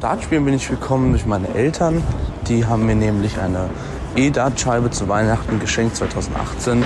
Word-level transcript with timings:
Dartspielen 0.00 0.46
bin 0.46 0.54
ich 0.54 0.68
gekommen 0.68 1.10
durch 1.10 1.26
meine 1.26 1.48
Eltern. 1.54 2.02
Die 2.48 2.64
haben 2.64 2.86
mir 2.86 2.94
nämlich 2.94 3.38
eine 3.38 3.68
E-Dartscheibe 4.16 4.90
zu 4.90 5.08
Weihnachten 5.08 5.60
geschenkt 5.60 5.96
2018. 5.96 6.82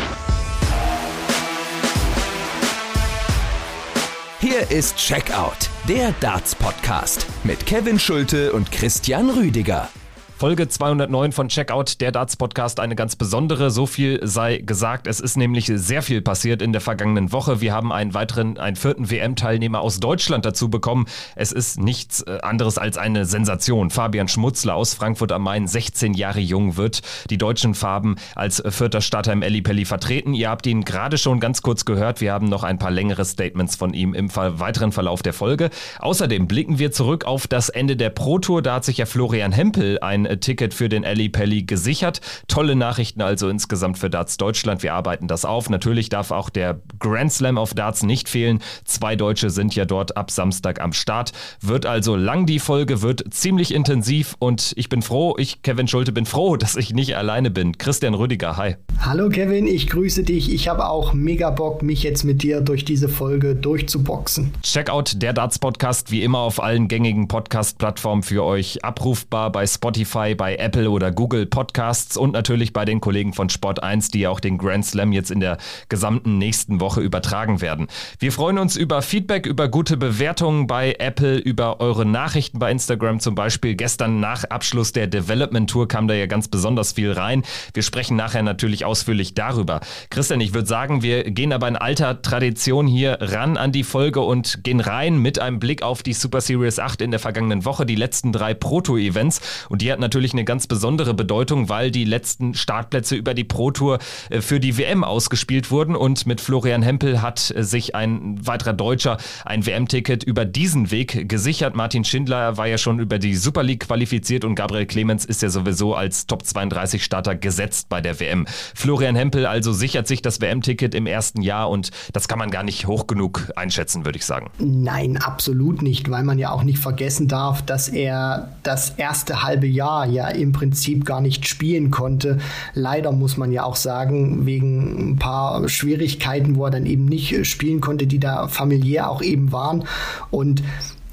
Hier 4.40 4.70
ist 4.70 4.96
Checkout, 4.96 5.70
der 5.88 6.12
Darts 6.20 6.56
Podcast 6.56 7.26
mit 7.44 7.64
Kevin 7.66 7.98
Schulte 8.00 8.52
und 8.52 8.72
Christian 8.72 9.30
Rüdiger. 9.30 9.88
Folge 10.36 10.68
209 10.68 11.30
von 11.30 11.48
Checkout, 11.48 12.00
der 12.00 12.10
Darts 12.10 12.34
Podcast, 12.34 12.80
eine 12.80 12.96
ganz 12.96 13.14
besondere. 13.14 13.70
So 13.70 13.86
viel 13.86 14.18
sei 14.26 14.58
gesagt. 14.58 15.06
Es 15.06 15.20
ist 15.20 15.36
nämlich 15.36 15.70
sehr 15.72 16.02
viel 16.02 16.22
passiert 16.22 16.60
in 16.60 16.72
der 16.72 16.80
vergangenen 16.80 17.30
Woche. 17.30 17.60
Wir 17.60 17.72
haben 17.72 17.92
einen 17.92 18.14
weiteren, 18.14 18.58
einen 18.58 18.74
vierten 18.74 19.12
WM-Teilnehmer 19.12 19.80
aus 19.80 20.00
Deutschland 20.00 20.44
dazu 20.44 20.68
bekommen. 20.68 21.06
Es 21.36 21.52
ist 21.52 21.78
nichts 21.78 22.22
äh, 22.22 22.40
anderes 22.42 22.78
als 22.78 22.98
eine 22.98 23.26
Sensation. 23.26 23.90
Fabian 23.90 24.26
Schmutzler 24.26 24.74
aus 24.74 24.92
Frankfurt 24.94 25.30
am 25.30 25.44
Main, 25.44 25.68
16 25.68 26.14
Jahre 26.14 26.40
jung, 26.40 26.76
wird 26.76 27.02
die 27.30 27.38
deutschen 27.38 27.74
Farben 27.74 28.16
als 28.34 28.60
vierter 28.68 29.02
Starter 29.02 29.32
im 29.32 29.42
Ellipelli 29.42 29.84
vertreten. 29.84 30.34
Ihr 30.34 30.50
habt 30.50 30.66
ihn 30.66 30.84
gerade 30.84 31.16
schon 31.16 31.38
ganz 31.38 31.62
kurz 31.62 31.84
gehört. 31.84 32.20
Wir 32.20 32.32
haben 32.32 32.48
noch 32.48 32.64
ein 32.64 32.78
paar 32.78 32.90
längere 32.90 33.24
Statements 33.24 33.76
von 33.76 33.94
ihm 33.94 34.14
im 34.14 34.34
weiteren 34.34 34.90
Verlauf 34.90 35.22
der 35.22 35.32
Folge. 35.32 35.70
Außerdem 36.00 36.48
blicken 36.48 36.80
wir 36.80 36.90
zurück 36.90 37.24
auf 37.24 37.46
das 37.46 37.68
Ende 37.68 37.96
der 37.96 38.10
Pro 38.10 38.40
Tour. 38.40 38.62
Da 38.62 38.74
hat 38.74 38.84
sich 38.84 38.98
ja 38.98 39.06
Florian 39.06 39.52
Hempel 39.52 40.00
ein 40.00 40.23
ein 40.26 40.40
Ticket 40.40 40.74
für 40.74 40.88
den 40.88 41.04
Ali 41.04 41.28
Pelli 41.28 41.62
gesichert. 41.62 42.20
Tolle 42.48 42.76
Nachrichten 42.76 43.22
also 43.22 43.48
insgesamt 43.48 43.98
für 43.98 44.10
Darts 44.10 44.36
Deutschland. 44.36 44.82
Wir 44.82 44.94
arbeiten 44.94 45.28
das 45.28 45.44
auf. 45.44 45.70
Natürlich 45.70 46.08
darf 46.08 46.30
auch 46.30 46.50
der 46.50 46.80
Grand 46.98 47.32
Slam 47.32 47.58
of 47.58 47.74
Darts 47.74 48.02
nicht 48.02 48.28
fehlen. 48.28 48.60
Zwei 48.84 49.16
Deutsche 49.16 49.50
sind 49.50 49.74
ja 49.74 49.84
dort 49.84 50.16
ab 50.16 50.30
Samstag 50.30 50.80
am 50.80 50.92
Start. 50.92 51.32
Wird 51.60 51.86
also 51.86 52.16
lang 52.16 52.46
die 52.46 52.58
Folge, 52.58 53.02
wird 53.02 53.24
ziemlich 53.32 53.74
intensiv 53.74 54.36
und 54.38 54.72
ich 54.76 54.88
bin 54.88 55.02
froh, 55.02 55.34
ich, 55.38 55.62
Kevin 55.62 55.88
Schulte, 55.88 56.12
bin 56.12 56.26
froh, 56.26 56.56
dass 56.64 56.76
ich 56.76 56.94
nicht 56.94 57.16
alleine 57.16 57.50
bin. 57.50 57.78
Christian 57.78 58.14
Rüdiger, 58.14 58.56
hi. 58.56 58.76
Hallo 59.00 59.28
Kevin, 59.28 59.66
ich 59.66 59.88
grüße 59.88 60.22
dich. 60.22 60.52
Ich 60.52 60.68
habe 60.68 60.88
auch 60.88 61.12
mega 61.12 61.50
Bock, 61.50 61.82
mich 61.82 62.02
jetzt 62.02 62.24
mit 62.24 62.42
dir 62.42 62.60
durch 62.60 62.84
diese 62.84 63.08
Folge 63.08 63.54
durchzuboxen. 63.54 64.52
Checkout 64.62 65.22
der 65.22 65.32
Darts 65.32 65.58
Podcast, 65.58 66.10
wie 66.10 66.22
immer 66.22 66.38
auf 66.38 66.62
allen 66.62 66.88
gängigen 66.88 67.28
Podcast-Plattformen 67.28 68.22
für 68.22 68.44
euch 68.44 68.84
abrufbar 68.84 69.50
bei 69.50 69.66
Spotify 69.66 70.13
Spotify, 70.14 70.34
bei 70.34 70.56
Apple 70.56 70.90
oder 70.90 71.10
Google 71.10 71.46
Podcasts 71.46 72.16
und 72.16 72.32
natürlich 72.32 72.72
bei 72.72 72.84
den 72.84 73.00
Kollegen 73.00 73.32
von 73.32 73.48
Sport 73.48 73.82
1, 73.82 74.08
die 74.08 74.28
auch 74.28 74.38
den 74.38 74.58
Grand 74.58 74.86
Slam 74.86 75.12
jetzt 75.12 75.30
in 75.30 75.40
der 75.40 75.58
gesamten 75.88 76.38
nächsten 76.38 76.80
Woche 76.80 77.00
übertragen 77.00 77.60
werden. 77.60 77.88
Wir 78.20 78.30
freuen 78.30 78.58
uns 78.58 78.76
über 78.76 79.02
Feedback, 79.02 79.44
über 79.44 79.68
gute 79.68 79.96
Bewertungen 79.96 80.68
bei 80.68 80.94
Apple, 80.98 81.38
über 81.38 81.80
eure 81.80 82.06
Nachrichten 82.06 82.60
bei 82.60 82.70
Instagram 82.70 83.18
zum 83.18 83.34
Beispiel. 83.34 83.74
Gestern 83.74 84.20
nach 84.20 84.44
Abschluss 84.44 84.92
der 84.92 85.08
Development 85.08 85.68
Tour 85.68 85.88
kam 85.88 86.06
da 86.06 86.14
ja 86.14 86.26
ganz 86.26 86.46
besonders 86.46 86.92
viel 86.92 87.10
rein. 87.10 87.42
Wir 87.72 87.82
sprechen 87.82 88.16
nachher 88.16 88.42
natürlich 88.42 88.84
ausführlich 88.84 89.34
darüber. 89.34 89.80
Christian, 90.10 90.40
ich 90.40 90.54
würde 90.54 90.68
sagen, 90.68 91.02
wir 91.02 91.24
gehen 91.24 91.52
aber 91.52 91.66
in 91.66 91.76
alter 91.76 92.22
Tradition 92.22 92.86
hier 92.86 93.18
ran 93.20 93.56
an 93.56 93.72
die 93.72 93.84
Folge 93.84 94.20
und 94.20 94.62
gehen 94.62 94.80
rein 94.80 95.18
mit 95.18 95.40
einem 95.40 95.58
Blick 95.58 95.82
auf 95.82 96.04
die 96.04 96.12
Super 96.12 96.40
Series 96.40 96.78
8 96.78 97.02
in 97.02 97.10
der 97.10 97.20
vergangenen 97.20 97.64
Woche, 97.64 97.84
die 97.84 97.96
letzten 97.96 98.32
drei 98.32 98.54
Proto-Events. 98.54 99.40
Und 99.68 99.82
die 99.82 99.90
hatten 99.90 100.03
natürlich 100.04 100.34
eine 100.34 100.44
ganz 100.44 100.66
besondere 100.66 101.14
Bedeutung, 101.14 101.70
weil 101.70 101.90
die 101.90 102.04
letzten 102.04 102.52
Startplätze 102.52 103.16
über 103.16 103.32
die 103.32 103.44
Pro 103.44 103.70
Tour 103.70 103.98
äh, 104.28 104.42
für 104.42 104.60
die 104.60 104.76
WM 104.76 105.02
ausgespielt 105.02 105.70
wurden 105.70 105.96
und 105.96 106.26
mit 106.26 106.42
Florian 106.42 106.82
Hempel 106.82 107.22
hat 107.22 107.50
äh, 107.50 107.64
sich 107.64 107.94
ein 107.94 108.46
weiterer 108.46 108.74
Deutscher 108.74 109.16
ein 109.46 109.64
WM-Ticket 109.64 110.22
über 110.24 110.44
diesen 110.44 110.90
Weg 110.90 111.28
gesichert. 111.28 111.74
Martin 111.74 112.04
Schindler 112.04 112.58
war 112.58 112.66
ja 112.66 112.76
schon 112.76 112.98
über 112.98 113.18
die 113.18 113.34
Super 113.34 113.62
League 113.62 113.86
qualifiziert 113.86 114.44
und 114.44 114.54
Gabriel 114.54 114.86
Clemens 114.86 115.24
ist 115.24 115.40
ja 115.40 115.48
sowieso 115.48 115.94
als 115.94 116.26
Top 116.26 116.44
32 116.44 117.02
Starter 117.02 117.34
gesetzt 117.34 117.88
bei 117.88 118.02
der 118.02 118.20
WM. 118.20 118.46
Florian 118.74 119.16
Hempel 119.16 119.46
also 119.46 119.72
sichert 119.72 120.06
sich 120.06 120.20
das 120.20 120.40
WM-Ticket 120.40 120.94
im 120.94 121.06
ersten 121.06 121.40
Jahr 121.40 121.70
und 121.70 121.90
das 122.12 122.28
kann 122.28 122.38
man 122.38 122.50
gar 122.50 122.62
nicht 122.62 122.86
hoch 122.86 123.06
genug 123.06 123.50
einschätzen, 123.56 124.04
würde 124.04 124.18
ich 124.18 124.26
sagen. 124.26 124.50
Nein, 124.58 125.16
absolut 125.16 125.80
nicht, 125.80 126.10
weil 126.10 126.24
man 126.24 126.38
ja 126.38 126.50
auch 126.50 126.62
nicht 126.62 126.78
vergessen 126.78 127.28
darf, 127.28 127.62
dass 127.62 127.88
er 127.88 128.50
das 128.62 128.90
erste 128.90 129.42
halbe 129.42 129.66
Jahr 129.66 129.93
Jahr 129.94 130.06
ja 130.06 130.28
im 130.28 130.52
Prinzip 130.52 131.04
gar 131.04 131.20
nicht 131.20 131.46
spielen 131.46 131.90
konnte. 131.90 132.38
Leider 132.74 133.12
muss 133.12 133.36
man 133.36 133.52
ja 133.52 133.64
auch 133.64 133.76
sagen, 133.76 134.46
wegen 134.46 135.12
ein 135.12 135.16
paar 135.16 135.68
Schwierigkeiten, 135.68 136.56
wo 136.56 136.64
er 136.64 136.70
dann 136.70 136.86
eben 136.86 137.04
nicht 137.04 137.46
spielen 137.46 137.80
konnte, 137.80 138.06
die 138.06 138.18
da 138.18 138.48
familiär 138.48 139.08
auch 139.10 139.22
eben 139.22 139.52
waren. 139.52 139.84
Und 140.30 140.62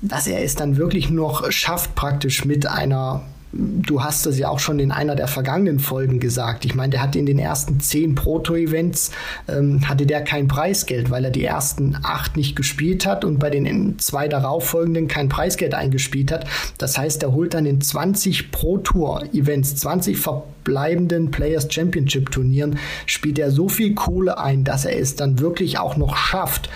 dass 0.02 0.25
er 0.28 0.44
es 0.44 0.56
dann 0.56 0.78
wirklich 0.78 1.12
noch 1.12 1.52
schafft, 1.52 1.94
praktisch 1.94 2.44
mit 2.46 2.66
einer 2.66 3.22
du 3.53 4.03
hast 4.03 4.25
das 4.25 4.38
ja 4.38 4.50
auch 4.50 4.59
schon 4.59 4.79
in 4.79 4.91
einer 4.91 5.16
der 5.16 5.28
vergangenen 5.28 5.79
Folgen 5.79 6.19
gesagt. 6.19 6.66
Ich 6.66 6.75
meine, 6.75 6.91
der 6.91 7.01
hat 7.01 7.16
in 7.16 7.25
den 7.25 7.39
ersten 7.39 7.79
zehn 7.79 8.16
Proto-Events 8.16 9.12
ähm, 9.47 9.88
hatte 9.88 10.06
der 10.06 10.23
kein 10.23 10.47
Preisgeld, 10.47 11.09
weil 11.09 11.25
er 11.25 11.31
die 11.31 11.44
ersten 11.44 11.97
acht 12.03 12.38
nicht 12.38 12.56
gespielt 12.56 13.06
hat 13.06 13.25
und 13.25 13.39
bei 13.39 13.50
den 13.50 14.00
zwei 14.00 14.28
darauffolgenden 14.28 15.07
kein 15.07 15.29
Preisgeld 15.29 15.73
eingespielt 15.73 16.31
hat. 16.31 16.45
Das 16.78 16.97
heißt, 16.97 17.23
er 17.23 17.34
holt 17.34 17.53
dann 17.53 17.66
in 17.66 17.81
20 17.81 18.51
Pro-Tour-Events, 18.51 19.75
20 19.75 20.18
verbleibenden 20.18 21.31
Players 21.31 21.68
Championship 21.72 22.31
Turnieren, 22.31 22.79
spielt 23.06 23.38
er 23.39 23.51
so 23.51 23.68
viel 23.68 23.95
Kohle 23.95 24.38
ein, 24.38 24.63
dass 24.63 24.85
er 24.85 24.97
es 24.97 25.16
dann 25.16 25.39
wirklich 25.39 25.78
auch 25.79 25.97
noch 25.97 26.16
schafft, 26.16 26.69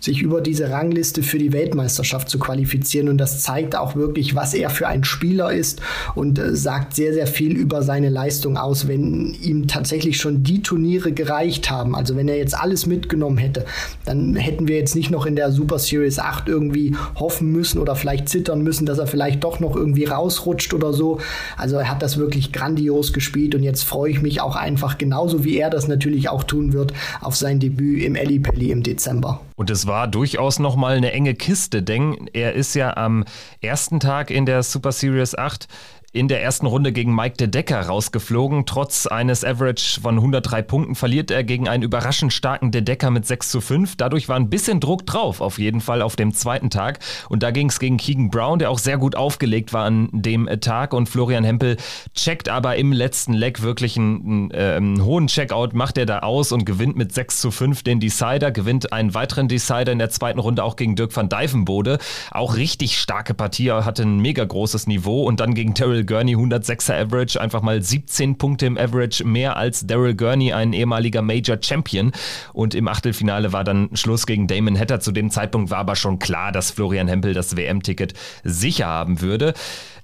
sich 0.00 0.22
über 0.22 0.40
diese 0.40 0.70
Rangliste 0.70 1.22
für 1.22 1.38
die 1.38 1.52
Weltmeisterschaft 1.52 2.28
zu 2.28 2.38
qualifizieren. 2.38 3.08
Und 3.08 3.18
das 3.18 3.42
zeigt 3.42 3.76
auch 3.76 3.96
wirklich, 3.96 4.34
was 4.34 4.54
er 4.54 4.70
für 4.70 4.88
ein 4.88 5.04
Spieler 5.04 5.52
ist 5.52 5.80
und 6.14 6.38
äh, 6.38 6.54
sagt 6.54 6.94
sehr, 6.94 7.12
sehr 7.12 7.26
viel 7.26 7.56
über 7.56 7.82
seine 7.82 8.08
Leistung 8.08 8.56
aus, 8.56 8.88
wenn 8.88 9.34
ihm 9.34 9.68
tatsächlich 9.68 10.18
schon 10.18 10.42
die 10.42 10.62
Turniere 10.62 11.12
gereicht 11.12 11.70
haben. 11.70 11.94
Also 11.94 12.16
wenn 12.16 12.28
er 12.28 12.36
jetzt 12.36 12.58
alles 12.58 12.86
mitgenommen 12.86 13.38
hätte, 13.38 13.64
dann 14.04 14.36
hätten 14.36 14.68
wir 14.68 14.76
jetzt 14.76 14.94
nicht 14.94 15.10
noch 15.10 15.26
in 15.26 15.36
der 15.36 15.52
Super 15.52 15.78
Series 15.78 16.18
8 16.18 16.48
irgendwie 16.48 16.94
hoffen 17.16 17.50
müssen 17.50 17.78
oder 17.78 17.96
vielleicht 17.96 18.28
zittern 18.28 18.62
müssen, 18.62 18.86
dass 18.86 18.98
er 18.98 19.06
vielleicht 19.06 19.44
doch 19.44 19.60
noch 19.60 19.76
irgendwie 19.76 20.04
rausrutscht 20.04 20.74
oder 20.74 20.92
so. 20.92 21.20
Also 21.56 21.76
er 21.76 21.90
hat 21.90 22.02
das 22.02 22.18
wirklich 22.18 22.52
grandios 22.52 23.12
gespielt 23.12 23.54
und 23.54 23.62
jetzt 23.62 23.84
freue 23.84 24.10
ich 24.10 24.22
mich 24.22 24.40
auch 24.40 24.56
einfach 24.56 24.98
genauso 24.98 25.44
wie 25.44 25.58
er 25.58 25.70
das 25.70 25.88
natürlich 25.88 26.28
auch 26.28 26.44
tun 26.44 26.72
wird 26.72 26.92
auf 27.20 27.36
sein 27.36 27.60
Debüt 27.60 28.02
im 28.02 28.14
Ellipelli 28.14 28.70
im 28.70 28.82
Dezember. 28.82 29.40
Und 29.56 29.70
es 29.70 29.86
war 29.86 30.06
durchaus 30.06 30.58
nochmal 30.58 30.96
eine 30.96 31.12
enge 31.12 31.34
Kiste, 31.34 31.82
denn 31.82 32.28
er 32.34 32.52
ist 32.52 32.74
ja 32.74 32.96
am 32.96 33.24
ersten 33.62 34.00
Tag 34.00 34.30
in 34.30 34.44
der 34.44 34.62
Super 34.62 34.92
Series 34.92 35.34
8 35.34 35.66
in 36.12 36.28
der 36.28 36.42
ersten 36.42 36.66
Runde 36.66 36.92
gegen 36.92 37.14
Mike 37.14 37.36
de 37.36 37.46
Decker 37.46 37.80
rausgeflogen. 37.80 38.64
Trotz 38.64 39.06
eines 39.06 39.44
Average 39.44 40.00
von 40.00 40.16
103 40.16 40.62
Punkten 40.62 40.94
verliert 40.94 41.30
er 41.30 41.44
gegen 41.44 41.68
einen 41.68 41.82
überraschend 41.82 42.32
starken 42.32 42.70
de 42.70 42.80
Decker 42.80 43.10
mit 43.10 43.26
6 43.26 43.50
zu 43.50 43.60
5. 43.60 43.96
Dadurch 43.96 44.28
war 44.28 44.36
ein 44.36 44.48
bisschen 44.48 44.80
Druck 44.80 45.04
drauf, 45.06 45.40
auf 45.40 45.58
jeden 45.58 45.80
Fall 45.80 46.02
auf 46.02 46.16
dem 46.16 46.32
zweiten 46.32 46.70
Tag. 46.70 47.00
Und 47.28 47.42
da 47.42 47.50
ging 47.50 47.68
es 47.68 47.78
gegen 47.78 47.98
Keegan 47.98 48.30
Brown, 48.30 48.58
der 48.58 48.70
auch 48.70 48.78
sehr 48.78 48.98
gut 48.98 49.14
aufgelegt 49.14 49.72
war 49.72 49.84
an 49.84 50.08
dem 50.12 50.48
Tag. 50.60 50.94
Und 50.94 51.08
Florian 51.08 51.44
Hempel 51.44 51.76
checkt 52.14 52.48
aber 52.48 52.76
im 52.76 52.92
letzten 52.92 53.34
Leg 53.34 53.62
wirklich 53.62 53.98
einen, 53.98 54.50
äh, 54.52 54.74
einen 54.76 55.04
hohen 55.04 55.26
Checkout, 55.26 55.74
macht 55.74 55.98
er 55.98 56.06
da 56.06 56.20
aus 56.20 56.52
und 56.52 56.64
gewinnt 56.64 56.96
mit 56.96 57.12
6 57.12 57.40
zu 57.40 57.50
5 57.50 57.82
den 57.82 58.00
Decider, 58.00 58.52
gewinnt 58.52 58.92
einen 58.92 59.12
weiteren 59.14 59.48
Decider 59.48 59.92
in 59.92 59.98
der 59.98 60.10
zweiten 60.10 60.38
Runde 60.38 60.64
auch 60.64 60.76
gegen 60.76 60.96
Dirk 60.96 61.14
van 61.14 61.28
Dijvenbode. 61.28 61.98
Auch 62.30 62.56
richtig 62.56 62.98
starke 62.98 63.34
Partie, 63.34 63.70
hatte 63.70 64.02
ein 64.02 64.18
mega 64.18 64.44
großes 64.44 64.86
Niveau. 64.86 65.24
Und 65.24 65.40
dann 65.40 65.54
gegen 65.54 65.74
Terrell 65.74 65.95
Gurney 66.04 66.36
106er 66.36 67.06
Average, 67.06 67.40
einfach 67.40 67.62
mal 67.62 67.82
17 67.82 68.38
Punkte 68.38 68.66
im 68.66 68.76
Average, 68.76 69.24
mehr 69.24 69.56
als 69.56 69.86
Daryl 69.86 70.14
Gurney, 70.14 70.52
ein 70.52 70.72
ehemaliger 70.72 71.22
Major 71.22 71.58
Champion. 71.60 72.12
Und 72.52 72.74
im 72.74 72.88
Achtelfinale 72.88 73.52
war 73.52 73.64
dann 73.64 73.90
Schluss 73.94 74.26
gegen 74.26 74.46
Damon 74.46 74.78
Hatter. 74.78 75.00
Zu 75.00 75.12
dem 75.12 75.30
Zeitpunkt 75.30 75.70
war 75.70 75.78
aber 75.78 75.96
schon 75.96 76.18
klar, 76.18 76.52
dass 76.52 76.70
Florian 76.70 77.08
Hempel 77.08 77.34
das 77.34 77.56
WM-Ticket 77.56 78.14
sicher 78.44 78.86
haben 78.86 79.20
würde. 79.20 79.54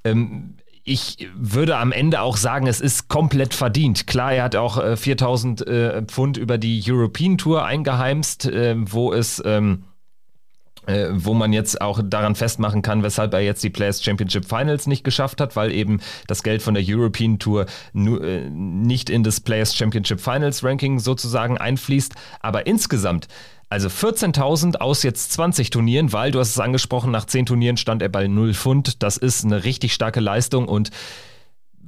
Ähm, 0.05 0.55
ich 0.85 1.29
würde 1.37 1.77
am 1.77 1.93
Ende 1.93 2.21
auch 2.23 2.37
sagen, 2.37 2.67
es 2.67 2.81
ist 2.81 3.09
komplett 3.09 3.55
verdient. 3.55 4.07
Klar, 4.07 4.33
er 4.33 4.45
hat 4.45 4.57
auch 4.57 4.97
4000 4.97 5.67
äh, 5.67 5.99
äh, 5.99 6.03
Pfund 6.03 6.37
über 6.37 6.59
die 6.59 6.83
European 6.85 7.39
Tour 7.39 7.65
eingeheimst, 7.65 8.47
äh, 8.47 8.75
wo 8.77 9.13
es 9.13 9.41
ähm, 9.45 9.85
äh, 10.87 11.09
wo 11.13 11.35
man 11.35 11.53
jetzt 11.53 11.81
auch 11.81 12.01
daran 12.05 12.35
festmachen 12.35 12.83
kann, 12.83 13.03
weshalb 13.03 13.35
er 13.35 13.41
jetzt 13.41 13.63
die 13.63 13.71
Players 13.71 14.03
Championship 14.03 14.45
Finals 14.45 14.87
nicht 14.87 15.05
geschafft 15.05 15.41
hat, 15.41 15.57
weil 15.57 15.73
eben 15.73 16.01
das 16.27 16.43
Geld 16.43 16.63
von 16.63 16.75
der 16.75 16.83
European 16.87 17.39
Tour 17.39 17.67
nur, 17.93 18.23
äh, 18.23 18.49
nicht 18.51 19.11
in 19.11 19.23
das 19.23 19.41
Players 19.41 19.77
Championship 19.77 20.21
Finals 20.21 20.65
Ranking 20.65 20.99
sozusagen 20.99 21.59
einfließt. 21.59 22.15
Aber 22.41 22.67
insgesamt 22.67 23.29
also 23.73 23.89
14.000 23.89 24.77
aus 24.77 25.03
jetzt 25.03 25.33
20 25.33 25.71
Turnieren, 25.71 26.13
weil 26.13 26.31
du 26.31 26.41
hast 26.41 26.51
es 26.51 26.61
angesprochen, 26.61 27.11
nach 27.11 27.25
10 27.25 27.47
Turnieren 27.47 27.79
stand 27.79 28.03
er 28.03 28.11
bei 28.11 28.27
0 28.27 28.53
Pfund. 28.53 29.03
Das 29.03 29.17
ist 29.17 29.47
eine 29.47 29.65
richtig 29.65 29.95
starke 29.95 30.21
Leistung 30.21 30.69
und 30.69 30.91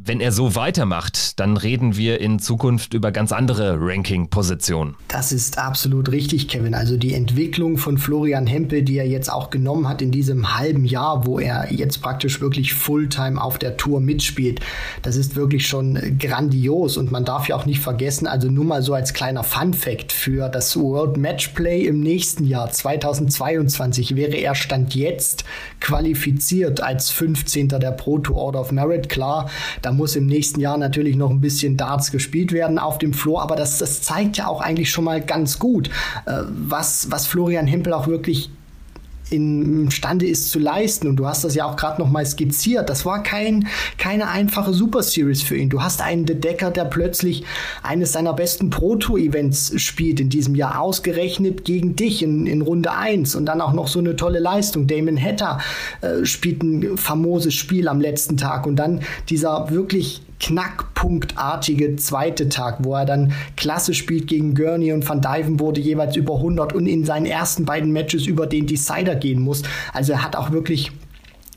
wenn 0.07 0.21
er 0.21 0.33
so 0.33 0.55
weitermacht, 0.55 1.41
dann 1.41 1.57
reden 1.57 1.97
wir 1.97 2.21
in 2.21 2.39
Zukunft 2.39 2.93
über 2.93 3.11
ganz 3.11 3.33
andere 3.33 3.79
Ranking-Positionen. 3.81 4.97
Das 5.09 5.33
ist 5.33 5.57
absolut 5.57 6.11
richtig, 6.11 6.49
Kevin. 6.49 6.75
Also 6.75 6.99
die 6.99 7.15
Entwicklung 7.15 7.79
von 7.79 7.97
Florian 7.97 8.47
Hempel, 8.47 8.83
die 8.83 8.99
er 8.99 9.09
jetzt 9.09 9.33
auch 9.33 9.49
genommen 9.49 9.89
hat 9.89 10.03
in 10.03 10.11
diesem 10.11 10.59
halben 10.59 10.85
Jahr, 10.85 11.27
wo 11.27 11.39
er 11.39 11.73
jetzt 11.73 12.03
praktisch 12.03 12.43
wirklich 12.43 12.75
Fulltime 12.75 13.43
auf 13.43 13.59
der 13.59 13.79
Tour 13.79 14.01
mitspielt, 14.01 14.61
das 15.01 15.17
ist 15.17 15.37
wirklich 15.37 15.67
schon 15.67 16.19
grandios. 16.19 16.99
Und 16.99 17.11
man 17.11 17.25
darf 17.25 17.49
ja 17.49 17.57
auch 17.57 17.65
nicht 17.65 17.81
vergessen, 17.81 18.27
also 18.27 18.49
nur 18.49 18.65
mal 18.67 18.83
so 18.83 18.93
als 18.93 19.15
kleiner 19.15 19.43
Fun-Fact 19.43 20.13
für 20.13 20.51
das 20.51 20.77
World 20.77 21.17
Matchplay 21.17 21.87
im 21.87 22.01
nächsten 22.01 22.45
Jahr, 22.45 22.71
2022, 22.71 24.17
wäre 24.17 24.37
er 24.37 24.55
Stand 24.55 24.95
jetzt 24.95 25.45
qualifiziert 25.81 26.83
als 26.83 27.09
15. 27.11 27.69
der 27.69 27.93
Pro 27.93 28.19
Tour 28.19 28.37
Order 28.37 28.61
of 28.61 28.71
Merit. 28.71 29.09
Klar, 29.09 29.49
da 29.81 29.94
muss 29.97 30.17
im 30.17 30.27
nächsten 30.27 30.61
Jahr 30.61 30.77
natürlich 30.77 31.17
noch 31.17 31.31
ein 31.31 31.41
bisschen 31.41 31.77
Darts 31.77 32.11
gespielt 32.11 32.53
werden 32.53 32.79
auf 32.79 32.99
dem 32.99 33.13
Floor, 33.13 33.43
aber 33.43 33.57
das, 33.57 33.79
das 33.79 34.03
zeigt 34.03 34.37
ja 34.37 34.47
auch 34.47 34.61
eigentlich 34.61 34.91
schon 34.91 35.05
mal 35.05 35.21
ganz 35.21 35.59
gut, 35.59 35.89
äh, 36.27 36.43
was, 36.49 37.11
was 37.11 37.27
Florian 37.27 37.67
Hempel 37.67 37.93
auch 37.93 38.07
wirklich 38.07 38.51
imstande 39.35 40.27
ist 40.27 40.51
zu 40.51 40.59
leisten. 40.59 41.09
Und 41.09 41.17
du 41.17 41.27
hast 41.27 41.45
das 41.45 41.55
ja 41.55 41.67
auch 41.67 41.77
gerade 41.77 42.01
noch 42.01 42.11
mal 42.11 42.25
skizziert. 42.25 42.89
Das 42.89 43.05
war 43.05 43.23
kein, 43.23 43.69
keine 43.99 44.29
einfache 44.29 44.73
Super 44.73 45.03
Series 45.03 45.43
für 45.43 45.57
ihn. 45.57 45.71
Du 45.71 45.83
hast 45.83 46.01
einen 46.01 46.27
De 46.27 46.37
Decker, 46.37 46.71
der 46.71 46.85
plötzlich 46.85 47.45
eines 47.83 48.13
seiner 48.13 48.33
besten 48.33 48.71
Pro-Tour-Events 48.71 49.81
spielt 49.81 50.21
in 50.21 50.29
diesem 50.29 50.55
Jahr, 50.55 50.81
ausgerechnet 50.81 51.65
gegen 51.65 51.97
dich 51.97 52.23
in, 52.23 52.47
in 52.47 52.63
Runde 52.63 52.93
1 52.93 53.35
und 53.35 53.47
dann 53.47 53.61
auch 53.61 53.73
noch 53.73 53.89
so 53.89 53.99
eine 53.99 54.17
tolle 54.17 54.39
Leistung. 54.39 54.87
Damon 54.87 55.21
Hatter 55.21 55.61
äh, 56.01 56.25
spielt 56.25 56.63
ein 56.63 56.97
famoses 56.97 57.55
Spiel 57.55 57.89
am 57.89 58.01
letzten 58.01 58.37
Tag 58.37 58.67
und 58.67 58.77
dann 58.77 59.01
dieser 59.29 59.71
wirklich 59.71 60.23
knackpunktartige 60.41 61.97
zweite 61.97 62.49
Tag, 62.49 62.79
wo 62.81 62.95
er 62.95 63.05
dann 63.05 63.33
klasse 63.57 63.95
spielt 63.95 64.27
gegen 64.27 64.55
Gurney 64.55 64.93
und 64.93 65.09
Van 65.09 65.21
Dyven 65.21 65.61
wurde 65.61 65.81
jeweils 65.81 66.17
über 66.17 66.37
100 66.37 66.73
und 66.73 66.87
in 66.87 67.05
seinen 67.05 67.27
ersten 67.27 67.65
beiden 67.65 67.93
Matches 67.93 68.27
über 68.27 68.47
den 68.47 68.67
Decider 68.67 69.15
gehen 69.15 69.41
muss. 69.41 69.63
Also 69.93 70.13
er 70.13 70.23
hat 70.23 70.37
auch 70.37 70.51
wirklich 70.51 70.93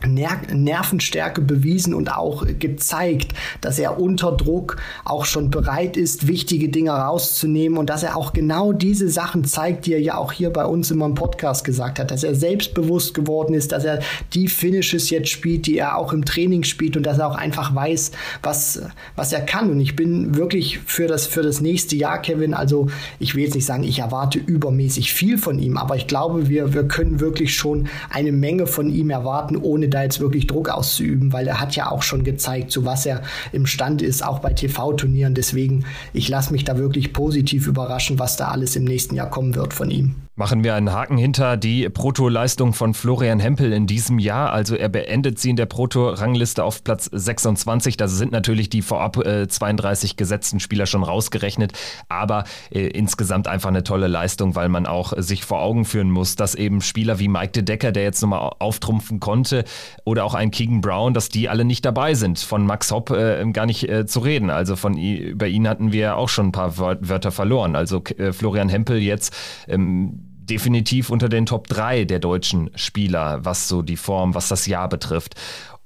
Ner 0.05 0.41
Nervenstärke 0.53 1.41
bewiesen 1.41 1.95
und 1.95 2.15
auch 2.15 2.45
gezeigt, 2.59 3.33
dass 3.61 3.79
er 3.79 3.99
unter 3.99 4.31
Druck 4.31 4.77
auch 5.05 5.25
schon 5.25 5.49
bereit 5.49 5.97
ist, 5.97 6.27
wichtige 6.27 6.69
Dinge 6.69 6.91
rauszunehmen 6.91 7.79
und 7.79 7.89
dass 7.89 8.03
er 8.03 8.15
auch 8.15 8.33
genau 8.33 8.73
diese 8.73 9.09
Sachen 9.09 9.43
zeigt, 9.43 9.87
die 9.87 9.93
er 9.93 10.01
ja 10.01 10.17
auch 10.17 10.31
hier 10.31 10.51
bei 10.51 10.65
uns 10.65 10.91
immer 10.91 11.07
im 11.07 11.15
Podcast 11.15 11.63
gesagt 11.63 11.97
hat, 11.97 12.11
dass 12.11 12.23
er 12.23 12.35
selbstbewusst 12.35 13.15
geworden 13.15 13.55
ist, 13.55 13.71
dass 13.71 13.85
er 13.85 13.99
die 14.33 14.47
Finishes 14.47 15.09
jetzt 15.09 15.29
spielt, 15.29 15.65
die 15.65 15.79
er 15.79 15.97
auch 15.97 16.13
im 16.13 16.25
Training 16.25 16.63
spielt 16.63 16.95
und 16.95 17.03
dass 17.03 17.17
er 17.17 17.27
auch 17.27 17.35
einfach 17.35 17.73
weiß, 17.73 18.11
was, 18.43 18.81
was 19.15 19.33
er 19.33 19.41
kann. 19.41 19.71
Und 19.71 19.79
ich 19.79 19.95
bin 19.95 20.35
wirklich 20.35 20.79
für 20.79 21.07
das, 21.07 21.25
für 21.25 21.41
das 21.41 21.59
nächste 21.59 21.95
Jahr, 21.95 22.21
Kevin, 22.21 22.53
also 22.53 22.87
ich 23.19 23.33
will 23.33 23.43
jetzt 23.43 23.55
nicht 23.55 23.65
sagen, 23.65 23.83
ich 23.83 23.99
erwarte 23.99 24.37
übermäßig 24.37 25.11
viel 25.11 25.39
von 25.39 25.57
ihm, 25.57 25.77
aber 25.77 25.95
ich 25.95 26.05
glaube, 26.05 26.49
wir, 26.49 26.75
wir 26.75 26.87
können 26.87 27.19
wirklich 27.19 27.55
schon 27.55 27.87
eine 28.11 28.31
Menge 28.31 28.67
von 28.67 28.89
ihm 28.89 29.09
erwarten, 29.09 29.57
ohne 29.57 29.86
ohne 29.87 29.89
da 29.89 30.03
jetzt 30.03 30.19
wirklich 30.19 30.47
Druck 30.47 30.69
auszuüben, 30.69 31.31
weil 31.33 31.47
er 31.47 31.59
hat 31.59 31.75
ja 31.75 31.89
auch 31.91 32.03
schon 32.03 32.23
gezeigt, 32.23 32.71
zu 32.71 32.85
was 32.85 33.05
er 33.05 33.23
imstande 33.51 34.05
ist, 34.05 34.25
auch 34.25 34.39
bei 34.39 34.53
TV-Turnieren. 34.53 35.33
Deswegen, 35.33 35.85
ich 36.13 36.27
lasse 36.27 36.51
mich 36.51 36.63
da 36.65 36.77
wirklich 36.77 37.13
positiv 37.13 37.67
überraschen, 37.67 38.19
was 38.19 38.35
da 38.35 38.49
alles 38.49 38.75
im 38.75 38.83
nächsten 38.83 39.15
Jahr 39.15 39.29
kommen 39.29 39.55
wird 39.55 39.73
von 39.73 39.89
ihm. 39.89 40.26
Machen 40.39 40.63
wir 40.63 40.75
einen 40.75 40.93
Haken 40.93 41.17
hinter 41.17 41.57
die 41.57 41.89
Proto-Leistung 41.89 42.73
von 42.73 42.93
Florian 42.93 43.39
Hempel 43.39 43.73
in 43.73 43.87
diesem 43.87 44.19
Jahr. 44.19 44.53
Also 44.53 44.75
er 44.75 44.87
beendet 44.87 45.39
sie 45.39 45.49
in 45.49 45.55
der 45.55 45.65
Proto-Rangliste 45.65 46.63
auf 46.63 46.83
Platz 46.83 47.09
26. 47.11 47.97
Da 47.97 48.07
sind 48.07 48.31
natürlich 48.31 48.69
die 48.69 48.83
vorab 48.83 49.17
äh, 49.17 49.47
32 49.47 50.15
gesetzten 50.15 50.59
Spieler 50.59 50.85
schon 50.85 51.01
rausgerechnet. 51.01 51.73
Aber 52.07 52.43
äh, 52.69 52.81
insgesamt 52.81 53.47
einfach 53.47 53.69
eine 53.69 53.83
tolle 53.83 54.05
Leistung, 54.05 54.53
weil 54.53 54.69
man 54.69 54.85
auch 54.85 55.13
sich 55.17 55.43
vor 55.43 55.59
Augen 55.59 55.85
führen 55.85 56.11
muss, 56.11 56.35
dass 56.35 56.53
eben 56.53 56.81
Spieler 56.81 57.17
wie 57.17 57.29
Mike 57.29 57.53
de 57.53 57.63
Decker, 57.63 57.91
der 57.91 58.03
jetzt 58.03 58.21
nochmal 58.21 58.51
auftrumpfen 58.59 59.19
konnte, 59.19 59.63
oder 60.05 60.23
auch 60.23 60.35
ein 60.35 60.51
Keegan 60.51 60.81
Brown, 60.81 61.15
dass 61.15 61.29
die 61.29 61.49
alle 61.49 61.65
nicht 61.65 61.83
dabei 61.83 62.13
sind. 62.13 62.37
Von 62.37 62.63
Max 62.63 62.91
Hopp 62.91 63.09
äh, 63.09 63.43
gar 63.53 63.65
nicht 63.65 63.89
äh, 63.89 64.05
zu 64.05 64.19
reden. 64.19 64.51
Also 64.51 64.75
von 64.75 64.99
über 64.99 65.47
ihn 65.47 65.67
hatten 65.67 65.91
wir 65.91 66.15
auch 66.15 66.29
schon 66.29 66.49
ein 66.49 66.51
paar 66.51 66.77
Wörter 66.77 67.31
verloren. 67.31 67.75
Also 67.75 68.03
äh, 68.19 68.31
Florian 68.33 68.69
Hempel 68.69 68.99
jetzt 68.99 69.35
ähm, 69.67 70.26
definitiv 70.49 71.09
unter 71.09 71.29
den 71.29 71.45
Top 71.45 71.67
3 71.67 72.05
der 72.05 72.19
deutschen 72.19 72.71
Spieler, 72.75 73.45
was 73.45 73.67
so 73.67 73.81
die 73.81 73.97
Form, 73.97 74.35
was 74.35 74.47
das 74.47 74.65
Jahr 74.65 74.89
betrifft. 74.89 75.35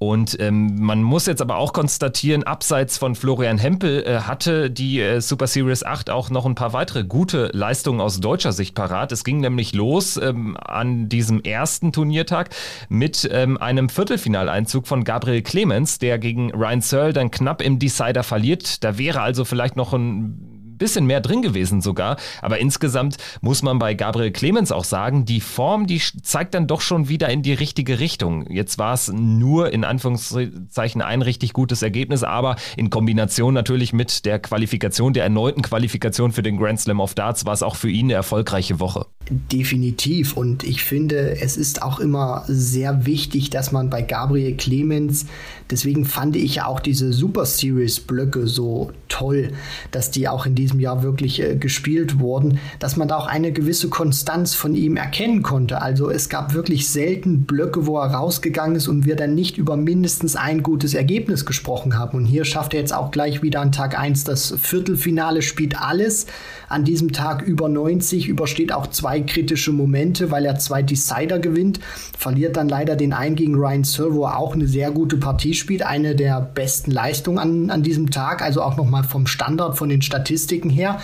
Und 0.02 0.40
ähm, 0.40 0.80
man 0.80 1.04
muss 1.04 1.28
jetzt 1.28 1.44
aber 1.44 1.58
auch 1.58 1.74
konstatieren, 1.74 2.42
abseits 2.42 2.98
von 2.98 3.14
Florian 3.14 3.60
Hempel 3.60 4.04
äh, 4.04 4.22
hatte 4.22 4.72
die 4.72 5.00
äh, 5.00 5.22
Super 5.22 5.46
Series 5.46 5.84
8 5.84 6.10
auch 6.10 6.32
noch 6.32 6.48
ein 6.48 6.56
paar 6.56 6.74
weitere 6.74 7.04
gute 7.04 7.52
Leistungen 7.54 8.02
aus 8.02 8.20
deutscher 8.20 8.52
Sicht 8.52 8.74
parat. 8.74 9.12
Es 9.12 9.24
ging 9.24 9.42
nämlich 9.42 9.76
los 9.76 10.18
ähm, 10.18 10.58
an 10.58 11.08
diesem 11.08 11.40
ersten 11.42 11.92
Turniertag 11.92 12.50
mit 12.90 13.30
ähm, 13.32 13.60
einem 13.60 13.90
Viertelfinaleinzug 13.90 14.88
von 14.88 15.04
Gabriel 15.04 15.44
Clemens, 15.44 16.00
der 16.00 16.18
gegen 16.18 16.52
Ryan 16.52 16.82
Searle 16.82 17.14
dann 17.14 17.30
knapp 17.30 17.62
im 17.62 17.78
Decider 17.78 18.24
verliert. 18.24 18.84
Da 18.84 18.98
wäre 18.98 19.22
also 19.22 19.46
vielleicht 19.46 19.76
noch 19.76 19.94
ein 19.94 20.61
bisschen 20.82 21.06
mehr 21.06 21.22
drin 21.22 21.42
gewesen 21.42 21.80
sogar. 21.80 22.18
Aber 22.42 22.60
insgesamt 22.60 23.18
muss 23.40 23.62
man 23.62 23.80
bei 23.80 23.94
Gabriel 23.94 24.32
Clemens 24.32 24.72
auch 24.72 24.84
sagen, 24.84 25.26
die 25.26 25.40
Form, 25.40 25.86
die 25.86 26.02
zeigt 26.24 26.56
dann 26.56 26.68
doch 26.68 26.82
schon 26.82 27.08
wieder 27.08 27.30
in 27.30 27.44
die 27.44 27.54
richtige 27.54 28.00
Richtung. 28.00 28.52
Jetzt 28.52 28.80
war 28.80 28.94
es 28.94 29.12
nur 29.14 29.72
in 29.72 29.84
Anführungszeichen 29.84 31.02
ein 31.02 31.22
richtig 31.22 31.54
gutes 31.54 31.84
Ergebnis, 31.84 32.24
aber 32.24 32.56
in 32.76 32.90
Kombination 32.90 33.54
natürlich 33.54 33.94
mit 33.94 34.26
der 34.26 34.40
Qualifikation, 34.40 35.14
der 35.14 35.24
erneuten 35.24 35.62
Qualifikation 35.62 36.32
für 36.32 36.42
den 36.42 36.58
Grand 36.58 36.80
Slam 36.80 37.00
of 37.00 37.14
Darts, 37.14 37.46
war 37.46 37.54
es 37.54 37.62
auch 37.62 37.76
für 37.76 37.90
ihn 37.90 38.08
eine 38.08 38.14
erfolgreiche 38.14 38.80
Woche. 38.80 39.06
Definitiv. 39.30 40.36
Und 40.36 40.64
ich 40.64 40.84
finde, 40.84 41.40
es 41.40 41.58
ist 41.58 41.84
auch 41.84 42.00
immer 42.00 42.44
sehr 42.48 43.06
wichtig, 43.06 43.52
dass 43.52 43.72
man 43.72 43.92
bei 43.92 44.02
Gabriel 44.02 44.58
Clemens, 44.58 45.28
deswegen 45.70 46.06
fand 46.06 46.36
ich 46.36 46.56
ja 46.56 46.66
auch 46.66 46.80
diese 46.80 47.14
Super 47.14 47.46
Series 47.46 48.00
Blöcke 48.00 48.48
so 48.48 48.92
toll, 49.10 49.52
dass 49.92 50.10
die 50.10 50.28
auch 50.28 50.46
in 50.46 50.56
diesem 50.56 50.71
diesem 50.72 50.80
Jahr 50.80 51.04
wirklich 51.04 51.42
äh, 51.42 51.56
gespielt 51.56 52.20
wurden, 52.20 52.60
dass 52.80 52.98
man 52.98 53.08
da 53.08 53.18
auch 53.18 53.28
eine 53.28 53.52
gewisse 53.52 53.90
Konstanz 53.90 54.56
von 54.56 54.76
ihm 54.76 54.96
erkennen 54.96 55.42
konnte. 55.42 55.82
Also 55.82 56.10
es 56.10 56.30
gab 56.30 56.54
wirklich 56.54 56.90
selten 56.90 57.46
Blöcke, 57.46 57.86
wo 57.86 57.98
er 57.98 58.12
rausgegangen 58.12 58.76
ist 58.76 58.88
und 58.88 59.06
wir 59.06 59.16
dann 59.16 59.36
nicht 59.36 59.58
über 59.58 59.76
mindestens 59.78 60.36
ein 60.36 60.64
gutes 60.64 60.94
Ergebnis 60.94 61.46
gesprochen 61.46 61.98
haben. 61.98 62.18
Und 62.18 62.26
hier 62.26 62.46
schafft 62.46 62.74
er 62.74 62.80
jetzt 62.80 62.94
auch 62.94 63.12
gleich 63.12 63.42
wieder 63.42 63.62
an 63.62 63.72
Tag 63.72 63.98
1 63.98 64.24
das 64.24 64.56
Viertelfinale, 64.60 65.42
spielt 65.42 65.80
alles 65.80 66.28
an 66.72 66.84
diesem 66.84 67.12
Tag 67.12 67.42
über 67.42 67.70
90, 67.70 68.28
übersteht 68.28 68.74
auch 68.74 68.88
zwei 68.88 69.22
kritische 69.22 69.72
Momente, 69.72 70.32
weil 70.32 70.46
er 70.46 70.58
zwei 70.58 70.82
Decider 70.82 71.40
gewinnt, 71.40 71.80
verliert 72.18 72.58
dann 72.58 72.70
leider 72.70 72.96
den 72.96 73.14
einen 73.14 73.36
gegen 73.36 73.56
Ryan 73.56 73.84
er 73.84 74.38
auch 74.38 74.54
eine 74.54 74.68
sehr 74.68 74.92
gute 74.92 75.18
Partie 75.18 75.54
spielt, 75.54 75.84
eine 75.84 76.16
der 76.16 76.42
besten 76.42 76.92
Leistungen 76.92 77.40
an, 77.40 77.70
an 77.70 77.84
diesem 77.84 78.10
Tag, 78.10 78.42
also 78.42 78.62
auch 78.62 78.78
nochmal 78.78 79.04
vom 79.04 79.28
Standard, 79.28 79.78
von 79.78 79.90
den 79.90 80.02
Statistiken 80.02 80.70
her. 80.70 81.00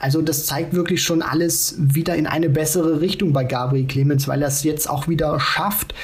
Also 0.00 0.22
das 0.22 0.46
zeigt 0.46 0.74
wirklich 0.74 1.02
schon 1.02 1.22
alles 1.22 1.74
wieder 1.78 2.14
in 2.14 2.26
eine 2.26 2.48
bessere 2.48 3.00
Richtung 3.00 3.32
bei 3.32 3.44
Gabriel 3.44 3.86
Clemens, 3.86 4.28
weil 4.28 4.42
er 4.42 4.48
es 4.48 4.62
jetzt 4.62 4.88
auch 4.88 5.08
wieder 5.08 5.40
schafft. 5.40 5.94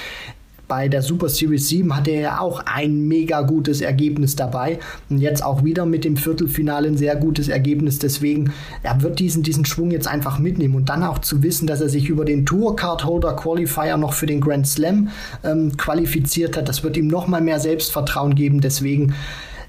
Bei 0.66 0.88
der 0.88 1.02
Super 1.02 1.28
Series 1.28 1.68
7 1.68 1.94
hatte 1.94 2.10
er 2.10 2.20
ja 2.20 2.40
auch 2.40 2.62
ein 2.64 3.06
mega 3.06 3.42
gutes 3.42 3.80
Ergebnis 3.80 4.34
dabei 4.36 4.78
und 5.10 5.18
jetzt 5.18 5.44
auch 5.44 5.62
wieder 5.64 5.84
mit 5.84 6.04
dem 6.04 6.16
Viertelfinale 6.16 6.88
ein 6.88 6.96
sehr 6.96 7.16
gutes 7.16 7.48
Ergebnis. 7.48 7.98
Deswegen, 7.98 8.52
er 8.82 9.02
wird 9.02 9.18
diesen, 9.18 9.42
diesen 9.42 9.64
Schwung 9.64 9.90
jetzt 9.90 10.08
einfach 10.08 10.38
mitnehmen 10.38 10.74
und 10.74 10.88
dann 10.88 11.02
auch 11.02 11.18
zu 11.18 11.42
wissen, 11.42 11.66
dass 11.66 11.80
er 11.80 11.88
sich 11.88 12.08
über 12.08 12.24
den 12.24 12.46
Tour 12.46 12.76
Card 12.76 13.04
Holder 13.04 13.34
Qualifier 13.34 13.96
noch 13.96 14.14
für 14.14 14.26
den 14.26 14.40
Grand 14.40 14.66
Slam 14.66 15.10
ähm, 15.44 15.76
qualifiziert 15.76 16.56
hat. 16.56 16.68
Das 16.68 16.82
wird 16.82 16.96
ihm 16.96 17.08
noch 17.08 17.26
mal 17.26 17.40
mehr 17.40 17.60
Selbstvertrauen 17.60 18.34
geben. 18.34 18.60
Deswegen 18.60 19.14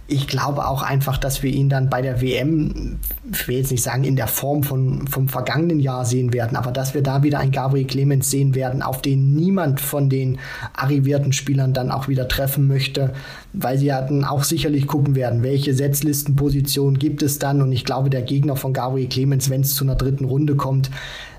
ich 0.07 0.27
glaube 0.27 0.67
auch 0.67 0.83
einfach, 0.83 1.17
dass 1.17 1.41
wir 1.41 1.51
ihn 1.51 1.67
dann 1.67 1.89
bei 1.89 2.03
der 2.03 2.21
WM, 2.21 2.99
ich 3.31 3.47
will 3.47 3.57
jetzt 3.57 3.71
nicht 3.71 3.81
sagen 3.81 4.03
in 4.03 4.15
der 4.15 4.27
Form 4.27 4.61
von, 4.61 5.07
vom 5.07 5.29
vergangenen 5.29 5.79
Jahr 5.79 6.05
sehen 6.05 6.31
werden, 6.31 6.55
aber 6.55 6.71
dass 6.71 6.93
wir 6.93 7.01
da 7.01 7.23
wieder 7.23 7.39
ein 7.39 7.51
Gabriel 7.51 7.87
Clemens 7.87 8.29
sehen 8.29 8.53
werden, 8.53 8.83
auf 8.83 9.01
den 9.01 9.33
niemand 9.33 9.81
von 9.81 10.07
den 10.07 10.37
arrivierten 10.73 11.33
Spielern 11.33 11.73
dann 11.73 11.89
auch 11.89 12.07
wieder 12.07 12.27
treffen 12.27 12.67
möchte, 12.67 13.13
weil 13.53 13.79
sie 13.79 13.87
ja 13.87 13.99
dann 14.01 14.25
auch 14.25 14.43
sicherlich 14.43 14.85
gucken 14.85 15.15
werden, 15.15 15.41
welche 15.41 15.73
Setzlistenposition 15.73 16.99
gibt 16.99 17.23
es 17.23 17.39
dann? 17.39 17.63
Und 17.63 17.71
ich 17.71 17.83
glaube, 17.83 18.11
der 18.11 18.21
Gegner 18.21 18.55
von 18.55 18.73
Gabriel 18.73 19.09
Clemens, 19.09 19.49
wenn 19.49 19.61
es 19.61 19.73
zu 19.73 19.85
einer 19.85 19.95
dritten 19.95 20.25
Runde 20.25 20.55
kommt, 20.55 20.91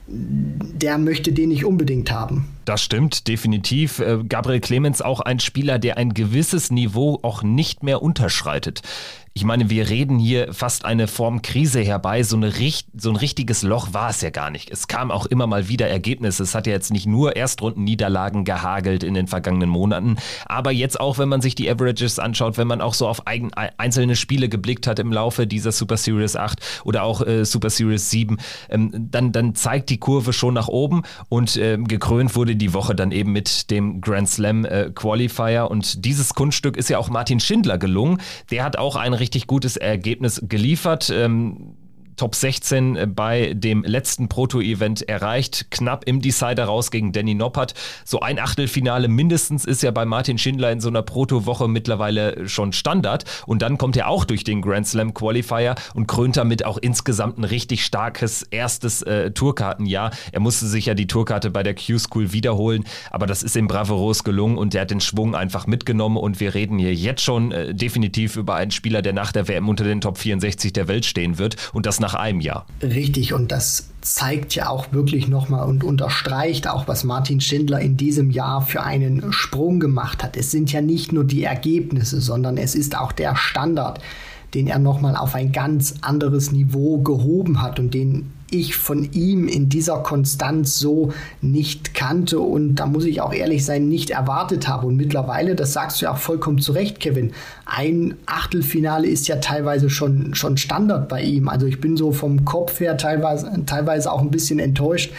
der 0.08 0.98
möchte 0.98 1.32
den 1.32 1.48
nicht 1.48 1.64
unbedingt 1.64 2.10
haben. 2.10 2.48
Das 2.64 2.82
stimmt, 2.82 3.28
definitiv. 3.28 3.98
Äh, 3.98 4.18
Gabriel 4.28 4.60
Clemens 4.60 5.02
auch 5.02 5.20
ein 5.20 5.40
Spieler, 5.40 5.78
der 5.78 5.96
ein 5.96 6.14
gewisses 6.14 6.70
Niveau 6.70 7.18
auch 7.22 7.42
nicht 7.42 7.82
mehr 7.82 8.02
unterschreitet. 8.02 8.82
Ich 9.36 9.44
meine, 9.44 9.68
wir 9.68 9.90
reden 9.90 10.18
hier 10.18 10.54
fast 10.54 10.86
eine 10.86 11.08
Form 11.08 11.42
Krise 11.42 11.82
herbei. 11.82 12.22
So, 12.22 12.36
eine, 12.36 12.50
so 12.96 13.10
ein 13.10 13.16
richtiges 13.16 13.62
Loch 13.62 13.92
war 13.92 14.08
es 14.08 14.22
ja 14.22 14.30
gar 14.30 14.50
nicht. 14.50 14.70
Es 14.70 14.88
kam 14.88 15.10
auch 15.10 15.26
immer 15.26 15.46
mal 15.46 15.68
wieder 15.68 15.86
Ergebnisse. 15.88 16.42
Es 16.42 16.54
hat 16.54 16.66
ja 16.66 16.72
jetzt 16.72 16.90
nicht 16.90 17.04
nur 17.04 17.36
Erstrundenniederlagen 17.36 18.46
gehagelt 18.46 19.02
in 19.02 19.12
den 19.12 19.26
vergangenen 19.26 19.68
Monaten, 19.68 20.16
aber 20.46 20.70
jetzt 20.70 20.98
auch, 20.98 21.18
wenn 21.18 21.28
man 21.28 21.42
sich 21.42 21.54
die 21.54 21.68
Averages 21.68 22.18
anschaut, 22.18 22.56
wenn 22.56 22.66
man 22.66 22.80
auch 22.80 22.94
so 22.94 23.06
auf 23.06 23.26
eigen, 23.26 23.52
einzelne 23.52 24.16
Spiele 24.16 24.48
geblickt 24.48 24.86
hat 24.86 24.98
im 25.00 25.12
Laufe 25.12 25.46
dieser 25.46 25.70
Super 25.70 25.98
Series 25.98 26.34
8 26.34 26.58
oder 26.84 27.02
auch 27.02 27.20
äh, 27.20 27.44
Super 27.44 27.68
Series 27.68 28.08
7, 28.08 28.38
ähm, 28.70 28.90
dann, 28.94 29.32
dann 29.32 29.54
zeigt 29.54 29.90
die 29.90 29.98
Kurve 29.98 30.32
schon 30.32 30.54
nach 30.54 30.68
oben 30.68 31.02
und 31.28 31.58
äh, 31.58 31.76
gekrönt 31.76 32.36
wurde 32.36 32.56
die 32.56 32.72
Woche 32.72 32.94
dann 32.94 33.12
eben 33.12 33.32
mit 33.32 33.70
dem 33.70 34.00
Grand 34.00 34.30
Slam 34.30 34.64
äh, 34.64 34.90
Qualifier 34.94 35.68
und 35.70 36.06
dieses 36.06 36.32
Kunststück 36.32 36.78
ist 36.78 36.88
ja 36.88 36.96
auch 36.96 37.10
Martin 37.10 37.38
Schindler 37.38 37.76
gelungen. 37.76 38.22
Der 38.50 38.64
hat 38.64 38.78
auch 38.78 38.96
ein 38.96 39.12
richtig 39.26 39.49
gutes 39.49 39.76
Ergebnis 39.76 40.40
geliefert. 40.49 41.11
Ähm, 41.12 41.75
Top 42.16 42.35
16 42.35 42.96
äh, 42.96 43.06
bei 43.06 43.52
dem 43.54 43.85
letzten 43.85 44.28
Proto-Event 44.28 45.08
erreicht. 45.08 45.70
Knapp 45.70 46.04
im 46.04 46.20
Decider 46.20 46.64
raus 46.64 46.90
gegen 46.90 47.12
Danny 47.12 47.35
Noppert. 47.35 47.75
So 48.04 48.20
ein 48.20 48.38
Achtelfinale 48.38 49.08
mindestens 49.08 49.64
ist 49.64 49.82
ja 49.82 49.90
bei 49.90 50.04
Martin 50.04 50.38
Schindler 50.38 50.73
in 50.73 50.80
so 50.80 50.88
einer 50.88 51.02
Proto-Woche 51.02 51.68
mittlerweile 51.68 52.49
schon 52.49 52.73
Standard. 52.73 53.25
Und 53.46 53.62
dann 53.62 53.78
kommt 53.78 53.96
er 53.96 54.08
auch 54.08 54.25
durch 54.25 54.44
den 54.44 54.62
Grand 54.62 54.87
Slam 54.87 55.14
Qualifier 55.14 55.75
und 55.94 56.06
krönt 56.06 56.37
damit 56.37 56.64
auch 56.64 56.78
insgesamt 56.78 57.38
ein 57.38 57.44
richtig 57.44 57.85
starkes 57.85 58.42
erstes 58.42 59.02
äh, 59.02 59.30
Tourkartenjahr. 59.30 60.11
Er 60.32 60.40
musste 60.40 60.66
sich 60.66 60.87
ja 60.87 60.94
die 60.94 61.06
Tourkarte 61.06 61.50
bei 61.50 61.62
der 61.62 61.75
Q-School 61.75 62.32
wiederholen, 62.32 62.85
aber 63.11 63.26
das 63.26 63.42
ist 63.42 63.56
ihm 63.56 63.66
bravourös 63.66 64.25
gelungen 64.25 64.58
und 64.58 64.75
er 64.75 64.82
hat 64.82 64.90
den 64.90 65.00
Schwung 65.00 65.35
einfach 65.35 65.66
mitgenommen. 65.66 66.16
Und 66.16 66.40
wir 66.40 66.54
reden 66.54 66.78
hier 66.78 66.94
jetzt 66.94 67.23
schon 67.23 67.52
äh, 67.52 67.75
definitiv 67.75 68.37
über 68.37 68.54
einen 68.54 68.70
Spieler, 68.70 69.02
der 69.02 69.12
nach 69.12 69.32
der 69.32 69.49
WM 69.49 69.68
unter 69.68 69.85
den 69.85 70.00
Top 70.00 70.18
64 70.18 70.73
der 70.73 70.88
Welt 70.88 71.04
stehen 71.04 71.38
wird. 71.38 71.56
Und 71.73 71.87
das 71.87 72.00
nach 72.06 72.14
einem 72.14 72.40
Jahr. 72.40 72.66
Richtig, 72.82 73.32
und 73.32 73.50
das 73.50 73.90
zeigt 74.00 74.54
ja 74.54 74.68
auch 74.68 74.92
wirklich 74.92 75.26
nochmal 75.26 75.66
und 75.68 75.82
unterstreicht 75.82 76.68
auch, 76.68 76.86
was 76.86 77.02
Martin 77.02 77.40
Schindler 77.40 77.80
in 77.80 77.96
diesem 77.96 78.30
Jahr 78.30 78.62
für 78.62 78.84
einen 78.84 79.32
Sprung 79.32 79.80
gemacht 79.80 80.22
hat. 80.22 80.36
Es 80.36 80.52
sind 80.52 80.72
ja 80.72 80.80
nicht 80.80 81.12
nur 81.12 81.25
die 81.25 81.42
Ergebnisse, 81.42 82.20
sondern 82.20 82.58
es 82.58 82.76
ist 82.76 82.96
auch 82.96 83.10
der 83.10 83.34
Standard, 83.34 84.00
den 84.54 84.68
er 84.68 84.78
nochmal 84.78 85.16
auf 85.16 85.34
ein 85.34 85.50
ganz 85.50 85.96
anderes 86.02 86.52
Niveau 86.52 86.98
gehoben 86.98 87.60
hat 87.60 87.80
und 87.80 87.92
den 87.92 88.30
ich 88.50 88.76
von 88.76 89.10
ihm 89.12 89.48
in 89.48 89.68
dieser 89.68 89.98
Konstanz 89.98 90.78
so 90.78 91.12
nicht 91.40 91.94
kannte 91.94 92.38
und 92.38 92.76
da 92.76 92.86
muss 92.86 93.04
ich 93.04 93.20
auch 93.20 93.32
ehrlich 93.32 93.64
sein, 93.64 93.88
nicht 93.88 94.10
erwartet 94.10 94.68
habe. 94.68 94.86
Und 94.86 94.96
mittlerweile, 94.96 95.54
das 95.54 95.72
sagst 95.72 96.00
du 96.00 96.04
ja 96.04 96.12
auch 96.12 96.18
vollkommen 96.18 96.60
zu 96.60 96.72
Recht, 96.72 97.00
Kevin, 97.00 97.32
ein 97.64 98.14
Achtelfinale 98.26 99.08
ist 99.08 99.26
ja 99.26 99.36
teilweise 99.36 99.90
schon, 99.90 100.34
schon 100.34 100.56
Standard 100.56 101.08
bei 101.08 101.22
ihm. 101.22 101.48
Also 101.48 101.66
ich 101.66 101.80
bin 101.80 101.96
so 101.96 102.12
vom 102.12 102.44
Kopf 102.44 102.78
her 102.78 102.96
teilweise, 102.96 103.50
teilweise 103.66 104.12
auch 104.12 104.20
ein 104.20 104.30
bisschen 104.30 104.58
enttäuscht, 104.58 105.12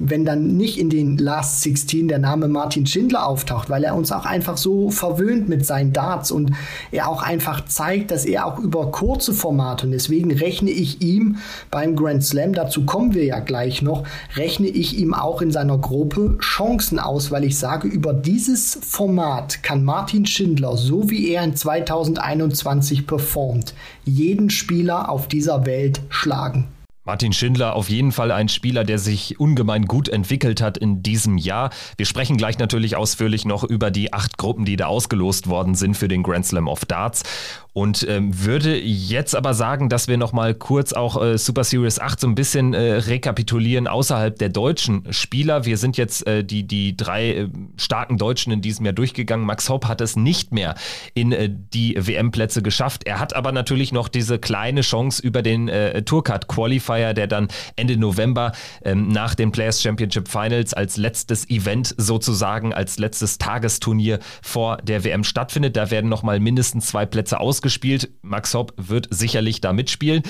wenn 0.00 0.24
dann 0.24 0.56
nicht 0.56 0.78
in 0.78 0.88
den 0.88 1.18
Last 1.18 1.60
16 1.60 2.08
der 2.08 2.18
Name 2.18 2.48
Martin 2.48 2.86
Schindler 2.86 3.26
auftaucht, 3.26 3.68
weil 3.68 3.84
er 3.84 3.94
uns 3.94 4.10
auch 4.12 4.24
einfach 4.24 4.56
so 4.56 4.90
verwöhnt 4.90 5.48
mit 5.48 5.66
seinen 5.66 5.92
Darts 5.92 6.30
und 6.30 6.52
er 6.90 7.08
auch 7.08 7.22
einfach 7.22 7.66
zeigt, 7.66 8.10
dass 8.10 8.24
er 8.24 8.46
auch 8.46 8.58
über 8.58 8.90
kurze 8.90 9.34
Formate 9.34 9.86
und 9.86 9.92
deswegen 9.92 10.32
rechne 10.32 10.70
ich 10.70 11.02
ihm 11.02 11.36
beim 11.70 11.96
Grand 11.96 12.24
Slam, 12.24 12.54
dazu 12.54 12.86
kommen 12.86 13.12
wir 13.12 13.24
ja 13.24 13.40
gleich 13.40 13.82
noch, 13.82 14.04
rechne 14.36 14.68
ich 14.68 14.98
ihm 14.98 15.12
auch 15.12 15.42
in 15.42 15.50
seiner 15.50 15.76
Gruppe 15.76 16.38
Chancen 16.40 16.98
aus, 16.98 17.30
weil 17.30 17.44
ich 17.44 17.58
sage, 17.58 17.86
über 17.86 18.14
dieses 18.14 18.78
Format 18.80 19.62
kann 19.62 19.84
Martin 19.84 20.24
Schindler, 20.24 20.78
so 20.78 21.10
wie 21.10 21.28
er 21.28 21.44
in 21.44 21.54
2021 21.54 23.06
performt, 23.06 23.74
jeden 24.06 24.48
Spieler 24.48 25.10
auf 25.10 25.28
dieser 25.28 25.66
Welt 25.66 26.00
schlagen. 26.08 26.68
Martin 27.04 27.32
Schindler 27.32 27.76
auf 27.76 27.88
jeden 27.88 28.12
Fall 28.12 28.30
ein 28.30 28.50
Spieler, 28.50 28.84
der 28.84 28.98
sich 28.98 29.40
ungemein 29.40 29.86
gut 29.86 30.10
entwickelt 30.10 30.60
hat 30.60 30.76
in 30.76 31.02
diesem 31.02 31.38
Jahr. 31.38 31.70
Wir 31.96 32.04
sprechen 32.04 32.36
gleich 32.36 32.58
natürlich 32.58 32.94
ausführlich 32.94 33.46
noch 33.46 33.64
über 33.64 33.90
die 33.90 34.12
acht 34.12 34.36
Gruppen, 34.36 34.66
die 34.66 34.76
da 34.76 34.86
ausgelost 34.86 35.48
worden 35.48 35.74
sind 35.74 35.96
für 35.96 36.08
den 36.08 36.22
Grand 36.22 36.44
Slam 36.44 36.68
of 36.68 36.84
Darts. 36.84 37.22
Und 37.72 38.04
ähm, 38.08 38.44
würde 38.44 38.76
jetzt 38.80 39.36
aber 39.36 39.54
sagen, 39.54 39.88
dass 39.88 40.08
wir 40.08 40.16
nochmal 40.16 40.54
kurz 40.54 40.92
auch 40.92 41.22
äh, 41.22 41.38
Super 41.38 41.62
Series 41.62 42.00
8 42.00 42.18
so 42.18 42.26
ein 42.26 42.34
bisschen 42.34 42.74
äh, 42.74 42.94
rekapitulieren 42.94 43.86
außerhalb 43.86 44.36
der 44.36 44.48
deutschen 44.48 45.12
Spieler. 45.12 45.64
Wir 45.66 45.76
sind 45.76 45.96
jetzt 45.96 46.26
äh, 46.26 46.42
die, 46.42 46.66
die 46.66 46.96
drei 46.96 47.30
äh, 47.30 47.48
starken 47.76 48.18
Deutschen 48.18 48.52
in 48.52 48.60
diesem 48.60 48.86
Jahr 48.86 48.92
durchgegangen. 48.92 49.46
Max 49.46 49.68
Hopp 49.68 49.86
hat 49.86 50.00
es 50.00 50.16
nicht 50.16 50.52
mehr 50.52 50.74
in 51.14 51.30
äh, 51.30 51.48
die 51.48 51.96
WM-Plätze 51.96 52.60
geschafft. 52.60 53.04
Er 53.04 53.20
hat 53.20 53.36
aber 53.36 53.52
natürlich 53.52 53.92
noch 53.92 54.08
diese 54.08 54.40
kleine 54.40 54.80
Chance 54.80 55.22
über 55.22 55.42
den 55.42 55.68
äh, 55.68 56.02
Tourcard 56.02 56.48
Qualifier, 56.48 57.14
der 57.14 57.28
dann 57.28 57.48
Ende 57.76 57.96
November 57.96 58.50
ähm, 58.84 59.08
nach 59.08 59.36
den 59.36 59.52
Players 59.52 59.80
Championship 59.80 60.26
Finals 60.26 60.74
als 60.74 60.96
letztes 60.96 61.48
Event 61.48 61.94
sozusagen, 61.96 62.74
als 62.74 62.98
letztes 62.98 63.38
Tagesturnier 63.38 64.18
vor 64.42 64.78
der 64.78 65.04
WM 65.04 65.22
stattfindet. 65.22 65.76
Da 65.76 65.92
werden 65.92 66.10
nochmal 66.10 66.40
mindestens 66.40 66.86
zwei 66.86 67.06
Plätze 67.06 67.38
ausgesucht 67.38 67.59
ausgespielt. 67.60 68.08
Max 68.22 68.54
Hopp 68.54 68.72
wird 68.76 69.08
sicherlich 69.10 69.60
da 69.60 69.74
mitspielen. 69.74 70.22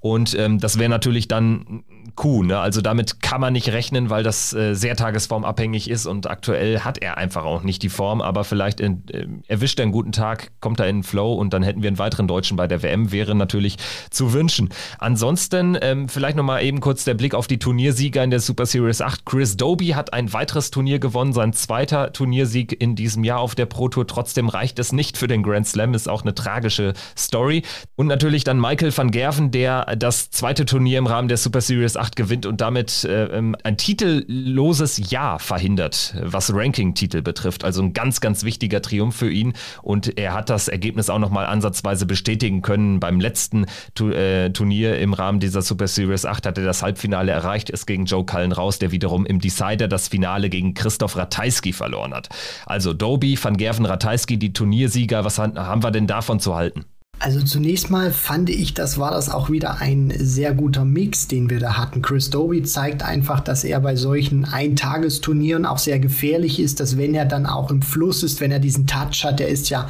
Und 0.00 0.34
ähm, 0.38 0.58
das 0.58 0.78
wäre 0.78 0.88
natürlich 0.88 1.28
dann 1.28 1.84
Kuh. 2.14 2.42
Ne? 2.42 2.58
Also 2.58 2.80
damit 2.80 3.22
kann 3.22 3.40
man 3.40 3.52
nicht 3.52 3.72
rechnen, 3.72 4.10
weil 4.10 4.22
das 4.22 4.52
äh, 4.52 4.74
sehr 4.74 4.96
tagesformabhängig 4.96 5.90
ist 5.90 6.06
und 6.06 6.28
aktuell 6.28 6.80
hat 6.80 6.98
er 6.98 7.16
einfach 7.16 7.44
auch 7.44 7.62
nicht 7.62 7.82
die 7.82 7.88
Form. 7.88 8.20
Aber 8.20 8.44
vielleicht 8.44 8.80
in, 8.80 9.02
äh, 9.10 9.26
erwischt 9.46 9.78
er 9.78 9.84
einen 9.84 9.92
guten 9.92 10.12
Tag, 10.12 10.50
kommt 10.60 10.80
er 10.80 10.88
in 10.88 10.98
den 10.98 11.02
Flow 11.02 11.34
und 11.34 11.52
dann 11.52 11.62
hätten 11.62 11.82
wir 11.82 11.88
einen 11.88 11.98
weiteren 11.98 12.28
Deutschen 12.28 12.56
bei 12.56 12.66
der 12.66 12.82
WM. 12.82 13.12
Wäre 13.12 13.34
natürlich 13.34 13.76
zu 14.10 14.32
wünschen. 14.32 14.70
Ansonsten 14.98 15.76
ähm, 15.80 16.08
vielleicht 16.08 16.36
nochmal 16.36 16.64
eben 16.64 16.80
kurz 16.80 17.04
der 17.04 17.14
Blick 17.14 17.34
auf 17.34 17.46
die 17.46 17.58
Turniersieger 17.58 18.22
in 18.22 18.30
der 18.30 18.40
Super 18.40 18.66
Series 18.66 19.00
8. 19.00 19.24
Chris 19.24 19.56
Doby 19.56 19.88
hat 19.88 20.12
ein 20.12 20.32
weiteres 20.32 20.70
Turnier 20.70 20.98
gewonnen, 20.98 21.32
sein 21.32 21.52
zweiter 21.52 22.12
Turniersieg 22.12 22.80
in 22.80 22.96
diesem 22.96 23.24
Jahr 23.24 23.40
auf 23.40 23.54
der 23.54 23.66
Pro 23.66 23.88
Tour. 23.88 24.06
Trotzdem 24.06 24.48
reicht 24.48 24.78
es 24.78 24.92
nicht 24.92 25.16
für 25.18 25.28
den 25.28 25.42
Grand 25.42 25.66
Slam, 25.66 25.94
ist 25.94 26.08
auch 26.08 26.22
eine 26.22 26.34
tragische 26.34 26.94
Story. 27.16 27.62
Und 27.96 28.06
natürlich 28.06 28.44
dann 28.44 28.60
Michael 28.60 28.96
van 28.96 29.10
Gerven, 29.10 29.50
der 29.50 29.96
das 29.96 30.30
zweite 30.30 30.64
Turnier 30.64 30.98
im 30.98 31.06
Rahmen 31.06 31.28
der 31.28 31.36
Super 31.36 31.60
Series 31.60 31.96
8 31.98 32.16
gewinnt 32.16 32.46
und 32.46 32.60
damit 32.60 33.04
äh, 33.04 33.24
ähm, 33.26 33.56
ein 33.62 33.76
titelloses 33.76 35.10
Jahr 35.10 35.38
verhindert, 35.38 36.14
was 36.20 36.52
Ranking-Titel 36.54 37.22
betrifft. 37.22 37.64
Also 37.64 37.82
ein 37.82 37.92
ganz, 37.92 38.20
ganz 38.20 38.44
wichtiger 38.44 38.80
Triumph 38.80 39.16
für 39.16 39.30
ihn. 39.30 39.52
Und 39.82 40.18
er 40.18 40.34
hat 40.34 40.50
das 40.50 40.68
Ergebnis 40.68 41.10
auch 41.10 41.18
nochmal 41.18 41.46
ansatzweise 41.46 42.06
bestätigen 42.06 42.62
können. 42.62 43.00
Beim 43.00 43.20
letzten 43.20 43.66
tu 43.94 44.10
äh, 44.10 44.50
Turnier 44.50 44.98
im 44.98 45.12
Rahmen 45.12 45.40
dieser 45.40 45.62
Super 45.62 45.88
Series 45.88 46.24
8 46.24 46.46
hat 46.46 46.58
er 46.58 46.64
das 46.64 46.82
Halbfinale 46.82 47.32
erreicht, 47.32 47.70
ist 47.70 47.86
gegen 47.86 48.06
Joe 48.06 48.24
Cullen 48.24 48.52
raus, 48.52 48.78
der 48.78 48.90
wiederum 48.92 49.26
im 49.26 49.40
Decider 49.40 49.88
das 49.88 50.08
Finale 50.08 50.48
gegen 50.48 50.74
Christoph 50.74 51.16
Ratajski 51.16 51.72
verloren 51.72 52.14
hat. 52.14 52.28
Also 52.66 52.94
Doby, 52.94 53.38
Van 53.42 53.56
Gerven, 53.56 53.86
Ratajski, 53.86 54.38
die 54.38 54.52
Turniersieger, 54.52 55.24
was 55.24 55.38
haben 55.38 55.82
wir 55.82 55.90
denn 55.90 56.06
davon 56.06 56.40
zu 56.40 56.54
halten? 56.54 56.84
Also 57.20 57.42
zunächst 57.42 57.90
mal 57.90 58.12
fand 58.12 58.48
ich, 58.48 58.74
das 58.74 58.96
war 58.96 59.10
das 59.10 59.28
auch 59.28 59.50
wieder 59.50 59.80
ein 59.80 60.12
sehr 60.16 60.54
guter 60.54 60.84
Mix, 60.84 61.26
den 61.26 61.50
wir 61.50 61.58
da 61.58 61.76
hatten. 61.76 62.00
Chris 62.00 62.30
Doby 62.30 62.62
zeigt 62.62 63.02
einfach, 63.02 63.40
dass 63.40 63.64
er 63.64 63.80
bei 63.80 63.96
solchen 63.96 64.44
Eintagesturnieren 64.44 65.66
auch 65.66 65.78
sehr 65.78 65.98
gefährlich 65.98 66.60
ist, 66.60 66.78
dass 66.78 66.96
wenn 66.96 67.14
er 67.14 67.24
dann 67.24 67.46
auch 67.46 67.72
im 67.72 67.82
Fluss 67.82 68.22
ist, 68.22 68.40
wenn 68.40 68.52
er 68.52 68.60
diesen 68.60 68.86
Touch 68.86 69.24
hat, 69.24 69.40
der 69.40 69.48
ist 69.48 69.68
ja 69.68 69.88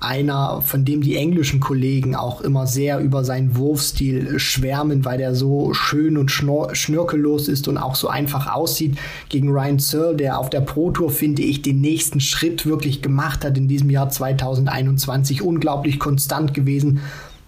einer, 0.00 0.60
von 0.62 0.84
dem 0.84 1.00
die 1.00 1.16
englischen 1.16 1.60
Kollegen 1.60 2.14
auch 2.14 2.40
immer 2.40 2.66
sehr 2.66 3.00
über 3.00 3.24
seinen 3.24 3.56
Wurfstil 3.56 4.38
schwärmen, 4.38 5.04
weil 5.04 5.18
der 5.18 5.34
so 5.34 5.72
schön 5.72 6.16
und 6.16 6.30
schnörkellos 6.30 7.48
ist 7.48 7.68
und 7.68 7.78
auch 7.78 7.94
so 7.94 8.08
einfach 8.08 8.52
aussieht. 8.52 8.98
Gegen 9.28 9.50
Ryan 9.50 9.78
Searle, 9.78 10.16
der 10.16 10.38
auf 10.38 10.50
der 10.50 10.60
Pro 10.60 10.90
Tour, 10.90 11.10
finde 11.10 11.42
ich, 11.42 11.62
den 11.62 11.80
nächsten 11.80 12.20
Schritt 12.20 12.66
wirklich 12.66 13.02
gemacht 13.02 13.44
hat 13.44 13.56
in 13.56 13.68
diesem 13.68 13.90
Jahr 13.90 14.10
2021. 14.10 15.42
Unglaublich 15.42 15.98
konstant 15.98 16.52
gewesen. 16.54 17.00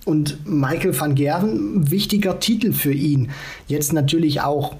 Und 0.04 0.38
Michael 0.46 0.98
van 0.98 1.14
Gerven, 1.14 1.90
wichtiger 1.90 2.40
Titel 2.40 2.72
für 2.72 2.92
ihn. 2.92 3.28
Jetzt 3.66 3.92
natürlich 3.92 4.40
auch 4.40 4.76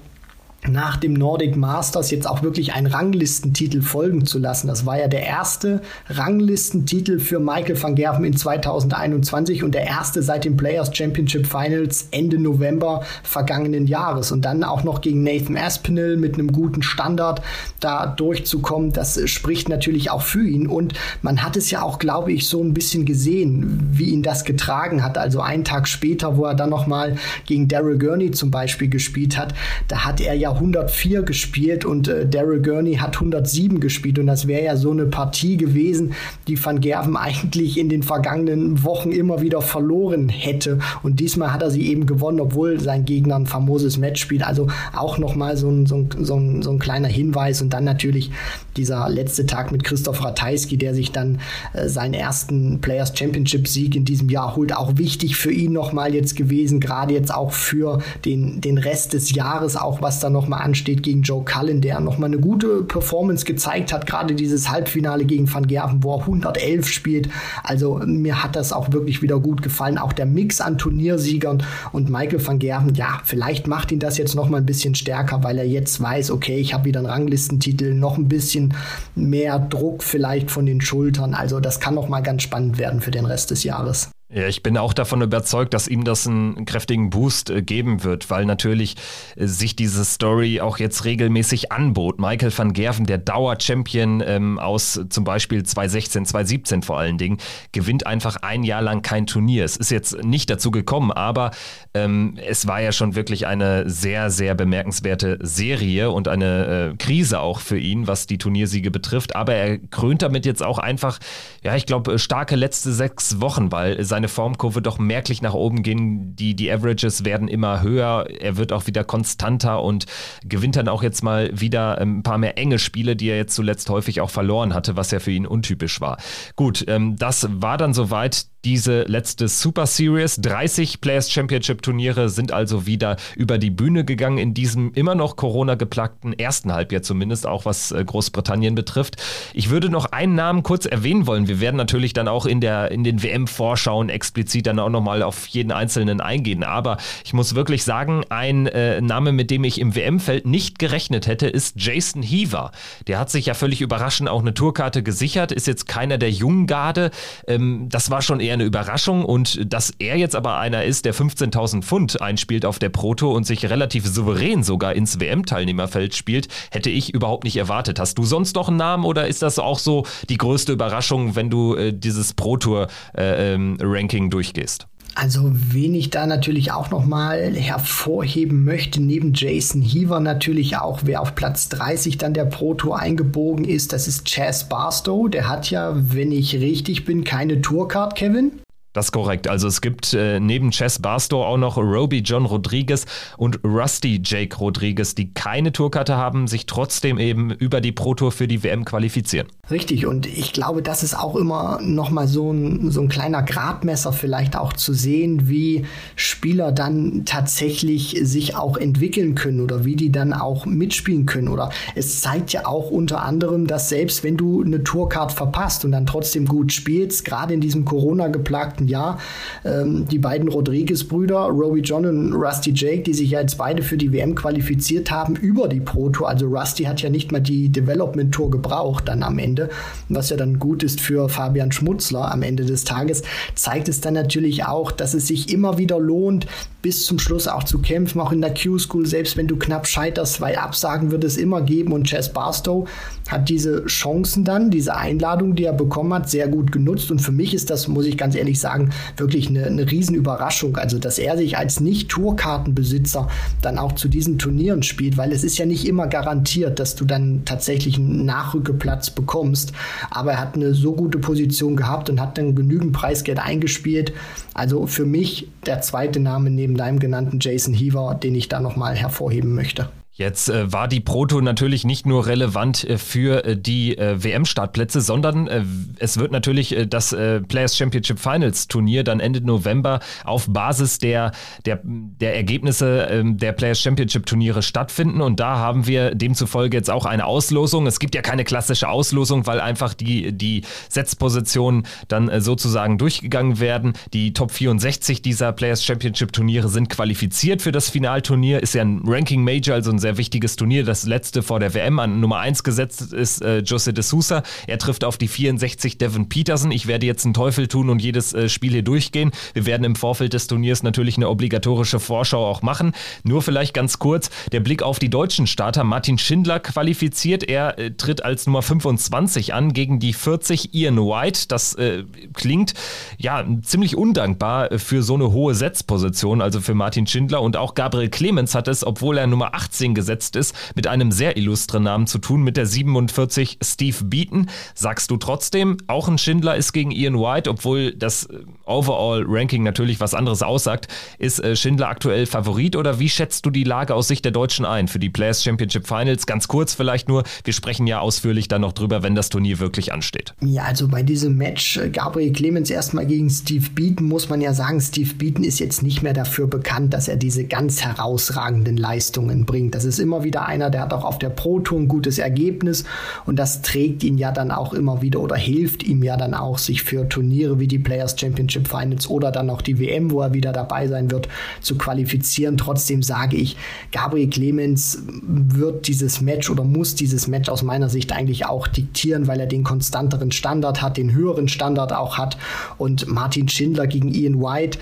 nach 0.67 0.97
dem 0.97 1.13
Nordic 1.13 1.55
Masters 1.55 2.11
jetzt 2.11 2.27
auch 2.27 2.43
wirklich 2.43 2.73
einen 2.73 2.87
Ranglistentitel 2.87 3.81
folgen 3.81 4.25
zu 4.25 4.39
lassen. 4.39 4.67
Das 4.67 4.85
war 4.85 4.99
ja 4.99 5.07
der 5.07 5.25
erste 5.25 5.81
Ranglistentitel 6.09 7.19
für 7.19 7.39
Michael 7.39 7.81
van 7.81 7.95
Gerven 7.95 8.25
in 8.25 8.35
2021 8.35 9.63
und 9.63 9.73
der 9.73 9.85
erste 9.85 10.21
seit 10.21 10.43
den 10.43 10.57
Players 10.57 10.95
Championship 10.95 11.47
Finals 11.47 12.09
Ende 12.11 12.37
November 12.37 13.03
vergangenen 13.23 13.87
Jahres. 13.87 14.31
Und 14.31 14.43
dann 14.43 14.63
auch 14.63 14.83
noch 14.83 14.99
gegen 14.99 15.23
Nathan 15.23 15.55
Aspinall 15.55 16.17
mit 16.17 16.33
einem 16.33 16.51
guten 16.51 16.83
Standard 16.83 17.41
da 17.79 18.05
durchzukommen, 18.05 18.91
das 18.91 19.19
spricht 19.29 19.69
natürlich 19.69 20.11
auch 20.11 20.21
für 20.21 20.45
ihn. 20.45 20.67
Und 20.67 20.93
man 21.21 21.41
hat 21.41 21.55
es 21.55 21.71
ja 21.71 21.81
auch, 21.81 21.99
glaube 21.99 22.33
ich, 22.33 22.47
so 22.47 22.61
ein 22.61 22.73
bisschen 22.73 23.05
gesehen, 23.05 23.89
wie 23.91 24.09
ihn 24.09 24.23
das 24.23 24.43
getragen 24.43 25.03
hat. 25.03 25.17
Also 25.17 25.39
einen 25.39 25.63
Tag 25.63 25.87
später, 25.87 26.35
wo 26.35 26.45
er 26.45 26.53
dann 26.53 26.69
nochmal 26.69 27.15
gegen 27.45 27.69
Daryl 27.69 27.97
Gurney 27.97 28.31
zum 28.31 28.51
Beispiel 28.51 28.89
gespielt 28.89 29.37
hat, 29.37 29.53
da 29.87 30.05
hat 30.05 30.19
er 30.19 30.33
ja 30.33 30.48
ja 30.49 30.55
104 30.55 31.23
gespielt 31.23 31.85
und 31.85 32.07
äh, 32.07 32.27
Daryl 32.27 32.61
Gurney 32.61 32.95
hat 32.95 33.15
107 33.15 33.79
gespielt 33.79 34.19
und 34.19 34.27
das 34.27 34.47
wäre 34.47 34.63
ja 34.63 34.75
so 34.75 34.91
eine 34.91 35.05
Partie 35.05 35.57
gewesen, 35.57 36.13
die 36.47 36.63
Van 36.63 36.81
Gerven 36.81 37.17
eigentlich 37.29 37.77
in 37.77 37.89
den 37.89 38.03
vergangenen 38.03 38.83
Wochen 38.83 39.11
immer 39.11 39.41
wieder 39.41 39.61
verloren 39.61 40.29
hätte 40.29 40.79
und 41.03 41.19
diesmal 41.19 41.53
hat 41.53 41.61
er 41.61 41.71
sie 41.71 41.87
eben 41.87 42.05
gewonnen, 42.05 42.39
obwohl 42.39 42.79
sein 42.79 43.05
Gegner 43.05 43.35
ein 43.35 43.45
famoses 43.45 43.97
Match 43.97 44.21
spielt. 44.21 44.43
Also 44.43 44.67
auch 44.95 45.17
nochmal 45.17 45.57
so 45.57 45.69
ein, 45.69 45.85
so, 45.85 45.95
ein, 45.95 46.09
so, 46.19 46.35
ein, 46.35 46.61
so 46.61 46.71
ein 46.71 46.79
kleiner 46.79 47.07
Hinweis 47.07 47.61
und 47.61 47.71
dann 47.71 47.83
natürlich 47.83 48.31
dieser 48.77 49.09
letzte 49.09 49.45
Tag 49.45 49.71
mit 49.71 49.83
Christoph 49.83 50.23
Ratajski, 50.23 50.77
der 50.77 50.95
sich 50.95 51.11
dann 51.11 51.39
äh, 51.73 51.87
seinen 51.87 52.13
ersten 52.13 52.79
Players 52.79 53.17
Championship 53.17 53.67
Sieg 53.67 53.95
in 53.95 54.05
diesem 54.05 54.29
Jahr 54.29 54.55
holt. 54.55 54.75
Auch 54.75 54.97
wichtig 54.97 55.35
für 55.35 55.51
ihn 55.51 55.73
nochmal 55.73 56.15
jetzt 56.15 56.35
gewesen, 56.35 56.79
gerade 56.79 57.13
jetzt 57.13 57.33
auch 57.33 57.51
für 57.51 58.01
den, 58.25 58.61
den 58.61 58.77
Rest 58.77 59.13
des 59.13 59.33
Jahres, 59.33 59.75
auch 59.75 60.01
was 60.01 60.19
da 60.19 60.29
nochmal 60.39 60.61
ansteht 60.61 61.03
gegen 61.03 61.21
Joe 61.21 61.43
Cullen, 61.43 61.81
der 61.81 61.99
nochmal 61.99 62.27
eine 62.27 62.39
gute 62.39 62.83
Performance 62.83 63.43
gezeigt 63.43 63.91
hat, 63.91 64.05
gerade 64.05 64.35
dieses 64.35 64.69
Halbfinale 64.69 65.25
gegen 65.25 65.53
Van 65.53 65.67
Gerven, 65.67 66.01
wo 66.01 66.15
er 66.15 66.21
111 66.21 66.87
spielt. 66.87 67.29
Also 67.61 67.99
mir 68.05 68.41
hat 68.41 68.55
das 68.55 68.71
auch 68.71 68.93
wirklich 68.93 69.21
wieder 69.21 69.37
gut 69.39 69.61
gefallen. 69.61 69.97
Auch 69.97 70.13
der 70.13 70.25
Mix 70.25 70.61
an 70.61 70.77
Turniersiegern 70.77 71.61
und 71.91 72.09
Michael 72.09 72.45
van 72.45 72.57
Gerven, 72.57 72.95
ja, 72.95 73.19
vielleicht 73.25 73.67
macht 73.67 73.91
ihn 73.91 73.99
das 73.99 74.17
jetzt 74.17 74.33
nochmal 74.33 74.61
ein 74.61 74.65
bisschen 74.65 74.95
stärker, 74.95 75.43
weil 75.43 75.57
er 75.57 75.67
jetzt 75.67 75.99
weiß, 75.99 76.31
okay, 76.31 76.57
ich 76.57 76.73
habe 76.73 76.85
wieder 76.85 76.99
einen 76.99 77.09
Ranglistentitel, 77.09 77.93
noch 77.93 78.17
ein 78.17 78.29
bisschen 78.29 78.73
mehr 79.15 79.59
Druck 79.59 80.03
vielleicht 80.03 80.51
von 80.51 80.65
den 80.65 80.79
Schultern. 80.79 81.33
Also 81.33 81.59
das 81.59 81.81
kann 81.81 81.95
noch 81.95 82.07
mal 82.07 82.21
ganz 82.21 82.43
spannend 82.43 82.77
werden 82.77 83.01
für 83.01 83.11
den 83.11 83.25
Rest 83.25 83.51
des 83.51 83.65
Jahres. 83.65 84.09
Ja, 84.31 84.47
ich 84.47 84.61
bin 84.61 84.77
auch 84.77 84.93
davon 84.93 85.23
überzeugt, 85.23 85.73
dass 85.73 85.87
ihm 85.87 86.03
das 86.03 86.27
einen 86.27 86.65
kräftigen 86.65 87.09
Boost 87.09 87.49
äh, 87.49 87.63
geben 87.63 88.03
wird, 88.03 88.29
weil 88.29 88.45
natürlich 88.45 88.95
äh, 89.35 89.47
sich 89.47 89.75
diese 89.75 90.05
Story 90.05 90.61
auch 90.61 90.77
jetzt 90.77 91.03
regelmäßig 91.03 91.71
anbot. 91.71 92.19
Michael 92.19 92.55
van 92.55 92.73
Gerven, 92.73 93.07
der 93.07 93.17
Dauer-Champion 93.17 94.21
ähm, 94.23 94.59
aus 94.59 95.01
zum 95.09 95.23
Beispiel 95.23 95.63
2016, 95.63 96.25
2017 96.27 96.83
vor 96.83 96.99
allen 96.99 97.17
Dingen, 97.17 97.39
gewinnt 97.71 98.05
einfach 98.05 98.35
ein 98.43 98.61
Jahr 98.61 98.83
lang 98.83 99.01
kein 99.01 99.25
Turnier. 99.25 99.65
Es 99.65 99.77
ist 99.77 99.89
jetzt 99.89 100.23
nicht 100.23 100.51
dazu 100.51 100.69
gekommen, 100.69 101.11
aber 101.11 101.49
ähm, 101.95 102.37
es 102.47 102.67
war 102.67 102.81
ja 102.81 102.91
schon 102.91 103.15
wirklich 103.15 103.47
eine 103.47 103.89
sehr, 103.89 104.29
sehr 104.29 104.53
bemerkenswerte 104.53 105.39
Serie 105.41 106.11
und 106.11 106.27
eine 106.27 106.91
äh, 106.91 106.97
Krise 106.97 107.39
auch 107.39 107.61
für 107.61 107.79
ihn, 107.79 108.05
was 108.05 108.27
die 108.27 108.37
Turniersiege 108.37 108.91
betrifft. 108.91 109.35
Aber 109.35 109.55
er 109.55 109.79
krönt 109.79 110.21
damit 110.21 110.45
jetzt 110.45 110.61
auch 110.61 110.77
einfach, 110.77 111.17
ja, 111.63 111.75
ich 111.75 111.87
glaube, 111.87 112.19
starke 112.19 112.55
letzte 112.55 112.93
sechs 112.93 113.41
Wochen, 113.41 113.71
weil 113.71 114.03
sein 114.03 114.18
seine 114.19 114.27
Formkurve 114.27 114.81
doch 114.81 114.99
merklich 114.99 115.41
nach 115.41 115.53
oben 115.53 115.81
gehen. 115.81 116.35
Die, 116.35 116.53
die 116.53 116.69
Averages 116.69 117.23
werden 117.23 117.47
immer 117.47 117.81
höher. 117.81 118.27
Er 118.41 118.57
wird 118.57 118.73
auch 118.73 118.85
wieder 118.85 119.05
konstanter 119.05 119.81
und 119.81 120.07
gewinnt 120.43 120.75
dann 120.75 120.89
auch 120.89 121.03
jetzt 121.03 121.23
mal 121.23 121.49
wieder 121.53 122.01
ähm, 122.01 122.19
ein 122.19 122.23
paar 122.23 122.37
mehr 122.37 122.57
enge 122.57 122.79
Spiele, 122.79 123.15
die 123.15 123.29
er 123.29 123.37
jetzt 123.37 123.55
zuletzt 123.55 123.89
häufig 123.89 124.19
auch 124.19 124.29
verloren 124.29 124.73
hatte, 124.73 124.97
was 124.97 125.11
ja 125.11 125.19
für 125.19 125.31
ihn 125.31 125.47
untypisch 125.47 126.01
war. 126.01 126.17
Gut, 126.57 126.83
ähm, 126.89 127.15
das 127.15 127.47
war 127.49 127.77
dann 127.77 127.93
soweit 127.93 128.47
diese 128.65 129.03
letzte 129.03 129.47
Super 129.47 129.85
Series. 129.85 130.37
30 130.37 130.99
Players 131.01 131.31
Championship 131.31 131.81
Turniere 131.81 132.29
sind 132.29 132.51
also 132.51 132.85
wieder 132.85 133.15
über 133.35 133.57
die 133.57 133.69
Bühne 133.69 134.03
gegangen 134.03 134.37
in 134.37 134.53
diesem 134.53 134.93
immer 134.93 135.15
noch 135.15 135.35
Corona-geplagten 135.37 136.37
ersten 136.37 136.73
Halbjahr 136.73 137.01
zumindest, 137.01 137.47
auch 137.47 137.65
was 137.65 137.91
äh, 137.91 138.03
Großbritannien 138.03 138.75
betrifft. 138.75 139.15
Ich 139.53 139.69
würde 139.69 139.89
noch 139.89 140.05
einen 140.05 140.35
Namen 140.35 140.63
kurz 140.63 140.85
erwähnen 140.85 141.25
wollen. 141.25 141.47
Wir 141.47 141.61
werden 141.61 141.77
natürlich 141.77 142.13
dann 142.13 142.27
auch 142.27 142.45
in, 142.45 142.59
der, 142.59 142.91
in 142.91 143.03
den 143.03 143.23
WM-Vorschauen 143.23 144.09
explizit 144.09 144.67
dann 144.67 144.79
auch 144.79 144.89
nochmal 144.89 145.23
auf 145.23 145.47
jeden 145.47 145.71
einzelnen 145.71 146.19
eingehen. 146.19 146.63
Aber 146.63 146.97
ich 147.23 147.33
muss 147.33 147.55
wirklich 147.55 147.83
sagen, 147.83 148.23
ein 148.29 148.67
äh, 148.67 148.99
Name, 148.99 149.31
mit 149.31 149.51
dem 149.51 149.63
ich 149.63 149.79
im 149.79 149.95
WM-Feld 149.95 150.45
nicht 150.45 150.79
gerechnet 150.79 151.27
hätte, 151.27 151.47
ist 151.47 151.75
Jason 151.77 152.21
Heaver. 152.21 152.71
Der 153.07 153.19
hat 153.19 153.29
sich 153.29 153.45
ja 153.45 153.53
völlig 153.53 153.79
überraschend 153.79 154.27
auch 154.27 154.41
eine 154.41 154.53
Tourkarte 154.53 155.01
gesichert, 155.01 155.51
ist 155.53 155.67
jetzt 155.67 155.87
keiner 155.87 156.17
der 156.17 156.31
jungen 156.31 156.67
Garde. 156.67 157.11
Ähm, 157.47 157.87
das 157.89 158.11
war 158.11 158.21
schon 158.21 158.41
eher 158.41 158.48
eine 158.53 158.63
Überraschung 158.63 159.25
und 159.25 159.71
dass 159.71 159.93
er 159.99 160.17
jetzt 160.17 160.35
aber 160.35 160.57
einer 160.57 160.83
ist, 160.83 161.05
der 161.05 161.13
15.000 161.13 161.83
Pfund 161.83 162.21
einspielt 162.21 162.65
auf 162.65 162.79
der 162.79 162.89
Proto 162.89 163.31
und 163.31 163.45
sich 163.45 163.69
relativ 163.69 164.05
souverän 164.07 164.63
sogar 164.63 164.93
ins 164.93 165.19
WM-Teilnehmerfeld 165.19 166.15
spielt, 166.15 166.47
hätte 166.71 166.89
ich 166.89 167.13
überhaupt 167.13 167.43
nicht 167.43 167.57
erwartet. 167.57 167.99
Hast 167.99 168.17
du 168.17 168.23
sonst 168.23 168.55
noch 168.55 168.67
einen 168.67 168.77
Namen 168.77 169.05
oder 169.05 169.27
ist 169.27 169.41
das 169.41 169.59
auch 169.59 169.79
so 169.79 170.05
die 170.29 170.37
größte 170.37 170.71
Überraschung, 170.71 171.35
wenn 171.35 171.49
du 171.49 171.75
äh, 171.75 171.93
dieses 171.93 172.33
Pro-Tour-Ranking 172.33 174.25
äh, 174.25 174.29
durchgehst? 174.29 174.87
Also, 175.15 175.51
wen 175.51 175.95
ich 175.95 176.09
da 176.09 176.25
natürlich 176.25 176.71
auch 176.71 176.89
nochmal 176.91 177.53
hervorheben 177.53 178.63
möchte, 178.63 179.01
neben 179.01 179.33
Jason 179.33 179.81
Heaver 179.81 180.19
natürlich 180.19 180.77
auch, 180.77 181.01
wer 181.03 181.21
auf 181.21 181.35
Platz 181.35 181.69
30 181.69 182.17
dann 182.17 182.33
der 182.33 182.45
Pro 182.45 182.73
Tour 182.73 182.99
eingebogen 182.99 183.65
ist, 183.65 183.91
das 183.91 184.07
ist 184.07 184.25
Chaz 184.25 184.69
Barstow. 184.69 185.27
Der 185.27 185.49
hat 185.49 185.69
ja, 185.69 185.93
wenn 185.95 186.31
ich 186.31 186.55
richtig 186.55 187.05
bin, 187.05 187.23
keine 187.23 187.61
Tourcard, 187.61 188.15
Kevin. 188.15 188.61
Das 188.93 189.05
ist 189.05 189.11
korrekt. 189.11 189.47
Also 189.47 189.67
es 189.67 189.81
gibt 189.81 190.13
äh, 190.15 190.39
neben 190.39 190.71
Chess 190.71 190.97
Barstow 190.97 191.43
auch 191.43 191.57
noch 191.57 191.77
Roby 191.77 192.19
John 192.19 192.45
Rodriguez 192.45 193.05
und 193.37 193.59
Rusty 193.63 194.19
Jake 194.23 194.57
Rodriguez, 194.57 195.13
die 195.13 195.31
keine 195.31 195.71
Tourkarte 195.71 196.17
haben, 196.17 196.47
sich 196.47 196.65
trotzdem 196.65 197.19
eben 197.19 197.51
über 197.51 197.81
die 197.81 197.91
Pro 197.91 198.15
Tour 198.15 198.31
für 198.31 198.47
die 198.47 198.63
WM 198.63 198.85
qualifizieren. 198.85 199.47
Richtig, 199.69 200.07
und 200.07 200.25
ich 200.25 200.53
glaube, 200.53 200.81
das 200.81 201.03
ist 201.03 201.13
auch 201.13 201.35
immer 201.35 201.79
nochmal 201.83 202.27
so 202.27 202.51
ein, 202.51 202.89
so 202.89 203.01
ein 203.01 203.09
kleiner 203.09 203.43
Gradmesser 203.43 204.11
vielleicht 204.11 204.55
auch 204.55 204.73
zu 204.73 204.93
sehen, 204.93 205.47
wie 205.47 205.85
Spieler 206.15 206.71
dann 206.71 207.25
tatsächlich 207.25 208.17
sich 208.23 208.55
auch 208.55 208.75
entwickeln 208.75 209.35
können 209.35 209.61
oder 209.61 209.85
wie 209.85 209.95
die 209.95 210.11
dann 210.11 210.33
auch 210.33 210.65
mitspielen 210.65 211.27
können. 211.27 211.49
Oder 211.49 211.69
es 211.93 212.21
zeigt 212.21 212.53
ja 212.53 212.65
auch 212.65 212.89
unter 212.89 213.21
anderem, 213.21 213.67
dass 213.67 213.89
selbst 213.89 214.23
wenn 214.23 214.35
du 214.35 214.63
eine 214.63 214.83
Tourcard 214.83 215.31
verpasst 215.31 215.85
und 215.85 215.91
dann 215.91 216.07
trotzdem 216.07 216.47
gut 216.47 216.73
spielst, 216.73 217.23
gerade 217.23 217.53
in 217.53 217.61
diesem 217.61 217.85
Corona-geplagten 217.85 218.78
Jahr, 218.87 219.19
ähm, 219.65 220.07
die 220.07 220.19
beiden 220.19 220.47
Rodriguez-Brüder, 220.47 221.47
Roby 221.47 221.81
John 221.81 222.05
und 222.05 222.33
Rusty 222.33 222.71
Jake, 222.73 223.03
die 223.03 223.13
sich 223.13 223.31
ja 223.31 223.41
jetzt 223.41 223.57
beide 223.57 223.83
für 223.83 223.97
die 223.97 224.11
WM 224.11 224.35
qualifiziert 224.35 225.11
haben 225.11 225.35
über 225.35 225.67
die 225.67 225.81
Pro 225.81 226.09
Tour. 226.09 226.29
Also 226.29 226.47
Rusty 226.47 226.83
hat 226.85 227.01
ja 227.01 227.09
nicht 227.09 227.31
mal 227.31 227.41
die 227.41 227.69
Development 227.69 228.33
Tour 228.33 228.49
gebraucht 228.49 229.07
dann 229.07 229.21
am 229.21 229.37
Ende. 229.37 229.49
Ende, 229.49 229.69
was 230.09 230.29
ja 230.29 230.37
dann 230.37 230.59
gut 230.59 230.83
ist 230.83 231.01
für 231.01 231.27
Fabian 231.27 231.71
Schmutzler 231.71 232.31
am 232.31 232.43
Ende 232.43 232.65
des 232.65 232.83
Tages, 232.83 233.23
zeigt 233.55 233.89
es 233.89 233.99
dann 233.99 234.13
natürlich 234.13 234.65
auch, 234.65 234.91
dass 234.91 235.13
es 235.13 235.27
sich 235.27 235.51
immer 235.51 235.77
wieder 235.77 235.99
lohnt, 235.99 236.45
bis 236.81 237.05
zum 237.05 237.19
Schluss 237.19 237.47
auch 237.47 237.63
zu 237.63 237.79
kämpfen, 237.79 238.21
auch 238.21 238.31
in 238.31 238.41
der 238.41 238.53
Q-School, 238.53 239.05
selbst 239.05 239.35
wenn 239.35 239.47
du 239.47 239.57
knapp 239.57 239.85
scheiterst, 239.85 240.39
weil 240.39 240.55
Absagen 240.55 241.11
wird 241.11 241.23
es 241.23 241.35
immer 241.35 241.61
geben 241.61 241.91
und 241.91 242.05
Chess 242.05 242.31
Barstow 242.31 242.87
hat 243.27 243.49
diese 243.49 243.85
Chancen 243.85 244.45
dann, 244.45 244.71
diese 244.71 244.95
Einladung, 244.95 245.55
die 245.55 245.65
er 245.65 245.73
bekommen 245.73 246.13
hat, 246.13 246.29
sehr 246.29 246.47
gut 246.47 246.71
genutzt 246.71 247.11
und 247.11 247.19
für 247.19 247.31
mich 247.31 247.53
ist 247.53 247.69
das, 247.69 247.87
muss 247.87 248.05
ich 248.05 248.17
ganz 248.17 248.35
ehrlich 248.35 248.59
sagen, 248.59 248.68
wirklich 249.17 249.49
eine, 249.49 249.65
eine 249.65 249.89
Riesenüberraschung, 249.89 250.77
also 250.77 250.99
dass 250.99 251.19
er 251.19 251.37
sich 251.37 251.57
als 251.57 251.79
Nicht-Tourkartenbesitzer 251.79 253.27
dann 253.61 253.77
auch 253.77 253.93
zu 253.93 254.07
diesen 254.07 254.37
Turnieren 254.37 254.83
spielt, 254.83 255.17
weil 255.17 255.31
es 255.31 255.43
ist 255.43 255.57
ja 255.57 255.65
nicht 255.65 255.87
immer 255.87 256.07
garantiert, 256.07 256.79
dass 256.79 256.95
du 256.95 257.05
dann 257.05 257.43
tatsächlich 257.45 257.97
einen 257.97 258.25
Nachrückeplatz 258.25 259.09
bekommst, 259.09 259.73
aber 260.09 260.33
er 260.33 260.39
hat 260.39 260.55
eine 260.55 260.73
so 260.73 260.93
gute 260.93 261.19
Position 261.19 261.75
gehabt 261.75 262.09
und 262.09 262.21
hat 262.21 262.37
dann 262.37 262.55
genügend 262.55 262.93
Preisgeld 262.93 263.39
eingespielt, 263.39 264.13
also 264.53 264.87
für 264.87 265.05
mich 265.05 265.47
der 265.65 265.81
zweite 265.81 266.19
Name 266.19 266.49
neben 266.49 266.75
deinem 266.75 266.99
genannten 266.99 267.39
Jason 267.39 267.73
Heaver, 267.73 268.15
den 268.15 268.35
ich 268.35 268.49
da 268.49 268.59
nochmal 268.59 268.95
hervorheben 268.95 269.53
möchte. 269.55 269.89
Jetzt 270.19 270.49
äh, 270.49 270.71
war 270.73 270.89
die 270.89 270.99
Proto 270.99 271.39
natürlich 271.39 271.85
nicht 271.85 272.05
nur 272.05 272.27
relevant 272.27 272.83
äh, 272.83 272.97
für 272.97 273.45
äh, 273.45 273.55
die 273.55 273.97
äh, 273.97 274.21
WM-Startplätze, 274.21 274.99
sondern 274.99 275.47
äh, 275.47 275.63
es 275.97 276.19
wird 276.19 276.33
natürlich 276.33 276.75
äh, 276.75 276.85
das 276.85 277.15
Players 277.47 277.77
Championship 277.77 278.19
Finals 278.19 278.67
Turnier 278.67 279.05
dann 279.05 279.21
Ende 279.21 279.39
November 279.39 280.01
auf 280.25 280.47
Basis 280.49 280.97
der, 280.97 281.31
der, 281.65 281.79
der 281.83 282.35
Ergebnisse 282.35 283.07
ähm, 283.09 283.37
der 283.37 283.53
Players 283.53 283.79
Championship 283.79 284.25
Turniere 284.25 284.61
stattfinden. 284.61 285.21
Und 285.21 285.39
da 285.39 285.55
haben 285.57 285.87
wir 285.87 286.13
demzufolge 286.13 286.75
jetzt 286.75 286.89
auch 286.89 287.05
eine 287.05 287.25
Auslosung. 287.25 287.87
Es 287.87 287.99
gibt 287.99 288.13
ja 288.13 288.21
keine 288.21 288.43
klassische 288.43 288.89
Auslosung, 288.89 289.47
weil 289.47 289.61
einfach 289.61 289.93
die, 289.93 290.33
die 290.33 290.63
Setzpositionen 290.89 291.85
dann 292.09 292.41
sozusagen 292.41 292.97
durchgegangen 292.97 293.59
werden. 293.59 293.93
Die 294.13 294.33
Top 294.33 294.51
64 294.51 295.21
dieser 295.21 295.53
Players 295.53 295.85
Championship 295.85 296.33
Turniere 296.33 296.67
sind 296.67 296.89
qualifiziert 296.89 297.61
für 297.61 297.71
das 297.71 297.89
Finalturnier. 297.89 298.61
Ist 298.61 298.73
ja 298.73 298.81
ein 298.81 299.01
Ranking 299.05 299.43
Major, 299.43 299.75
also 299.75 299.91
ein 299.91 299.99
sehr 299.99 300.08
sehr 300.09 300.17
wichtiges 300.17 300.55
Turnier, 300.55 300.83
das 300.83 301.05
letzte 301.05 301.43
vor 301.43 301.59
der 301.59 301.75
WM. 301.75 301.99
An 301.99 302.19
Nummer 302.19 302.39
1 302.39 302.63
gesetzt 302.63 303.13
ist 303.13 303.43
äh, 303.43 303.59
Jose 303.59 303.93
de 303.93 304.03
Sousa. 304.03 304.41
Er 304.65 304.79
trifft 304.79 305.03
auf 305.03 305.19
die 305.19 305.27
64 305.27 305.99
Devin 305.99 306.29
Peterson. 306.29 306.71
Ich 306.71 306.87
werde 306.87 307.05
jetzt 307.05 307.25
einen 307.25 307.35
Teufel 307.35 307.67
tun 307.67 307.91
und 307.91 308.01
jedes 308.01 308.33
äh, 308.33 308.49
Spiel 308.49 308.71
hier 308.71 308.81
durchgehen. 308.81 309.29
Wir 309.53 309.67
werden 309.67 309.83
im 309.83 309.95
Vorfeld 309.95 310.33
des 310.33 310.47
Turniers 310.47 310.81
natürlich 310.81 311.17
eine 311.17 311.29
obligatorische 311.29 311.99
Vorschau 311.99 312.43
auch 312.43 312.63
machen. 312.63 312.93
Nur 313.23 313.43
vielleicht 313.43 313.75
ganz 313.75 313.99
kurz 313.99 314.31
der 314.51 314.61
Blick 314.61 314.81
auf 314.81 314.97
die 314.97 315.11
deutschen 315.11 315.45
Starter. 315.45 315.83
Martin 315.83 316.17
Schindler 316.17 316.59
qualifiziert. 316.59 317.43
Er 317.43 317.77
äh, 317.77 317.91
tritt 317.91 318.25
als 318.25 318.47
Nummer 318.47 318.63
25 318.63 319.53
an 319.53 319.73
gegen 319.73 319.99
die 319.99 320.13
40 320.13 320.73
Ian 320.73 320.97
White. 320.97 321.41
Das 321.49 321.75
äh, 321.75 322.03
klingt 322.33 322.73
ja 323.19 323.45
ziemlich 323.61 323.95
undankbar 323.95 324.79
für 324.79 325.03
so 325.03 325.13
eine 325.13 325.31
hohe 325.33 325.53
Setzposition, 325.53 326.41
also 326.41 326.61
für 326.61 326.73
Martin 326.73 327.05
Schindler. 327.05 327.43
Und 327.43 327.57
auch 327.57 327.75
Gabriel 327.75 328.09
Clemens 328.09 328.55
hat 328.55 328.67
es, 328.67 328.83
obwohl 328.83 329.19
er 329.19 329.27
Nummer 329.27 329.53
18 329.53 329.93
gesetzt 329.99 330.37
ist, 330.37 330.55
mit 330.75 330.87
einem 330.87 331.11
sehr 331.11 331.35
illustren 331.35 331.83
Namen 331.83 332.07
zu 332.07 332.19
tun, 332.19 332.41
mit 332.41 332.55
der 332.55 332.65
47 332.65 333.59
Steve 333.61 333.97
Beaton. 334.05 334.49
Sagst 334.73 335.11
du 335.11 335.17
trotzdem, 335.17 335.75
auch 335.87 336.07
ein 336.07 336.17
Schindler 336.17 336.55
ist 336.55 336.71
gegen 336.71 336.91
Ian 336.91 337.15
White, 337.15 337.49
obwohl 337.49 337.93
das 337.93 338.23
äh, 338.23 338.37
Overall-Ranking 338.65 339.61
natürlich 339.61 339.99
was 339.99 340.13
anderes 340.13 340.41
aussagt. 340.41 340.87
Ist 341.17 341.43
äh, 341.43 341.57
Schindler 341.57 341.89
aktuell 341.89 342.25
Favorit 342.27 342.77
oder 342.77 342.99
wie 342.99 343.09
schätzt 343.09 343.45
du 343.45 343.49
die 343.49 343.65
Lage 343.65 343.93
aus 343.93 344.07
Sicht 344.07 344.23
der 344.23 344.31
Deutschen 344.31 344.63
ein 344.63 344.87
für 344.87 344.99
die 344.99 345.09
Players 345.09 345.43
Championship 345.43 345.85
Finals? 345.85 346.25
Ganz 346.25 346.47
kurz 346.47 346.73
vielleicht 346.73 347.09
nur, 347.09 347.23
wir 347.43 347.53
sprechen 347.53 347.85
ja 347.87 347.99
ausführlich 347.99 348.47
dann 348.47 348.61
noch 348.61 348.71
drüber, 348.71 349.03
wenn 349.03 349.15
das 349.15 349.27
Turnier 349.27 349.59
wirklich 349.59 349.91
ansteht. 349.91 350.33
Ja, 350.39 350.63
also 350.63 350.87
bei 350.87 351.03
diesem 351.03 351.35
Match 351.35 351.75
äh, 351.75 351.89
Gabriel 351.89 352.31
Clemens 352.31 352.69
erstmal 352.69 353.05
gegen 353.05 353.29
Steve 353.29 353.65
Beaton 353.75 354.07
muss 354.07 354.29
man 354.29 354.39
ja 354.39 354.53
sagen, 354.53 354.79
Steve 354.79 355.13
Beaton 355.15 355.43
ist 355.43 355.59
jetzt 355.59 355.83
nicht 355.83 356.03
mehr 356.03 356.13
dafür 356.13 356.47
bekannt, 356.47 356.93
dass 356.93 357.09
er 357.09 357.17
diese 357.17 357.43
ganz 357.43 357.83
herausragenden 357.83 358.77
Leistungen 358.77 359.45
bringt. 359.45 359.75
Das 359.75 359.83
ist 359.83 359.88
immer 359.97 360.23
wieder 360.23 360.45
einer, 360.45 360.69
der 360.69 360.81
hat 360.81 360.93
auch 360.93 361.03
auf 361.03 361.17
der 361.17 361.29
Pro 361.29 361.59
Tour 361.59 361.79
ein 361.79 361.87
gutes 361.87 362.19
Ergebnis 362.19 362.83
und 363.25 363.39
das 363.39 363.63
trägt 363.63 364.03
ihn 364.03 364.19
ja 364.19 364.31
dann 364.31 364.51
auch 364.51 364.73
immer 364.73 365.01
wieder 365.01 365.21
oder 365.21 365.35
hilft 365.35 365.81
ihm 365.83 366.03
ja 366.03 366.17
dann 366.17 366.35
auch, 366.35 366.59
sich 366.59 366.83
für 366.83 367.09
Turniere 367.09 367.59
wie 367.59 367.67
die 367.67 367.79
Players 367.79 368.19
Championship 368.19 368.67
Finals 368.67 369.09
oder 369.09 369.31
dann 369.31 369.49
auch 369.49 369.61
die 369.61 369.79
WM, 369.79 370.11
wo 370.11 370.21
er 370.21 370.33
wieder 370.33 370.51
dabei 370.51 370.87
sein 370.87 371.09
wird, 371.09 371.27
zu 371.61 371.77
qualifizieren. 371.77 372.57
Trotzdem 372.57 373.01
sage 373.01 373.37
ich, 373.37 373.57
Gabriel 373.91 374.29
Clemens 374.29 375.01
wird 375.23 375.87
dieses 375.87 376.21
Match 376.21 376.49
oder 376.49 376.63
muss 376.63 376.95
dieses 376.95 377.27
Match 377.27 377.49
aus 377.49 377.63
meiner 377.63 377.89
Sicht 377.89 378.11
eigentlich 378.11 378.45
auch 378.45 378.67
diktieren, 378.67 379.27
weil 379.27 379.39
er 379.39 379.47
den 379.47 379.63
konstanteren 379.63 380.31
Standard 380.31 380.81
hat, 380.81 380.97
den 380.97 381.13
höheren 381.13 381.47
Standard 381.47 381.93
auch 381.93 382.17
hat 382.17 382.37
und 382.77 383.07
Martin 383.07 383.47
Schindler 383.47 383.87
gegen 383.87 384.13
Ian 384.13 384.41
White 384.41 384.79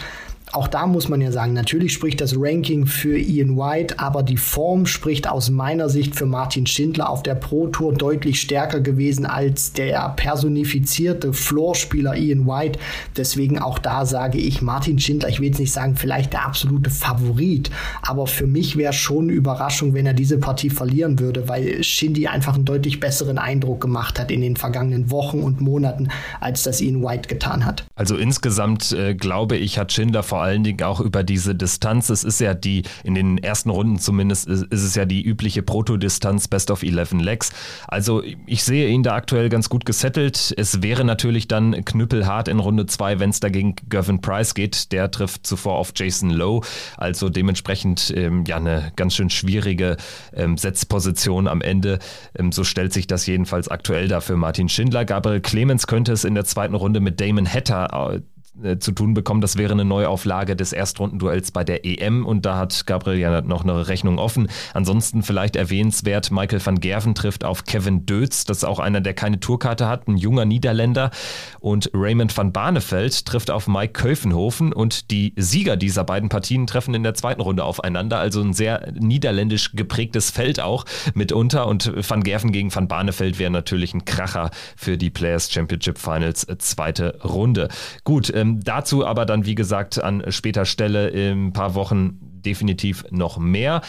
auch 0.53 0.67
da 0.67 0.87
muss 0.87 1.09
man 1.09 1.19
ja 1.19 1.31
sagen, 1.31 1.51
natürlich 1.53 1.93
spricht 1.93 2.21
das 2.21 2.33
Ranking 2.37 2.85
für 2.85 3.17
Ian 3.17 3.57
White, 3.57 3.99
aber 3.99 4.23
die 4.23 4.37
Form 4.37 4.85
spricht 4.85 5.27
aus 5.27 5.49
meiner 5.49 5.89
Sicht 5.89 6.15
für 6.15 6.25
Martin 6.25 6.65
Schindler 6.65 7.09
auf 7.09 7.21
der 7.21 7.35
Pro 7.35 7.67
Tour 7.67 7.93
deutlich 7.93 8.39
stärker 8.39 8.79
gewesen 8.79 9.25
als 9.25 9.73
der 9.73 10.09
personifizierte 10.15 11.33
Floorspieler 11.33 12.15
Ian 12.15 12.47
White. 12.47 12.79
Deswegen 13.17 13.59
auch 13.59 13.77
da 13.77 14.05
sage 14.05 14.37
ich 14.37 14.61
Martin 14.61 14.99
Schindler, 14.99 15.27
ich 15.27 15.39
will 15.39 15.47
jetzt 15.47 15.59
nicht 15.59 15.73
sagen, 15.73 15.97
vielleicht 15.97 16.31
der 16.31 16.45
absolute 16.45 16.89
Favorit, 16.89 17.69
aber 18.01 18.25
für 18.25 18.47
mich 18.47 18.77
wäre 18.77 18.93
schon 18.93 19.25
eine 19.25 19.33
Überraschung, 19.33 19.93
wenn 19.93 20.05
er 20.05 20.13
diese 20.13 20.37
Partie 20.37 20.69
verlieren 20.69 21.19
würde, 21.19 21.49
weil 21.49 21.83
Shindy 21.83 22.27
einfach 22.27 22.55
einen 22.55 22.65
deutlich 22.65 23.01
besseren 23.01 23.37
Eindruck 23.37 23.81
gemacht 23.81 24.17
hat 24.17 24.31
in 24.31 24.41
den 24.41 24.55
vergangenen 24.55 25.11
Wochen 25.11 25.41
und 25.41 25.59
Monaten, 25.59 26.07
als 26.39 26.63
das 26.63 26.79
Ian 26.79 27.03
White 27.03 27.27
getan 27.27 27.65
hat. 27.65 27.85
Also 27.95 28.15
insgesamt 28.15 28.93
äh, 28.93 29.13
glaube 29.13 29.57
ich, 29.57 29.77
hat 29.77 29.91
Schindler 29.91 30.23
vor 30.23 30.36
vor 30.37 30.43
allen 30.43 30.63
Dingen 30.63 30.83
auch 30.83 30.99
über 30.99 31.23
diese 31.23 31.55
Distanz. 31.55 32.11
Es 32.11 32.23
ist 32.23 32.39
ja 32.39 32.53
die, 32.53 32.83
in 33.03 33.15
den 33.15 33.39
ersten 33.39 33.71
Runden 33.71 33.97
zumindest, 33.97 34.47
ist, 34.47 34.65
ist 34.65 34.83
es 34.83 34.93
ja 34.93 35.05
die 35.05 35.23
übliche 35.23 35.63
Proto-Distanz 35.63 36.47
Best 36.47 36.69
of 36.69 36.83
11 36.83 37.13
Legs. 37.13 37.51
Also 37.87 38.21
ich 38.45 38.63
sehe 38.63 38.87
ihn 38.87 39.01
da 39.01 39.15
aktuell 39.15 39.49
ganz 39.49 39.67
gut 39.67 39.83
gesettelt. 39.83 40.53
Es 40.55 40.83
wäre 40.83 41.03
natürlich 41.03 41.47
dann 41.47 41.83
knüppelhart 41.83 42.49
in 42.49 42.59
Runde 42.59 42.85
2, 42.85 43.19
wenn 43.19 43.31
es 43.31 43.39
dagegen 43.39 43.77
Gavin 43.89 44.21
Price 44.21 44.53
geht. 44.53 44.91
Der 44.91 45.09
trifft 45.09 45.47
zuvor 45.47 45.77
auf 45.77 45.91
Jason 45.95 46.29
Lowe. 46.29 46.63
Also 46.97 47.29
dementsprechend 47.29 48.13
ähm, 48.15 48.43
ja 48.45 48.57
eine 48.57 48.91
ganz 48.95 49.15
schön 49.15 49.31
schwierige 49.31 49.97
ähm, 50.35 50.55
Setzposition 50.55 51.47
am 51.47 51.61
Ende. 51.61 51.97
Ähm, 52.37 52.51
so 52.51 52.63
stellt 52.63 52.93
sich 52.93 53.07
das 53.07 53.25
jedenfalls 53.25 53.69
aktuell 53.69 54.07
da 54.07 54.21
für 54.21 54.35
Martin 54.35 54.69
Schindler. 54.69 55.03
Gabriel 55.03 55.41
Clemens 55.41 55.87
könnte 55.87 56.11
es 56.11 56.25
in 56.25 56.35
der 56.35 56.45
zweiten 56.45 56.75
Runde 56.75 56.99
mit 56.99 57.19
Damon 57.19 57.51
Hatter 57.51 58.21
äh, 58.63 58.77
zu 58.77 58.91
tun 58.91 59.13
bekommen. 59.13 59.41
Das 59.41 59.57
wäre 59.57 59.73
eine 59.73 59.85
Neuauflage 59.85 60.55
des 60.55 60.73
Erstrundenduells 60.73 61.51
bei 61.51 61.63
der 61.63 61.85
EM 61.85 62.25
und 62.25 62.45
da 62.45 62.57
hat 62.57 62.85
Gabriel 62.85 63.19
ja 63.19 63.41
noch 63.41 63.63
eine 63.63 63.87
Rechnung 63.87 64.19
offen. 64.19 64.47
Ansonsten 64.73 65.23
vielleicht 65.23 65.55
erwähnenswert, 65.55 66.31
Michael 66.31 66.65
van 66.65 66.79
Gerven 66.79 67.15
trifft 67.15 67.43
auf 67.43 67.65
Kevin 67.65 68.05
Dötz, 68.05 68.45
das 68.45 68.57
ist 68.57 68.63
auch 68.63 68.79
einer, 68.79 69.01
der 69.01 69.13
keine 69.13 69.39
Tourkarte 69.39 69.87
hat, 69.87 70.07
ein 70.07 70.17
junger 70.17 70.45
Niederländer 70.45 71.11
und 71.59 71.89
Raymond 71.93 72.35
van 72.35 72.51
Barneveld 72.51 73.25
trifft 73.25 73.51
auf 73.51 73.67
Mike 73.67 73.93
Köfenhofen 73.93 74.73
und 74.73 75.11
die 75.11 75.33
Sieger 75.35 75.77
dieser 75.77 76.03
beiden 76.03 76.29
Partien 76.29 76.67
treffen 76.67 76.93
in 76.93 77.03
der 77.03 77.13
zweiten 77.13 77.41
Runde 77.41 77.63
aufeinander, 77.63 78.19
also 78.19 78.41
ein 78.41 78.53
sehr 78.53 78.91
niederländisch 78.97 79.73
geprägtes 79.73 80.31
Feld 80.31 80.59
auch 80.59 80.85
mitunter 81.13 81.67
und 81.67 81.91
Van 82.09 82.23
Gerven 82.23 82.51
gegen 82.51 82.73
Van 82.73 82.87
Barneveld 82.87 83.39
wäre 83.39 83.51
natürlich 83.51 83.93
ein 83.93 84.05
Kracher 84.05 84.51
für 84.75 84.97
die 84.97 85.09
Players 85.09 85.51
Championship 85.51 85.97
Finals 85.97 86.43
äh, 86.45 86.57
zweite 86.57 87.19
Runde. 87.23 87.69
Gut, 88.03 88.31
ähm, 88.33 88.46
ähm, 88.47 88.63
dazu 88.63 89.05
aber 89.05 89.25
dann, 89.25 89.45
wie 89.45 89.55
gesagt, 89.55 90.01
an 90.01 90.23
später 90.29 90.65
Stelle 90.65 91.09
in 91.09 91.47
ein 91.47 91.53
paar 91.53 91.75
Wochen 91.75 92.19
definitiv 92.47 93.05
noch 93.11 93.37
mehr. 93.37 93.81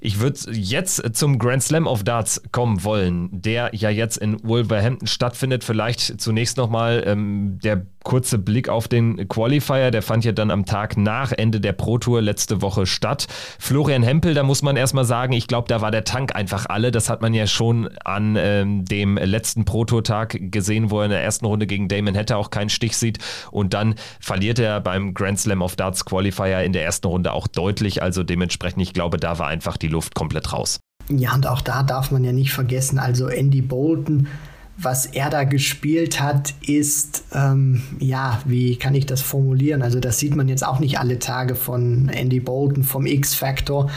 Ich 0.00 0.20
würde 0.20 0.38
jetzt 0.52 1.16
zum 1.16 1.38
Grand 1.38 1.62
Slam 1.62 1.86
of 1.86 2.04
Darts 2.04 2.42
kommen 2.52 2.84
wollen, 2.84 3.28
der 3.32 3.70
ja 3.72 3.90
jetzt 3.90 4.18
in 4.18 4.42
Wolverhampton 4.46 5.08
stattfindet. 5.08 5.64
Vielleicht 5.64 6.20
zunächst 6.20 6.56
nochmal 6.56 7.02
ähm, 7.06 7.58
der 7.62 7.86
kurze 8.04 8.38
Blick 8.38 8.68
auf 8.68 8.86
den 8.86 9.28
Qualifier. 9.28 9.90
Der 9.90 10.02
fand 10.02 10.24
ja 10.24 10.32
dann 10.32 10.50
am 10.50 10.64
Tag 10.64 10.96
nach 10.96 11.32
Ende 11.32 11.60
der 11.60 11.72
Pro 11.72 11.98
Tour 11.98 12.22
letzte 12.22 12.62
Woche 12.62 12.86
statt. 12.86 13.26
Florian 13.58 14.02
Hempel, 14.02 14.34
da 14.34 14.42
muss 14.42 14.62
man 14.62 14.76
erstmal 14.76 15.04
sagen, 15.04 15.32
ich 15.32 15.48
glaube, 15.48 15.66
da 15.68 15.80
war 15.80 15.90
der 15.90 16.04
Tank 16.04 16.36
einfach 16.36 16.66
alle. 16.66 16.92
Das 16.92 17.10
hat 17.10 17.22
man 17.22 17.34
ja 17.34 17.46
schon 17.46 17.88
an 18.04 18.36
ähm, 18.38 18.84
dem 18.84 19.16
letzten 19.16 19.64
Pro 19.64 19.84
Tour 19.84 20.04
Tag 20.04 20.38
gesehen, 20.52 20.90
wo 20.90 21.00
er 21.00 21.06
in 21.06 21.10
der 21.10 21.22
ersten 21.22 21.46
Runde 21.46 21.66
gegen 21.66 21.88
Damon 21.88 22.16
Hatter 22.16 22.36
auch 22.36 22.50
keinen 22.50 22.70
Stich 22.70 22.96
sieht. 22.96 23.18
Und 23.50 23.74
dann 23.74 23.94
verliert 24.20 24.58
er 24.58 24.80
beim 24.80 25.14
Grand 25.14 25.40
Slam 25.40 25.62
of 25.62 25.74
Darts 25.74 26.04
Qualifier 26.04 26.62
in 26.62 26.72
der 26.72 26.84
ersten 26.84 27.08
Runde 27.08 27.32
auch 27.32 27.48
deutlich. 27.48 28.02
Also 28.02 28.22
dementsprechend, 28.22 28.82
ich 28.82 28.92
glaube, 28.92 29.16
da 29.16 29.38
war 29.38 29.48
einfach 29.48 29.76
die 29.76 29.88
Luft 29.88 30.14
komplett 30.14 30.52
raus. 30.52 30.78
Ja, 31.08 31.34
und 31.34 31.46
auch 31.46 31.60
da 31.60 31.82
darf 31.82 32.10
man 32.10 32.24
ja 32.24 32.32
nicht 32.32 32.52
vergessen, 32.52 32.98
also 32.98 33.28
Andy 33.28 33.60
Bolton, 33.60 34.28
was 34.76 35.06
er 35.06 35.30
da 35.30 35.44
gespielt 35.44 36.20
hat, 36.20 36.54
ist, 36.66 37.24
ähm, 37.32 37.82
ja, 38.00 38.40
wie 38.44 38.76
kann 38.76 38.94
ich 38.94 39.06
das 39.06 39.20
formulieren? 39.20 39.82
Also 39.82 40.00
das 40.00 40.18
sieht 40.18 40.34
man 40.34 40.48
jetzt 40.48 40.66
auch 40.66 40.80
nicht 40.80 40.98
alle 40.98 41.18
Tage 41.18 41.54
von 41.54 42.08
Andy 42.08 42.40
Bolton, 42.40 42.82
vom 42.82 43.06
X-Factor. 43.06 43.90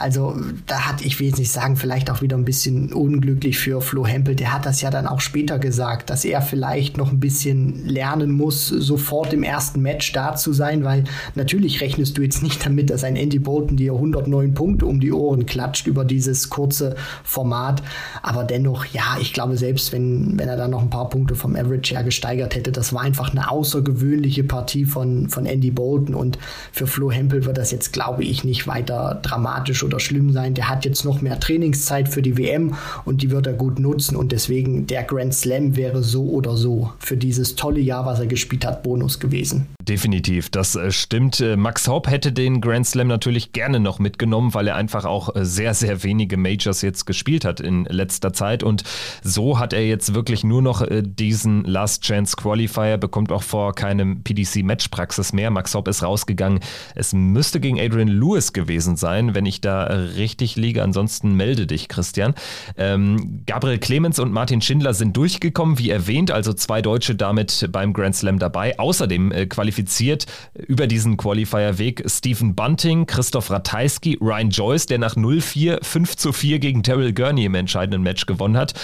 Also 0.00 0.34
da 0.66 0.88
hat, 0.88 1.04
ich 1.04 1.20
will 1.20 1.26
jetzt 1.26 1.38
nicht 1.38 1.52
sagen, 1.52 1.76
vielleicht 1.76 2.10
auch 2.10 2.22
wieder 2.22 2.34
ein 2.34 2.46
bisschen 2.46 2.94
unglücklich 2.94 3.58
für 3.58 3.82
Flo 3.82 4.06
Hempel. 4.06 4.34
Der 4.34 4.50
hat 4.50 4.64
das 4.64 4.80
ja 4.80 4.88
dann 4.88 5.06
auch 5.06 5.20
später 5.20 5.58
gesagt, 5.58 6.08
dass 6.08 6.24
er 6.24 6.40
vielleicht 6.40 6.96
noch 6.96 7.12
ein 7.12 7.20
bisschen 7.20 7.86
lernen 7.86 8.30
muss, 8.30 8.68
sofort 8.68 9.34
im 9.34 9.42
ersten 9.42 9.82
Match 9.82 10.10
da 10.14 10.36
zu 10.36 10.54
sein, 10.54 10.84
weil 10.84 11.04
natürlich 11.34 11.82
rechnest 11.82 12.16
du 12.16 12.22
jetzt 12.22 12.42
nicht 12.42 12.64
damit, 12.64 12.88
dass 12.88 13.04
ein 13.04 13.14
Andy 13.14 13.38
Bolton 13.38 13.76
dir 13.76 13.92
109 13.92 14.54
Punkte 14.54 14.86
um 14.86 15.00
die 15.00 15.12
Ohren 15.12 15.44
klatscht 15.44 15.86
über 15.86 16.06
dieses 16.06 16.48
kurze 16.48 16.96
Format. 17.22 17.82
Aber 18.22 18.44
dennoch, 18.44 18.86
ja, 18.86 19.18
ich 19.20 19.34
glaube, 19.34 19.58
selbst 19.58 19.92
wenn, 19.92 20.38
wenn 20.38 20.48
er 20.48 20.56
dann 20.56 20.70
noch 20.70 20.80
ein 20.80 20.88
paar 20.88 21.10
Punkte 21.10 21.34
vom 21.34 21.54
Average 21.54 21.94
her 21.94 22.04
gesteigert 22.04 22.54
hätte, 22.54 22.72
das 22.72 22.94
war 22.94 23.02
einfach 23.02 23.32
eine 23.32 23.50
außergewöhnliche 23.50 24.44
Partie 24.44 24.86
von, 24.86 25.28
von 25.28 25.44
Andy 25.44 25.70
Bolton 25.70 26.14
und 26.14 26.38
für 26.72 26.86
Flo 26.86 27.10
Hempel 27.10 27.44
wird 27.44 27.58
das 27.58 27.70
jetzt, 27.70 27.92
glaube 27.92 28.24
ich, 28.24 28.44
nicht 28.44 28.66
weiter 28.66 29.20
dramatisch 29.22 29.84
oder 29.90 30.00
schlimm 30.00 30.32
sein. 30.32 30.54
Der 30.54 30.68
hat 30.68 30.84
jetzt 30.84 31.04
noch 31.04 31.20
mehr 31.20 31.40
Trainingszeit 31.40 32.08
für 32.08 32.22
die 32.22 32.38
WM 32.38 32.74
und 33.04 33.22
die 33.22 33.30
wird 33.30 33.46
er 33.46 33.54
gut 33.54 33.78
nutzen 33.78 34.16
und 34.16 34.30
deswegen 34.32 34.86
der 34.86 35.02
Grand 35.02 35.34
Slam 35.34 35.76
wäre 35.76 36.02
so 36.02 36.24
oder 36.24 36.56
so 36.56 36.92
für 36.98 37.16
dieses 37.16 37.56
tolle 37.56 37.80
Jahr, 37.80 38.06
was 38.06 38.20
er 38.20 38.26
gespielt 38.26 38.64
hat, 38.64 38.82
Bonus 38.82 39.18
gewesen. 39.18 39.66
Definitiv, 39.82 40.50
das 40.50 40.76
äh, 40.76 40.92
stimmt. 40.92 41.40
Äh, 41.40 41.56
Max 41.56 41.88
Hopp 41.88 42.08
hätte 42.08 42.32
den 42.32 42.60
Grand 42.60 42.86
Slam 42.86 43.08
natürlich 43.08 43.52
gerne 43.52 43.80
noch 43.80 43.98
mitgenommen, 43.98 44.54
weil 44.54 44.68
er 44.68 44.76
einfach 44.76 45.04
auch 45.04 45.34
äh, 45.34 45.44
sehr, 45.44 45.74
sehr 45.74 46.04
wenige 46.04 46.36
Majors 46.36 46.82
jetzt 46.82 47.06
gespielt 47.06 47.44
hat 47.44 47.58
in 47.58 47.84
letzter 47.86 48.32
Zeit 48.32 48.62
und 48.62 48.84
so 49.22 49.58
hat 49.58 49.72
er 49.72 49.84
jetzt 49.84 50.14
wirklich 50.14 50.44
nur 50.44 50.62
noch 50.62 50.86
diesen 50.90 51.64
Last 51.64 52.02
Chance 52.04 52.36
Qualifier, 52.36 52.98
bekommt 52.98 53.32
auch 53.32 53.42
vor 53.42 53.74
keinem 53.74 54.22
PDC 54.22 54.62
Matchpraxis 54.62 55.32
mehr. 55.32 55.50
Max 55.50 55.74
Hopp 55.74 55.88
ist 55.88 56.02
rausgegangen. 56.02 56.60
Es 56.94 57.12
müsste 57.12 57.60
gegen 57.60 57.80
Adrian 57.80 58.08
Lewis 58.08 58.52
gewesen 58.52 58.96
sein, 58.96 59.34
wenn 59.34 59.46
ich 59.46 59.60
da 59.60 59.79
richtig 59.82 60.56
liege. 60.56 60.82
Ansonsten 60.82 61.34
melde 61.34 61.66
dich, 61.66 61.88
Christian. 61.88 62.34
Ähm, 62.76 63.42
Gabriel 63.46 63.78
Clemens 63.78 64.18
und 64.18 64.32
Martin 64.32 64.60
Schindler 64.60 64.94
sind 64.94 65.16
durchgekommen, 65.16 65.78
wie 65.78 65.90
erwähnt, 65.90 66.30
also 66.30 66.52
zwei 66.52 66.82
Deutsche 66.82 67.14
damit 67.14 67.68
beim 67.72 67.92
Grand 67.92 68.16
Slam 68.16 68.38
dabei. 68.38 68.78
Außerdem 68.78 69.32
äh, 69.32 69.46
qualifiziert 69.46 70.26
über 70.54 70.86
diesen 70.86 71.16
Qualifier-Weg 71.16 72.04
Stephen 72.06 72.54
Bunting, 72.54 73.06
Christoph 73.06 73.50
Ratajski, 73.50 74.18
Ryan 74.20 74.50
Joyce, 74.50 74.86
der 74.86 74.98
nach 74.98 75.16
0-4 75.16 75.82
5 75.82 76.16
zu 76.16 76.32
4 76.32 76.58
gegen 76.58 76.82
Terrell 76.82 77.12
Gurney 77.12 77.44
im 77.44 77.54
entscheidenden 77.54 78.02
Match 78.02 78.26
gewonnen 78.26 78.56
hat. 78.56 78.74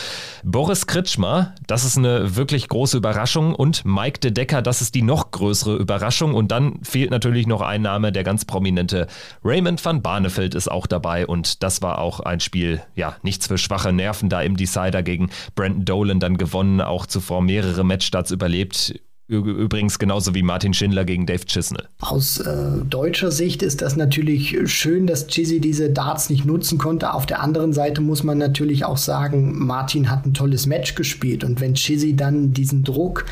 Boris 0.44 0.86
Kritschmer, 0.86 1.54
das 1.66 1.84
ist 1.84 1.96
eine 1.96 2.36
wirklich 2.36 2.68
große 2.68 2.96
Überraschung 2.96 3.54
und 3.54 3.84
Mike 3.84 4.20
de 4.20 4.30
Decker, 4.30 4.62
das 4.62 4.80
ist 4.80 4.94
die 4.94 5.02
noch 5.02 5.30
größere 5.30 5.76
Überraschung 5.76 6.34
und 6.34 6.50
dann 6.50 6.82
fehlt 6.82 7.10
natürlich 7.10 7.46
noch 7.46 7.60
ein 7.60 7.82
Name, 7.82 8.12
der 8.12 8.24
ganz 8.24 8.44
prominente 8.44 9.06
Raymond 9.44 9.84
van 9.84 10.02
Barneveld 10.02 10.54
ist 10.54 10.70
auch 10.70 10.85
auch 10.86 10.88
dabei 10.88 11.26
und 11.26 11.62
das 11.62 11.82
war 11.82 11.98
auch 11.98 12.20
ein 12.20 12.40
Spiel, 12.40 12.80
ja, 12.94 13.16
nichts 13.22 13.48
für 13.48 13.58
schwache 13.58 13.92
Nerven 13.92 14.28
da 14.28 14.40
im 14.42 14.56
Decider 14.56 15.02
gegen 15.02 15.30
Brandon 15.54 15.84
Dolan 15.84 16.20
dann 16.20 16.36
gewonnen, 16.38 16.80
auch 16.80 17.06
zuvor 17.06 17.42
mehrere 17.42 17.84
Matchstarts 17.84 18.30
überlebt 18.30 18.94
Übrigens 19.28 19.98
genauso 19.98 20.36
wie 20.36 20.44
Martin 20.44 20.72
Schindler 20.72 21.04
gegen 21.04 21.26
Dave 21.26 21.44
Chisnell. 21.46 21.88
Aus 22.00 22.38
äh, 22.38 22.84
deutscher 22.88 23.32
Sicht 23.32 23.60
ist 23.64 23.82
das 23.82 23.96
natürlich 23.96 24.56
schön, 24.66 25.08
dass 25.08 25.26
Chizzy 25.26 25.58
diese 25.58 25.90
Darts 25.90 26.30
nicht 26.30 26.44
nutzen 26.44 26.78
konnte. 26.78 27.12
Auf 27.12 27.26
der 27.26 27.42
anderen 27.42 27.72
Seite 27.72 28.00
muss 28.00 28.22
man 28.22 28.38
natürlich 28.38 28.84
auch 28.84 28.98
sagen, 28.98 29.66
Martin 29.66 30.10
hat 30.10 30.26
ein 30.26 30.34
tolles 30.34 30.66
Match 30.66 30.94
gespielt. 30.94 31.42
Und 31.42 31.60
wenn 31.60 31.74
Chizzy 31.74 32.14
dann 32.14 32.52
diesen 32.52 32.84
Druck 32.84 33.26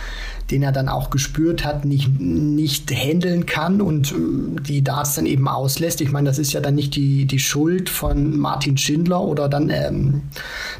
den 0.50 0.62
er 0.62 0.72
dann 0.72 0.88
auch 0.88 1.10
gespürt 1.10 1.64
hat, 1.64 1.84
nicht, 1.84 2.20
nicht 2.20 2.90
handeln 2.90 3.46
kann 3.46 3.80
und 3.80 4.12
äh, 4.12 4.60
die 4.60 4.84
Darts 4.84 5.14
dann 5.14 5.24
eben 5.24 5.48
auslässt. 5.48 6.00
Ich 6.00 6.12
meine, 6.12 6.28
das 6.28 6.38
ist 6.38 6.52
ja 6.52 6.60
dann 6.60 6.74
nicht 6.74 6.96
die, 6.96 7.24
die 7.24 7.38
Schuld 7.38 7.88
von 7.88 8.36
Martin 8.38 8.76
Schindler 8.76 9.22
oder 9.22 9.48
dann, 9.48 9.70
ähm, 9.70 10.22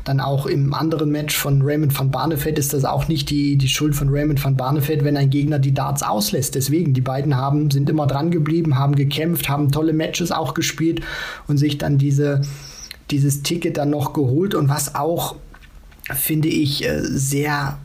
dann 0.05 0.21
auch 0.21 0.47
im 0.47 0.75
anderen 0.75 1.11
Match 1.11 1.35
von 1.35 1.63
Raymond 1.63 1.99
van 1.99 2.11
Barneveld 2.11 2.59
ist 2.59 2.75
das 2.75 2.85
auch 2.85 3.09
nicht 3.09 3.31
die, 3.31 3.57
die 3.57 3.69
Schuld 3.69 3.95
von 3.95 4.11
Raymond 4.11 4.45
van 4.45 4.57
Barneveld, 4.57 5.03
wenn 5.03 5.17
ein 5.17 5.31
Gegner 5.31 5.59
die 5.59 5.73
Darts 5.73 6.03
auslässt. 6.03 6.55
Deswegen, 6.55 6.93
die 6.93 7.01
beiden 7.01 7.37
haben, 7.37 7.71
sind 7.71 7.89
immer 7.89 8.07
dran 8.07 8.31
geblieben, 8.31 8.79
haben 8.79 8.95
gekämpft, 8.95 9.49
haben 9.49 9.73
tolle 9.73 9.95
Matches 9.95 10.31
auch 10.31 10.53
gespielt 10.53 11.01
und 11.49 11.57
sich 11.57 11.79
dann 11.79 11.97
diese, 11.97 12.43
dieses 13.11 13.43
Ticket 13.43 13.79
dann 13.79 13.91
noch 13.91 14.13
geholt 14.13 14.55
und 14.55 14.69
was 14.69 14.95
auch 14.95 15.37
finde 16.13 16.49
ich, 16.49 16.85
äh, 16.85 17.01
sehr 17.03 17.79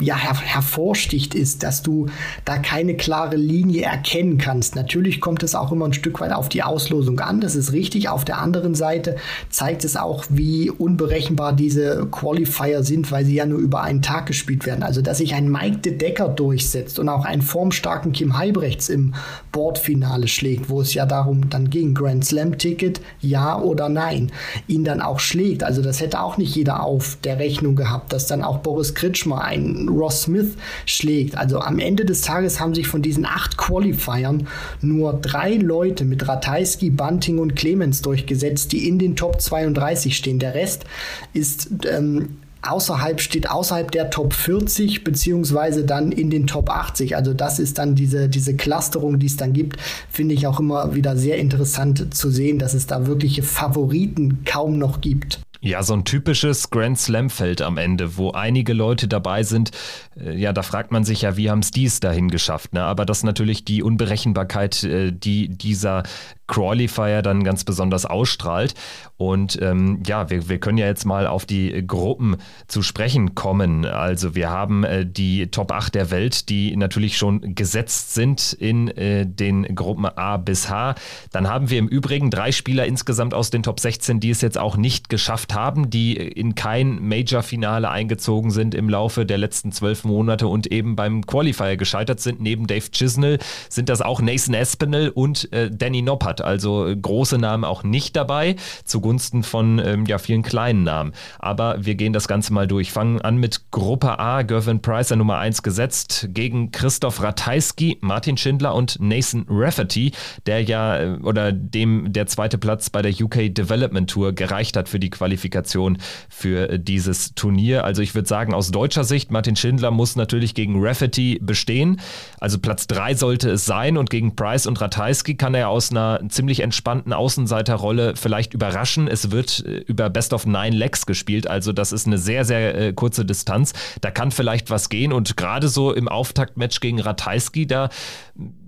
ja, 0.00 0.16
her 0.16 0.34
hervorsticht, 0.40 1.34
ist, 1.34 1.62
dass 1.62 1.82
du 1.82 2.06
da 2.44 2.58
keine 2.58 2.96
klare 2.96 3.36
Linie 3.36 3.82
erkennen 3.82 4.38
kannst. 4.38 4.74
Natürlich 4.76 5.20
kommt 5.20 5.42
es 5.42 5.54
auch 5.54 5.72
immer 5.72 5.86
ein 5.86 5.92
Stück 5.92 6.20
weit 6.20 6.32
auf 6.32 6.48
die 6.48 6.62
Auslosung 6.62 7.20
an, 7.20 7.40
das 7.40 7.54
ist 7.54 7.72
richtig. 7.72 8.08
Auf 8.08 8.24
der 8.24 8.38
anderen 8.38 8.74
Seite 8.74 9.16
zeigt 9.50 9.84
es 9.84 9.96
auch, 9.96 10.24
wie 10.28 10.70
unberechenbar 10.70 11.52
diese 11.52 12.06
Qualifier 12.10 12.82
sind, 12.82 13.10
weil 13.12 13.24
sie 13.24 13.34
ja 13.34 13.46
nur 13.46 13.58
über 13.58 13.82
einen 13.82 14.02
Tag 14.02 14.26
gespielt 14.26 14.66
werden. 14.66 14.82
Also, 14.82 15.00
dass 15.00 15.18
sich 15.18 15.34
ein 15.34 15.50
Mike 15.50 15.78
de 15.78 15.96
Decker 15.96 16.28
durchsetzt 16.28 16.98
und 16.98 17.08
auch 17.08 17.24
einen 17.24 17.42
formstarken 17.42 18.12
Kim 18.12 18.36
Heibrechts 18.36 18.88
im 18.88 19.14
Bordfinale 19.52 20.28
schlägt, 20.28 20.68
wo 20.68 20.80
es 20.80 20.94
ja 20.94 21.06
darum 21.06 21.50
dann 21.50 21.70
ging, 21.70 21.94
Grand 21.94 22.24
Slam 22.24 22.58
Ticket, 22.58 23.00
ja 23.20 23.58
oder 23.58 23.88
nein, 23.88 24.32
ihn 24.66 24.84
dann 24.84 25.00
auch 25.00 25.20
schlägt. 25.20 25.62
Also, 25.62 25.82
das 25.82 26.00
hätte 26.00 26.20
auch 26.20 26.36
nicht 26.36 26.54
jeder 26.56 26.82
auf 26.82 27.16
der 27.22 27.38
Rechnung 27.38 27.63
Rechnung 27.64 27.76
gehabt, 27.76 28.12
dass 28.12 28.26
dann 28.26 28.42
auch 28.42 28.58
Boris 28.58 28.94
Kritschmer 28.94 29.42
einen 29.42 29.88
Ross 29.88 30.22
Smith 30.22 30.54
schlägt. 30.86 31.36
Also 31.36 31.60
am 31.60 31.78
Ende 31.78 32.04
des 32.04 32.20
Tages 32.20 32.60
haben 32.60 32.74
sich 32.74 32.86
von 32.86 33.00
diesen 33.00 33.24
acht 33.24 33.56
Qualifiern 33.56 34.46
nur 34.82 35.14
drei 35.14 35.54
Leute 35.54 36.04
mit 36.04 36.28
Ratajski, 36.28 36.90
Bunting 36.90 37.38
und 37.38 37.56
Clemens 37.56 38.02
durchgesetzt, 38.02 38.72
die 38.72 38.86
in 38.86 38.98
den 38.98 39.16
Top 39.16 39.40
32 39.40 40.16
stehen. 40.16 40.38
Der 40.38 40.54
Rest 40.54 40.84
ist 41.32 41.70
ähm, 41.90 42.36
außerhalb 42.62 43.20
steht 43.20 43.50
außerhalb 43.50 43.90
der 43.90 44.10
Top 44.10 44.32
40 44.32 45.04
beziehungsweise 45.04 45.84
dann 45.84 46.12
in 46.12 46.30
den 46.30 46.46
Top 46.46 46.70
80. 46.70 47.16
Also 47.16 47.34
das 47.34 47.58
ist 47.58 47.78
dann 47.78 47.94
diese 47.94 48.28
diese 48.28 48.54
Clusterung, 48.54 49.18
die 49.18 49.26
es 49.26 49.36
dann 49.36 49.52
gibt, 49.52 49.78
finde 50.10 50.34
ich 50.34 50.46
auch 50.46 50.60
immer 50.60 50.94
wieder 50.94 51.16
sehr 51.16 51.38
interessant 51.38 52.14
zu 52.14 52.30
sehen, 52.30 52.58
dass 52.58 52.74
es 52.74 52.86
da 52.86 53.06
wirkliche 53.06 53.42
Favoriten 53.42 54.44
kaum 54.44 54.78
noch 54.78 55.00
gibt. 55.00 55.43
Ja, 55.64 55.82
so 55.82 55.94
ein 55.94 56.04
typisches 56.04 56.68
Grand 56.68 56.98
Slam-Feld 56.98 57.62
am 57.62 57.78
Ende, 57.78 58.18
wo 58.18 58.32
einige 58.32 58.74
Leute 58.74 59.08
dabei 59.08 59.44
sind. 59.44 59.70
Äh, 60.14 60.36
ja, 60.36 60.52
da 60.52 60.62
fragt 60.62 60.92
man 60.92 61.04
sich 61.04 61.22
ja, 61.22 61.38
wie 61.38 61.48
haben 61.48 61.60
es 61.60 61.70
dies 61.70 62.00
dahin 62.00 62.28
geschafft? 62.28 62.74
Ne? 62.74 62.82
Aber 62.82 63.06
das 63.06 63.18
ist 63.18 63.24
natürlich 63.24 63.64
die 63.64 63.82
Unberechenbarkeit, 63.82 64.84
äh, 64.84 65.10
die 65.10 65.48
dieser 65.48 66.02
Qualifier 66.46 67.22
dann 67.22 67.44
ganz 67.44 67.64
besonders 67.64 68.06
ausstrahlt. 68.06 68.74
Und 69.16 69.60
ähm, 69.62 70.02
ja, 70.06 70.28
wir, 70.28 70.48
wir 70.48 70.58
können 70.58 70.76
ja 70.76 70.86
jetzt 70.86 71.04
mal 71.04 71.26
auf 71.26 71.46
die 71.46 71.86
Gruppen 71.86 72.36
zu 72.66 72.82
sprechen 72.82 73.34
kommen. 73.34 73.84
Also 73.86 74.34
wir 74.34 74.50
haben 74.50 74.84
äh, 74.84 75.06
die 75.06 75.46
Top 75.48 75.72
8 75.72 75.94
der 75.94 76.10
Welt, 76.10 76.48
die 76.48 76.76
natürlich 76.76 77.16
schon 77.16 77.54
gesetzt 77.54 78.14
sind 78.14 78.52
in 78.52 78.88
äh, 78.88 79.24
den 79.26 79.74
Gruppen 79.74 80.04
A 80.04 80.36
bis 80.36 80.68
H. 80.68 80.96
Dann 81.30 81.48
haben 81.48 81.70
wir 81.70 81.78
im 81.78 81.88
Übrigen 81.88 82.30
drei 82.30 82.52
Spieler 82.52 82.86
insgesamt 82.86 83.34
aus 83.34 83.50
den 83.50 83.62
Top 83.62 83.80
16, 83.80 84.20
die 84.20 84.30
es 84.30 84.40
jetzt 84.40 84.58
auch 84.58 84.76
nicht 84.76 85.08
geschafft 85.08 85.54
haben, 85.54 85.90
die 85.90 86.16
in 86.16 86.54
kein 86.54 87.00
Major-Finale 87.06 87.88
eingezogen 87.88 88.50
sind 88.50 88.74
im 88.74 88.88
Laufe 88.88 89.24
der 89.24 89.38
letzten 89.38 89.72
zwölf 89.72 90.04
Monate 90.04 90.48
und 90.48 90.66
eben 90.66 90.96
beim 90.96 91.24
Qualifier 91.24 91.76
gescheitert 91.76 92.20
sind. 92.20 92.40
Neben 92.40 92.66
Dave 92.66 92.90
Chisnell 92.90 93.38
sind 93.68 93.88
das 93.88 94.02
auch 94.02 94.20
Nathan 94.20 94.54
Espinel 94.54 95.10
und 95.10 95.52
äh, 95.52 95.70
Danny 95.70 96.02
Noppert 96.02 96.33
hat. 96.34 96.44
Also 96.44 96.86
äh, 96.86 96.96
große 96.96 97.38
Namen 97.38 97.64
auch 97.64 97.82
nicht 97.82 98.16
dabei, 98.16 98.56
zugunsten 98.84 99.42
von 99.42 99.80
ähm, 99.84 100.04
ja, 100.06 100.18
vielen 100.18 100.42
kleinen 100.42 100.84
Namen. 100.84 101.12
Aber 101.38 101.84
wir 101.84 101.94
gehen 101.94 102.12
das 102.12 102.28
Ganze 102.28 102.52
mal 102.52 102.66
durch. 102.66 102.92
Fangen 102.92 103.20
an 103.20 103.36
mit 103.36 103.70
Gruppe 103.70 104.18
A, 104.18 104.42
Gervin 104.42 104.80
Price, 104.80 105.08
der 105.08 105.16
Nummer 105.16 105.38
1 105.38 105.62
gesetzt, 105.62 106.28
gegen 106.30 106.70
Christoph 106.72 107.22
Ratajski, 107.22 107.98
Martin 108.00 108.36
Schindler 108.36 108.74
und 108.74 108.98
Nathan 109.00 109.46
Rafferty, 109.48 110.12
der 110.46 110.62
ja 110.62 110.98
äh, 110.98 111.18
oder 111.22 111.52
dem 111.52 112.12
der 112.12 112.26
zweite 112.26 112.58
Platz 112.58 112.90
bei 112.90 113.02
der 113.02 113.12
UK 113.12 113.54
Development 113.54 114.10
Tour 114.10 114.32
gereicht 114.32 114.76
hat 114.76 114.88
für 114.88 114.98
die 114.98 115.10
Qualifikation 115.10 115.98
für 116.28 116.70
äh, 116.70 116.80
dieses 116.80 117.34
Turnier. 117.34 117.84
Also 117.84 118.02
ich 118.02 118.14
würde 118.14 118.28
sagen, 118.28 118.54
aus 118.54 118.70
deutscher 118.70 119.04
Sicht, 119.04 119.30
Martin 119.30 119.56
Schindler 119.56 119.90
muss 119.90 120.16
natürlich 120.16 120.54
gegen 120.54 120.84
Rafferty 120.84 121.38
bestehen. 121.40 122.00
Also 122.40 122.58
Platz 122.58 122.86
3 122.86 123.14
sollte 123.14 123.50
es 123.50 123.64
sein 123.64 123.96
und 123.96 124.10
gegen 124.10 124.36
Price 124.36 124.66
und 124.66 124.80
Ratajski 124.80 125.36
kann 125.36 125.54
er 125.54 125.68
aus 125.68 125.90
einer 125.90 126.20
ziemlich 126.28 126.60
entspannten 126.60 127.12
Außenseiterrolle 127.12 128.14
vielleicht 128.16 128.54
überraschen. 128.54 129.08
Es 129.08 129.30
wird 129.30 129.64
äh, 129.66 129.78
über 129.86 130.10
Best 130.10 130.32
of 130.32 130.46
Nine 130.46 130.76
Legs 130.76 131.06
gespielt, 131.06 131.46
also 131.48 131.72
das 131.72 131.92
ist 131.92 132.06
eine 132.06 132.18
sehr, 132.18 132.44
sehr 132.44 132.74
äh, 132.74 132.92
kurze 132.92 133.24
Distanz. 133.24 133.72
Da 134.00 134.10
kann 134.10 134.30
vielleicht 134.30 134.70
was 134.70 134.88
gehen 134.88 135.12
und 135.12 135.36
gerade 135.36 135.68
so 135.68 135.92
im 135.92 136.08
Auftaktmatch 136.08 136.80
gegen 136.80 137.00
Ratajski, 137.00 137.66
da 137.66 137.88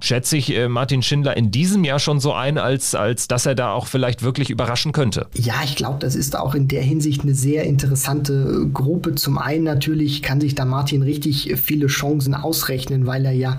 schätze 0.00 0.36
ich 0.36 0.54
äh, 0.54 0.68
Martin 0.68 1.02
Schindler 1.02 1.36
in 1.36 1.50
diesem 1.50 1.84
Jahr 1.84 1.98
schon 1.98 2.20
so 2.20 2.32
ein, 2.32 2.58
als, 2.58 2.94
als 2.94 3.28
dass 3.28 3.46
er 3.46 3.54
da 3.54 3.72
auch 3.72 3.86
vielleicht 3.86 4.22
wirklich 4.22 4.50
überraschen 4.50 4.92
könnte. 4.92 5.26
Ja, 5.34 5.54
ich 5.64 5.76
glaube, 5.76 5.98
das 5.98 6.14
ist 6.14 6.36
auch 6.36 6.54
in 6.54 6.68
der 6.68 6.82
Hinsicht 6.82 7.22
eine 7.22 7.34
sehr 7.34 7.64
interessante 7.64 8.68
Gruppe. 8.72 9.14
Zum 9.14 9.38
einen 9.38 9.64
natürlich 9.64 10.22
kann 10.22 10.40
sich 10.40 10.54
da 10.54 10.64
Martin 10.64 11.02
richtig 11.02 11.54
viele 11.62 11.88
Chancen 11.88 12.34
ausrechnen, 12.34 13.06
weil 13.06 13.24
er 13.24 13.32
ja 13.32 13.58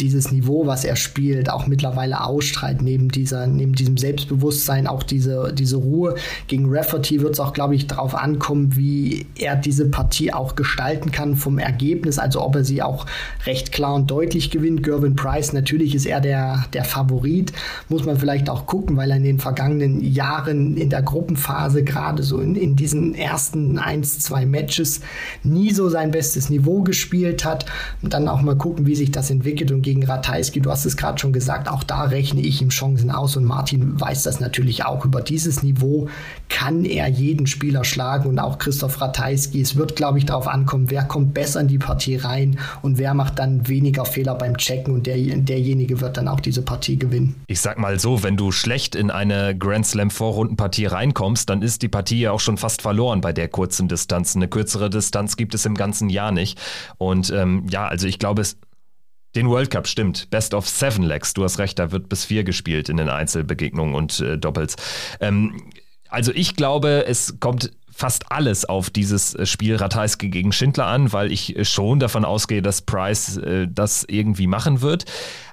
dieses 0.00 0.30
Niveau, 0.30 0.66
was 0.66 0.84
er 0.84 0.96
spielt, 0.96 1.50
auch 1.50 1.66
mittlerweile 1.66 2.24
ausstrahlt, 2.24 2.82
neben 2.82 3.08
dieser, 3.08 3.46
neben 3.46 3.74
diesem 3.74 3.96
Selbstbewusstsein, 3.96 4.86
auch 4.86 5.02
diese, 5.02 5.52
diese 5.52 5.76
Ruhe. 5.76 6.14
Gegen 6.46 6.66
Rafferty 6.68 7.20
wird 7.20 7.34
es 7.34 7.40
auch, 7.40 7.52
glaube 7.52 7.74
ich, 7.74 7.86
darauf 7.86 8.14
ankommen, 8.14 8.76
wie 8.76 9.26
er 9.36 9.56
diese 9.56 9.88
Partie 9.90 10.32
auch 10.32 10.54
gestalten 10.54 11.10
kann 11.10 11.36
vom 11.36 11.58
Ergebnis, 11.58 12.18
also 12.18 12.42
ob 12.42 12.56
er 12.56 12.64
sie 12.64 12.82
auch 12.82 13.06
recht 13.46 13.72
klar 13.72 13.94
und 13.94 14.10
deutlich 14.10 14.50
gewinnt. 14.50 14.82
Gervin 14.82 15.16
Price, 15.16 15.52
natürlich 15.52 15.94
ist 15.94 16.06
er 16.06 16.20
der, 16.20 16.66
der 16.72 16.84
Favorit, 16.84 17.52
muss 17.88 18.04
man 18.04 18.16
vielleicht 18.16 18.48
auch 18.48 18.66
gucken, 18.66 18.96
weil 18.96 19.10
er 19.10 19.16
in 19.16 19.24
den 19.24 19.38
vergangenen 19.38 20.00
Jahren 20.00 20.76
in 20.76 20.90
der 20.90 21.02
Gruppenphase, 21.02 21.82
gerade 21.82 22.22
so 22.22 22.38
in, 22.38 22.54
in 22.54 22.76
diesen 22.76 23.14
ersten 23.14 23.78
eins, 23.78 24.20
zwei 24.20 24.46
Matches, 24.46 25.00
nie 25.42 25.72
so 25.72 25.88
sein 25.88 26.10
bestes 26.10 26.50
Niveau 26.50 26.82
gespielt 26.82 27.44
hat. 27.44 27.66
Und 28.02 28.14
dann 28.14 28.28
auch 28.28 28.42
mal 28.42 28.56
gucken, 28.56 28.86
wie 28.86 28.94
sich 28.94 29.10
das 29.10 29.30
entwickelt 29.30 29.72
und 29.72 29.87
gegen 29.88 30.04
Ratajski, 30.04 30.60
du 30.60 30.70
hast 30.70 30.84
es 30.84 30.98
gerade 30.98 31.18
schon 31.18 31.32
gesagt, 31.32 31.66
auch 31.66 31.82
da 31.82 32.02
rechne 32.02 32.42
ich 32.42 32.60
ihm 32.60 32.68
Chancen 32.68 33.10
aus 33.10 33.38
und 33.38 33.44
Martin 33.44 33.98
weiß 33.98 34.22
das 34.22 34.38
natürlich 34.38 34.84
auch. 34.84 35.06
Über 35.06 35.22
dieses 35.22 35.62
Niveau 35.62 36.10
kann 36.50 36.84
er 36.84 37.08
jeden 37.08 37.46
Spieler 37.46 37.84
schlagen 37.84 38.28
und 38.28 38.38
auch 38.38 38.58
Christoph 38.58 39.00
Ratajski. 39.00 39.62
Es 39.62 39.76
wird, 39.76 39.96
glaube 39.96 40.18
ich, 40.18 40.26
darauf 40.26 40.46
ankommen, 40.46 40.90
wer 40.90 41.04
kommt 41.04 41.32
besser 41.32 41.62
in 41.62 41.68
die 41.68 41.78
Partie 41.78 42.16
rein 42.16 42.58
und 42.82 42.98
wer 42.98 43.14
macht 43.14 43.38
dann 43.38 43.66
weniger 43.66 44.04
Fehler 44.04 44.34
beim 44.34 44.58
Checken 44.58 44.92
und 44.92 45.06
der, 45.06 45.16
derjenige 45.16 46.02
wird 46.02 46.18
dann 46.18 46.28
auch 46.28 46.40
diese 46.40 46.60
Partie 46.60 46.98
gewinnen. 46.98 47.36
Ich 47.46 47.62
sag 47.62 47.78
mal 47.78 47.98
so, 47.98 48.22
wenn 48.22 48.36
du 48.36 48.52
schlecht 48.52 48.94
in 48.94 49.10
eine 49.10 49.56
Grand 49.56 49.86
Slam 49.86 50.10
Vorrundenpartie 50.10 50.84
reinkommst, 50.84 51.48
dann 51.48 51.62
ist 51.62 51.80
die 51.80 51.88
Partie 51.88 52.20
ja 52.20 52.32
auch 52.32 52.40
schon 52.40 52.58
fast 52.58 52.82
verloren 52.82 53.22
bei 53.22 53.32
der 53.32 53.48
kurzen 53.48 53.88
Distanz. 53.88 54.36
Eine 54.36 54.48
kürzere 54.48 54.90
Distanz 54.90 55.38
gibt 55.38 55.54
es 55.54 55.64
im 55.64 55.76
ganzen 55.76 56.10
Jahr 56.10 56.30
nicht. 56.30 56.60
Und 56.98 57.30
ähm, 57.30 57.64
ja, 57.70 57.88
also 57.88 58.06
ich 58.06 58.18
glaube, 58.18 58.42
es 58.42 58.58
den 59.34 59.48
World 59.48 59.70
Cup, 59.70 59.86
stimmt. 59.86 60.30
Best 60.30 60.54
of 60.54 60.68
Seven 60.68 61.04
Legs. 61.04 61.34
Du 61.34 61.44
hast 61.44 61.58
recht, 61.58 61.78
da 61.78 61.92
wird 61.92 62.08
bis 62.08 62.24
vier 62.24 62.44
gespielt 62.44 62.88
in 62.88 62.96
den 62.96 63.08
Einzelbegegnungen 63.08 63.94
und 63.94 64.20
äh, 64.20 64.38
Doppels. 64.38 64.76
Ähm, 65.20 65.70
also 66.08 66.32
ich 66.34 66.56
glaube, 66.56 67.04
es 67.06 67.38
kommt 67.38 67.70
fast 67.98 68.30
alles 68.30 68.64
auf 68.64 68.90
dieses 68.90 69.34
äh, 69.34 69.44
Spiel 69.44 69.74
Ratajski 69.76 70.30
gegen 70.30 70.52
Schindler 70.52 70.86
an, 70.86 71.12
weil 71.12 71.32
ich 71.32 71.56
äh, 71.56 71.64
schon 71.64 71.98
davon 71.98 72.24
ausgehe, 72.24 72.62
dass 72.62 72.82
Price 72.82 73.36
äh, 73.38 73.66
das 73.68 74.04
irgendwie 74.08 74.46
machen 74.46 74.80
wird. 74.80 75.04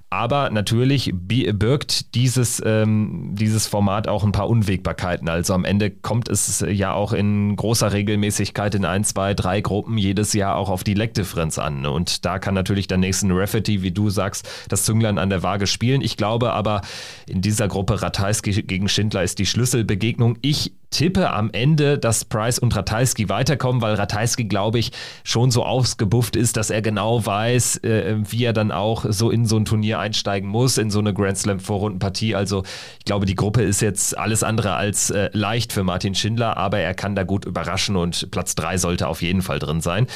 Aber 0.10 0.50
natürlich 0.50 1.12
birgt 1.14 2.14
dieses, 2.16 2.62
ähm, 2.64 3.32
dieses 3.34 3.68
Format 3.68 4.08
auch 4.08 4.24
ein 4.24 4.32
paar 4.32 4.48
Unwägbarkeiten. 4.48 5.28
Also 5.28 5.54
am 5.54 5.66
Ende 5.66 5.90
kommt 5.90 6.30
es 6.30 6.64
ja 6.68 6.94
auch 6.94 7.12
in 7.12 7.56
großer 7.56 7.92
Regelmäßigkeit 7.92 8.76
in 8.76 8.86
ein, 8.86 9.04
zwei, 9.04 9.34
drei 9.34 9.62
Gruppen 9.62 9.98
jedes 9.98 10.34
Jahr 10.34 10.56
auch 10.56 10.70
auf 10.70 10.84
die 10.84 10.94
Leckdifferenz 10.94 11.58
an. 11.58 11.86
Und 11.86 12.24
da 12.24 12.40
kann 12.40 12.54
natürlich 12.54 12.88
der 12.88 12.98
nächste 12.98 13.28
Rafferty, 13.30 13.82
wie 13.82 13.92
du 13.92 14.10
sagst, 14.10 14.48
das 14.70 14.84
Zünglein 14.84 15.18
an 15.18 15.30
der 15.30 15.44
Waage 15.44 15.68
spielen. 15.68 16.02
Ich 16.02 16.18
glaube 16.18 16.54
aber, 16.54 16.82
in 17.28 17.42
dieser 17.42 17.68
Gruppe 17.68 18.02
Ratajski 18.02 18.64
gegen 18.64 18.88
Schindler 18.88 19.24
ist 19.24 19.40
die 19.40 19.46
Schlüsselbegegnung. 19.46 20.38
Ich 20.42 20.74
tippe 20.90 21.32
am 21.32 21.50
Ende, 21.52 21.98
dass 21.98 22.26
Price 22.26 22.60
und 22.60 22.76
Ratajski 22.76 23.30
weiterkommen, 23.30 23.82
weil 23.82 23.96
Ratajski, 23.96 24.46
glaube 24.46 24.80
ich, 24.80 24.92
schon 25.24 25.52
so 25.52 25.64
ausgebufft 25.64 26.36
ist, 26.36 26.58
dass 26.58 26.70
er 26.70 26.82
genau 26.82 27.26
weiß, 27.26 27.78
äh, 27.84 28.18
wie 28.30 28.44
er 28.44 28.54
dann 28.54 28.72
auch 28.72 29.06
so 29.10 29.30
in 29.30 29.46
so 29.46 29.58
ein 29.58 29.66
Turnier 29.66 30.00
einsteigen 30.00 30.50
muss, 30.50 30.78
in 30.78 30.90
so 30.90 31.00
eine 31.00 31.14
Grand 31.14 31.38
Slam 31.38 31.60
Vorrundenpartie. 31.60 32.36
Also 32.36 32.64
ich 33.00 33.06
glaube, 33.06 33.26
die 33.26 33.36
Gruppe 33.36 33.62
ist 33.64 33.82
jetzt 33.82 34.18
alles 34.18 34.44
andere 34.44 34.76
als 34.76 35.10
äh, 35.10 35.30
leicht 35.34 35.74
für 35.74 35.84
Martin 35.84 36.16
Schindler, 36.16 36.58
aber 36.58 36.80
er 36.80 36.94
kann 36.94 37.16
da 37.16 37.24
gut 37.24 37.46
überraschen 37.46 37.96
und 37.96 38.32
Platz 38.32 38.56
3 38.56 38.78
sollte 38.78 39.08
auf 39.08 39.22
jeden 39.22 39.42
Fall 39.42 39.60
drin 39.60 39.82
sein. 39.82 40.08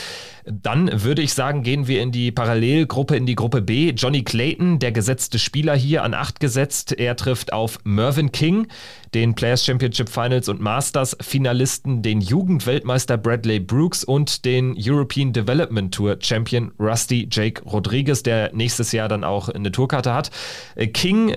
Dann 0.51 1.03
würde 1.03 1.21
ich 1.21 1.33
sagen, 1.33 1.61
gehen 1.61 1.87
wir 1.87 2.01
in 2.01 2.11
die 2.11 2.31
Parallelgruppe, 2.31 3.15
in 3.15 3.27
die 3.27 3.35
Gruppe 3.35 3.61
B. 3.61 3.91
Johnny 3.91 4.23
Clayton, 4.23 4.79
der 4.79 4.91
gesetzte 4.91 5.37
Spieler 5.37 5.75
hier 5.75 6.03
an 6.03 6.15
8 6.15 6.39
gesetzt. 6.39 6.91
Er 6.93 7.15
trifft 7.15 7.53
auf 7.53 7.77
Mervyn 7.83 8.31
King, 8.31 8.67
den 9.13 9.35
Players 9.35 9.63
Championship 9.63 10.09
Finals 10.09 10.49
und 10.49 10.59
Masters 10.59 11.15
Finalisten, 11.21 12.01
den 12.01 12.19
Jugendweltmeister 12.19 13.17
Bradley 13.17 13.59
Brooks 13.59 14.03
und 14.03 14.43
den 14.43 14.75
European 14.75 15.33
Development 15.33 15.93
Tour 15.93 16.17
Champion 16.19 16.71
Rusty 16.79 17.27
Jake 17.31 17.61
Rodriguez, 17.63 18.23
der 18.23 18.51
nächstes 18.53 18.91
Jahr 18.91 19.07
dann 19.07 19.23
auch 19.23 19.49
eine 19.49 19.71
Tourkarte 19.71 20.13
hat. 20.13 20.31
King 20.93 21.35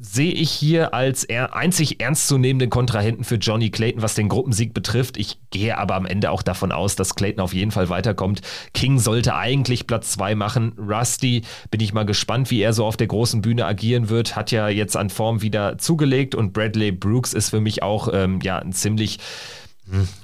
sehe 0.00 0.32
ich 0.32 0.50
hier 0.50 0.94
als 0.94 1.28
einzig 1.28 2.00
ernstzunehmenden 2.00 2.70
Kontrahenten 2.70 3.22
für 3.22 3.34
Johnny 3.34 3.70
Clayton, 3.70 4.02
was 4.02 4.14
den 4.14 4.28
Gruppensieg 4.28 4.72
betrifft. 4.72 5.18
Ich 5.18 5.38
gehe 5.50 5.76
aber 5.76 5.94
am 5.94 6.06
Ende 6.06 6.30
auch 6.30 6.42
davon 6.42 6.72
aus, 6.72 6.96
dass 6.96 7.14
Clayton 7.14 7.42
auf 7.42 7.52
jeden 7.52 7.70
Fall 7.70 7.90
weiterkommt. 7.90 8.40
King 8.72 8.98
sollte 8.98 9.34
eigentlich 9.34 9.86
Platz 9.86 10.12
2 10.12 10.34
machen. 10.34 10.72
Rusty, 10.78 11.42
bin 11.70 11.80
ich 11.80 11.92
mal 11.92 12.06
gespannt, 12.06 12.50
wie 12.50 12.62
er 12.62 12.72
so 12.72 12.86
auf 12.86 12.96
der 12.96 13.08
großen 13.08 13.42
Bühne 13.42 13.66
agieren 13.66 14.08
wird. 14.08 14.36
Hat 14.36 14.50
ja 14.50 14.68
jetzt 14.68 14.96
an 14.96 15.10
Form 15.10 15.42
wieder 15.42 15.76
zugelegt 15.76 16.34
und 16.34 16.52
Bradley 16.52 16.92
Brooks 16.92 17.34
ist 17.34 17.50
für 17.50 17.60
mich 17.60 17.82
auch 17.82 18.08
ähm, 18.12 18.40
ja 18.42 18.58
ein 18.58 18.72
ziemlich 18.72 19.18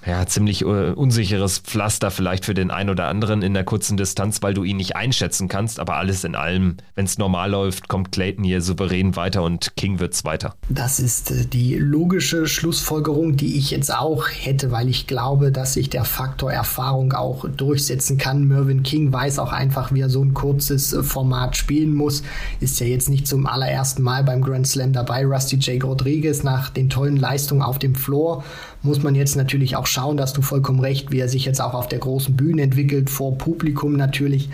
ja, 0.07 0.27
ziemlich 0.27 0.65
uh, 0.65 0.93
unsicheres 0.95 1.59
Pflaster 1.59 2.11
vielleicht 2.11 2.45
für 2.45 2.55
den 2.55 2.71
einen 2.71 2.91
oder 2.91 3.09
anderen 3.09 3.43
in 3.43 3.55
der 3.55 3.65
kurzen 3.65 3.97
Distanz, 3.97 4.43
weil 4.43 4.55
du 4.55 4.65
ihn 4.65 4.77
nicht 4.77 4.97
einschätzen 4.97 5.49
kannst. 5.49 5.81
Aber 5.81 5.97
alles 5.97 6.25
in 6.25 6.35
allem, 6.35 6.77
wenn 6.95 7.05
es 7.05 7.19
normal 7.19 7.51
läuft, 7.51 7.89
kommt 7.89 8.13
Clayton 8.13 8.45
hier 8.45 8.61
souverän 8.61 9.17
weiter 9.17 9.43
und 9.43 9.77
King 9.77 9.99
wird's 9.99 10.25
weiter. 10.25 10.55
Das 10.69 11.01
ist 11.01 11.31
äh, 11.31 11.47
die 11.47 11.77
logische 11.77 12.47
Schlussfolgerung, 12.47 13.37
die 13.37 13.57
ich 13.57 13.71
jetzt 13.71 13.93
auch 13.95 14.29
hätte, 14.29 14.71
weil 14.71 14.89
ich 14.89 15.07
glaube, 15.07 15.53
dass 15.53 15.75
sich 15.75 15.91
der 15.91 16.05
Faktor 16.05 16.53
Erfahrung 16.53 17.13
auch 17.13 17.49
durchsetzen 17.49 18.19
kann. 18.19 18.45
Mervyn 18.45 18.83
King 18.83 19.13
weiß 19.13 19.39
auch 19.39 19.53
einfach, 19.53 19.93
wie 19.93 20.01
er 20.01 20.11
so 20.11 20.23
ein 20.23 20.35
kurzes 20.35 20.93
äh, 20.93 21.03
Format 21.03 21.57
spielen 21.57 21.95
muss. 21.95 22.23
Ist 22.61 22.81
ja 22.81 22.87
jetzt 22.87 23.09
nicht 23.09 23.27
zum 23.27 23.47
allerersten 23.47 24.03
Mal 24.03 24.25
beim 24.25 24.43
Grand 24.43 24.67
Slam 24.67 24.93
dabei. 24.93 25.25
Rusty 25.25 25.57
J. 25.57 25.83
Rodriguez 25.83 26.43
nach 26.43 26.71
den 26.71 26.91
tollen 26.91 27.17
Leistungen 27.17 27.63
auf 27.63 27.79
dem 27.79 27.95
Floor 27.95 28.45
muss 28.83 29.03
man 29.03 29.15
jetzt 29.15 29.37
natürlich 29.37 29.77
auch 29.77 29.87
schauen, 29.87 30.17
dass 30.17 30.33
du 30.33 30.43
vollkommen 30.43 30.81
recht, 30.81 31.11
wie 31.11 31.19
er 31.19 31.29
sich 31.29 31.45
jetzt 31.45 31.61
auch 31.61 31.75
auf 31.75 31.89
der 31.89 31.99
großen 31.99 32.37
Bühne 32.37 32.63
entwickelt, 32.63 33.11
vor 33.11 33.37
Publikum 33.37 33.95
natürlich. 33.95 34.49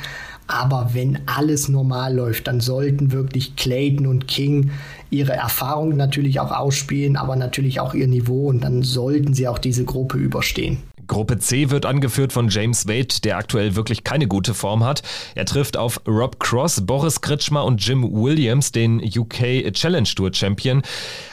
Aber 0.46 0.90
wenn 0.92 1.20
alles 1.26 1.68
normal 1.68 2.14
läuft, 2.14 2.46
dann 2.46 2.60
sollten 2.60 3.12
wirklich 3.12 3.56
Clayton 3.56 4.06
und 4.06 4.28
King 4.28 4.70
ihre 5.10 5.32
Erfahrung 5.32 5.96
natürlich 5.96 6.40
auch 6.40 6.50
ausspielen, 6.50 7.16
aber 7.16 7.36
natürlich 7.36 7.80
auch 7.80 7.94
ihr 7.94 8.08
Niveau 8.08 8.48
und 8.48 8.62
dann 8.64 8.82
sollten 8.82 9.34
sie 9.34 9.48
auch 9.48 9.58
diese 9.58 9.84
Gruppe 9.84 10.18
überstehen. 10.18 10.78
Gruppe 11.06 11.38
C 11.38 11.70
wird 11.70 11.86
angeführt 11.86 12.32
von 12.32 12.48
James 12.48 12.86
Wade, 12.86 13.20
der 13.24 13.36
aktuell 13.36 13.76
wirklich 13.76 14.04
keine 14.04 14.26
gute 14.26 14.54
Form 14.54 14.84
hat. 14.84 15.02
Er 15.34 15.44
trifft 15.44 15.76
auf 15.76 16.00
Rob 16.06 16.38
Cross, 16.40 16.86
Boris 16.86 17.20
Kritschmer 17.20 17.64
und 17.64 17.84
Jim 17.84 18.02
Williams, 18.12 18.72
den 18.72 19.02
UK 19.02 19.72
Challenge 19.72 20.08
Tour 20.08 20.32
Champion. 20.32 20.82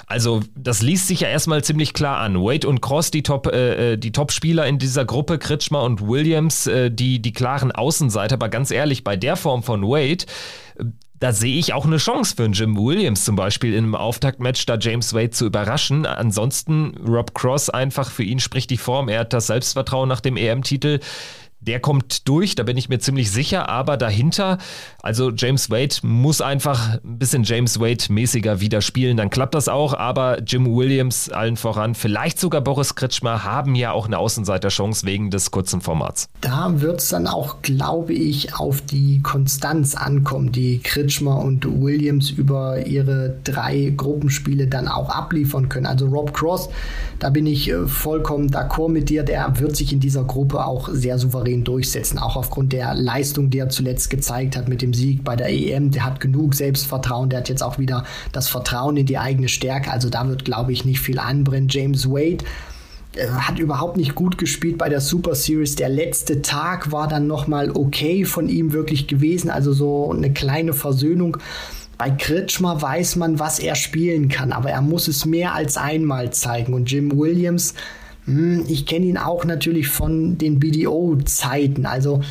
Also, 0.08 0.42
das 0.56 0.82
liest 0.82 1.08
sich 1.08 1.20
ja 1.20 1.28
erstmal 1.28 1.64
ziemlich 1.64 1.94
klar 1.94 2.18
an. 2.18 2.42
Wade 2.42 2.68
und 2.68 2.82
Cross, 2.82 3.12
die 3.12 3.22
Top, 3.22 3.46
äh, 3.48 3.94
äh, 3.94 3.98
die 3.98 4.12
Top-Spieler 4.12 4.66
in 4.66 4.80
dieser 4.80 5.06
Gruppe, 5.06 5.38
Kritschmer 5.38 5.84
und 5.84 6.02
Williams, 6.08 6.66
äh, 6.66 6.90
die, 6.90 7.22
die 7.22 7.32
klaren 7.32 7.72
Außenseiter. 7.72 8.34
Aber 8.34 8.50
ganz 8.50 8.72
ehrlich, 8.72 9.04
bei 9.04 9.16
der 9.16 9.36
Form 9.36 9.62
von 9.62 9.84
Wade, 9.84 10.26
da 11.20 11.34
sehe 11.34 11.58
ich 11.58 11.74
auch 11.74 11.86
eine 11.86 11.98
Chance 11.98 12.36
für 12.36 12.44
einen 12.46 12.54
Jim 12.54 12.78
Williams 12.78 13.26
zum 13.26 13.36
Beispiel 13.36 13.74
in 13.74 13.86
einem 13.86 13.96
Auftaktmatch, 13.96 14.66
da 14.66 14.78
James 14.78 15.14
Wade 15.14 15.32
zu 15.32 15.46
überraschen. 15.46 16.06
Ansonsten 16.06 16.96
Rob 17.06 17.34
Cross 17.34 17.70
einfach, 17.70 18.10
für 18.10 18.24
ihn 18.24 18.40
spricht 18.40 18.70
die 18.70 18.78
Form. 18.78 19.10
Er 19.10 19.22
hat 19.22 19.34
das 19.34 19.48
Selbstvertrauen 19.48 20.08
nach 20.08 20.22
dem 20.22 20.38
EM-Titel 20.38 21.00
der 21.62 21.80
kommt 21.80 22.28
durch, 22.28 22.56
da 22.56 22.64
bin 22.64 22.78
ich 22.78 22.90
mir 22.90 23.00
ziemlich 23.00 23.32
sicher, 23.32 23.70
aber 23.70 23.98
dahinter, 23.98 24.58
also 25.02 25.32
James 25.32 25.70
Wade 25.70 25.96
muss 26.04 26.42
einfach 26.42 27.00
ein 27.04 27.20
bisschen 27.20 27.44
James 27.44 27.80
Wade-mäßiger 27.80 28.62
wieder 28.62 28.82
spielen, 28.82 29.18
dann 29.18 29.30
klappt 29.30 29.56
das 29.56 29.68
auch, 29.68 29.94
aber 29.94 30.42
Jim 30.42 30.74
Williams 30.74 31.30
allen 31.30 31.58
voran, 31.58 31.96
vielleicht 31.96 32.40
sogar 32.40 32.62
Boris 32.62 32.96
Kritschmer 32.96 33.44
haben 33.44 33.76
ja 33.76 33.92
auch 33.92 34.06
eine 34.06 34.18
Außenseiterchance 34.18 35.06
wegen 35.06 35.32
des 35.32 35.52
kurzen 35.52 35.82
Formats. 35.82 36.30
Da 36.42 36.82
wird 36.82 37.02
es 37.02 37.10
dann 37.10 37.28
auch, 37.28 37.62
glaube 37.62 38.14
ich, 38.14 38.56
auf 38.56 38.82
die 38.82 39.22
Konstanz 39.22 39.96
ankommen, 39.96 40.52
die 40.52 40.80
Kritschmer 40.80 41.40
und 41.40 41.66
Williams 41.66 42.30
über 42.32 42.86
ihre 42.86 43.38
drei 43.44 43.94
Gruppenspiele 43.96 44.68
dann 44.68 44.88
auch 44.88 45.10
abliefern 45.10 45.70
können. 45.70 45.86
Also 45.86 46.08
Rob 46.08 46.34
Cross, 46.34 46.70
da 47.20 47.30
bin 47.30 47.46
ich 47.46 47.70
äh, 47.70 47.88
vollkommen 47.88 48.50
d'accord 48.50 48.90
mit 48.90 49.10
dir, 49.10 49.24
der 49.24 49.60
wird 49.60 49.76
sich 49.76 49.92
in 49.92 50.00
dieser 50.00 50.24
Gruppe 50.24 50.66
auch 50.66 50.90
sehr 50.92 51.18
souverän 51.18 51.59
souverän 51.60 51.64
durchsetzen, 51.64 52.18
auch 52.18 52.36
aufgrund 52.36 52.74
der 52.74 52.94
Leistung, 52.94 53.50
die 53.50 53.60
er 53.60 53.70
zuletzt 53.70 54.10
gezeigt 54.10 54.56
hat 54.56 54.68
mit 54.68 54.82
dem 54.82 54.94
Sieg 54.94 55.24
bei 55.24 55.36
der 55.36 55.50
EM. 55.50 55.92
Der 55.92 56.06
hat 56.06 56.20
genug 56.20 56.56
Selbstvertrauen, 56.56 57.30
der 57.30 57.40
hat 57.40 57.50
jetzt 57.50 57.64
auch 57.64 57.78
wieder 57.78 58.06
das 58.32 58.50
Vertrauen 58.50 58.98
in 58.98 59.06
die 59.06 59.18
eigene 59.18 59.50
Stärke. 59.50 59.92
Also 59.92 60.10
da 60.10 60.28
wird, 60.28 60.46
glaube 60.46 60.72
ich, 60.72 60.86
nicht 60.86 61.00
viel 61.00 61.20
anbrennen. 61.20 61.70
James 61.70 62.10
Wade 62.10 62.44
äh, 63.16 63.28
hat 63.28 63.60
überhaupt 63.60 63.98
nicht 63.98 64.16
gut 64.16 64.38
gespielt 64.38 64.78
bei 64.78 64.90
der 64.90 65.02
Super 65.02 65.36
Series. 65.36 65.76
Der 65.76 65.90
letzte 65.90 66.42
Tag 66.42 66.92
war 66.92 67.08
dann 67.08 67.28
nochmal 67.28 67.72
okay 67.72 68.26
von 68.26 68.50
ihm 68.50 68.74
wirklich 68.74 69.08
gewesen, 69.08 69.50
also 69.50 69.74
so 69.74 70.12
eine 70.12 70.32
kleine 70.32 70.74
Versöhnung. 70.74 71.38
Bei 71.98 72.10
Kritschmer 72.10 72.82
weiß 72.82 73.18
man, 73.18 73.40
was 73.40 73.60
er 73.60 73.76
spielen 73.76 74.30
kann, 74.30 74.54
aber 74.54 74.70
er 74.70 74.82
muss 74.82 75.10
es 75.10 75.26
mehr 75.26 75.54
als 75.54 75.76
einmal 75.76 76.32
zeigen. 76.32 76.74
Und 76.74 76.90
Jim 76.90 77.18
Williams 77.18 77.74
ich 78.68 78.86
kenne 78.86 79.06
ihn 79.06 79.18
auch 79.18 79.46
natürlich 79.46 79.88
von 79.88 80.38
den 80.38 80.60
BDO-Zeiten. 80.60 81.86
Also 81.86 82.22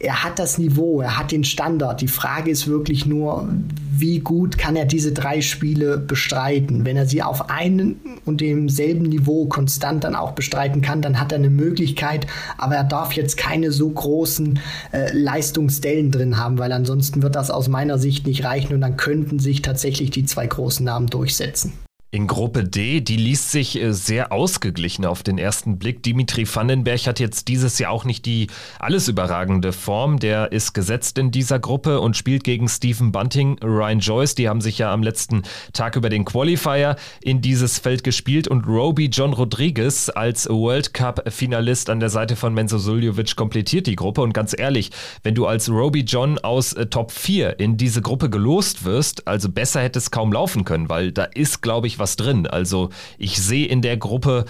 er 0.00 0.24
hat 0.24 0.38
das 0.38 0.56
Niveau, 0.56 1.02
er 1.02 1.18
hat 1.18 1.30
den 1.30 1.44
Standard. 1.44 2.00
Die 2.00 2.08
Frage 2.08 2.50
ist 2.50 2.66
wirklich 2.66 3.04
nur, 3.04 3.48
wie 3.92 4.20
gut 4.20 4.56
kann 4.56 4.74
er 4.74 4.86
diese 4.86 5.12
drei 5.12 5.42
Spiele 5.42 5.98
bestreiten? 5.98 6.86
Wenn 6.86 6.96
er 6.96 7.06
sie 7.06 7.22
auf 7.22 7.50
einem 7.50 7.96
und 8.24 8.40
demselben 8.40 9.02
Niveau 9.02 9.44
konstant 9.44 10.04
dann 10.04 10.14
auch 10.14 10.32
bestreiten 10.32 10.80
kann, 10.80 11.02
dann 11.02 11.20
hat 11.20 11.32
er 11.32 11.38
eine 11.38 11.50
Möglichkeit, 11.50 12.26
aber 12.56 12.76
er 12.76 12.84
darf 12.84 13.12
jetzt 13.12 13.36
keine 13.36 13.72
so 13.72 13.90
großen 13.90 14.58
äh, 14.92 15.12
Leistungsstellen 15.12 16.10
drin 16.10 16.38
haben, 16.38 16.58
weil 16.58 16.72
ansonsten 16.72 17.22
wird 17.22 17.36
das 17.36 17.50
aus 17.50 17.68
meiner 17.68 17.98
Sicht 17.98 18.26
nicht 18.26 18.42
reichen 18.42 18.74
und 18.74 18.80
dann 18.80 18.96
könnten 18.96 19.38
sich 19.38 19.60
tatsächlich 19.60 20.10
die 20.10 20.24
zwei 20.24 20.46
großen 20.46 20.84
Namen 20.84 21.08
durchsetzen. 21.08 21.74
In 22.12 22.26
Gruppe 22.26 22.64
D, 22.64 23.00
die 23.00 23.16
liest 23.16 23.52
sich 23.52 23.80
äh, 23.80 23.92
sehr 23.92 24.32
ausgeglichen 24.32 25.04
auf 25.04 25.22
den 25.22 25.38
ersten 25.38 25.78
Blick. 25.78 26.02
Dimitri 26.02 26.44
Vandenberg 26.44 27.06
hat 27.06 27.20
jetzt 27.20 27.46
dieses 27.46 27.78
Jahr 27.78 27.92
auch 27.92 28.04
nicht 28.04 28.26
die 28.26 28.48
alles 28.80 29.06
überragende 29.06 29.72
Form. 29.72 30.18
Der 30.18 30.50
ist 30.50 30.72
gesetzt 30.72 31.18
in 31.18 31.30
dieser 31.30 31.60
Gruppe 31.60 32.00
und 32.00 32.16
spielt 32.16 32.42
gegen 32.42 32.68
Stephen 32.68 33.12
Bunting, 33.12 33.60
Ryan 33.62 34.00
Joyce. 34.00 34.34
Die 34.34 34.48
haben 34.48 34.60
sich 34.60 34.78
ja 34.78 34.92
am 34.92 35.04
letzten 35.04 35.44
Tag 35.72 35.94
über 35.94 36.08
den 36.08 36.24
Qualifier 36.24 36.96
in 37.22 37.42
dieses 37.42 37.78
Feld 37.78 38.02
gespielt 38.02 38.48
und 38.48 38.66
Roby 38.66 39.06
John 39.06 39.32
Rodriguez 39.32 40.10
als 40.12 40.48
World 40.48 40.92
Cup-Finalist 40.92 41.90
an 41.90 42.00
der 42.00 42.10
Seite 42.10 42.34
von 42.34 42.52
Menzo 42.52 42.78
Suljovic 42.78 43.36
komplettiert 43.36 43.86
die 43.86 43.94
Gruppe. 43.94 44.22
Und 44.22 44.32
ganz 44.32 44.52
ehrlich, 44.58 44.90
wenn 45.22 45.36
du 45.36 45.46
als 45.46 45.70
Roby 45.70 46.00
John 46.00 46.40
aus 46.40 46.72
äh, 46.72 46.86
Top 46.86 47.12
4 47.12 47.60
in 47.60 47.76
diese 47.76 48.02
Gruppe 48.02 48.30
gelost 48.30 48.84
wirst, 48.84 49.28
also 49.28 49.48
besser 49.48 49.80
hätte 49.80 50.00
es 50.00 50.10
kaum 50.10 50.32
laufen 50.32 50.64
können, 50.64 50.88
weil 50.88 51.12
da 51.12 51.22
ist, 51.22 51.62
glaube 51.62 51.86
ich, 51.86 51.99
was 52.00 52.16
drin. 52.16 52.46
Also 52.46 52.90
ich 53.18 53.40
sehe 53.40 53.66
in 53.66 53.82
der 53.82 53.96
Gruppe 53.96 54.46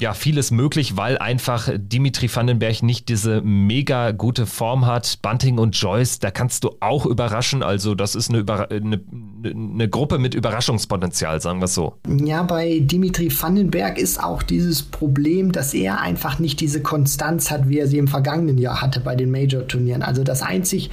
ja, 0.00 0.14
vieles 0.14 0.50
möglich, 0.50 0.96
weil 0.96 1.18
einfach 1.18 1.68
Dimitri 1.76 2.34
Vandenberg 2.34 2.82
nicht 2.82 3.08
diese 3.08 3.40
mega 3.42 4.12
gute 4.12 4.46
Form 4.46 4.86
hat. 4.86 5.18
Bunting 5.22 5.58
und 5.58 5.76
Joyce, 5.76 6.18
da 6.18 6.30
kannst 6.30 6.64
du 6.64 6.76
auch 6.80 7.04
überraschen. 7.04 7.62
Also, 7.62 7.94
das 7.94 8.14
ist 8.14 8.30
eine, 8.30 8.38
Über 8.38 8.70
eine, 8.70 9.00
eine 9.44 9.88
Gruppe 9.88 10.18
mit 10.18 10.34
Überraschungspotenzial, 10.34 11.40
sagen 11.40 11.60
wir 11.60 11.66
es 11.66 11.74
so. 11.74 11.94
Ja, 12.08 12.42
bei 12.42 12.80
Dimitri 12.80 13.30
Vandenberg 13.30 13.98
ist 13.98 14.22
auch 14.22 14.42
dieses 14.42 14.82
Problem, 14.82 15.52
dass 15.52 15.74
er 15.74 16.00
einfach 16.00 16.38
nicht 16.38 16.60
diese 16.60 16.82
Konstanz 16.82 17.50
hat, 17.50 17.68
wie 17.68 17.78
er 17.78 17.86
sie 17.86 17.98
im 17.98 18.08
vergangenen 18.08 18.58
Jahr 18.58 18.80
hatte 18.80 19.00
bei 19.00 19.14
den 19.14 19.30
Major-Turnieren. 19.30 20.02
Also, 20.02 20.24
das 20.24 20.42
einzig 20.42 20.90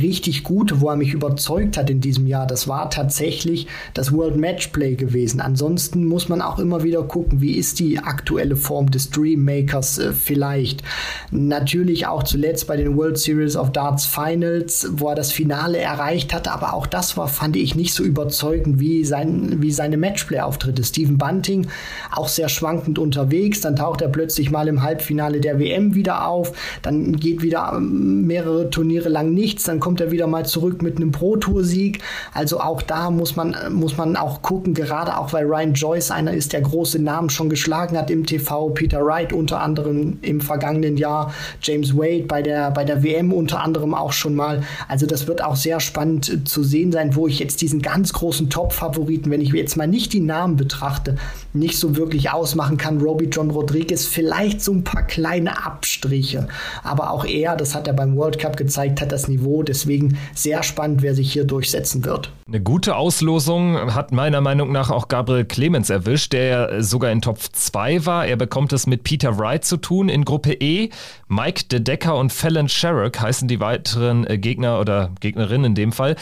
richtig 0.00 0.44
gut, 0.44 0.80
wo 0.80 0.88
er 0.88 0.96
mich 0.96 1.12
überzeugt 1.12 1.76
hat 1.76 1.90
in 1.90 2.00
diesem 2.00 2.26
Jahr, 2.26 2.46
das 2.46 2.68
war 2.68 2.90
tatsächlich 2.90 3.66
das 3.94 4.12
World 4.12 4.36
Matchplay 4.36 4.94
gewesen. 4.94 5.40
Ansonsten 5.40 6.04
muss 6.04 6.28
man 6.28 6.42
auch 6.42 6.58
immer 6.58 6.82
wieder 6.82 7.02
gucken, 7.02 7.40
wie 7.40 7.52
ist 7.52 7.78
die 7.78 7.98
aktuelle 7.98 8.56
Form 8.56 8.90
des 8.90 9.10
Dreammakers 9.10 9.98
äh, 9.98 10.12
vielleicht. 10.12 10.82
Natürlich 11.30 12.06
auch 12.06 12.22
zuletzt 12.22 12.66
bei 12.66 12.76
den 12.76 12.96
World 12.96 13.18
Series 13.18 13.56
of 13.56 13.72
Darts 13.72 14.06
Finals, 14.06 14.88
wo 14.92 15.08
er 15.08 15.14
das 15.14 15.32
Finale 15.32 15.78
erreicht 15.78 16.34
hatte, 16.34 16.52
aber 16.52 16.74
auch 16.74 16.86
das 16.86 17.16
war, 17.16 17.28
fand 17.28 17.56
ich, 17.56 17.74
nicht 17.74 17.94
so 17.94 18.02
überzeugend 18.02 18.80
wie, 18.80 19.04
sein, 19.04 19.62
wie 19.62 19.70
seine 19.70 19.96
Matchplay-Auftritte. 19.96 20.84
Stephen 20.84 21.18
Bunting 21.18 21.68
auch 22.12 22.28
sehr 22.28 22.48
schwankend 22.48 22.98
unterwegs, 22.98 23.60
dann 23.60 23.76
taucht 23.76 24.00
er 24.00 24.08
plötzlich 24.08 24.50
mal 24.50 24.68
im 24.68 24.82
Halbfinale 24.82 25.40
der 25.40 25.58
WM 25.58 25.94
wieder 25.94 26.26
auf, 26.26 26.52
dann 26.82 27.16
geht 27.16 27.42
wieder 27.42 27.72
ähm, 27.76 28.26
mehrere 28.26 28.70
Turniere 28.70 29.08
lang 29.08 29.32
nichts, 29.32 29.64
dann 29.64 29.77
kommt 29.80 30.00
er 30.00 30.10
wieder 30.10 30.26
mal 30.26 30.46
zurück 30.46 30.82
mit 30.82 30.96
einem 30.96 31.12
Pro-Tour-Sieg. 31.12 32.00
Also 32.34 32.60
auch 32.60 32.82
da 32.82 33.10
muss 33.10 33.36
man, 33.36 33.56
muss 33.70 33.96
man 33.96 34.16
auch 34.16 34.42
gucken, 34.42 34.74
gerade 34.74 35.16
auch 35.16 35.32
weil 35.32 35.44
Ryan 35.44 35.74
Joyce 35.74 36.10
einer 36.10 36.32
ist, 36.32 36.52
der 36.52 36.62
große 36.62 36.98
Namen 36.98 37.30
schon 37.30 37.48
geschlagen 37.48 37.96
hat 37.96 38.10
im 38.10 38.26
TV, 38.26 38.70
Peter 38.70 39.04
Wright 39.04 39.32
unter 39.32 39.60
anderem 39.60 40.18
im 40.22 40.40
vergangenen 40.40 40.96
Jahr, 40.96 41.32
James 41.62 41.96
Wade 41.96 42.24
bei 42.24 42.42
der, 42.42 42.70
bei 42.70 42.84
der 42.84 43.02
WM 43.02 43.32
unter 43.32 43.62
anderem 43.62 43.94
auch 43.94 44.12
schon 44.12 44.34
mal. 44.34 44.62
Also 44.88 45.06
das 45.06 45.26
wird 45.26 45.42
auch 45.42 45.56
sehr 45.56 45.80
spannend 45.80 46.48
zu 46.48 46.62
sehen 46.62 46.92
sein, 46.92 47.14
wo 47.14 47.26
ich 47.26 47.38
jetzt 47.38 47.60
diesen 47.60 47.82
ganz 47.82 48.12
großen 48.12 48.50
Top-Favoriten, 48.50 49.30
wenn 49.30 49.40
ich 49.40 49.52
jetzt 49.52 49.76
mal 49.76 49.86
nicht 49.86 50.12
die 50.12 50.20
Namen 50.20 50.56
betrachte, 50.56 51.16
nicht 51.52 51.78
so 51.78 51.96
wirklich 51.96 52.30
ausmachen 52.30 52.76
kann. 52.76 53.00
Roby 53.00 53.26
John 53.26 53.50
Rodriguez 53.50 54.06
vielleicht 54.06 54.62
so 54.62 54.72
ein 54.72 54.84
paar 54.84 55.02
kleine 55.02 55.64
Abstriche, 55.64 56.48
aber 56.82 57.10
auch 57.10 57.24
er, 57.24 57.56
das 57.56 57.74
hat 57.74 57.86
er 57.86 57.94
beim 57.94 58.16
World 58.16 58.38
Cup 58.38 58.56
gezeigt, 58.56 59.00
hat 59.00 59.12
das 59.12 59.28
Niveau. 59.28 59.62
Deswegen 59.68 60.18
sehr 60.34 60.62
spannend, 60.62 61.02
wer 61.02 61.14
sich 61.14 61.32
hier 61.32 61.44
durchsetzen 61.44 62.04
wird. 62.04 62.32
Eine 62.48 62.62
gute 62.62 62.96
Auslosung 62.96 63.94
hat 63.94 64.10
meiner 64.10 64.40
Meinung 64.40 64.72
nach 64.72 64.90
auch 64.90 65.08
Gabriel 65.08 65.44
Clemens 65.44 65.90
erwischt, 65.90 66.32
der 66.32 66.82
sogar 66.82 67.12
in 67.12 67.20
Top 67.20 67.38
2 67.38 68.06
war. 68.06 68.26
Er 68.26 68.36
bekommt 68.36 68.72
es 68.72 68.86
mit 68.86 69.04
Peter 69.04 69.38
Wright 69.38 69.64
zu 69.64 69.76
tun 69.76 70.08
in 70.08 70.24
Gruppe 70.24 70.54
E. 70.54 70.88
Mike 71.28 71.64
De 71.70 71.80
Decker 71.80 72.16
und 72.16 72.32
Fallon 72.32 72.68
Sherrock 72.68 73.20
heißen 73.20 73.48
die 73.48 73.60
weiteren 73.60 74.26
äh, 74.26 74.38
Gegner 74.38 74.80
oder 74.80 75.12
Gegnerinnen 75.20 75.66
in 75.66 75.74
dem 75.74 75.92
Fall. 75.92 76.16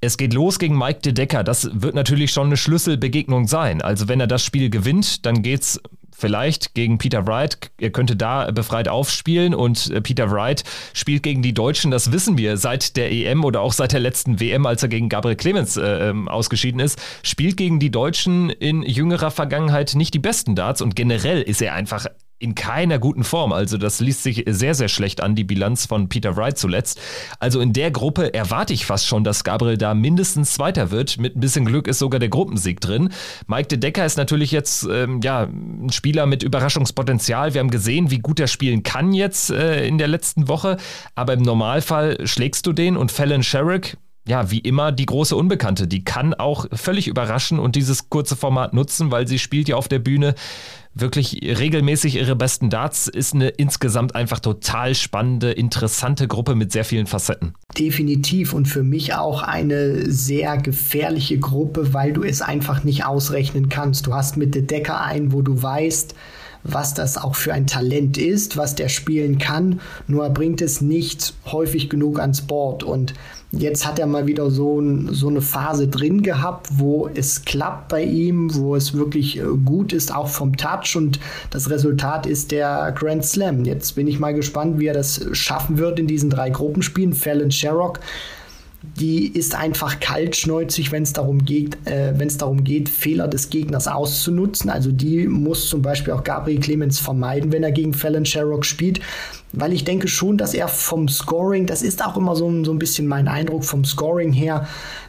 Es 0.00 0.16
geht 0.16 0.32
los 0.32 0.58
gegen 0.58 0.78
Mike 0.78 1.00
De 1.00 1.12
Decker. 1.12 1.42
Das 1.42 1.68
wird 1.72 1.94
natürlich 1.94 2.30
schon 2.30 2.46
eine 2.46 2.56
Schlüsselbegegnung 2.56 3.48
sein. 3.48 3.82
Also 3.82 4.08
wenn 4.08 4.20
er 4.20 4.28
das 4.28 4.44
Spiel 4.44 4.70
gewinnt, 4.70 5.26
dann 5.26 5.42
geht's 5.42 5.80
vielleicht 6.18 6.74
gegen 6.74 6.98
Peter 6.98 7.26
Wright. 7.26 7.58
Er 7.80 7.90
könnte 7.90 8.16
da 8.16 8.50
befreit 8.50 8.88
aufspielen 8.88 9.54
und 9.54 9.90
äh, 9.90 10.00
Peter 10.00 10.30
Wright 10.30 10.64
spielt 10.92 11.22
gegen 11.22 11.42
die 11.42 11.54
Deutschen. 11.54 11.90
Das 11.90 12.12
wissen 12.12 12.36
wir 12.36 12.56
seit 12.56 12.96
der 12.96 13.12
EM 13.12 13.44
oder 13.44 13.60
auch 13.60 13.72
seit 13.72 13.92
der 13.92 14.00
letzten 14.00 14.40
WM, 14.40 14.66
als 14.66 14.82
er 14.82 14.88
gegen 14.88 15.08
Gabriel 15.08 15.36
Clemens 15.36 15.76
äh, 15.76 16.10
ähm, 16.10 16.28
ausgeschieden 16.28 16.80
ist. 16.80 17.00
Spielt 17.22 17.56
gegen 17.56 17.78
die 17.78 17.90
Deutschen 17.90 18.50
in 18.50 18.82
jüngerer 18.82 19.30
Vergangenheit 19.30 19.94
nicht 19.94 20.12
die 20.12 20.18
besten 20.18 20.56
Darts 20.56 20.82
und 20.82 20.96
generell 20.96 21.40
ist 21.40 21.62
er 21.62 21.74
einfach 21.74 22.06
in 22.38 22.54
keiner 22.54 22.98
guten 22.98 23.24
Form. 23.24 23.52
Also 23.52 23.78
das 23.78 24.00
liest 24.00 24.22
sich 24.22 24.44
sehr, 24.46 24.74
sehr 24.74 24.88
schlecht 24.88 25.22
an, 25.22 25.34
die 25.34 25.44
Bilanz 25.44 25.86
von 25.86 26.08
Peter 26.08 26.36
Wright 26.36 26.56
zuletzt. 26.56 27.00
Also 27.38 27.60
in 27.60 27.72
der 27.72 27.90
Gruppe 27.90 28.32
erwarte 28.32 28.72
ich 28.72 28.86
fast 28.86 29.06
schon, 29.06 29.24
dass 29.24 29.44
Gabriel 29.44 29.76
da 29.76 29.94
mindestens 29.94 30.54
Zweiter 30.54 30.90
wird. 30.90 31.18
Mit 31.18 31.36
ein 31.36 31.40
bisschen 31.40 31.64
Glück 31.64 31.88
ist 31.88 31.98
sogar 31.98 32.20
der 32.20 32.28
Gruppensieg 32.28 32.80
drin. 32.80 33.10
Mike 33.46 33.68
de 33.68 33.78
Decker 33.78 34.06
ist 34.06 34.16
natürlich 34.16 34.52
jetzt 34.52 34.86
ähm, 34.90 35.20
ja, 35.22 35.42
ein 35.42 35.90
Spieler 35.90 36.26
mit 36.26 36.42
Überraschungspotenzial. 36.42 37.54
Wir 37.54 37.60
haben 37.60 37.70
gesehen, 37.70 38.10
wie 38.10 38.18
gut 38.18 38.40
er 38.40 38.46
spielen 38.46 38.82
kann 38.82 39.12
jetzt 39.12 39.50
äh, 39.50 39.86
in 39.86 39.98
der 39.98 40.08
letzten 40.08 40.48
Woche. 40.48 40.76
Aber 41.14 41.32
im 41.32 41.42
Normalfall 41.42 42.26
schlägst 42.26 42.66
du 42.66 42.72
den 42.72 42.96
und 42.96 43.10
Fallon 43.10 43.42
Sherrick, 43.42 43.96
ja, 44.28 44.50
wie 44.50 44.58
immer 44.58 44.92
die 44.92 45.06
große 45.06 45.34
Unbekannte. 45.34 45.88
Die 45.88 46.04
kann 46.04 46.34
auch 46.34 46.66
völlig 46.72 47.08
überraschen 47.08 47.58
und 47.58 47.76
dieses 47.76 48.10
kurze 48.10 48.36
Format 48.36 48.74
nutzen, 48.74 49.10
weil 49.10 49.26
sie 49.26 49.38
spielt 49.38 49.68
ja 49.68 49.76
auf 49.76 49.88
der 49.88 49.98
Bühne 49.98 50.34
wirklich 50.94 51.40
regelmäßig 51.42 52.16
ihre 52.16 52.36
besten 52.36 52.68
Darts. 52.68 53.08
Ist 53.08 53.34
eine 53.34 53.48
insgesamt 53.48 54.14
einfach 54.14 54.40
total 54.40 54.94
spannende, 54.94 55.52
interessante 55.52 56.28
Gruppe 56.28 56.54
mit 56.54 56.72
sehr 56.72 56.84
vielen 56.84 57.06
Facetten. 57.06 57.54
Definitiv 57.78 58.52
und 58.52 58.66
für 58.66 58.82
mich 58.82 59.14
auch 59.14 59.42
eine 59.42 60.10
sehr 60.10 60.58
gefährliche 60.58 61.38
Gruppe, 61.38 61.94
weil 61.94 62.12
du 62.12 62.22
es 62.22 62.42
einfach 62.42 62.84
nicht 62.84 63.06
ausrechnen 63.06 63.70
kannst. 63.70 64.06
Du 64.06 64.14
hast 64.14 64.36
mit 64.36 64.54
der 64.54 64.62
Decker 64.62 65.00
einen, 65.00 65.32
wo 65.32 65.40
du 65.40 65.62
weißt, 65.62 66.14
was 66.64 66.94
das 66.94 67.16
auch 67.16 67.34
für 67.34 67.52
ein 67.52 67.66
Talent 67.66 68.18
ist, 68.18 68.56
was 68.56 68.74
der 68.74 68.88
spielen 68.88 69.38
kann, 69.38 69.80
nur 70.06 70.24
er 70.24 70.30
bringt 70.30 70.60
es 70.60 70.80
nicht 70.80 71.34
häufig 71.46 71.88
genug 71.88 72.20
ans 72.20 72.42
Board 72.42 72.82
und 72.82 73.14
Jetzt 73.50 73.86
hat 73.86 73.98
er 73.98 74.06
mal 74.06 74.26
wieder 74.26 74.50
so, 74.50 74.82
so 75.10 75.28
eine 75.28 75.40
Phase 75.40 75.88
drin 75.88 76.22
gehabt, 76.22 76.68
wo 76.72 77.08
es 77.14 77.46
klappt 77.46 77.88
bei 77.88 78.02
ihm, 78.02 78.54
wo 78.54 78.76
es 78.76 78.92
wirklich 78.92 79.38
äh, 79.38 79.44
gut 79.64 79.94
ist, 79.94 80.14
auch 80.14 80.28
vom 80.28 80.58
Touch 80.58 80.96
und 80.96 81.18
das 81.48 81.70
Resultat 81.70 82.26
ist 82.26 82.50
der 82.50 82.92
Grand 82.92 83.24
Slam. 83.24 83.64
Jetzt 83.64 83.94
bin 83.94 84.06
ich 84.06 84.20
mal 84.20 84.34
gespannt, 84.34 84.78
wie 84.78 84.86
er 84.86 84.94
das 84.94 85.24
schaffen 85.32 85.78
wird 85.78 85.98
in 85.98 86.06
diesen 86.06 86.28
drei 86.28 86.50
Gruppenspielen. 86.50 87.14
Fallon 87.14 87.50
Sherrock 87.50 88.00
die 88.80 89.26
ist 89.26 89.56
einfach 89.56 89.98
kaltschnäuzig, 89.98 90.92
wenn 90.92 91.02
es 91.02 91.12
darum 91.12 91.44
geht, 91.44 91.76
äh, 91.86 92.12
wenn 92.16 92.28
es 92.28 92.38
darum 92.38 92.62
geht, 92.62 92.88
Fehler 92.88 93.26
des 93.26 93.50
Gegners 93.50 93.88
auszunutzen. 93.88 94.70
Also 94.70 94.92
die 94.92 95.26
muss 95.26 95.68
zum 95.68 95.82
Beispiel 95.82 96.12
auch 96.14 96.22
Gabriel 96.22 96.60
Clemens 96.60 97.00
vermeiden, 97.00 97.50
wenn 97.50 97.64
er 97.64 97.72
gegen 97.72 97.92
Fallon 97.92 98.24
Sherrock 98.24 98.64
spielt 98.64 99.00
weil 99.52 99.72
ich 99.72 99.84
denke 99.84 100.08
schon, 100.08 100.36
dass 100.36 100.54
er 100.54 100.68
vom 100.68 101.08
Scoring, 101.08 101.66
das 101.66 101.82
ist 101.82 102.04
auch 102.04 102.16
immer 102.16 102.36
so, 102.36 102.64
so 102.64 102.72
ein 102.72 102.78
bisschen 102.78 103.06
mein 103.06 103.28
Eindruck, 103.28 103.64
vom 103.64 103.84
Scoring 103.84 104.32
her 104.32 104.68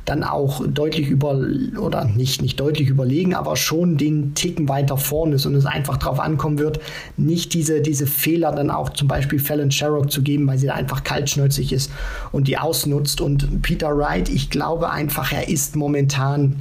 dann 0.10 0.24
auch 0.24 0.66
deutlich 0.68 1.08
über, 1.08 1.40
oder 1.80 2.06
nicht, 2.06 2.42
nicht 2.42 2.60
deutlich 2.60 2.90
überlegen, 2.90 3.36
aber 3.36 3.56
schon 3.56 3.98
den 3.98 4.34
Ticken 4.34 4.68
weiter 4.68 4.98
vorne 4.98 5.36
ist 5.36 5.46
und 5.46 5.56
es 5.56 5.66
einfach 5.66 5.98
darauf 5.98 6.20
ankommen 6.20 6.58
wird, 6.58 6.80
nicht 7.16 7.54
diese, 7.54 7.82
diese 7.82 8.08
Fehler 8.08 8.52
dann 8.52 8.72
auch 8.72 8.90
zum 8.90 9.08
Beispiel 9.08 9.40
Fallon 9.40 9.72
Sherrock 9.72 10.12
zu 10.12 10.24
geben, 10.24 10.48
weil 10.48 10.58
sie 10.58 10.68
da 10.68 10.74
einfach 10.74 11.04
kaltschnäuzig 11.04 11.72
ist 11.72 11.92
und 12.32 12.48
die 12.48 12.58
ausnutzt. 12.58 13.22
Und 13.22 13.62
Peter 13.62 13.96
Wright, 13.96 14.30
ich 14.30 14.50
glaube 14.50 14.90
einfach, 14.90 15.32
er 15.32 15.48
ist 15.48 15.76
momentan 15.76 16.56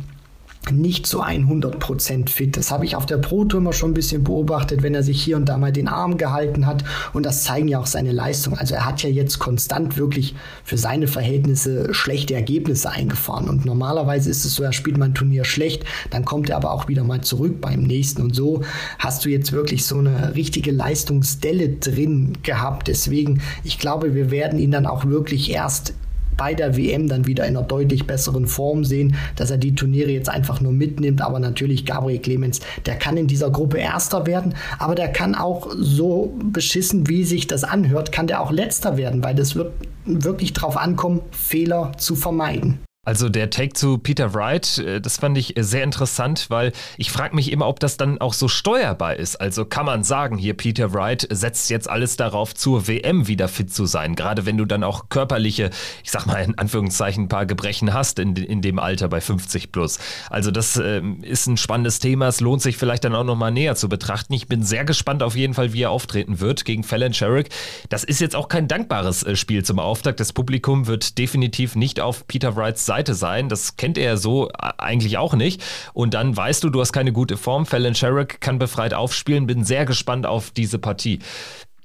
nicht 0.71 1.07
so 1.07 1.23
100% 1.23 2.29
fit. 2.29 2.57
Das 2.57 2.71
habe 2.71 2.85
ich 2.85 2.97
auf 2.97 3.07
der 3.07 3.17
Pro 3.17 3.45
Tour 3.45 3.61
immer 3.61 3.73
schon 3.73 3.91
ein 3.91 3.95
bisschen 3.95 4.25
beobachtet, 4.25 4.83
wenn 4.83 4.95
er 4.95 5.03
sich 5.03 5.23
hier 5.23 5.37
und 5.37 5.49
da 5.49 5.57
mal 5.57 5.73
den 5.73 5.89
Arm 5.89 6.19
gehalten 6.19 6.67
hat. 6.67 6.85
Und 7.13 7.25
das 7.25 7.45
zeigen 7.45 7.69
ja 7.69 7.79
auch 7.79 7.87
seine 7.87 8.13
Leistungen. 8.13 8.59
Also 8.59 8.75
er 8.75 8.85
hat 8.85 9.03
ja 9.03 9.09
jetzt 9.09 9.39
konstant 9.39 9.97
wirklich 9.97 10.35
für 10.65 10.77
seine 10.77 11.07
Verhältnisse 11.07 11.95
schlechte 11.95 12.35
Ergebnisse 12.35 12.91
eingefahren. 12.91 13.49
Und 13.49 13.65
normalerweise 13.65 14.31
ist 14.31 14.45
es 14.45 14.55
so, 14.55 14.63
er 14.63 14.73
spielt 14.73 14.99
mal 14.99 15.07
ein 15.07 15.15
Turnier 15.15 15.45
schlecht, 15.45 15.85
dann 16.11 16.25
kommt 16.25 16.51
er 16.51 16.57
aber 16.57 16.73
auch 16.73 16.89
wieder 16.89 17.05
mal 17.05 17.23
zurück 17.23 17.61
beim 17.61 17.83
nächsten. 17.83 18.23
Und 18.23 18.35
so 18.35 18.63
hast 18.99 19.25
du 19.25 19.31
jetzt 19.31 19.53
wirklich 19.53 19.87
so 19.87 19.99
eine 19.99 20.35
richtige 20.35 20.71
Leistungsdelle 20.71 21.71
drin 21.71 22.35
gehabt. 22.43 22.89
Deswegen, 22.89 23.41
ich 23.65 23.79
glaube, 23.79 24.15
wir 24.15 24.31
werden 24.31 24.59
ihn 24.59 24.71
dann 24.71 24.87
auch 24.87 25.07
wirklich 25.07 25.51
erst 25.51 25.95
bei 26.39 26.55
der 26.55 26.79
WM 26.79 27.09
dann 27.09 27.27
wieder 27.27 27.47
in 27.47 27.55
einer 27.55 27.67
deutlich 27.67 28.07
besseren 28.07 28.47
Form 28.47 28.85
sehen, 28.85 29.17
dass 29.37 29.51
er 29.51 29.59
die 29.59 29.75
Turniere 29.75 30.11
jetzt 30.11 30.31
einfach 30.31 30.63
nur 30.63 30.73
mitnimmt. 30.73 31.21
Aber 31.21 31.39
natürlich 31.39 31.85
Gabriel 31.85 32.21
Clemens, 32.21 32.61
der 32.87 32.97
kann 32.97 33.19
in 33.19 33.27
dieser 33.27 33.51
Gruppe 33.51 33.77
Erster 33.77 34.27
werden, 34.27 34.55
aber 34.79 34.95
der 34.95 35.09
kann 35.09 35.35
auch 35.35 35.69
so 35.77 36.33
beschissen, 36.43 37.09
wie 37.09 37.25
sich 37.25 37.47
das 37.47 37.65
anhört, 37.65 38.13
kann 38.13 38.27
der 38.27 38.41
auch 38.41 38.51
Letzter 38.51 38.97
werden, 38.97 39.23
weil 39.23 39.35
das 39.35 39.55
wird 39.55 39.73
wirklich 40.07 40.55
darauf 40.55 40.79
ankommen, 40.79 41.21
Fehler 41.33 41.93
zu 41.99 42.17
vermeiden. 42.17 42.79
Also 43.09 43.31
der 43.31 43.49
Take 43.49 43.73
zu 43.73 43.97
Peter 43.97 44.35
Wright, 44.35 44.77
äh, 44.77 45.01
das 45.01 45.17
fand 45.17 45.39
ich 45.39 45.55
sehr 45.57 45.83
interessant, 45.83 46.51
weil 46.51 46.73
ich 46.99 47.11
frage 47.11 47.35
mich 47.35 47.51
immer, 47.51 47.67
ob 47.67 47.81
das 47.81 47.97
dann 47.97 48.21
auch 48.21 48.35
so 48.35 48.49
steuerbar 48.49 49.17
ist. 49.17 49.37
Also 49.37 49.65
kann 49.65 49.87
man 49.87 50.05
sagen, 50.05 50.37
hier 50.37 50.53
Peter 50.53 50.93
Wright 50.93 51.27
setzt 51.31 51.71
jetzt 51.71 51.89
alles 51.89 52.19
darauf, 52.19 52.55
zur 52.55 52.87
WM 52.87 53.27
wieder 53.27 53.49
fit 53.49 53.73
zu 53.73 53.87
sein. 53.87 54.15
Gerade 54.15 54.45
wenn 54.45 54.59
du 54.59 54.67
dann 54.67 54.85
auch 54.85 55.09
körperliche, 55.09 55.71
ich 56.05 56.11
sag 56.11 56.27
mal 56.27 56.45
in 56.45 56.59
Anführungszeichen, 56.59 57.25
ein 57.25 57.29
paar 57.31 57.47
Gebrechen 57.47 57.95
hast 57.95 58.19
in, 58.19 58.37
in 58.37 58.61
dem 58.61 58.79
Alter 58.79 59.09
bei 59.09 59.23
50 59.23 59.73
plus. 59.73 59.99
Also 60.29 60.51
das 60.51 60.77
äh, 60.77 61.01
ist 61.23 61.47
ein 61.47 61.57
spannendes 61.57 62.01
Thema. 62.01 62.29
Es 62.29 62.41
lohnt 62.41 62.61
sich 62.61 62.77
vielleicht 62.77 63.05
dann 63.05 63.15
auch 63.15 63.25
nochmal 63.25 63.53
näher 63.53 63.75
zu 63.75 63.89
betrachten. 63.89 64.35
Ich 64.35 64.49
bin 64.49 64.65
sehr 64.65 64.85
gespannt 64.85 65.23
auf 65.23 65.35
jeden 65.35 65.55
Fall, 65.55 65.73
wie 65.73 65.81
er 65.81 65.93
auftreten 65.93 66.41
wird 66.41 66.67
gegen 66.67 66.85
Fallon 66.85 67.15
Sherrick. 67.15 67.49
Das 67.89 68.05
ist 68.05 68.21
jetzt 68.21 68.37
auch 68.37 68.49
kein 68.49 68.69
dankbares 68.69 69.23
äh, 69.23 69.35
Spiel 69.35 69.65
zum 69.65 69.79
Auftakt. 69.79 70.21
Das 70.21 70.35
Publikum 70.35 70.87
wird 70.87 71.17
definitiv 71.17 71.75
nicht 71.75 72.01
auf 72.01 72.27
Peter 72.27 72.55
Wrights 72.55 72.85
Seite 72.85 72.98
Seite 72.99 73.15
sein. 73.15 73.49
Das 73.49 73.77
kennt 73.77 73.97
er 73.97 74.17
so 74.17 74.51
eigentlich 74.59 75.19
auch 75.19 75.35
nicht. 75.35 75.63
Und 75.93 76.15
dann 76.15 76.37
weißt 76.37 76.65
du, 76.65 76.71
du 76.71 76.81
hast 76.81 76.93
keine 76.93 77.13
gute 77.13 77.37
Form. 77.37 77.65
Fallon 77.65 77.95
Sherrick 77.95 78.41
kann 78.41 78.59
befreit 78.59 78.93
aufspielen. 78.93 79.47
Bin 79.47 79.65
sehr 79.65 79.85
gespannt 79.85 80.27
auf 80.27 80.51
diese 80.51 80.81
Partie. 80.81 81.21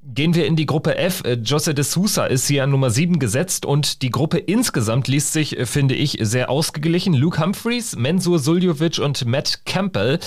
Gehen 0.05 0.35
wir 0.35 0.47
in 0.47 0.57
die 0.57 0.65
Gruppe 0.65 0.97
F. 0.97 1.23
Äh, 1.23 1.35
Jose 1.35 1.73
de 1.73 1.85
Sousa 1.85 2.25
ist 2.25 2.47
hier 2.47 2.63
an 2.63 2.71
Nummer 2.71 2.89
7 2.89 3.19
gesetzt 3.19 3.65
und 3.65 4.01
die 4.01 4.09
Gruppe 4.09 4.37
insgesamt 4.37 5.07
liest 5.07 5.31
sich, 5.31 5.57
äh, 5.57 5.65
finde 5.65 5.95
ich, 5.95 6.17
sehr 6.19 6.49
ausgeglichen. 6.49 7.13
Luke 7.13 7.41
Humphreys, 7.41 7.95
Mensur 7.95 8.39
Suljovic 8.39 8.99
und 8.99 9.25
Matt 9.25 9.65
Campbell 9.65 10.19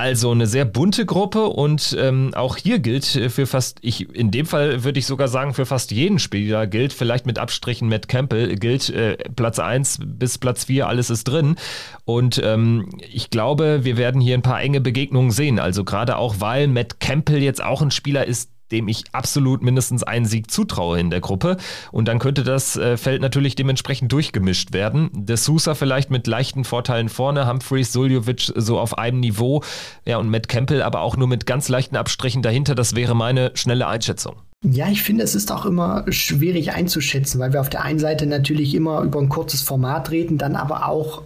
Also 0.00 0.30
eine 0.30 0.46
sehr 0.46 0.64
bunte 0.64 1.04
Gruppe 1.06 1.46
und 1.46 1.96
ähm, 1.98 2.32
auch 2.34 2.56
hier 2.56 2.78
gilt 2.78 3.04
für 3.04 3.48
fast, 3.48 3.78
ich 3.80 4.08
in 4.14 4.30
dem 4.30 4.46
Fall 4.46 4.84
würde 4.84 5.00
ich 5.00 5.06
sogar 5.06 5.26
sagen, 5.26 5.54
für 5.54 5.66
fast 5.66 5.90
jeden 5.90 6.20
Spieler 6.20 6.68
gilt, 6.68 6.92
vielleicht 6.92 7.26
mit 7.26 7.40
Abstrichen 7.40 7.88
Matt 7.88 8.06
Campbell, 8.06 8.54
gilt 8.54 8.90
äh, 8.90 9.16
Platz 9.34 9.58
1 9.58 9.98
bis 10.04 10.38
Platz 10.38 10.66
4, 10.66 10.86
alles 10.86 11.10
ist 11.10 11.24
drin. 11.24 11.56
Und 12.04 12.40
ähm, 12.44 12.90
ich 13.10 13.30
glaube, 13.30 13.80
wir 13.82 13.96
werden 13.96 14.20
hier 14.20 14.34
ein 14.34 14.42
paar 14.42 14.60
enge 14.60 14.80
Begegnungen 14.80 15.32
sehen. 15.32 15.58
Also 15.58 15.82
gerade 15.82 16.16
auch, 16.16 16.36
weil 16.38 16.68
Matt 16.68 17.00
Campbell 17.00 17.42
jetzt 17.42 17.60
auch 17.60 17.82
ein 17.82 17.90
Spieler 17.90 18.24
ist, 18.24 18.50
dem 18.72 18.88
ich 18.88 19.04
absolut 19.12 19.62
mindestens 19.62 20.02
einen 20.02 20.26
Sieg 20.26 20.50
zutraue 20.50 20.98
in 20.98 21.10
der 21.10 21.20
Gruppe. 21.20 21.56
Und 21.92 22.08
dann 22.08 22.18
könnte 22.18 22.44
das 22.44 22.76
äh, 22.76 22.96
Feld 22.96 23.22
natürlich 23.22 23.54
dementsprechend 23.54 24.12
durchgemischt 24.12 24.72
werden. 24.72 25.10
De 25.12 25.36
Sousa 25.36 25.74
vielleicht 25.74 26.10
mit 26.10 26.26
leichten 26.26 26.64
Vorteilen 26.64 27.08
vorne, 27.08 27.48
Humphreys, 27.48 27.92
Suljovic 27.92 28.52
so 28.54 28.78
auf 28.78 28.98
einem 28.98 29.20
Niveau, 29.20 29.62
ja, 30.04 30.18
und 30.18 30.30
Matt 30.30 30.48
Campbell 30.48 30.82
aber 30.82 31.00
auch 31.00 31.16
nur 31.16 31.28
mit 31.28 31.46
ganz 31.46 31.68
leichten 31.68 31.96
Abstrichen 31.96 32.42
dahinter. 32.42 32.74
Das 32.74 32.94
wäre 32.94 33.14
meine 33.14 33.52
schnelle 33.54 33.86
Einschätzung. 33.86 34.36
Ja, 34.64 34.88
ich 34.88 35.02
finde, 35.02 35.22
es 35.22 35.36
ist 35.36 35.52
auch 35.52 35.66
immer 35.66 36.04
schwierig 36.10 36.72
einzuschätzen, 36.72 37.38
weil 37.40 37.52
wir 37.52 37.60
auf 37.60 37.68
der 37.70 37.84
einen 37.84 38.00
Seite 38.00 38.26
natürlich 38.26 38.74
immer 38.74 39.02
über 39.02 39.20
ein 39.20 39.28
kurzes 39.28 39.62
Format 39.62 40.10
reden, 40.10 40.36
dann 40.36 40.56
aber 40.56 40.88
auch 40.88 41.22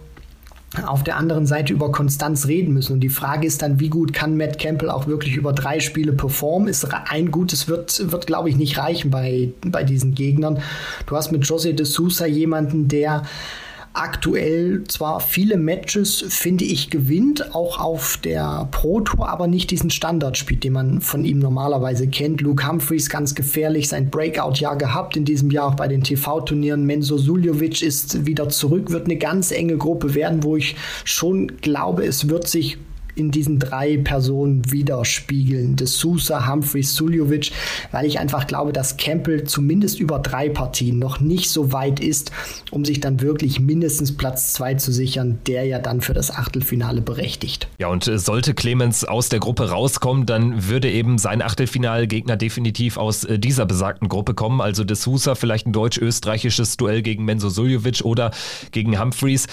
auf 0.85 1.03
der 1.03 1.17
anderen 1.17 1.45
Seite 1.45 1.73
über 1.73 1.91
Konstanz 1.91 2.47
reden 2.47 2.73
müssen. 2.73 2.93
Und 2.93 2.99
die 3.01 3.09
Frage 3.09 3.45
ist 3.45 3.61
dann, 3.61 3.79
wie 3.79 3.89
gut 3.89 4.13
kann 4.13 4.37
Matt 4.37 4.57
Campbell 4.57 4.89
auch 4.89 5.07
wirklich 5.07 5.35
über 5.35 5.53
drei 5.53 5.79
Spiele 5.79 6.13
performen? 6.13 6.67
Ist 6.67 6.87
ein 7.09 7.31
gutes 7.31 7.67
wird, 7.67 8.11
wird 8.11 8.27
glaube 8.27 8.49
ich, 8.49 8.55
nicht 8.55 8.77
reichen 8.77 9.11
bei, 9.11 9.49
bei 9.65 9.83
diesen 9.83 10.15
Gegnern. 10.15 10.59
Du 11.05 11.15
hast 11.15 11.31
mit 11.31 11.43
José 11.43 11.73
de 11.73 11.85
Sousa 11.85 12.25
jemanden, 12.25 12.87
der 12.87 13.23
aktuell 13.93 14.83
zwar 14.87 15.19
viele 15.19 15.57
Matches, 15.57 16.25
finde 16.27 16.65
ich, 16.65 16.89
gewinnt, 16.89 17.53
auch 17.53 17.79
auf 17.79 18.17
der 18.17 18.67
Pro 18.71 19.01
Tour, 19.01 19.29
aber 19.29 19.47
nicht 19.47 19.69
diesen 19.71 19.91
Standard 19.91 20.37
spielt, 20.37 20.63
den 20.63 20.73
man 20.73 21.01
von 21.01 21.23
ihm 21.23 21.39
normalerweise 21.39 22.07
kennt. 22.07 22.41
Luke 22.41 22.67
Humphreys 22.67 23.09
ganz 23.09 23.35
gefährlich, 23.35 23.89
sein 23.89 24.09
Breakout-Jahr 24.09 24.77
gehabt 24.77 25.15
in 25.15 25.25
diesem 25.25 25.51
Jahr 25.51 25.67
auch 25.67 25.75
bei 25.75 25.87
den 25.87 26.03
TV-Turnieren. 26.03 26.85
Menzo 26.85 27.17
Suljovic 27.17 27.81
ist 27.81 28.25
wieder 28.25 28.49
zurück, 28.49 28.89
wird 28.89 29.05
eine 29.05 29.17
ganz 29.17 29.51
enge 29.51 29.77
Gruppe 29.77 30.15
werden, 30.15 30.43
wo 30.43 30.57
ich 30.57 30.75
schon 31.05 31.47
glaube, 31.61 32.03
es 32.05 32.29
wird 32.29 32.47
sich 32.47 32.77
in 33.15 33.31
diesen 33.31 33.59
drei 33.59 33.97
Personen 33.97 34.71
widerspiegeln. 34.71 35.75
De 35.75 35.87
Sousa, 35.87 36.47
Humphreys, 36.47 36.95
Suljovic, 36.95 37.51
weil 37.91 38.05
ich 38.05 38.19
einfach 38.19 38.47
glaube, 38.47 38.73
dass 38.73 38.97
Campbell 38.97 39.43
zumindest 39.43 39.99
über 39.99 40.19
drei 40.19 40.49
Partien 40.49 40.99
noch 40.99 41.19
nicht 41.19 41.49
so 41.49 41.71
weit 41.71 41.99
ist, 41.99 42.31
um 42.71 42.85
sich 42.85 42.99
dann 42.99 43.21
wirklich 43.21 43.59
mindestens 43.59 44.15
Platz 44.15 44.53
zwei 44.53 44.75
zu 44.75 44.91
sichern, 44.91 45.39
der 45.47 45.65
ja 45.65 45.79
dann 45.79 46.01
für 46.01 46.13
das 46.13 46.31
Achtelfinale 46.31 47.01
berechtigt. 47.01 47.67
Ja, 47.77 47.87
und 47.87 48.07
äh, 48.07 48.17
sollte 48.17 48.53
Clemens 48.53 49.05
aus 49.05 49.29
der 49.29 49.39
Gruppe 49.39 49.69
rauskommen, 49.69 50.25
dann 50.25 50.69
würde 50.69 50.91
eben 50.91 51.17
sein 51.17 51.41
Achtelfinalgegner 51.41 52.37
definitiv 52.37 52.97
aus 52.97 53.23
äh, 53.23 53.39
dieser 53.39 53.65
besagten 53.65 54.09
Gruppe 54.09 54.33
kommen. 54.33 54.61
Also 54.61 54.83
De 54.83 54.95
Sousa 54.95 55.35
vielleicht 55.35 55.67
ein 55.67 55.73
deutsch-österreichisches 55.73 56.77
Duell 56.77 57.01
gegen 57.01 57.25
Menzo 57.25 57.49
Suljovic 57.49 58.01
oder 58.03 58.31
gegen 58.71 58.99
Humphreys 58.99 59.47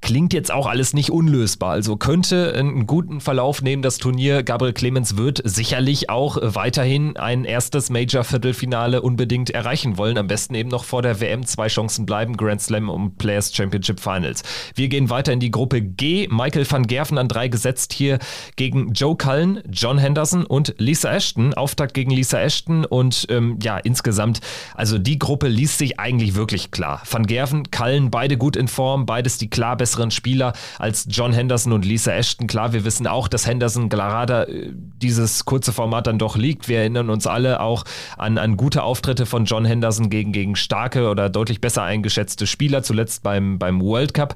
klingt 0.00 0.32
jetzt 0.32 0.52
auch 0.52 0.66
alles 0.66 0.94
nicht 0.94 1.10
unlösbar. 1.10 1.72
Also 1.72 1.96
könnte 1.96 2.54
einen 2.54 2.86
guten 2.86 3.20
Verlauf 3.20 3.62
nehmen 3.62 3.82
das 3.82 3.98
Turnier. 3.98 4.42
Gabriel 4.42 4.72
Clemens 4.72 5.16
wird 5.16 5.40
sicherlich 5.44 6.10
auch 6.10 6.38
weiterhin 6.40 7.16
ein 7.16 7.44
erstes 7.44 7.90
Major-Viertelfinale 7.90 9.02
unbedingt 9.02 9.50
erreichen 9.50 9.96
wollen. 9.98 10.18
Am 10.18 10.26
besten 10.26 10.54
eben 10.54 10.68
noch 10.68 10.84
vor 10.84 11.02
der 11.02 11.20
WM 11.20 11.44
zwei 11.46 11.68
Chancen 11.68 12.06
bleiben, 12.06 12.36
Grand 12.36 12.60
Slam 12.60 12.88
und 12.88 13.18
Players 13.18 13.54
Championship 13.54 14.00
Finals. 14.00 14.42
Wir 14.74 14.88
gehen 14.88 15.10
weiter 15.10 15.32
in 15.32 15.40
die 15.40 15.50
Gruppe 15.50 15.82
G. 15.82 16.28
Michael 16.30 16.70
van 16.70 16.86
Gerven 16.86 17.18
an 17.18 17.28
drei 17.28 17.48
gesetzt 17.48 17.92
hier 17.92 18.18
gegen 18.56 18.92
Joe 18.92 19.16
Cullen, 19.16 19.62
John 19.70 19.98
Henderson 19.98 20.44
und 20.44 20.74
Lisa 20.78 21.12
Ashton. 21.12 21.54
Auftakt 21.54 21.94
gegen 21.94 22.10
Lisa 22.10 22.40
Ashton 22.40 22.84
und 22.84 23.26
ähm, 23.30 23.58
ja, 23.62 23.78
insgesamt, 23.78 24.40
also 24.74 24.98
die 24.98 25.18
Gruppe 25.18 25.48
liest 25.48 25.78
sich 25.78 25.98
eigentlich 25.98 26.34
wirklich 26.34 26.70
klar. 26.70 27.02
Van 27.10 27.26
Gerven, 27.26 27.70
Cullen, 27.70 28.10
beide 28.10 28.36
gut 28.36 28.56
in 28.56 28.68
Form, 28.68 29.06
beides 29.06 29.38
die 29.38 29.50
klar 29.50 29.76
beste 29.76 29.87
besseren 29.88 30.10
Spieler 30.10 30.52
als 30.78 31.06
John 31.08 31.32
Henderson 31.32 31.72
und 31.72 31.84
Lisa 31.84 32.12
Ashton. 32.12 32.46
Klar, 32.46 32.74
wir 32.74 32.84
wissen 32.84 33.06
auch, 33.06 33.26
dass 33.26 33.46
Henderson 33.46 33.88
gerade 33.88 34.46
äh, 34.46 34.72
dieses 34.74 35.46
kurze 35.46 35.72
Format 35.72 36.06
dann 36.06 36.18
doch 36.18 36.36
liegt. 36.36 36.68
Wir 36.68 36.80
erinnern 36.80 37.08
uns 37.08 37.26
alle 37.26 37.60
auch 37.60 37.84
an, 38.18 38.36
an 38.36 38.58
gute 38.58 38.82
Auftritte 38.82 39.24
von 39.24 39.46
John 39.46 39.64
Henderson 39.64 40.10
gegen, 40.10 40.32
gegen 40.32 40.56
starke 40.56 41.08
oder 41.08 41.30
deutlich 41.30 41.62
besser 41.62 41.84
eingeschätzte 41.84 42.46
Spieler, 42.46 42.82
zuletzt 42.82 43.22
beim, 43.22 43.58
beim 43.58 43.80
World 43.80 44.12
Cup. 44.12 44.34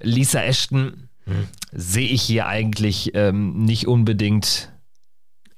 Lisa 0.00 0.40
Ashton 0.40 1.08
hm. 1.26 1.46
sehe 1.72 2.08
ich 2.08 2.22
hier 2.22 2.46
eigentlich 2.46 3.10
ähm, 3.14 3.64
nicht 3.64 3.86
unbedingt 3.86 4.72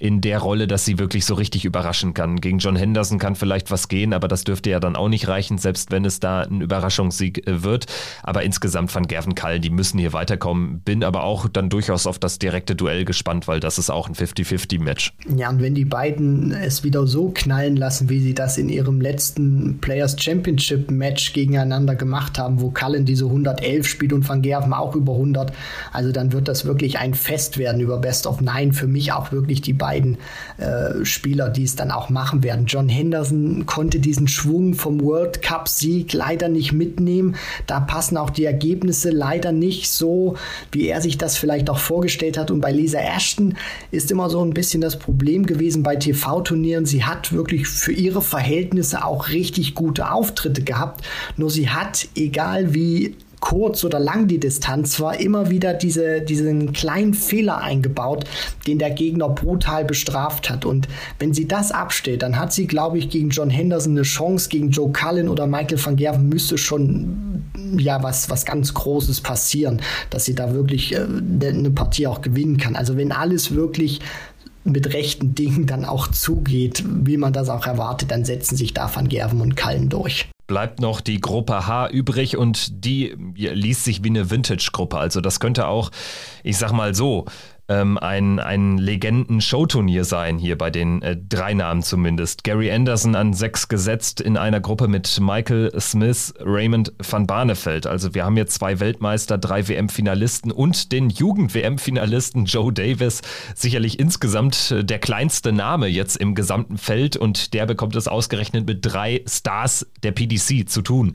in 0.02 0.20
der 0.20 0.40
Rolle, 0.40 0.66
dass 0.66 0.84
sie 0.84 0.98
wirklich 0.98 1.24
so 1.24 1.34
richtig 1.34 1.64
überraschen 1.64 2.12
kann. 2.12 2.40
Gegen 2.40 2.58
John 2.58 2.74
Henderson 2.74 3.20
kann 3.20 3.36
vielleicht 3.36 3.70
was 3.70 3.86
gehen, 3.86 4.12
aber 4.12 4.26
das 4.26 4.42
dürfte 4.42 4.68
ja 4.68 4.80
dann 4.80 4.96
auch 4.96 5.08
nicht 5.08 5.28
reichen, 5.28 5.58
selbst 5.58 5.92
wenn 5.92 6.04
es 6.04 6.18
da 6.18 6.40
ein 6.40 6.60
Überraschungssieg 6.60 7.46
äh, 7.46 7.62
wird. 7.62 7.86
Aber 8.24 8.42
insgesamt 8.42 8.92
van 8.92 9.06
Gerven 9.06 9.36
Kallen, 9.36 9.62
die 9.62 9.70
müssen 9.70 10.00
hier 10.00 10.12
weiterkommen. 10.12 10.80
Bin 10.80 11.04
aber 11.04 11.22
auch 11.22 11.46
dann 11.46 11.68
durchaus 11.68 12.08
auf 12.08 12.18
das 12.18 12.40
direkte 12.40 12.74
Duell 12.74 13.04
gespannt, 13.04 13.46
weil 13.46 13.60
das 13.60 13.78
ist 13.78 13.90
auch 13.90 14.08
ein 14.08 14.16
50-50-Match. 14.16 15.12
Ja, 15.36 15.50
und 15.50 15.62
wenn 15.62 15.76
die 15.76 15.84
beiden 15.84 16.50
es 16.50 16.82
wieder 16.82 17.06
so 17.06 17.30
knallen 17.32 17.76
lassen, 17.76 18.08
wie 18.08 18.18
sie 18.18 18.34
das 18.34 18.58
in 18.58 18.70
ihrem 18.70 19.00
letzten 19.00 19.78
Players 19.78 20.20
Championship 20.20 20.90
Match 20.90 21.32
gegeneinander 21.32 21.94
gemacht 21.94 22.40
haben, 22.40 22.60
wo 22.60 22.70
Cullen 22.70 23.04
diese 23.04 23.26
111 23.26 23.86
spielt 23.86 24.12
und 24.12 24.28
van 24.28 24.42
Gerven 24.42 24.72
auch 24.72 24.96
über 24.96 25.12
100, 25.12 25.52
also 25.92 26.10
dann 26.10 26.32
wird 26.32 26.48
das 26.48 26.64
wirklich 26.64 26.98
ein 26.98 27.14
Fest 27.14 27.56
werden 27.56 27.80
über 27.80 27.98
Best 27.98 28.26
of 28.26 28.40
Nine. 28.40 28.72
Für 28.72 28.88
mich 28.88 29.12
auch 29.12 29.30
wirklich 29.30 29.60
die 29.60 29.72
beiden 29.72 29.91
beiden 29.92 30.16
äh, 30.56 31.04
Spieler, 31.04 31.50
die 31.50 31.64
es 31.64 31.76
dann 31.76 31.90
auch 31.90 32.08
machen 32.08 32.42
werden. 32.42 32.64
John 32.66 32.88
Henderson 32.88 33.66
konnte 33.66 33.98
diesen 33.98 34.26
Schwung 34.26 34.74
vom 34.74 35.02
World 35.02 35.42
Cup 35.42 35.68
Sieg 35.68 36.12
leider 36.14 36.48
nicht 36.48 36.72
mitnehmen. 36.72 37.36
Da 37.66 37.80
passen 37.80 38.16
auch 38.16 38.30
die 38.30 38.44
Ergebnisse 38.44 39.10
leider 39.10 39.52
nicht 39.52 39.92
so, 39.92 40.36
wie 40.70 40.88
er 40.88 41.02
sich 41.02 41.18
das 41.18 41.36
vielleicht 41.36 41.68
auch 41.68 41.78
vorgestellt 41.78 42.38
hat. 42.38 42.50
Und 42.50 42.60
bei 42.60 42.72
Lisa 42.72 42.98
Ashton 42.98 43.54
ist 43.90 44.10
immer 44.10 44.30
so 44.30 44.42
ein 44.42 44.54
bisschen 44.54 44.80
das 44.80 44.98
Problem 44.98 45.44
gewesen 45.44 45.82
bei 45.82 45.96
TV-Turnieren. 45.96 46.86
Sie 46.86 47.04
hat 47.04 47.32
wirklich 47.32 47.68
für 47.68 47.92
ihre 47.92 48.22
Verhältnisse 48.22 49.04
auch 49.04 49.28
richtig 49.28 49.74
gute 49.74 50.10
Auftritte 50.10 50.62
gehabt. 50.62 51.04
Nur 51.36 51.50
sie 51.50 51.68
hat, 51.68 52.08
egal 52.16 52.72
wie 52.74 53.14
kurz 53.42 53.84
oder 53.84 53.98
lang 53.98 54.28
die 54.28 54.38
Distanz 54.40 55.00
war, 55.00 55.20
immer 55.20 55.50
wieder 55.50 55.74
diese, 55.74 56.22
diesen 56.22 56.72
kleinen 56.72 57.12
Fehler 57.12 57.58
eingebaut, 57.58 58.24
den 58.66 58.78
der 58.78 58.90
Gegner 58.90 59.28
brutal 59.28 59.84
bestraft 59.84 60.48
hat. 60.48 60.64
Und 60.64 60.88
wenn 61.18 61.34
sie 61.34 61.48
das 61.48 61.72
absteht, 61.72 62.22
dann 62.22 62.38
hat 62.38 62.52
sie, 62.52 62.66
glaube 62.66 62.98
ich, 62.98 63.10
gegen 63.10 63.30
John 63.30 63.50
Henderson 63.50 63.92
eine 63.92 64.02
Chance, 64.02 64.48
gegen 64.48 64.70
Joe 64.70 64.92
Cullen 64.92 65.28
oder 65.28 65.46
Michael 65.46 65.84
van 65.84 65.96
Gerven 65.96 66.28
müsste 66.28 66.56
schon 66.56 67.42
ja 67.76 68.02
was, 68.02 68.30
was 68.30 68.44
ganz 68.44 68.72
Großes 68.74 69.20
passieren, 69.20 69.82
dass 70.08 70.24
sie 70.24 70.34
da 70.34 70.54
wirklich 70.54 70.94
äh, 70.94 71.00
eine 71.00 71.70
Partie 71.70 72.06
auch 72.06 72.22
gewinnen 72.22 72.58
kann. 72.58 72.76
Also 72.76 72.96
wenn 72.96 73.10
alles 73.10 73.54
wirklich 73.54 74.00
mit 74.64 74.94
rechten 74.94 75.34
Dingen 75.34 75.66
dann 75.66 75.84
auch 75.84 76.06
zugeht, 76.06 76.84
wie 76.86 77.16
man 77.16 77.32
das 77.32 77.48
auch 77.48 77.66
erwartet, 77.66 78.12
dann 78.12 78.24
setzen 78.24 78.56
sich 78.56 78.72
da 78.72 78.88
Van 78.94 79.08
Gerven 79.08 79.40
und 79.40 79.56
Kallen 79.56 79.88
durch 79.88 80.28
bleibt 80.46 80.80
noch 80.80 81.00
die 81.00 81.20
Gruppe 81.20 81.66
H 81.66 81.88
übrig 81.88 82.36
und 82.36 82.84
die 82.84 83.14
liest 83.36 83.84
sich 83.84 84.04
wie 84.04 84.08
eine 84.08 84.30
Vintage-Gruppe. 84.30 84.98
Also 84.98 85.20
das 85.20 85.40
könnte 85.40 85.66
auch, 85.66 85.90
ich 86.42 86.58
sag 86.58 86.72
mal 86.72 86.94
so, 86.94 87.26
ähm, 87.72 87.96
ein, 87.98 88.38
ein 88.38 88.76
Legenden-Showturnier 88.76 90.04
sein, 90.04 90.38
hier 90.38 90.58
bei 90.58 90.70
den 90.70 91.00
äh, 91.00 91.16
drei 91.16 91.54
Namen 91.54 91.82
zumindest. 91.82 92.44
Gary 92.44 92.70
Anderson 92.70 93.14
an 93.14 93.32
sechs 93.32 93.68
gesetzt 93.68 94.20
in 94.20 94.36
einer 94.36 94.60
Gruppe 94.60 94.88
mit 94.88 95.18
Michael 95.20 95.72
Smith, 95.80 96.34
Raymond 96.40 96.92
van 96.98 97.26
Barneveld. 97.26 97.86
Also 97.86 98.14
wir 98.14 98.24
haben 98.24 98.36
jetzt 98.36 98.54
zwei 98.54 98.78
Weltmeister, 98.80 99.38
drei 99.38 99.66
WM-Finalisten 99.68 100.52
und 100.52 100.92
den 100.92 101.08
Jugend-WM-Finalisten 101.08 102.44
Joe 102.44 102.72
Davis. 102.72 103.22
Sicherlich 103.54 103.98
insgesamt 103.98 104.70
äh, 104.70 104.84
der 104.84 104.98
kleinste 104.98 105.52
Name 105.52 105.86
jetzt 105.86 106.16
im 106.16 106.34
gesamten 106.34 106.76
Feld 106.76 107.16
und 107.16 107.54
der 107.54 107.66
bekommt 107.66 107.96
es 107.96 108.06
ausgerechnet 108.06 108.66
mit 108.66 108.80
drei 108.82 109.22
Stars 109.26 109.86
der 110.02 110.12
PDC 110.12 110.68
zu 110.68 110.82
tun. 110.82 111.14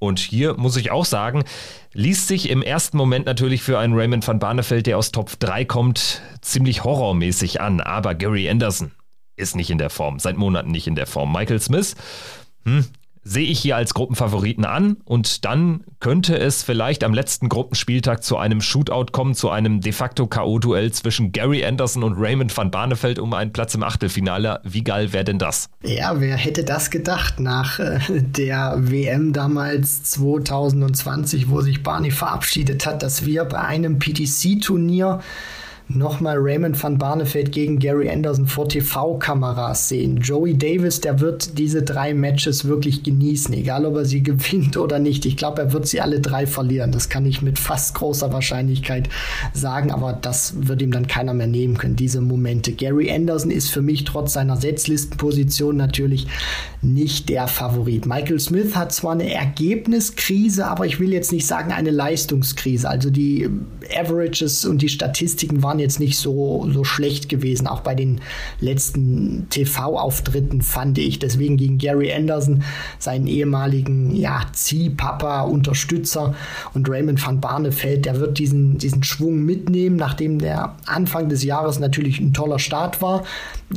Und 0.00 0.18
hier 0.18 0.54
muss 0.54 0.76
ich 0.76 0.90
auch 0.90 1.04
sagen, 1.04 1.44
liest 1.92 2.26
sich 2.26 2.48
im 2.48 2.62
ersten 2.62 2.96
Moment 2.96 3.26
natürlich 3.26 3.62
für 3.62 3.78
einen 3.78 3.94
Raymond 3.94 4.26
van 4.26 4.38
Barneveld, 4.38 4.86
der 4.86 4.96
aus 4.96 5.12
Top 5.12 5.38
3 5.38 5.66
kommt, 5.66 6.22
ziemlich 6.40 6.84
horrormäßig 6.84 7.60
an. 7.60 7.80
Aber 7.80 8.14
Gary 8.14 8.48
Anderson 8.48 8.92
ist 9.36 9.54
nicht 9.54 9.70
in 9.70 9.76
der 9.76 9.90
Form, 9.90 10.18
seit 10.18 10.38
Monaten 10.38 10.70
nicht 10.70 10.86
in 10.86 10.94
der 10.94 11.06
Form. 11.06 11.30
Michael 11.32 11.60
Smith, 11.60 11.96
hm, 12.64 12.86
sehe 13.22 13.46
ich 13.46 13.60
hier 13.60 13.76
als 13.76 13.94
Gruppenfavoriten 13.94 14.64
an 14.64 14.96
und 15.04 15.44
dann 15.44 15.84
könnte 16.00 16.38
es 16.38 16.62
vielleicht 16.62 17.04
am 17.04 17.12
letzten 17.12 17.48
Gruppenspieltag 17.48 18.24
zu 18.24 18.38
einem 18.38 18.60
Shootout 18.60 19.12
kommen, 19.12 19.34
zu 19.34 19.50
einem 19.50 19.80
de 19.80 19.92
facto 19.92 20.26
K.O.-Duell 20.26 20.90
zwischen 20.92 21.32
Gary 21.32 21.64
Anderson 21.64 22.02
und 22.02 22.14
Raymond 22.18 22.56
van 22.56 22.70
Barneveld 22.70 23.18
um 23.18 23.34
einen 23.34 23.52
Platz 23.52 23.74
im 23.74 23.82
Achtelfinale. 23.82 24.60
Wie 24.64 24.82
geil 24.82 25.12
wäre 25.12 25.24
denn 25.24 25.38
das? 25.38 25.68
Ja, 25.82 26.20
wer 26.20 26.36
hätte 26.36 26.64
das 26.64 26.90
gedacht 26.90 27.40
nach 27.40 27.78
äh, 27.78 27.98
der 28.08 28.74
WM 28.78 29.32
damals 29.32 30.02
2020, 30.04 31.50
wo 31.50 31.60
sich 31.60 31.82
Barney 31.82 32.10
verabschiedet 32.10 32.86
hat, 32.86 33.02
dass 33.02 33.26
wir 33.26 33.44
bei 33.44 33.60
einem 33.60 33.98
PTC-Turnier 33.98 35.20
nochmal 35.94 36.36
Raymond 36.38 36.80
van 36.80 36.98
Barneveld 36.98 37.52
gegen 37.52 37.78
Gary 37.78 38.08
Anderson 38.08 38.46
vor 38.46 38.68
TV-Kameras 38.68 39.88
sehen. 39.88 40.18
Joey 40.18 40.56
Davis, 40.56 41.00
der 41.00 41.20
wird 41.20 41.58
diese 41.58 41.82
drei 41.82 42.14
Matches 42.14 42.64
wirklich 42.64 43.02
genießen, 43.02 43.52
egal 43.54 43.84
ob 43.84 43.96
er 43.96 44.04
sie 44.04 44.22
gewinnt 44.30 44.76
oder 44.76 44.98
nicht. 44.98 45.26
Ich 45.26 45.36
glaube, 45.36 45.62
er 45.62 45.72
wird 45.72 45.86
sie 45.86 46.00
alle 46.00 46.20
drei 46.20 46.46
verlieren. 46.46 46.92
Das 46.92 47.08
kann 47.08 47.26
ich 47.26 47.42
mit 47.42 47.58
fast 47.58 47.94
großer 47.94 48.32
Wahrscheinlichkeit 48.32 49.08
sagen, 49.52 49.90
aber 49.90 50.12
das 50.12 50.54
wird 50.66 50.82
ihm 50.82 50.92
dann 50.92 51.08
keiner 51.08 51.34
mehr 51.34 51.48
nehmen 51.48 51.76
können, 51.76 51.96
diese 51.96 52.20
Momente. 52.20 52.72
Gary 52.72 53.10
Anderson 53.10 53.50
ist 53.50 53.70
für 53.70 53.82
mich 53.82 54.04
trotz 54.04 54.34
seiner 54.34 54.56
Setzlistenposition 54.56 55.76
natürlich 55.76 56.28
nicht 56.82 57.28
der 57.28 57.48
Favorit. 57.48 58.06
Michael 58.06 58.38
Smith 58.38 58.76
hat 58.76 58.92
zwar 58.92 59.12
eine 59.12 59.32
Ergebniskrise, 59.32 60.66
aber 60.66 60.86
ich 60.86 61.00
will 61.00 61.12
jetzt 61.12 61.32
nicht 61.32 61.46
sagen 61.46 61.72
eine 61.72 61.90
Leistungskrise. 61.90 62.88
Also 62.88 63.10
die 63.10 63.48
Averages 63.98 64.64
und 64.64 64.82
die 64.82 64.88
Statistiken 64.88 65.62
waren 65.62 65.79
jetzt 65.80 66.00
nicht 66.00 66.18
so, 66.18 66.68
so 66.70 66.84
schlecht 66.84 67.28
gewesen, 67.28 67.66
auch 67.66 67.80
bei 67.80 67.94
den 67.94 68.20
letzten 68.60 69.48
TV-Auftritten 69.50 70.62
fand 70.62 70.98
ich. 70.98 71.18
Deswegen 71.18 71.56
gegen 71.56 71.78
Gary 71.78 72.12
Anderson, 72.12 72.62
seinen 72.98 73.26
ehemaligen 73.26 74.14
ja, 74.14 74.42
Ziehpapa, 74.52 75.42
Unterstützer 75.42 76.34
und 76.74 76.88
Raymond 76.88 77.24
van 77.24 77.40
Barneveld, 77.40 78.06
der 78.06 78.20
wird 78.20 78.38
diesen, 78.38 78.78
diesen 78.78 79.02
Schwung 79.02 79.42
mitnehmen, 79.42 79.96
nachdem 79.96 80.38
der 80.38 80.76
Anfang 80.86 81.28
des 81.28 81.42
Jahres 81.42 81.78
natürlich 81.78 82.20
ein 82.20 82.32
toller 82.32 82.58
Start 82.58 83.02
war 83.02 83.24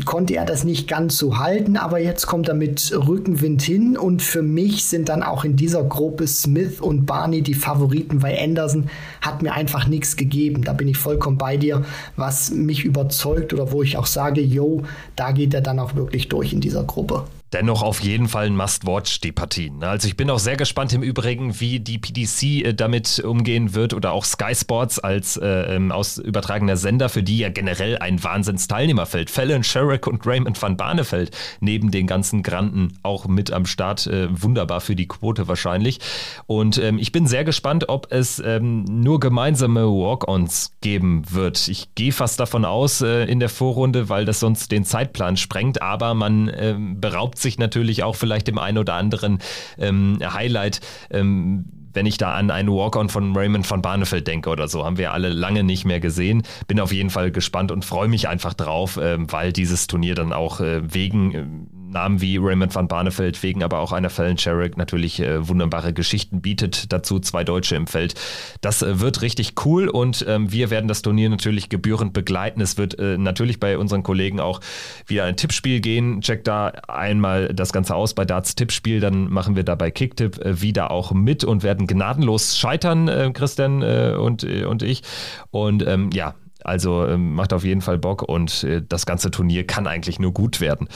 konnte 0.05 0.35
er 0.35 0.45
das 0.45 0.63
nicht 0.63 0.87
ganz 0.87 1.17
so 1.17 1.37
halten, 1.37 1.77
aber 1.77 1.99
jetzt 1.99 2.25
kommt 2.25 2.47
er 2.47 2.55
mit 2.55 2.91
Rückenwind 2.95 3.61
hin 3.61 3.95
und 3.95 4.21
für 4.21 4.41
mich 4.41 4.85
sind 4.85 5.07
dann 5.07 5.21
auch 5.21 5.43
in 5.43 5.55
dieser 5.55 5.83
Gruppe 5.83 6.27
Smith 6.27 6.81
und 6.81 7.05
Barney 7.05 7.41
die 7.43 7.53
Favoriten, 7.53 8.21
weil 8.23 8.37
Anderson 8.39 8.89
hat 9.21 9.43
mir 9.43 9.53
einfach 9.53 9.87
nichts 9.87 10.15
gegeben. 10.15 10.63
Da 10.63 10.73
bin 10.73 10.87
ich 10.87 10.97
vollkommen 10.97 11.37
bei 11.37 11.57
dir, 11.57 11.83
was 12.15 12.51
mich 12.51 12.83
überzeugt 12.85 13.53
oder 13.53 13.71
wo 13.71 13.83
ich 13.83 13.97
auch 13.97 14.07
sage, 14.07 14.41
yo, 14.41 14.81
da 15.15 15.31
geht 15.31 15.53
er 15.53 15.61
dann 15.61 15.79
auch 15.79 15.95
wirklich 15.95 16.27
durch 16.27 16.53
in 16.53 16.61
dieser 16.61 16.83
Gruppe 16.83 17.25
dennoch 17.53 17.81
auf 17.81 17.99
jeden 18.01 18.27
Fall 18.27 18.47
ein 18.47 18.55
Must-Watch, 18.55 19.21
die 19.21 19.31
Partien. 19.31 19.79
Ne? 19.79 19.87
Also 19.87 20.07
ich 20.07 20.17
bin 20.17 20.29
auch 20.29 20.39
sehr 20.39 20.57
gespannt 20.57 20.93
im 20.93 21.03
Übrigen, 21.03 21.59
wie 21.59 21.79
die 21.79 21.97
PDC 21.97 22.43
äh, 22.43 22.73
damit 22.73 23.19
umgehen 23.19 23.73
wird 23.73 23.93
oder 23.93 24.11
auch 24.11 24.25
Sky 24.25 24.55
Sports 24.55 24.99
als 24.99 25.37
äh, 25.37 25.75
ähm, 25.75 25.91
aus 25.91 26.17
übertragender 26.17 26.77
Sender, 26.77 27.09
für 27.09 27.23
die 27.23 27.37
ja 27.37 27.49
generell 27.49 27.97
ein 27.97 28.23
Wahnsinnsteilnehmerfeld. 28.23 29.29
Fallon 29.29 29.63
Sherrick 29.63 30.07
und 30.07 30.25
Raymond 30.25 30.61
van 30.61 30.77
Barneveld 30.77 31.35
neben 31.59 31.91
den 31.91 32.07
ganzen 32.07 32.43
Granten 32.43 32.97
auch 33.03 33.27
mit 33.27 33.51
am 33.51 33.65
Start. 33.65 34.07
Äh, 34.07 34.27
wunderbar 34.31 34.81
für 34.81 34.95
die 34.95 35.07
Quote 35.07 35.47
wahrscheinlich. 35.47 35.99
Und 36.47 36.77
ähm, 36.77 36.97
ich 36.97 37.11
bin 37.11 37.27
sehr 37.27 37.43
gespannt, 37.43 37.89
ob 37.89 38.11
es 38.11 38.39
ähm, 38.39 38.83
nur 38.85 39.19
gemeinsame 39.19 39.85
Walk-Ons 39.85 40.73
geben 40.81 41.23
wird. 41.29 41.67
Ich 41.67 41.93
gehe 41.95 42.11
fast 42.11 42.39
davon 42.39 42.65
aus 42.65 43.01
äh, 43.01 43.25
in 43.25 43.39
der 43.39 43.49
Vorrunde, 43.49 44.09
weil 44.09 44.25
das 44.25 44.39
sonst 44.39 44.71
den 44.71 44.85
Zeitplan 44.85 45.37
sprengt, 45.37 45.81
aber 45.81 46.13
man 46.13 46.51
ähm, 46.55 46.99
beraubt 46.99 47.39
sich 47.43 47.59
natürlich 47.59 48.01
auch 48.03 48.15
vielleicht 48.15 48.47
dem 48.47 48.57
einen 48.57 48.79
oder 48.79 48.95
anderen 48.95 49.37
ähm, 49.77 50.17
Highlight. 50.21 50.79
Ähm, 51.11 51.65
wenn 51.93 52.05
ich 52.05 52.17
da 52.17 52.33
an 52.33 52.49
einen 52.49 52.69
Walk-on 52.69 53.09
von 53.09 53.35
Raymond 53.35 53.67
von 53.67 53.81
Barnefeld 53.81 54.27
denke 54.27 54.49
oder 54.49 54.67
so, 54.67 54.83
haben 54.83 54.97
wir 54.97 55.13
alle 55.13 55.29
lange 55.29 55.63
nicht 55.63 55.85
mehr 55.85 55.99
gesehen. 55.99 56.43
Bin 56.67 56.79
auf 56.79 56.91
jeden 56.91 57.09
Fall 57.09 57.31
gespannt 57.31 57.71
und 57.71 57.85
freue 57.85 58.07
mich 58.07 58.27
einfach 58.27 58.53
drauf, 58.53 58.97
äh, 58.97 59.17
weil 59.31 59.53
dieses 59.53 59.87
Turnier 59.87 60.15
dann 60.15 60.33
auch 60.33 60.59
äh, 60.59 60.81
wegen 60.91 61.35
äh, 61.35 61.45
Namen 61.93 62.21
wie 62.21 62.37
Raymond 62.37 62.75
van 62.75 62.87
Barneveld, 62.87 63.41
wegen 63.43 63.63
aber 63.63 63.79
auch 63.79 63.91
einer 63.91 64.09
Fallon 64.09 64.37
Sherrick 64.37 64.77
natürlich 64.77 65.19
äh, 65.19 65.47
wunderbare 65.47 65.93
Geschichten 65.93 66.41
bietet. 66.41 66.91
Dazu 66.91 67.19
zwei 67.19 67.43
Deutsche 67.43 67.75
im 67.75 67.87
Feld. 67.87 68.15
Das 68.61 68.81
äh, 68.81 68.99
wird 68.99 69.21
richtig 69.21 69.53
cool 69.65 69.87
und 69.87 70.25
ähm, 70.27 70.51
wir 70.51 70.69
werden 70.69 70.87
das 70.87 71.01
Turnier 71.01 71.29
natürlich 71.29 71.69
gebührend 71.69 72.13
begleiten. 72.13 72.61
Es 72.61 72.77
wird 72.77 72.99
äh, 72.99 73.17
natürlich 73.17 73.59
bei 73.59 73.77
unseren 73.77 74.03
Kollegen 74.03 74.39
auch 74.39 74.59
wieder 75.07 75.25
ein 75.25 75.37
Tippspiel 75.37 75.79
gehen. 75.79 76.21
Check 76.21 76.43
da 76.43 76.69
einmal 76.87 77.53
das 77.53 77.71
Ganze 77.71 77.95
aus 77.95 78.13
bei 78.13 78.25
Darts 78.25 78.55
Tippspiel, 78.55 78.99
dann 78.99 79.29
machen 79.31 79.55
wir 79.55 79.63
dabei 79.63 79.91
Kicktipp 79.91 80.39
äh, 80.39 80.61
wieder 80.61 80.91
auch 80.91 81.11
mit 81.11 81.43
und 81.43 81.63
werden 81.63 81.87
gnadenlos 81.87 82.57
scheitern, 82.57 83.07
äh, 83.07 83.31
Christian 83.33 83.81
äh, 83.81 84.15
und, 84.17 84.43
und 84.43 84.83
ich. 84.83 85.03
Und 85.51 85.85
ähm, 85.87 86.09
ja, 86.13 86.33
also 86.63 87.05
ähm, 87.05 87.35
macht 87.35 87.53
auf 87.53 87.63
jeden 87.63 87.81
Fall 87.81 87.97
Bock 87.97 88.23
und 88.23 88.65
das 88.87 89.05
ganze 89.05 89.31
Turnier 89.31 89.67
kann 89.67 89.85
eigentlich 89.85 90.19
nur 90.19 90.33
gut 90.33 90.61
werden 90.61 90.87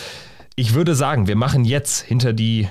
ich 0.59 0.73
würde 0.73 0.95
sagen, 0.95 1.27
wir 1.27 1.35
machen 1.35 1.65
jetzt 1.65 2.01
hinter 2.01 2.33
die 2.33 2.67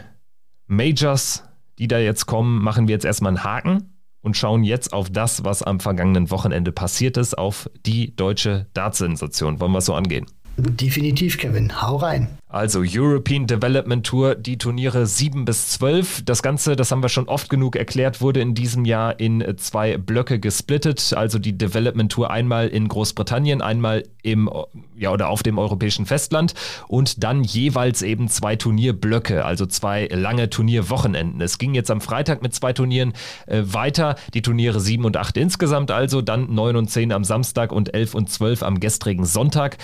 Majors, 0.67 1.45
die 1.79 1.87
da 1.87 1.99
jetzt 1.99 2.27
kommen, 2.27 2.61
machen 2.61 2.89
wir 2.89 2.95
jetzt 2.95 3.05
erstmal 3.05 3.31
einen 3.31 3.45
Haken 3.45 3.95
und 4.23 4.37
schauen 4.37 4.65
jetzt 4.65 4.93
auf 4.93 5.09
das, 5.09 5.45
was 5.45 5.63
am 5.63 5.79
vergangenen 5.79 6.33
Wochenende 6.33 6.73
passiert 6.73 7.17
ist, 7.17 7.39
auf 7.39 7.71
die 7.87 8.15
deutsche 8.17 8.67
Darts-Sensation. 8.75 9.61
Wollen 9.61 9.71
wir 9.71 9.79
es 9.79 9.87
so 9.87 9.95
angehen? 9.95 10.27
Definitiv, 10.57 11.37
Kevin. 11.37 11.83
Hau 11.83 11.97
rein. 11.97 12.29
Also 12.49 12.83
European 12.83 13.47
Development 13.47 14.07
Tour, 14.07 14.35
die 14.35 14.57
Turniere 14.57 15.07
7 15.07 15.45
bis 15.45 15.69
12. 15.69 16.25
Das 16.25 16.43
Ganze, 16.43 16.77
das 16.77 16.91
haben 16.91 17.03
wir 17.03 17.11
schon 17.11 17.29
oft 17.29 17.51
genug 17.51 17.77
erklärt, 17.77 18.23
wurde 18.23 18.41
in 18.41 18.55
diesem 18.55 18.87
Jahr 18.87 19.21
in 19.21 19.45
zwei 19.59 19.99
Blöcke 19.99 20.41
gesplittet. 20.41 21.13
Also 21.15 21.39
die 21.39 21.59
Development 21.59 22.11
Tour 22.11 22.31
einmal 22.31 22.69
in 22.69 22.89
Großbritannien, 22.89 23.61
einmal 23.61 24.05
im 24.23 24.49
ja 24.97 25.13
oder 25.13 25.29
auf 25.29 25.43
dem 25.43 25.59
europäischen 25.59 26.07
Festland 26.07 26.55
und 26.89 27.23
dann 27.23 27.45
jeweils 27.45 28.01
eben 28.01 28.29
zwei 28.29 28.57
Turnierblöcke, 28.57 29.45
also 29.45 29.67
zwei 29.67 30.09
lange 30.11 30.49
Turnierwochenenden. 30.49 31.43
Es 31.43 31.59
ging 31.59 31.75
jetzt 31.75 31.91
am 31.91 32.01
Freitag 32.01 32.43
mit 32.43 32.55
zwei 32.55 32.73
Turnieren 32.73 33.13
äh, 33.47 33.63
weiter, 33.65 34.17
die 34.33 34.41
Turniere 34.41 34.81
7 34.81 35.05
und 35.05 35.19
8 35.19 35.37
insgesamt, 35.37 35.91
also 35.91 36.23
dann 36.23 36.55
9 36.55 36.77
und 36.77 36.91
10 36.91 37.13
am 37.13 37.25
Samstag 37.25 37.73
und 37.73 37.93
11 37.93 38.15
und 38.15 38.31
12 38.31 38.63
am 38.63 38.81
gestrigen 38.81 39.27
Sonntag. 39.27 39.77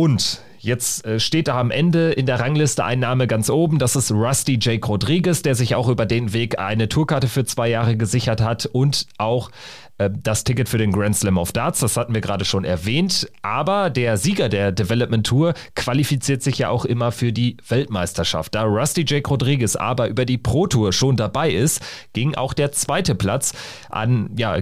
Und 0.00 0.40
jetzt 0.60 1.04
äh, 1.04 1.20
steht 1.20 1.46
da 1.46 1.60
am 1.60 1.70
Ende 1.70 2.12
in 2.12 2.24
der 2.24 2.40
Rangliste 2.40 2.82
ein 2.82 3.00
Name 3.00 3.26
ganz 3.26 3.50
oben. 3.50 3.78
Das 3.78 3.96
ist 3.96 4.10
Rusty 4.10 4.58
Jake 4.58 4.86
Rodriguez, 4.86 5.42
der 5.42 5.54
sich 5.54 5.74
auch 5.74 5.90
über 5.90 6.06
den 6.06 6.32
Weg 6.32 6.58
eine 6.58 6.88
Tourkarte 6.88 7.28
für 7.28 7.44
zwei 7.44 7.68
Jahre 7.68 7.98
gesichert 7.98 8.40
hat 8.40 8.64
und 8.64 9.06
auch 9.18 9.50
das 10.08 10.44
Ticket 10.44 10.68
für 10.68 10.78
den 10.78 10.92
Grand 10.92 11.16
Slam 11.16 11.36
of 11.36 11.52
Darts, 11.52 11.80
das 11.80 11.96
hatten 11.96 12.14
wir 12.14 12.20
gerade 12.20 12.44
schon 12.44 12.64
erwähnt. 12.64 13.28
Aber 13.42 13.90
der 13.90 14.16
Sieger 14.16 14.48
der 14.48 14.72
Development 14.72 15.26
Tour 15.26 15.54
qualifiziert 15.74 16.42
sich 16.42 16.58
ja 16.58 16.70
auch 16.70 16.84
immer 16.84 17.12
für 17.12 17.32
die 17.32 17.56
Weltmeisterschaft. 17.68 18.54
Da 18.54 18.62
Rusty 18.62 19.04
Jake 19.06 19.28
Rodriguez 19.28 19.76
aber 19.76 20.08
über 20.08 20.24
die 20.24 20.38
Pro 20.38 20.66
Tour 20.66 20.92
schon 20.92 21.16
dabei 21.16 21.50
ist, 21.50 21.82
ging 22.12 22.34
auch 22.34 22.54
der 22.54 22.72
zweite 22.72 23.14
Platz 23.14 23.52
an, 23.90 24.30
ja, 24.36 24.56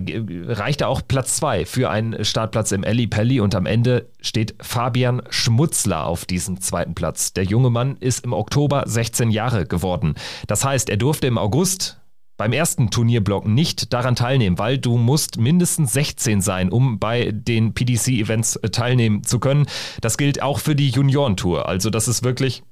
reichte 0.47 0.89
auch 0.89 1.03
Platz 1.07 1.37
zwei 1.37 1.65
für 1.65 1.91
einen 1.91 2.25
Startplatz 2.25 2.73
im 2.73 2.83
Ellie 2.83 3.07
Pelli 3.07 3.41
und 3.41 3.55
am 3.55 3.67
Ende 3.67 4.09
steht 4.21 4.55
Fabian 4.61 5.23
Schmutzler 5.31 6.07
auf 6.07 6.25
diesem 6.25 6.61
zweiten 6.61 6.95
Platz. 6.95 7.33
Der 7.33 7.45
junge 7.45 7.71
Mann 7.71 7.97
ist 8.01 8.25
im 8.25 8.33
Oktober 8.33 8.85
16 8.87 9.31
Jahre 9.31 9.67
geworden. 9.67 10.15
Das 10.47 10.65
heißt, 10.65 10.91
er 10.91 10.97
durfte 10.97 11.27
im 11.27 11.39
August 11.39 11.99
beim 12.39 12.53
ersten 12.53 12.91
Turnierblock 12.91 13.47
nicht 13.47 13.93
daran 13.93 14.17
teilnehmen, 14.17 14.59
weil 14.59 14.79
du 14.79 14.97
musst 14.97 15.39
mindestens 15.39 15.93
16 15.93 16.41
sein, 16.41 16.71
um 16.71 16.99
bei 16.99 17.33
den 17.33 17.75
PDC-Events 17.75 18.57
äh, 18.57 18.71
teilnehmen 18.71 19.25
zu 19.25 19.41
können. 19.41 19.67
Das 20.01 20.17
gilt 20.17 20.41
auch 20.41 20.61
für 20.61 20.75
die 20.75 20.89
Juniorentour. 20.89 21.69
Also 21.69 21.91
das 21.91 22.09
ist 22.09 22.23
wirklich 22.23 22.63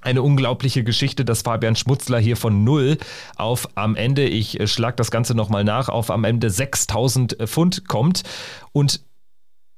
eine 0.00 0.22
unglaubliche 0.22 0.84
Geschichte, 0.84 1.24
dass 1.24 1.42
Fabian 1.42 1.76
Schmutzler 1.76 2.18
hier 2.18 2.36
von 2.36 2.64
null 2.64 2.96
auf 3.36 3.68
am 3.76 3.96
Ende, 3.96 4.24
ich 4.24 4.58
äh, 4.58 4.66
schlag 4.68 4.96
das 4.96 5.10
Ganze 5.10 5.34
nochmal 5.34 5.64
nach, 5.64 5.88
auf 5.88 6.10
am 6.10 6.24
Ende 6.24 6.48
6000 6.48 7.40
äh, 7.40 7.46
Pfund 7.48 7.88
kommt. 7.88 8.22
Und 8.70 9.04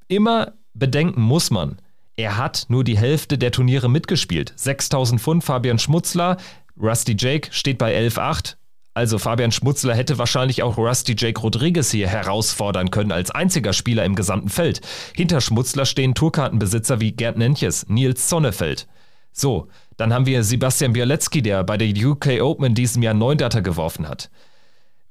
immer 0.07 0.53
bedenken 0.75 1.23
muss 1.23 1.51
man, 1.51 1.79
er 2.17 2.37
hat 2.37 2.67
nur 2.69 2.85
die 2.85 2.99
Hälfte 2.99 3.39
der 3.39 3.53
Turniere 3.53 3.89
mitgespielt. 3.89 4.53
6000 4.55 5.21
Pfund, 5.21 5.45
Fabian 5.45 5.79
Schmutzler, 5.79 6.37
Rusty 6.79 7.17
Jake 7.19 7.49
steht 7.53 7.79
bei 7.79 7.97
11,8. 7.97 8.57
Also 8.95 9.19
Fabian 9.19 9.51
Schmutzler 9.51 9.95
hätte 9.95 10.19
wahrscheinlich 10.19 10.63
auch 10.63 10.79
Rusty 10.79 11.17
Jake 11.19 11.41
Rodriguez 11.41 11.91
hier 11.91 12.09
herausfordern 12.09 12.91
können 12.93 13.11
als 13.11 13.33
einziger 13.33 13.73
Spieler 13.73 14.05
im 14.05 14.15
gesamten 14.15 14.49
Feld. 14.49 14.81
Hinter 15.15 15.41
Schmutzler 15.41 15.85
stehen 15.85 16.15
Tourkartenbesitzer 16.15 17.01
wie 17.01 17.11
Gerd 17.11 17.37
Nentjes, 17.37 17.89
Nils 17.89 18.29
Sonnefeld. 18.29 18.87
So, 19.33 19.67
dann 19.97 20.15
haben 20.15 20.27
wir 20.27 20.45
Sebastian 20.45 20.93
Bialecki, 20.93 21.43
der 21.43 21.65
bei 21.65 21.77
der 21.77 21.89
UK 21.89 22.41
Open 22.41 22.67
in 22.67 22.75
diesem 22.77 23.03
Jahr 23.03 23.15
neun 23.15 23.37
Data 23.37 23.61
geworfen 23.61 24.09
hat. 24.09 24.31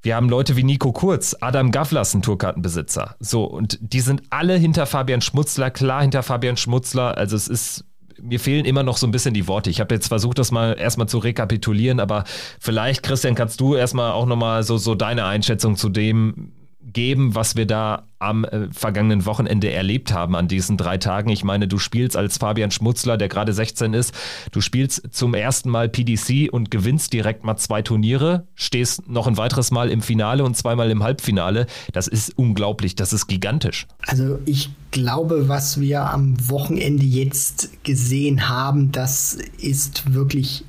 Wir 0.01 0.15
haben 0.15 0.29
Leute 0.29 0.55
wie 0.55 0.63
Nico 0.63 0.91
Kurz, 0.91 1.35
Adam 1.39 1.71
Gavlas, 1.71 2.13
ein 2.13 2.21
Tourkartenbesitzer. 2.21 3.15
So, 3.19 3.43
und 3.43 3.79
die 3.81 4.01
sind 4.01 4.23
alle 4.29 4.55
hinter 4.55 4.85
Fabian 4.85 5.21
Schmutzler, 5.21 5.71
klar 5.71 6.01
hinter 6.01 6.23
Fabian 6.23 6.57
Schmutzler. 6.57 7.17
Also 7.17 7.35
es 7.35 7.47
ist 7.47 7.85
mir 8.21 8.39
fehlen 8.39 8.65
immer 8.65 8.83
noch 8.83 8.97
so 8.97 9.07
ein 9.07 9.11
bisschen 9.11 9.33
die 9.33 9.47
Worte. 9.47 9.69
Ich 9.69 9.79
habe 9.79 9.93
jetzt 9.93 10.07
versucht, 10.07 10.39
das 10.39 10.51
mal 10.51 10.75
erstmal 10.77 11.07
zu 11.07 11.17
rekapitulieren, 11.17 11.99
aber 11.99 12.23
vielleicht, 12.59 13.03
Christian, 13.03 13.35
kannst 13.35 13.59
du 13.59 13.75
erstmal 13.75 14.11
auch 14.11 14.25
nochmal 14.25 14.63
so, 14.63 14.77
so 14.77 14.95
deine 14.95 15.25
Einschätzung 15.25 15.75
zu 15.75 15.89
dem 15.89 16.51
geben, 16.91 17.35
was 17.35 17.55
wir 17.55 17.65
da 17.65 18.07
am 18.19 18.45
äh, 18.45 18.67
vergangenen 18.71 19.25
Wochenende 19.25 19.71
erlebt 19.71 20.13
haben 20.13 20.35
an 20.35 20.47
diesen 20.47 20.77
drei 20.77 20.97
Tagen. 20.97 21.29
Ich 21.29 21.43
meine, 21.43 21.67
du 21.67 21.77
spielst 21.77 22.15
als 22.15 22.37
Fabian 22.37 22.71
Schmutzler, 22.71 23.17
der 23.17 23.29
gerade 23.29 23.53
16 23.53 23.93
ist, 23.93 24.13
du 24.51 24.61
spielst 24.61 25.13
zum 25.13 25.33
ersten 25.33 25.69
Mal 25.69 25.89
PDC 25.89 26.51
und 26.51 26.71
gewinnst 26.71 27.13
direkt 27.13 27.43
mal 27.43 27.57
zwei 27.57 27.81
Turniere, 27.81 28.47
stehst 28.55 29.07
noch 29.09 29.27
ein 29.27 29.37
weiteres 29.37 29.71
Mal 29.71 29.89
im 29.89 30.01
Finale 30.01 30.43
und 30.43 30.55
zweimal 30.55 30.89
im 30.89 31.03
Halbfinale. 31.03 31.67
Das 31.91 32.07
ist 32.07 32.37
unglaublich, 32.37 32.95
das 32.95 33.13
ist 33.13 33.27
gigantisch. 33.27 33.87
Also 34.07 34.39
ich 34.45 34.69
glaube, 34.91 35.49
was 35.49 35.79
wir 35.79 36.09
am 36.09 36.49
Wochenende 36.49 37.05
jetzt 37.05 37.83
gesehen 37.83 38.49
haben, 38.49 38.91
das 38.91 39.37
ist 39.57 40.13
wirklich 40.13 40.63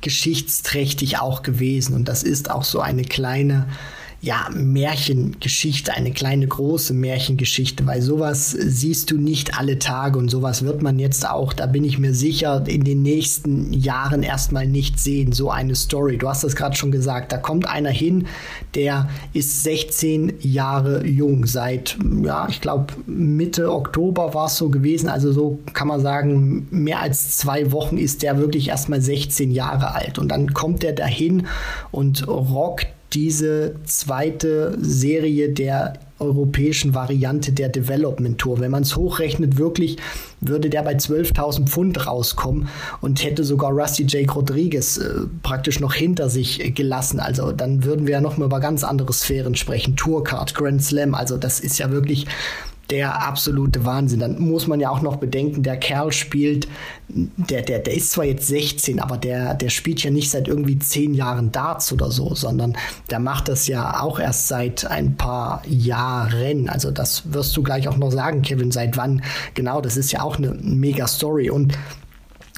geschichtsträchtig 0.00 1.18
auch 1.18 1.42
gewesen 1.42 1.94
und 1.94 2.06
das 2.06 2.22
ist 2.22 2.50
auch 2.50 2.64
so 2.64 2.80
eine 2.80 3.02
kleine 3.02 3.66
ja, 4.22 4.48
Märchengeschichte, 4.52 5.92
eine 5.92 6.10
kleine 6.10 6.46
große 6.46 6.94
Märchengeschichte, 6.94 7.86
weil 7.86 8.00
sowas 8.00 8.50
siehst 8.50 9.10
du 9.10 9.18
nicht 9.18 9.58
alle 9.58 9.78
Tage 9.78 10.18
und 10.18 10.30
sowas 10.30 10.64
wird 10.64 10.82
man 10.82 10.98
jetzt 10.98 11.28
auch, 11.28 11.52
da 11.52 11.66
bin 11.66 11.84
ich 11.84 11.98
mir 11.98 12.14
sicher, 12.14 12.64
in 12.66 12.82
den 12.82 13.02
nächsten 13.02 13.72
Jahren 13.72 14.22
erstmal 14.22 14.66
nicht 14.66 14.98
sehen, 14.98 15.32
so 15.32 15.50
eine 15.50 15.76
Story. 15.76 16.16
Du 16.16 16.28
hast 16.28 16.44
das 16.44 16.56
gerade 16.56 16.76
schon 16.76 16.90
gesagt, 16.90 17.30
da 17.30 17.36
kommt 17.36 17.68
einer 17.68 17.90
hin, 17.90 18.26
der 18.74 19.08
ist 19.34 19.62
16 19.62 20.34
Jahre 20.40 21.06
jung, 21.06 21.46
seit, 21.46 21.96
ja, 22.24 22.48
ich 22.48 22.60
glaube, 22.60 22.94
Mitte 23.06 23.70
Oktober 23.70 24.32
war 24.32 24.46
es 24.46 24.56
so 24.56 24.70
gewesen, 24.70 25.08
also 25.08 25.30
so 25.30 25.60
kann 25.74 25.88
man 25.88 26.00
sagen, 26.00 26.66
mehr 26.70 27.00
als 27.00 27.36
zwei 27.36 27.70
Wochen 27.70 27.98
ist 27.98 28.22
der 28.22 28.38
wirklich 28.38 28.68
erstmal 28.68 29.00
16 29.00 29.50
Jahre 29.50 29.94
alt 29.94 30.18
und 30.18 30.28
dann 30.28 30.54
kommt 30.54 30.82
er 30.84 30.94
dahin 30.94 31.46
und 31.92 32.26
rockt 32.26 32.95
diese 33.12 33.76
zweite 33.84 34.76
Serie 34.80 35.48
der 35.50 35.94
europäischen 36.18 36.94
Variante 36.94 37.52
der 37.52 37.68
Development 37.68 38.38
Tour. 38.38 38.60
Wenn 38.60 38.70
man 38.70 38.82
es 38.82 38.96
hochrechnet, 38.96 39.58
wirklich 39.58 39.98
würde 40.40 40.70
der 40.70 40.82
bei 40.82 40.94
12.000 40.94 41.66
Pfund 41.66 42.06
rauskommen 42.06 42.68
und 43.00 43.22
hätte 43.22 43.44
sogar 43.44 43.70
Rusty 43.70 44.06
Jake 44.08 44.32
Rodriguez 44.32 44.96
äh, 44.96 45.26
praktisch 45.42 45.80
noch 45.80 45.94
hinter 45.94 46.30
sich 46.30 46.74
gelassen. 46.74 47.20
Also 47.20 47.52
dann 47.52 47.84
würden 47.84 48.06
wir 48.06 48.14
ja 48.14 48.20
noch 48.20 48.38
mal 48.38 48.46
über 48.46 48.60
ganz 48.60 48.82
andere 48.82 49.12
Sphären 49.12 49.56
sprechen. 49.56 49.96
Tourcard, 49.96 50.54
Grand 50.54 50.82
Slam, 50.82 51.14
also 51.14 51.36
das 51.36 51.60
ist 51.60 51.78
ja 51.78 51.90
wirklich 51.90 52.26
der 52.90 53.26
absolute 53.26 53.84
Wahnsinn. 53.84 54.20
Dann 54.20 54.38
muss 54.38 54.66
man 54.66 54.80
ja 54.80 54.90
auch 54.90 55.02
noch 55.02 55.16
bedenken, 55.16 55.62
der 55.62 55.76
Kerl 55.76 56.12
spielt, 56.12 56.68
der, 57.08 57.62
der, 57.62 57.80
der 57.80 57.94
ist 57.94 58.12
zwar 58.12 58.24
jetzt 58.24 58.46
16, 58.46 59.00
aber 59.00 59.16
der, 59.16 59.54
der 59.54 59.70
spielt 59.70 60.02
ja 60.02 60.10
nicht 60.10 60.30
seit 60.30 60.48
irgendwie 60.48 60.78
zehn 60.78 61.14
Jahren 61.14 61.52
Darts 61.52 61.92
oder 61.92 62.10
so, 62.10 62.34
sondern 62.34 62.76
der 63.10 63.18
macht 63.18 63.48
das 63.48 63.66
ja 63.66 64.00
auch 64.00 64.18
erst 64.20 64.48
seit 64.48 64.86
ein 64.86 65.16
paar 65.16 65.62
Jahren. 65.66 66.68
Also 66.68 66.90
das 66.90 67.32
wirst 67.32 67.56
du 67.56 67.62
gleich 67.62 67.88
auch 67.88 67.96
noch 67.96 68.10
sagen, 68.10 68.42
Kevin, 68.42 68.70
seit 68.70 68.96
wann 68.96 69.22
genau, 69.54 69.80
das 69.80 69.96
ist 69.96 70.12
ja 70.12 70.22
auch 70.22 70.36
eine 70.36 70.56
mega 70.60 71.06
Story. 71.06 71.50
Und 71.50 71.76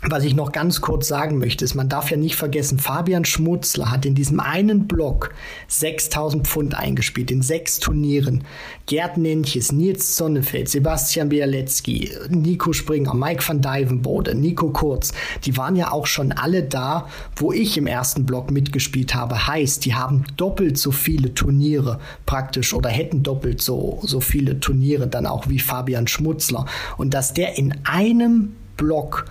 was 0.03 0.23
ich 0.23 0.37
noch 0.37 0.53
ganz 0.53 0.81
kurz 0.81 1.09
sagen 1.09 1.39
möchte, 1.39 1.65
ist, 1.65 1.75
man 1.75 1.89
darf 1.89 2.11
ja 2.11 2.17
nicht 2.17 2.37
vergessen, 2.37 2.79
Fabian 2.79 3.25
Schmutzler 3.25 3.91
hat 3.91 4.07
in 4.07 4.15
diesem 4.15 4.39
einen 4.39 4.87
Block 4.87 5.35
6000 5.67 6.47
Pfund 6.47 6.79
eingespielt, 6.79 7.33
in 7.33 7.43
sechs 7.43 7.81
Turnieren. 7.81 8.45
Gerd 8.87 9.17
Nentjes, 9.17 9.73
Nils 9.73 10.17
Sonnefeld, 10.17 10.69
Sebastian 10.69 11.31
Bialecki, 11.31 12.13
Nico 12.29 12.73
Springer, 12.73 13.13
Mike 13.13 13.43
van 13.47 13.61
Dijvenbode, 13.61 14.37
Nico 14.37 14.71
Kurz, 14.71 15.13
die 15.45 15.57
waren 15.57 15.75
ja 15.75 15.91
auch 15.91 16.07
schon 16.07 16.31
alle 16.31 16.63
da, 16.63 17.09
wo 17.35 17.53
ich 17.53 17.77
im 17.77 17.89
ersten 17.89 18.25
Block 18.25 18.53
mitgespielt 18.53 19.17
habe. 19.17 19.49
Heißt, 19.49 19.85
die 19.85 19.95
haben 19.95 20.25
doppelt 20.37 20.79
so 20.79 20.93
viele 20.93 21.35
Turniere 21.35 21.99
praktisch 22.25 22.73
oder 22.73 22.89
hätten 22.89 23.25
doppelt 23.25 23.61
so, 23.61 23.99
so 24.03 24.21
viele 24.21 24.61
Turniere 24.61 25.09
dann 25.09 25.27
auch 25.27 25.49
wie 25.49 25.59
Fabian 25.59 26.07
Schmutzler. 26.07 26.67
Und 26.97 27.15
dass 27.15 27.35
der 27.35 27.59
in 27.59 27.75
einem 27.85 28.55
Block 28.77 29.25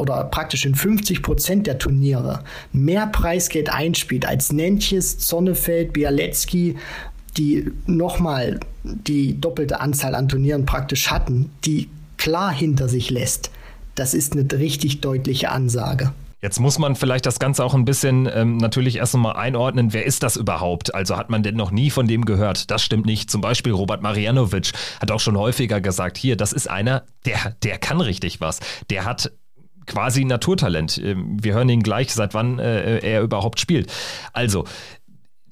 oder 0.00 0.24
praktisch 0.24 0.64
in 0.64 0.74
50 0.74 1.22
Prozent 1.22 1.66
der 1.66 1.78
Turniere 1.78 2.42
mehr 2.72 3.06
Preisgeld 3.06 3.72
einspielt 3.72 4.26
als 4.26 4.52
Nentjes, 4.52 5.18
Zonnefeld, 5.18 5.92
Bialecki, 5.92 6.76
die 7.36 7.70
nochmal 7.86 8.58
die 8.82 9.40
doppelte 9.40 9.80
Anzahl 9.80 10.14
an 10.14 10.28
Turnieren 10.28 10.66
praktisch 10.66 11.10
hatten, 11.10 11.50
die 11.64 11.88
klar 12.16 12.52
hinter 12.52 12.88
sich 12.88 13.10
lässt, 13.10 13.50
das 13.94 14.14
ist 14.14 14.32
eine 14.32 14.46
richtig 14.52 15.00
deutliche 15.00 15.50
Ansage. 15.50 16.12
Jetzt 16.42 16.58
muss 16.58 16.78
man 16.78 16.96
vielleicht 16.96 17.26
das 17.26 17.38
Ganze 17.38 17.62
auch 17.62 17.74
ein 17.74 17.84
bisschen 17.84 18.28
ähm, 18.32 18.56
natürlich 18.56 18.96
erst 18.96 19.14
einmal 19.14 19.36
einordnen. 19.36 19.92
Wer 19.92 20.06
ist 20.06 20.22
das 20.22 20.36
überhaupt? 20.36 20.94
Also 20.94 21.18
hat 21.18 21.28
man 21.28 21.42
denn 21.42 21.54
noch 21.54 21.70
nie 21.70 21.90
von 21.90 22.06
dem 22.06 22.24
gehört? 22.24 22.70
Das 22.70 22.82
stimmt 22.82 23.04
nicht. 23.04 23.30
Zum 23.30 23.42
Beispiel 23.42 23.72
Robert 23.72 24.00
Marianovic 24.00 24.72
hat 25.00 25.10
auch 25.10 25.20
schon 25.20 25.36
häufiger 25.36 25.82
gesagt, 25.82 26.16
hier, 26.16 26.36
das 26.36 26.54
ist 26.54 26.70
einer, 26.70 27.04
der, 27.26 27.56
der 27.62 27.76
kann 27.76 28.00
richtig 28.00 28.40
was. 28.40 28.60
Der 28.88 29.04
hat 29.04 29.32
quasi 29.86 30.24
Naturtalent. 30.24 30.98
Ähm, 30.98 31.36
wir 31.42 31.54
hören 31.54 31.68
ihn 31.68 31.82
gleich, 31.82 32.12
seit 32.12 32.34
wann 32.34 32.58
äh, 32.58 32.98
er 32.98 33.22
überhaupt 33.22 33.60
spielt. 33.60 33.92
Also, 34.32 34.64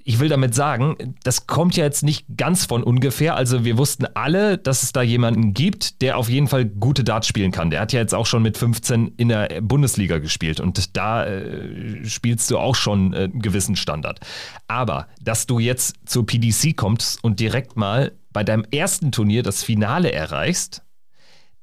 ich 0.09 0.21
will 0.21 0.31
damit 0.31 0.55
sagen, 0.55 0.97
das 1.23 1.47
kommt 1.47 1.77
ja 1.77 1.85
jetzt 1.85 2.03
nicht 2.03 2.25
ganz 2.35 2.65
von 2.65 2.83
ungefähr. 2.83 3.37
Also 3.37 3.67
wir 3.67 3.77
wussten 3.77 4.07
alle, 4.15 4.57
dass 4.57 4.83
es 4.83 4.93
da 4.93 5.03
jemanden 5.03 5.53
gibt, 5.53 6.01
der 6.01 6.17
auf 6.17 6.31
jeden 6.31 6.49
Fall 6.49 6.65
gute 6.65 7.05
Darts 7.05 7.27
spielen 7.27 7.53
kann. 7.53 7.69
Der 7.69 7.83
hat 7.83 7.93
ja 7.93 8.01
jetzt 8.01 8.15
auch 8.15 8.25
schon 8.25 8.43
mit 8.43 8.57
15 8.57 9.13
in 9.19 9.29
der 9.29 9.61
Bundesliga 9.61 10.17
gespielt 10.17 10.61
und 10.61 10.97
da 10.97 11.27
äh, 11.27 12.07
spielst 12.07 12.51
du 12.51 12.57
auch 12.57 12.75
schon 12.75 13.13
äh, 13.13 13.25
einen 13.25 13.43
gewissen 13.43 13.77
Standard. 13.77 14.21
Aber 14.67 15.09
dass 15.21 15.47
du 15.47 15.59
jetzt 15.59 15.97
zur 16.07 16.25
PDC 16.25 16.75
kommst 16.75 17.23
und 17.23 17.39
direkt 17.39 17.77
mal 17.77 18.13
bei 18.33 18.45
deinem 18.45 18.65
ersten 18.71 19.13
Turnier 19.13 19.43
das 19.43 19.63
Finale 19.63 20.11
erreichst, 20.11 20.83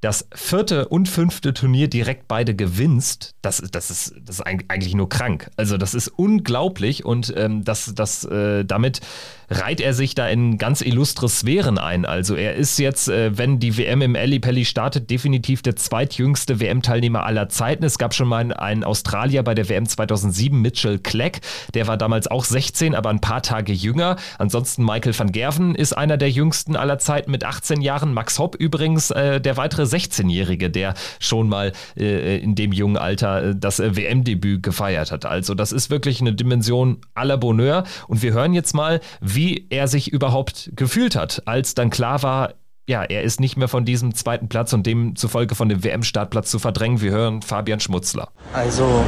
das 0.02 0.28
vierte 0.34 0.88
und 0.88 1.08
fünfte 1.10 1.54
Turnier 1.54 1.88
direkt 1.88 2.28
beide 2.28 2.56
gewinnst, 2.56 3.34
das, 3.42 3.58
das, 3.72 3.90
ist, 3.90 4.16
das 4.22 4.40
ist 4.40 4.42
eigentlich 4.42 4.94
nur 4.94 5.10
krank. 5.10 5.50
Also 5.58 5.78
das 5.78 5.94
ist 5.94 6.10
unglaublich 6.10 7.06
und 7.06 7.34
ähm, 7.36 7.64
das, 7.64 7.94
das, 7.96 8.24
äh, 8.26 8.66
damit 8.66 9.02
reiht 9.50 9.82
er 9.82 9.94
sich 9.94 10.16
da 10.16 10.28
in 10.28 10.58
ganz 10.58 10.82
illustre 10.82 11.30
Sphären 11.30 11.78
ein. 11.78 12.06
Also 12.06 12.36
er 12.36 12.56
ist 12.56 12.80
jetzt, 12.80 13.08
äh, 13.08 13.38
wenn 13.38 13.60
die 13.60 13.78
WM 13.78 14.02
im 14.02 14.14
Pelli 14.42 14.66
startet, 14.66 15.10
definitiv 15.10 15.62
der 15.62 15.76
zweitjüngste 15.76 16.60
WM-Teilnehmer 16.60 17.24
aller 17.24 17.50
Zeiten. 17.50 17.84
Es 17.84 17.98
gab 17.98 18.14
schon 18.14 18.28
mal 18.28 18.54
einen 18.54 18.84
Australier 18.84 19.44
bei 19.44 19.54
der 19.54 19.70
WM 19.70 19.86
2007, 19.88 20.62
Mitchell 20.62 21.00
Clegg. 21.00 21.40
Der 21.74 21.88
war 21.88 21.98
damals 21.98 22.28
auch 22.28 22.44
16, 22.44 22.96
aber 22.96 23.10
ein 23.10 23.22
paar 23.22 23.42
Tage 23.42 23.74
jünger. 23.74 24.16
Ansonsten 24.38 24.84
Michael 24.84 25.18
van 25.18 25.32
Gerven 25.32 25.76
ist 25.76 25.94
einer 25.94 26.18
der 26.18 26.30
jüngsten 26.30 26.76
aller 26.76 27.00
Zeiten 27.00 27.32
mit 27.32 27.44
18 27.44 27.82
Jahren. 27.82 28.14
Max 28.14 28.40
Hopp 28.40 28.56
übrigens 28.56 29.12
äh, 29.12 29.40
der 29.40 29.58
weitere 29.58 29.84
16-Jährige, 29.84 30.70
der 30.70 30.96
schon 31.20 31.50
mal 31.50 31.72
äh, 31.98 32.38
in 32.38 32.56
dem 32.56 32.72
jungen 32.72 32.98
Alter 32.98 33.44
äh, 33.44 33.56
das 33.56 33.80
äh, 33.80 33.96
WM-Debüt 33.96 34.64
gefeiert 34.64 35.12
hat. 35.12 35.26
Also 35.26 35.54
das 35.54 35.72
ist 35.72 35.90
wirklich 35.90 36.22
eine 36.22 36.34
Dimension 36.34 37.02
la 37.16 37.36
Bonheur. 37.36 37.84
Und 38.08 38.22
wir 38.22 38.34
hören 38.34 38.54
jetzt 38.54 38.74
mal, 38.74 39.02
wie 39.22 39.35
er 39.70 39.88
sich 39.88 40.12
überhaupt 40.12 40.72
gefühlt 40.76 41.16
hat, 41.16 41.44
als 41.46 41.76
dann 41.76 41.90
klar 41.90 42.24
war, 42.24 42.54
ja, 42.88 43.04
er 43.04 43.24
ist 43.24 43.40
nicht 43.40 43.58
mehr 43.58 43.68
von 43.68 43.84
diesem 43.84 44.14
zweiten 44.14 44.48
Platz 44.48 44.72
und 44.74 44.86
demzufolge 44.86 45.56
von 45.56 45.70
dem 45.70 45.84
WM-Startplatz 45.84 46.52
zu 46.52 46.60
verdrängen. 46.60 47.02
Wir 47.02 47.12
hören 47.12 47.42
Fabian 47.42 47.80
Schmutzler. 47.80 48.30
Also, 48.54 49.04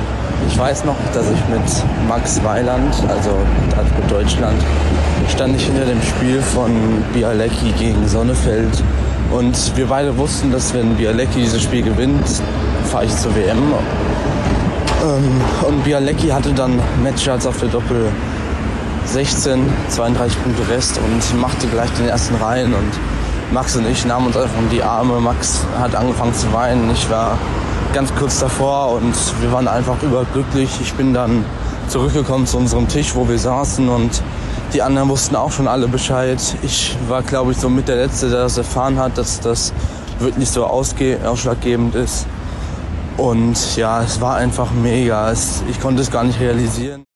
ich 0.48 0.58
weiß 0.58 0.86
noch, 0.86 0.96
dass 1.14 1.30
ich 1.30 1.40
mit 1.48 2.08
Max 2.08 2.44
Weiland, 2.44 2.96
also 3.08 3.38
mit 4.02 4.12
Deutschland, 4.12 4.60
stand 5.30 5.56
ich 5.56 5.66
hinter 5.66 5.86
dem 5.86 6.02
Spiel 6.02 6.42
von 6.42 6.72
Bialecki 7.14 7.72
gegen 7.78 8.08
Sonnefeld. 8.08 8.84
Und 9.32 9.78
wir 9.78 9.86
beide 9.86 10.18
wussten, 10.18 10.52
dass 10.52 10.74
wenn 10.74 10.96
Bialecki 10.96 11.42
dieses 11.42 11.62
Spiel 11.62 11.84
gewinnt, 11.84 12.28
fahre 12.86 13.06
ich 13.06 13.16
zur 13.16 13.36
WM. 13.36 13.58
Ähm, 15.04 15.68
und 15.68 15.84
Bialecki 15.84 16.30
hatte 16.30 16.52
dann 16.52 16.80
Matchstarts 17.04 17.46
auf 17.46 17.60
der 17.60 17.70
Doppel 17.70 18.12
16, 19.08 19.62
32 19.90 20.44
Punkte 20.44 20.68
Rest 20.70 21.00
und 21.00 21.40
machte 21.42 21.68
gleich 21.68 21.90
den 21.92 22.08
ersten 22.08 22.36
Reihen 22.36 22.74
und 22.74 22.92
Max 23.52 23.76
und 23.78 23.88
ich 23.88 24.06
nahmen 24.06 24.28
uns 24.28 24.36
einfach 24.36 24.58
um 24.60 24.70
die 24.70 24.84
Arme. 24.84 25.20
Max 25.22 25.62
hat 25.80 25.96
angefangen 25.96 26.34
zu 26.34 26.52
weinen. 26.52 26.92
Ich 26.92 27.10
war 27.10 27.38
ganz 27.94 28.14
kurz 28.16 28.40
davor 28.40 28.92
und 28.92 29.16
wir 29.42 29.52
waren 29.54 29.68
einfach 29.68 30.02
überglücklich. 30.04 30.70
Ich 30.82 30.94
bin 30.94 31.14
dann 31.14 31.46
zurückgekommen 31.88 32.46
zu 32.46 32.58
unserem 32.58 32.88
Tisch, 32.90 33.16
wo 33.16 33.28
wir 33.28 33.40
saßen 33.40 33.88
und 33.88 34.22
die 34.74 34.82
anderen 34.82 35.08
wussten 35.08 35.38
auch 35.38 35.52
schon 35.52 35.70
alle 35.70 35.88
Bescheid. 35.88 36.40
Ich 36.62 36.98
war, 37.08 37.22
glaube 37.22 37.54
ich, 37.54 37.58
so 37.58 37.70
mit 37.70 37.88
der 37.88 37.96
Letzte, 37.96 38.30
der 38.30 38.40
das 38.40 38.58
erfahren 38.58 39.00
hat, 39.00 39.18
dass 39.18 39.40
das 39.40 39.72
wirklich 40.20 40.50
so 40.50 40.66
ausschlaggebend 40.66 41.96
ist. 41.96 42.26
Und 43.16 43.78
ja, 43.78 44.04
es 44.04 44.20
war 44.20 44.36
einfach 44.36 44.72
mega. 44.72 45.32
Es, 45.32 45.64
ich 45.70 45.80
konnte 45.80 46.02
es 46.02 46.12
gar 46.12 46.26
nicht 46.26 46.40
realisieren. 46.40 47.07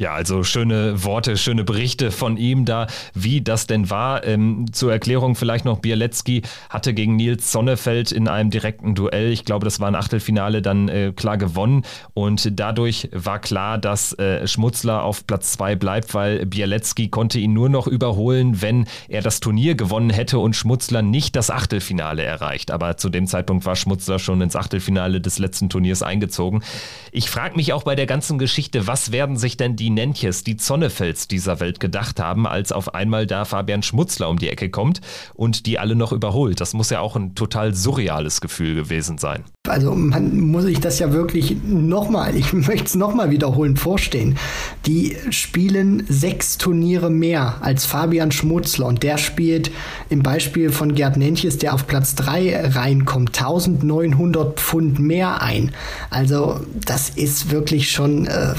Ja, 0.00 0.12
also 0.12 0.44
schöne 0.44 1.02
Worte, 1.02 1.36
schöne 1.36 1.64
Berichte 1.64 2.12
von 2.12 2.36
ihm 2.36 2.64
da, 2.64 2.86
wie 3.14 3.40
das 3.40 3.66
denn 3.66 3.90
war. 3.90 4.24
Ähm, 4.24 4.66
zur 4.70 4.92
Erklärung 4.92 5.34
vielleicht 5.34 5.64
noch, 5.64 5.80
Bielecki 5.80 6.42
hatte 6.70 6.94
gegen 6.94 7.16
Nils 7.16 7.50
Sonnefeld 7.50 8.12
in 8.12 8.28
einem 8.28 8.50
direkten 8.50 8.94
Duell, 8.94 9.32
ich 9.32 9.44
glaube, 9.44 9.64
das 9.64 9.80
war 9.80 9.88
ein 9.88 9.96
Achtelfinale, 9.96 10.62
dann 10.62 10.88
äh, 10.88 11.12
klar 11.16 11.36
gewonnen 11.36 11.82
und 12.14 12.60
dadurch 12.60 13.08
war 13.12 13.40
klar, 13.40 13.76
dass 13.76 14.16
äh, 14.20 14.46
Schmutzler 14.46 15.02
auf 15.02 15.26
Platz 15.26 15.50
zwei 15.50 15.74
bleibt, 15.74 16.14
weil 16.14 16.46
Bielecki 16.46 17.08
konnte 17.08 17.40
ihn 17.40 17.52
nur 17.52 17.68
noch 17.68 17.88
überholen, 17.88 18.62
wenn 18.62 18.86
er 19.08 19.22
das 19.22 19.40
Turnier 19.40 19.74
gewonnen 19.74 20.10
hätte 20.10 20.38
und 20.38 20.54
Schmutzler 20.54 21.02
nicht 21.02 21.34
das 21.34 21.50
Achtelfinale 21.50 22.22
erreicht. 22.22 22.70
Aber 22.70 22.98
zu 22.98 23.08
dem 23.08 23.26
Zeitpunkt 23.26 23.66
war 23.66 23.74
Schmutzler 23.74 24.20
schon 24.20 24.40
ins 24.42 24.54
Achtelfinale 24.54 25.20
des 25.20 25.40
letzten 25.40 25.68
Turniers 25.68 26.04
eingezogen. 26.04 26.62
Ich 27.10 27.28
frage 27.28 27.56
mich 27.56 27.72
auch 27.72 27.82
bei 27.82 27.96
der 27.96 28.06
ganzen 28.06 28.38
Geschichte, 28.38 28.86
was 28.86 29.10
werden 29.10 29.36
sich 29.36 29.56
denn 29.56 29.74
die 29.74 29.87
die 29.88 29.94
Nentjes, 29.94 30.44
die 30.44 30.58
Zonnefelds 30.58 31.28
dieser 31.28 31.60
Welt 31.60 31.80
gedacht 31.80 32.20
haben, 32.20 32.46
als 32.46 32.72
auf 32.72 32.94
einmal 32.94 33.26
da 33.26 33.46
Fabian 33.46 33.82
Schmutzler 33.82 34.28
um 34.28 34.38
die 34.38 34.50
Ecke 34.50 34.68
kommt 34.68 35.00
und 35.32 35.64
die 35.64 35.78
alle 35.78 35.96
noch 35.96 36.12
überholt. 36.12 36.60
Das 36.60 36.74
muss 36.74 36.90
ja 36.90 37.00
auch 37.00 37.16
ein 37.16 37.34
total 37.34 37.74
surreales 37.74 38.42
Gefühl 38.42 38.74
gewesen 38.74 39.16
sein. 39.16 39.44
Also 39.68 39.94
man 39.94 40.40
muss 40.40 40.64
sich 40.64 40.80
das 40.80 40.98
ja 40.98 41.12
wirklich 41.12 41.56
nochmal, 41.64 42.36
ich 42.36 42.52
möchte 42.52 42.84
es 42.84 42.94
nochmal 42.94 43.30
wiederholen, 43.30 43.76
vorstellen. 43.76 44.38
Die 44.86 45.16
spielen 45.30 46.04
sechs 46.08 46.58
Turniere 46.58 47.10
mehr 47.10 47.56
als 47.60 47.84
Fabian 47.84 48.32
Schmutzler 48.32 48.86
und 48.86 49.02
der 49.02 49.18
spielt 49.18 49.70
im 50.08 50.22
Beispiel 50.22 50.70
von 50.70 50.94
Gerd 50.94 51.16
Nentjes, 51.16 51.58
der 51.58 51.74
auf 51.74 51.86
Platz 51.86 52.14
3 52.14 52.70
reinkommt, 52.74 53.38
1900 53.38 54.58
Pfund 54.58 54.98
mehr 54.98 55.42
ein. 55.42 55.72
Also 56.10 56.60
das 56.86 57.10
ist 57.10 57.50
wirklich 57.50 57.90
schon 57.90 58.26
äh, 58.26 58.54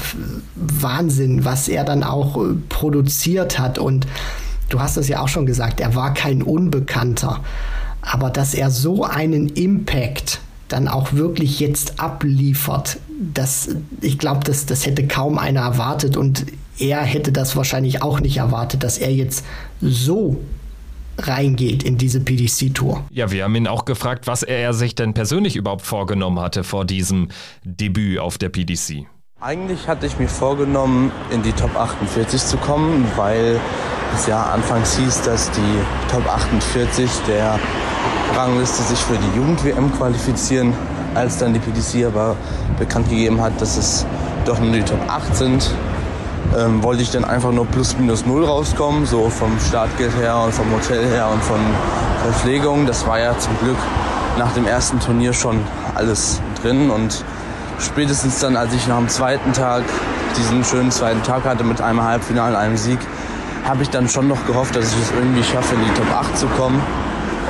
Wahnsinn. 0.54 1.44
Was 1.44 1.68
er 1.68 1.84
dann 1.84 2.02
auch 2.02 2.36
äh, 2.36 2.54
produziert 2.68 3.58
hat. 3.58 3.78
Und 3.78 4.06
du 4.68 4.80
hast 4.80 4.96
es 4.96 5.08
ja 5.08 5.20
auch 5.20 5.28
schon 5.28 5.46
gesagt, 5.46 5.80
er 5.80 5.94
war 5.94 6.14
kein 6.14 6.42
Unbekannter. 6.42 7.40
Aber 8.02 8.30
dass 8.30 8.54
er 8.54 8.70
so 8.70 9.04
einen 9.04 9.48
Impact 9.48 10.40
dann 10.70 10.88
auch 10.88 11.12
wirklich 11.12 11.60
jetzt 11.60 12.00
abliefert, 12.00 12.98
das, 13.34 13.76
ich 14.00 14.18
glaube, 14.18 14.44
das, 14.44 14.66
das 14.66 14.86
hätte 14.86 15.06
kaum 15.06 15.38
einer 15.38 15.60
erwartet 15.60 16.16
und 16.16 16.46
er 16.78 17.02
hätte 17.02 17.32
das 17.32 17.56
wahrscheinlich 17.56 18.02
auch 18.02 18.20
nicht 18.20 18.38
erwartet, 18.38 18.82
dass 18.82 18.96
er 18.96 19.12
jetzt 19.12 19.44
so 19.80 20.40
reingeht 21.18 21.82
in 21.82 21.98
diese 21.98 22.20
PDC-Tour. 22.20 23.04
Ja, 23.10 23.30
wir 23.30 23.44
haben 23.44 23.54
ihn 23.54 23.66
auch 23.66 23.84
gefragt, 23.84 24.26
was 24.26 24.42
er 24.42 24.72
sich 24.72 24.94
denn 24.94 25.12
persönlich 25.12 25.56
überhaupt 25.56 25.82
vorgenommen 25.82 26.40
hatte 26.40 26.64
vor 26.64 26.84
diesem 26.84 27.28
Debüt 27.64 28.18
auf 28.18 28.38
der 28.38 28.48
PDC. 28.48 29.06
Eigentlich 29.42 29.88
hatte 29.88 30.04
ich 30.04 30.18
mir 30.18 30.28
vorgenommen, 30.28 31.10
in 31.30 31.42
die 31.42 31.52
Top 31.52 31.74
48 31.74 32.44
zu 32.44 32.58
kommen, 32.58 33.10
weil 33.16 33.58
es 34.14 34.26
ja 34.26 34.42
anfangs 34.42 34.98
hieß, 34.98 35.22
dass 35.22 35.50
die 35.52 36.12
Top 36.12 36.30
48 36.30 37.10
der 37.26 37.58
Rangliste 38.36 38.82
sich 38.82 38.98
für 38.98 39.16
die 39.16 39.38
Jugend-WM 39.38 39.96
qualifizieren. 39.96 40.74
Als 41.14 41.38
dann 41.38 41.54
die 41.54 41.58
PDC 41.58 42.06
aber 42.06 42.36
bekannt 42.78 43.08
gegeben 43.08 43.40
hat, 43.40 43.58
dass 43.62 43.78
es 43.78 44.04
doch 44.44 44.60
nur 44.60 44.72
die 44.72 44.82
Top 44.82 45.00
8 45.08 45.34
sind, 45.34 45.70
ähm, 46.58 46.82
wollte 46.82 47.00
ich 47.00 47.10
dann 47.10 47.24
einfach 47.24 47.50
nur 47.50 47.64
plus 47.64 47.96
minus 47.98 48.26
null 48.26 48.44
rauskommen, 48.44 49.06
so 49.06 49.30
vom 49.30 49.58
Startgeld 49.58 50.14
her 50.18 50.38
und 50.44 50.52
vom 50.52 50.70
Hotel 50.70 51.06
her 51.06 51.30
und 51.32 51.42
von 51.42 51.60
Verpflegung. 52.24 52.84
Das 52.84 53.06
war 53.06 53.18
ja 53.18 53.38
zum 53.38 53.58
Glück 53.60 53.78
nach 54.36 54.52
dem 54.52 54.66
ersten 54.66 55.00
Turnier 55.00 55.32
schon 55.32 55.60
alles 55.94 56.42
drin 56.60 56.90
und 56.90 57.24
spätestens 57.80 58.40
dann, 58.40 58.56
als 58.56 58.72
ich 58.74 58.86
nach 58.86 58.98
dem 58.98 59.08
zweiten 59.08 59.52
Tag 59.52 59.82
diesen 60.36 60.64
schönen 60.64 60.90
zweiten 60.90 61.22
Tag 61.22 61.44
hatte 61.44 61.64
mit 61.64 61.80
einem 61.80 62.02
Halbfinale, 62.02 62.56
einem 62.56 62.76
Sieg, 62.76 62.98
habe 63.64 63.82
ich 63.82 63.90
dann 63.90 64.08
schon 64.08 64.28
noch 64.28 64.46
gehofft, 64.46 64.76
dass 64.76 64.92
ich 64.92 65.00
es 65.00 65.10
irgendwie 65.12 65.42
schaffe, 65.42 65.74
in 65.74 65.82
die 65.82 65.94
Top 65.94 66.10
8 66.12 66.36
zu 66.36 66.46
kommen. 66.48 66.80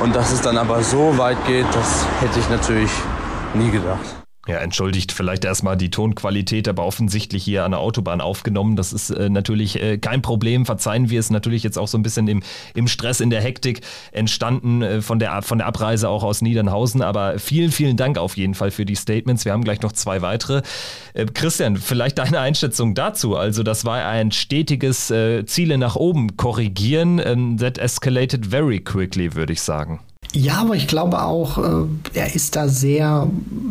Und 0.03 0.15
dass 0.15 0.31
es 0.31 0.41
dann 0.41 0.57
aber 0.57 0.81
so 0.83 1.17
weit 1.17 1.37
geht, 1.45 1.67
das 1.73 2.05
hätte 2.19 2.39
ich 2.39 2.49
natürlich 2.49 2.91
nie 3.53 3.69
gedacht. 3.69 4.20
Ja, 4.47 4.57
entschuldigt 4.57 5.11
vielleicht 5.11 5.45
erstmal 5.45 5.77
die 5.77 5.91
Tonqualität, 5.91 6.67
aber 6.67 6.83
offensichtlich 6.83 7.43
hier 7.43 7.63
an 7.63 7.71
der 7.71 7.79
Autobahn 7.79 8.21
aufgenommen. 8.21 8.75
Das 8.75 8.91
ist 8.91 9.11
äh, 9.11 9.29
natürlich 9.29 9.79
äh, 9.79 9.99
kein 9.99 10.23
Problem. 10.23 10.65
Verzeihen 10.65 11.11
wir 11.11 11.19
es 11.19 11.29
natürlich 11.29 11.61
jetzt 11.61 11.77
auch 11.77 11.87
so 11.87 11.95
ein 11.95 12.01
bisschen 12.01 12.27
im, 12.27 12.41
im 12.73 12.87
Stress, 12.87 13.19
in 13.19 13.29
der 13.29 13.41
Hektik 13.41 13.81
entstanden 14.11 14.81
äh, 14.81 15.01
von, 15.03 15.19
der, 15.19 15.43
von 15.43 15.59
der 15.59 15.67
Abreise 15.67 16.09
auch 16.09 16.23
aus 16.23 16.41
Niedernhausen. 16.41 17.03
Aber 17.03 17.37
vielen, 17.37 17.71
vielen 17.71 17.97
Dank 17.97 18.17
auf 18.17 18.35
jeden 18.35 18.55
Fall 18.55 18.71
für 18.71 18.83
die 18.83 18.95
Statements. 18.95 19.45
Wir 19.45 19.51
haben 19.51 19.63
gleich 19.63 19.83
noch 19.83 19.91
zwei 19.91 20.23
weitere. 20.23 20.63
Äh, 21.13 21.25
Christian, 21.25 21.77
vielleicht 21.77 22.17
deine 22.17 22.39
Einschätzung 22.39 22.95
dazu. 22.95 23.35
Also, 23.35 23.61
das 23.61 23.85
war 23.85 24.03
ein 24.07 24.31
stetiges 24.31 25.11
äh, 25.11 25.45
Ziele 25.45 25.77
nach 25.77 25.95
oben 25.95 26.35
korrigieren. 26.35 27.21
Ähm, 27.23 27.57
that 27.57 27.77
escalated 27.77 28.47
very 28.47 28.79
quickly, 28.79 29.35
würde 29.35 29.53
ich 29.53 29.61
sagen. 29.61 29.99
Ja, 30.33 30.61
aber 30.61 30.75
ich 30.75 30.87
glaube 30.87 31.21
auch, 31.23 31.57
äh, 31.57 31.87
er 32.13 32.33
ist 32.33 32.55
da 32.55 32.69
sehr, 32.69 33.27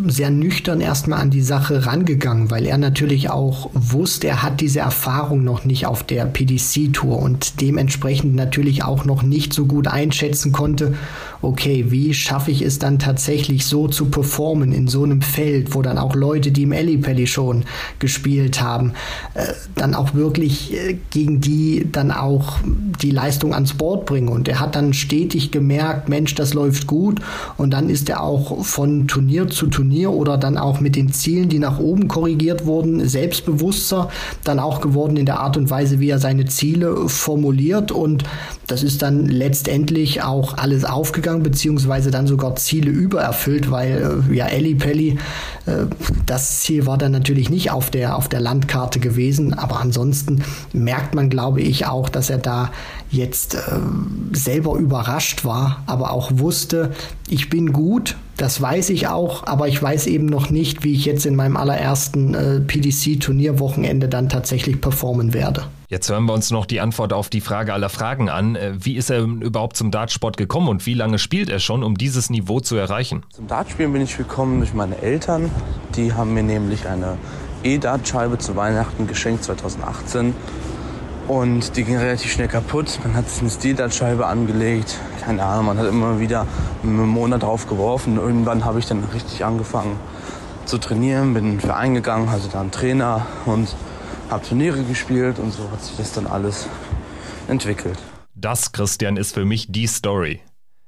sehr 0.07 0.29
nüchtern 0.29 0.83
erstmal 0.83 1.21
an 1.21 1.31
die 1.31 1.41
Sache 1.41 1.87
rangegangen, 1.87 2.51
weil 2.51 2.67
er 2.67 2.77
natürlich 2.77 3.31
auch 3.31 3.71
wusste, 3.73 4.29
er 4.29 4.43
hat 4.43 4.61
diese 4.61 4.81
Erfahrung 4.81 5.43
noch 5.43 5.65
nicht 5.65 5.87
auf 5.87 6.03
der 6.03 6.27
PDC-Tour 6.27 7.19
und 7.19 7.63
dementsprechend 7.63 8.35
natürlich 8.35 8.85
auch 8.85 9.07
noch 9.07 9.23
nicht 9.23 9.55
so 9.55 9.65
gut 9.65 9.87
einschätzen 9.89 10.53
konnte, 10.53 10.95
okay, 11.43 11.87
wie 11.89 12.13
schaffe 12.13 12.51
ich 12.51 12.63
es 12.63 12.79
dann 12.79 12.99
tatsächlich 12.99 13.67
so 13.67 13.89
zu 13.89 14.07
performen 14.07 14.73
in 14.73 14.89
so 14.89 15.05
einem 15.05 15.23
Feld, 15.23 15.75
wo 15.75 15.83
dann 15.83 15.99
auch 15.99 16.15
Leute, 16.15 16.53
die 16.53 16.65
im 16.65 16.73
Ellipelli 16.73 17.27
schon 17.27 17.65
gespielt 17.99 18.61
haben, 18.61 18.93
äh, 19.35 19.47
dann 19.75 19.95
auch 19.95 20.15
wirklich 20.15 20.75
äh, 20.75 20.99
gegen 21.11 21.41
die 21.41 21.87
dann 21.91 22.11
auch 22.11 22.59
die 22.65 23.11
Leistung 23.11 23.55
ans 23.55 23.75
Board 23.75 24.07
bringen. 24.07 24.29
Und 24.29 24.49
er 24.49 24.61
hat 24.61 24.77
dann 24.77 24.93
stetig 24.93 25.51
gemerkt, 25.51 26.09
Mensch, 26.09 26.35
das 26.35 26.55
läuft 26.55 26.87
gut. 26.87 27.21
Und 27.57 27.71
dann 27.71 27.89
ist 27.89 28.09
er 28.09 28.23
auch 28.23 28.65
von 28.65 29.09
Turnier 29.09 29.49
zu 29.49 29.67
Turnier 29.67 30.13
oder 30.13 30.37
dann 30.37 30.59
auch 30.59 30.81
mit 30.81 30.97
den 30.97 31.13
Zielen, 31.13 31.49
die 31.49 31.59
nach 31.59 31.79
oben 31.79 32.09
korrigiert 32.09 32.67
wurden, 32.67 33.09
selbstbewusster 33.09 34.11
dann 34.45 34.59
auch 34.59 34.81
geworden 34.81 35.17
in 35.17 35.27
der 35.27 35.41
Art 35.41 35.57
und 35.57 35.71
Weise, 35.71 36.01
wie 36.01 36.11
er 36.11 36.19
seine 36.19 36.47
Ziele 36.47 37.09
formuliert. 37.09 37.93
Und 37.93 38.25
das 38.71 38.83
ist 38.85 39.03
dann 39.03 39.27
letztendlich 39.27 40.23
auch 40.23 40.57
alles 40.57 40.85
aufgegangen, 40.85 41.43
beziehungsweise 41.43 42.11
dann 42.11 42.27
sogar 42.27 42.55
Ziele 42.57 42.91
übererfüllt, 42.91 43.71
weil 43.71 44.23
äh, 44.31 44.35
ja 44.35 44.47
Elli 44.47 44.77
Pelli, 44.77 45.19
äh, 45.67 45.87
das 46.27 46.61
Ziel 46.61 46.87
war 46.87 46.97
dann 46.97 47.11
natürlich 47.11 47.51
nicht 47.51 47.73
auf 47.73 47.91
der, 47.91 48.17
auf 48.17 48.29
der 48.29 48.41
Landkarte 48.41 49.01
gewesen, 49.01 49.55
aber 49.55 49.81
ansonsten 49.81 50.45
merkt 50.73 51.15
man, 51.15 51.31
glaube 51.31 51.61
ich, 51.61 51.87
auch, 51.87 52.09
dass 52.09 52.31
er 52.31 52.39
da 52.39 52.71
jetzt 53.11 53.55
äh, 53.55 53.59
selber 54.33 54.77
überrascht 54.77 55.45
war, 55.45 55.83
aber 55.87 56.13
auch 56.13 56.31
wusste, 56.35 56.93
ich 57.29 57.51
bin 57.51 57.73
gut, 57.73 58.17
das 58.37 58.61
weiß 58.61 58.91
ich 58.91 59.09
auch, 59.09 59.47
aber 59.47 59.69
ich 59.69 59.83
weiß 59.83 60.07
eben 60.07 60.27
noch 60.27 60.51
nicht, 60.51 60.85
wie 60.85 60.95
ich 60.95 61.05
jetzt 61.05 61.27
in 61.27 61.37
meinem 61.37 61.57
allerersten 61.57 62.35
äh, 62.35 62.61
PDC-Turnierwochenende 62.61 64.09
dann 64.09 64.29
tatsächlich 64.29 64.81
performen 64.81 65.35
werde. 65.35 65.65
Jetzt 65.89 66.09
hören 66.09 66.25
wir 66.27 66.35
uns 66.35 66.53
noch 66.53 66.67
die 66.67 66.81
Antwort 66.81 67.13
auf 67.13 67.29
die 67.31 67.41
Frage 67.41 67.75
aller 67.75 67.89
Fragen 67.89 68.29
an. 68.29 68.55
Äh, 68.55 68.75
wie 68.79 68.97
ist 68.97 69.11
er 69.11 69.23
überhaupt 69.23 69.77
zum 69.77 69.91
Dartsport 69.91 70.37
gekommen 70.37 70.69
und 70.69 70.87
wie 70.87 70.95
lange 70.95 71.19
spielt 71.19 71.51
er 71.51 71.59
schon, 71.59 71.83
um 71.83 71.99
dieses 71.99 72.31
Niveau 72.31 72.61
zu 72.61 72.77
erreichen? 72.77 73.25
Zum 73.31 73.49
Dartspielen 73.49 73.93
bin 73.93 74.03
ich 74.03 74.17
gekommen 74.17 74.59
durch 74.59 74.73
meine 74.73 75.03
Eltern. 75.03 75.51
Die 75.97 76.13
haben 76.13 76.33
mir 76.33 76.45
nämlich 76.45 76.87
eine 76.87 77.19
E-Dartscheibe 77.65 78.39
zu 78.39 78.57
Weihnachten 78.57 79.07
geschenkt 79.07 79.45
2018. 79.45 80.35
Und 81.31 81.77
die 81.77 81.85
ging 81.85 81.97
relativ 81.97 82.33
schnell 82.33 82.49
kaputt. 82.49 82.99
Man 83.05 83.15
hat 83.15 83.31
sich 83.31 83.41
eine 83.41 83.51
Steel-Dartscheibe 83.51 84.27
angelegt. 84.27 84.99
Keine 85.21 85.45
Ahnung, 85.45 85.67
man 85.67 85.79
hat 85.79 85.87
immer 85.87 86.19
wieder 86.19 86.45
einen 86.83 87.07
Monat 87.07 87.45
drauf 87.45 87.69
geworfen. 87.69 88.17
Irgendwann 88.17 88.65
habe 88.65 88.81
ich 88.81 88.87
dann 88.87 89.05
richtig 89.05 89.45
angefangen 89.45 89.97
zu 90.65 90.79
trainieren, 90.79 91.33
bin 91.33 91.45
in 91.45 91.51
den 91.53 91.61
Verein 91.61 91.95
gegangen, 91.95 92.33
hatte 92.33 92.49
da 92.49 92.61
einen 92.61 92.73
Trainer 92.73 93.29
und 93.47 93.77
habe 94.29 94.45
Turniere 94.45 94.83
gespielt 94.83 95.39
und 95.39 95.53
so 95.53 95.71
hat 95.71 95.85
sich 95.85 95.97
das 95.99 96.13
dann 96.15 96.27
alles 96.27 96.67
entwickelt. 97.47 98.01
Das, 98.35 98.73
Christian, 98.73 99.17
ist 99.17 99.33
für 99.33 99.45
mich 99.45 99.71
die 99.71 99.87
Story. 99.87 100.41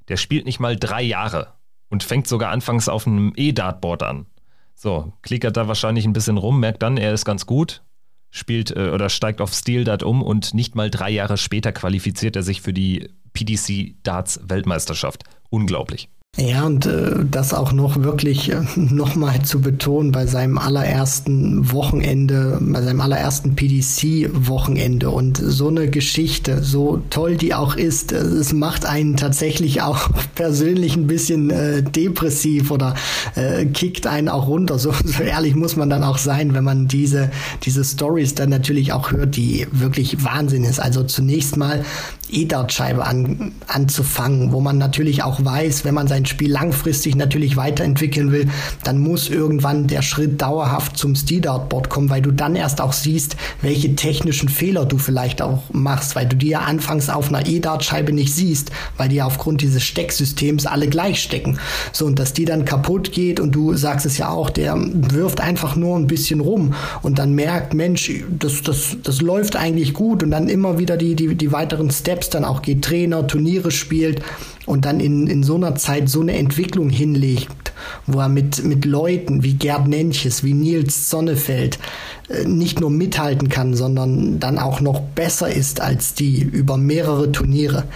Der 0.09 0.17
spielt 0.17 0.45
nicht 0.45 0.59
mal 0.59 0.75
drei 0.75 1.03
Jahre 1.03 1.53
und 1.89 2.03
fängt 2.03 2.27
sogar 2.27 2.51
anfangs 2.51 2.89
auf 2.89 3.07
einem 3.07 3.33
E-Dartboard 3.37 4.03
an. 4.03 4.27
So, 4.75 5.13
klickert 5.23 5.57
da 5.57 5.69
wahrscheinlich 5.69 6.05
ein 6.05 6.13
bisschen 6.13 6.37
rum, 6.37 6.59
merkt 6.59 6.83
dann, 6.83 6.97
er 6.97 7.13
ist 7.13 7.25
ganz 7.25 7.47
gut, 7.47 7.85
spielt 8.33 8.75
äh, 8.75 8.89
oder 8.89 9.09
steigt 9.09 9.41
auf 9.41 9.53
Steel 9.53 9.85
Dart 9.85 10.03
um 10.03 10.23
und 10.23 10.55
nicht 10.55 10.75
mal 10.75 10.91
drei 10.91 11.11
Jahre 11.11 11.37
später 11.37 11.71
qualifiziert 11.71 12.35
er 12.35 12.43
sich 12.43 12.61
für 12.63 12.73
die 12.73 13.09
PDC 13.35 13.95
Darts 14.03 14.41
Weltmeisterschaft. 14.43 15.23
Unglaublich. 15.51 16.09
Ja, 16.39 16.65
und 16.65 16.87
äh, 16.87 17.27
das 17.31 17.53
auch 17.53 17.73
noch 17.73 18.03
wirklich 18.03 18.51
äh, 18.51 18.63
nochmal 18.77 19.43
zu 19.43 19.61
betonen 19.61 20.13
bei 20.13 20.27
seinem 20.27 20.57
allerersten 20.57 21.71
Wochenende, 21.71 22.59
bei 22.59 22.81
seinem 22.81 23.03
allerersten 23.03 23.55
PDC-Wochenende 23.55 25.11
und 25.11 25.37
so 25.37 25.69
eine 25.69 25.91
Geschichte, 25.91 26.63
so 26.63 27.03
toll 27.11 27.37
die 27.37 27.53
auch 27.53 27.77
ist, 27.77 28.13
äh, 28.13 28.17
es 28.17 28.55
macht 28.55 28.87
einen 28.87 29.19
tatsächlich 29.19 29.83
auch 29.83 30.09
persönlich 30.35 30.97
ein 30.97 31.07
bisschen 31.07 31.51
äh, 31.51 31.83
depressiv 31.83 32.71
oder 32.71 32.95
äh, 33.35 33.67
kickt 33.67 34.07
einen 34.07 34.31
auch 34.31 34.49
runter. 34.49 34.79
So, 34.79 34.91
so 35.05 35.23
ehrlich 35.23 35.55
muss 35.55 35.77
man 35.77 35.91
dann 35.91 36.03
auch 36.03 36.17
sein, 36.17 36.55
wenn 36.55 36.65
man 36.65 36.89
diese, 36.89 37.31
diese 37.63 37.85
Stories 37.85 38.35
dann 38.35 38.49
natürlich 38.49 38.95
auch 38.95 39.13
hört, 39.13 39.37
die 39.37 39.67
wirklich 39.71 40.25
Wahnsinn 40.25 40.65
ist. 40.65 40.81
Also 40.81 41.03
zunächst 41.03 41.59
mal 41.59 41.85
E-Dart-Scheibe 42.33 43.05
an, 43.05 43.53
anzufangen, 43.67 44.53
wo 44.53 44.61
man 44.61 44.79
natürlich 44.79 45.23
auch 45.23 45.45
weiß, 45.45 45.85
wenn 45.85 45.95
man 45.95 46.09
sein 46.09 46.27
Spiel 46.27 46.51
langfristig 46.51 47.15
natürlich 47.15 47.57
weiterentwickeln 47.57 48.33
will, 48.33 48.49
dann 48.85 48.99
muss 48.99 49.29
irgendwann 49.29 49.87
der 49.87 50.03
Schritt 50.03 50.41
dauerhaft 50.41 50.97
zum 50.97 51.15
Steel-Dart-Board 51.15 51.89
kommen, 51.89 52.11
weil 52.11 52.23
du 52.23 52.31
dann 52.31 52.57
erst 52.57 52.81
auch 52.81 52.93
siehst, 52.93 53.37
welche 53.61 53.95
technischen 53.95 54.49
Fehler 54.49 54.87
du 54.87 54.99
vielleicht 54.99 55.43
auch 55.43 55.63
machst, 55.73 56.17
weil 56.17 56.27
du 56.27 56.37
die 56.37 56.49
ja 56.49 56.61
anfangs 56.61 57.09
auf 57.09 57.29
einer 57.29 57.47
E-Dart-Scheibe 57.47 58.13
nicht 58.13 58.35
siehst, 58.35 58.71
weil 58.97 59.09
die 59.09 59.17
ja 59.17 59.27
aufgrund 59.27 59.61
dieses 59.61 59.83
Stecksystems 59.83 60.67
alle 60.67 60.89
gleich 60.89 61.23
stecken. 61.23 61.59
So, 61.93 62.07
und 62.07 62.19
dass 62.19 62.33
die 62.33 62.45
dann 62.45 62.65
kaputt 62.65 63.13
geht 63.13 63.41
und 63.41 63.53
du 63.53 63.75
sagst 63.75 64.07
es 64.07 64.19
ja 64.19 64.31
auch, 64.31 64.51
der 64.51 64.77
wirft 64.77 65.41
einfach 65.41 65.77
nur 65.77 65.97
ein 65.97 66.07
bisschen 66.07 66.41
rum 66.41 66.75
und 67.03 67.19
dann 67.19 67.35
merkt, 67.35 67.75
Mensch, 67.75 68.11
das, 68.39 68.63
das, 68.63 68.97
das 69.03 69.21
läuft 69.21 69.57
eigentlich 69.57 69.95
gut 69.95 70.23
und 70.23 70.31
dann 70.31 70.49
immer 70.49 70.79
wieder 70.79 70.97
die, 70.97 71.15
die, 71.15 71.35
die 71.35 71.53
weiteren 71.53 71.91
Steps 71.91 72.22
selbst 72.23 72.35
dann 72.35 72.45
auch 72.45 72.63
geht 72.63 72.85
Trainer, 72.85 73.27
Turniere 73.27 73.73
spielt 73.73 74.23
und 74.65 74.85
dann 74.85 75.01
in, 75.01 75.27
in 75.27 75.43
so 75.43 75.57
einer 75.57 75.75
Zeit 75.75 76.09
so 76.09 76.21
eine 76.21 76.35
Entwicklung 76.35 76.89
hinlegt, 76.89 77.73
wo 78.07 78.21
er 78.21 78.29
mit, 78.29 78.63
mit 78.63 78.85
Leuten 78.85 79.43
wie 79.43 79.55
Gerd 79.55 79.89
Nenches, 79.89 80.45
wie 80.45 80.55
Nils 80.55 81.11
Sonnefeld 81.11 81.81
äh, 82.29 82.45
nicht 82.45 82.79
nur 82.79 82.91
mithalten 82.91 83.49
kann, 83.49 83.75
sondern 83.75 84.39
dann 84.39 84.61
auch 84.61 84.81
noch 84.81 85.01
besser 85.01 85.53
ist 85.53 85.81
als 85.81 86.15
die 86.15 86.43
über 86.43 86.77
mehrere 86.77 87.33
Turniere. 87.33 87.89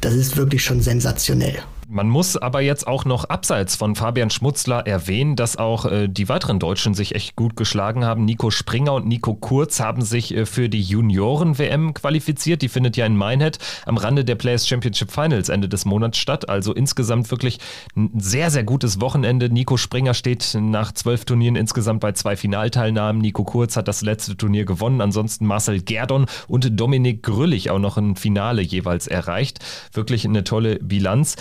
Das 0.00 0.14
ist 0.14 0.36
wirklich 0.36 0.64
schon 0.64 0.80
sensationell. 0.80 1.58
Man 1.90 2.10
muss 2.10 2.36
aber 2.36 2.60
jetzt 2.60 2.86
auch 2.86 3.06
noch 3.06 3.24
abseits 3.24 3.74
von 3.74 3.96
Fabian 3.96 4.28
Schmutzler 4.28 4.86
erwähnen, 4.86 5.36
dass 5.36 5.56
auch 5.56 5.86
äh, 5.86 6.06
die 6.06 6.28
weiteren 6.28 6.58
Deutschen 6.58 6.92
sich 6.92 7.14
echt 7.14 7.34
gut 7.34 7.56
geschlagen 7.56 8.04
haben. 8.04 8.26
Nico 8.26 8.50
Springer 8.50 8.92
und 8.92 9.06
Nico 9.06 9.32
Kurz 9.34 9.80
haben 9.80 10.02
sich 10.02 10.36
äh, 10.36 10.44
für 10.44 10.68
die 10.68 10.82
Junioren-WM 10.82 11.94
qualifiziert. 11.94 12.60
Die 12.60 12.68
findet 12.68 12.98
ja 12.98 13.06
in 13.06 13.16
Minehead 13.16 13.58
am 13.86 13.96
Rande 13.96 14.26
der 14.26 14.34
Players 14.34 14.68
Championship 14.68 15.10
Finals 15.10 15.48
Ende 15.48 15.66
des 15.66 15.86
Monats 15.86 16.18
statt. 16.18 16.50
Also 16.50 16.74
insgesamt 16.74 17.30
wirklich 17.30 17.58
ein 17.96 18.10
sehr, 18.18 18.50
sehr 18.50 18.64
gutes 18.64 19.00
Wochenende. 19.00 19.48
Nico 19.48 19.78
Springer 19.78 20.12
steht 20.12 20.58
nach 20.60 20.92
zwölf 20.92 21.24
Turnieren 21.24 21.56
insgesamt 21.56 22.00
bei 22.00 22.12
zwei 22.12 22.36
Finalteilnahmen. 22.36 23.22
Nico 23.22 23.44
Kurz 23.44 23.78
hat 23.78 23.88
das 23.88 24.02
letzte 24.02 24.36
Turnier 24.36 24.66
gewonnen. 24.66 25.00
Ansonsten 25.00 25.46
Marcel 25.46 25.80
Gerdon 25.80 26.26
und 26.48 26.78
Dominik 26.78 27.22
Grüllig 27.22 27.70
auch 27.70 27.78
noch 27.78 27.96
ein 27.96 28.14
Finale 28.14 28.60
jeweils 28.60 29.06
erreicht. 29.06 29.60
Wirklich 29.94 30.26
eine 30.26 30.44
tolle 30.44 30.80
Bilanz. 30.80 31.36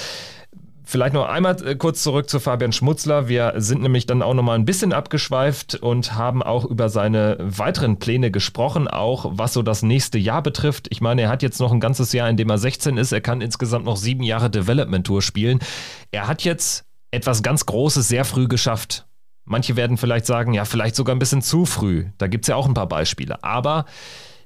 Vielleicht 0.89 1.13
noch 1.13 1.27
einmal 1.27 1.61
äh, 1.67 1.75
kurz 1.75 2.01
zurück 2.01 2.29
zu 2.29 2.39
Fabian 2.39 2.71
Schmutzler. 2.71 3.27
Wir 3.27 3.55
sind 3.57 3.81
nämlich 3.81 4.05
dann 4.05 4.21
auch 4.21 4.33
noch 4.33 4.41
mal 4.41 4.55
ein 4.55 4.63
bisschen 4.63 4.93
abgeschweift 4.93 5.75
und 5.75 6.15
haben 6.15 6.41
auch 6.41 6.63
über 6.63 6.87
seine 6.87 7.35
weiteren 7.41 7.99
Pläne 7.99 8.31
gesprochen, 8.31 8.87
auch 8.87 9.25
was 9.33 9.51
so 9.51 9.63
das 9.63 9.83
nächste 9.83 10.17
Jahr 10.17 10.41
betrifft. 10.41 10.87
Ich 10.89 11.01
meine, 11.01 11.23
er 11.23 11.29
hat 11.29 11.43
jetzt 11.43 11.59
noch 11.59 11.73
ein 11.73 11.81
ganzes 11.81 12.13
Jahr, 12.13 12.29
in 12.29 12.37
dem 12.37 12.49
er 12.49 12.57
16 12.57 12.97
ist. 12.97 13.11
Er 13.11 13.19
kann 13.19 13.41
insgesamt 13.41 13.83
noch 13.83 13.97
sieben 13.97 14.23
Jahre 14.23 14.49
Development 14.49 15.05
Tour 15.05 15.21
spielen. 15.21 15.59
Er 16.11 16.29
hat 16.29 16.43
jetzt 16.45 16.85
etwas 17.11 17.43
ganz 17.43 17.65
Großes 17.65 18.07
sehr 18.07 18.23
früh 18.23 18.47
geschafft. 18.47 19.07
Manche 19.43 19.75
werden 19.75 19.97
vielleicht 19.97 20.25
sagen, 20.25 20.53
ja, 20.53 20.63
vielleicht 20.63 20.95
sogar 20.95 21.13
ein 21.13 21.19
bisschen 21.19 21.41
zu 21.41 21.65
früh. 21.65 22.05
Da 22.17 22.27
gibt 22.27 22.45
es 22.45 22.47
ja 22.47 22.55
auch 22.55 22.65
ein 22.65 22.73
paar 22.73 22.87
Beispiele. 22.87 23.43
Aber 23.43 23.83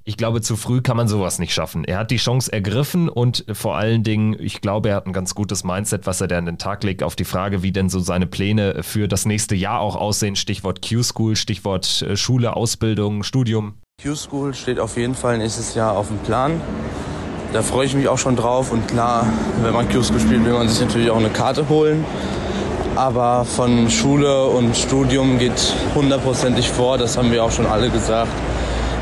ich 0.03 0.17
glaube, 0.17 0.41
zu 0.41 0.55
früh 0.55 0.81
kann 0.81 0.97
man 0.97 1.07
sowas 1.07 1.37
nicht 1.37 1.53
schaffen. 1.53 1.83
Er 1.83 1.99
hat 1.99 2.11
die 2.11 2.17
Chance 2.17 2.51
ergriffen 2.51 3.07
und 3.07 3.45
vor 3.51 3.77
allen 3.77 4.03
Dingen, 4.03 4.35
ich 4.39 4.61
glaube, 4.61 4.89
er 4.89 4.95
hat 4.95 5.05
ein 5.05 5.13
ganz 5.13 5.35
gutes 5.35 5.63
Mindset, 5.63 6.07
was 6.07 6.21
er 6.21 6.27
da 6.27 6.37
an 6.37 6.45
den 6.45 6.57
Tag 6.57 6.83
legt, 6.83 7.03
auf 7.03 7.15
die 7.15 7.25
Frage, 7.25 7.61
wie 7.61 7.71
denn 7.71 7.89
so 7.89 7.99
seine 7.99 8.25
Pläne 8.25 8.81
für 8.81 9.07
das 9.07 9.25
nächste 9.25 9.55
Jahr 9.55 9.79
auch 9.79 9.95
aussehen. 9.95 10.35
Stichwort 10.35 10.87
Q-School, 10.87 11.35
Stichwort 11.35 12.01
äh, 12.01 12.17
Schule, 12.17 12.55
Ausbildung, 12.55 13.23
Studium. 13.23 13.75
Q-School 14.01 14.53
steht 14.55 14.79
auf 14.79 14.97
jeden 14.97 15.13
Fall 15.13 15.37
nächstes 15.37 15.75
Jahr 15.75 15.95
auf 15.95 16.07
dem 16.07 16.17
Plan. 16.19 16.59
Da 17.53 17.61
freue 17.61 17.85
ich 17.85 17.93
mich 17.93 18.07
auch 18.07 18.17
schon 18.17 18.35
drauf 18.35 18.71
und 18.71 18.87
klar, 18.87 19.31
wenn 19.61 19.73
man 19.73 19.87
Q-School 19.89 20.19
spielt, 20.19 20.43
will 20.45 20.53
man 20.53 20.67
sich 20.67 20.79
natürlich 20.79 21.11
auch 21.11 21.17
eine 21.17 21.29
Karte 21.29 21.69
holen. 21.69 22.03
Aber 22.95 23.45
von 23.45 23.89
Schule 23.89 24.45
und 24.45 24.75
Studium 24.75 25.37
geht 25.37 25.73
hundertprozentig 25.95 26.69
vor, 26.69 26.97
das 26.97 27.17
haben 27.17 27.31
wir 27.31 27.43
auch 27.43 27.51
schon 27.51 27.65
alle 27.65 27.89
gesagt. 27.89 28.31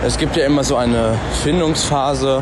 Es 0.02 0.18
gibt 0.18 0.38
ja 0.38 0.45
immer 0.45 0.64
so 0.64 0.78
eine 0.78 1.14
Findungsphase, 1.43 2.41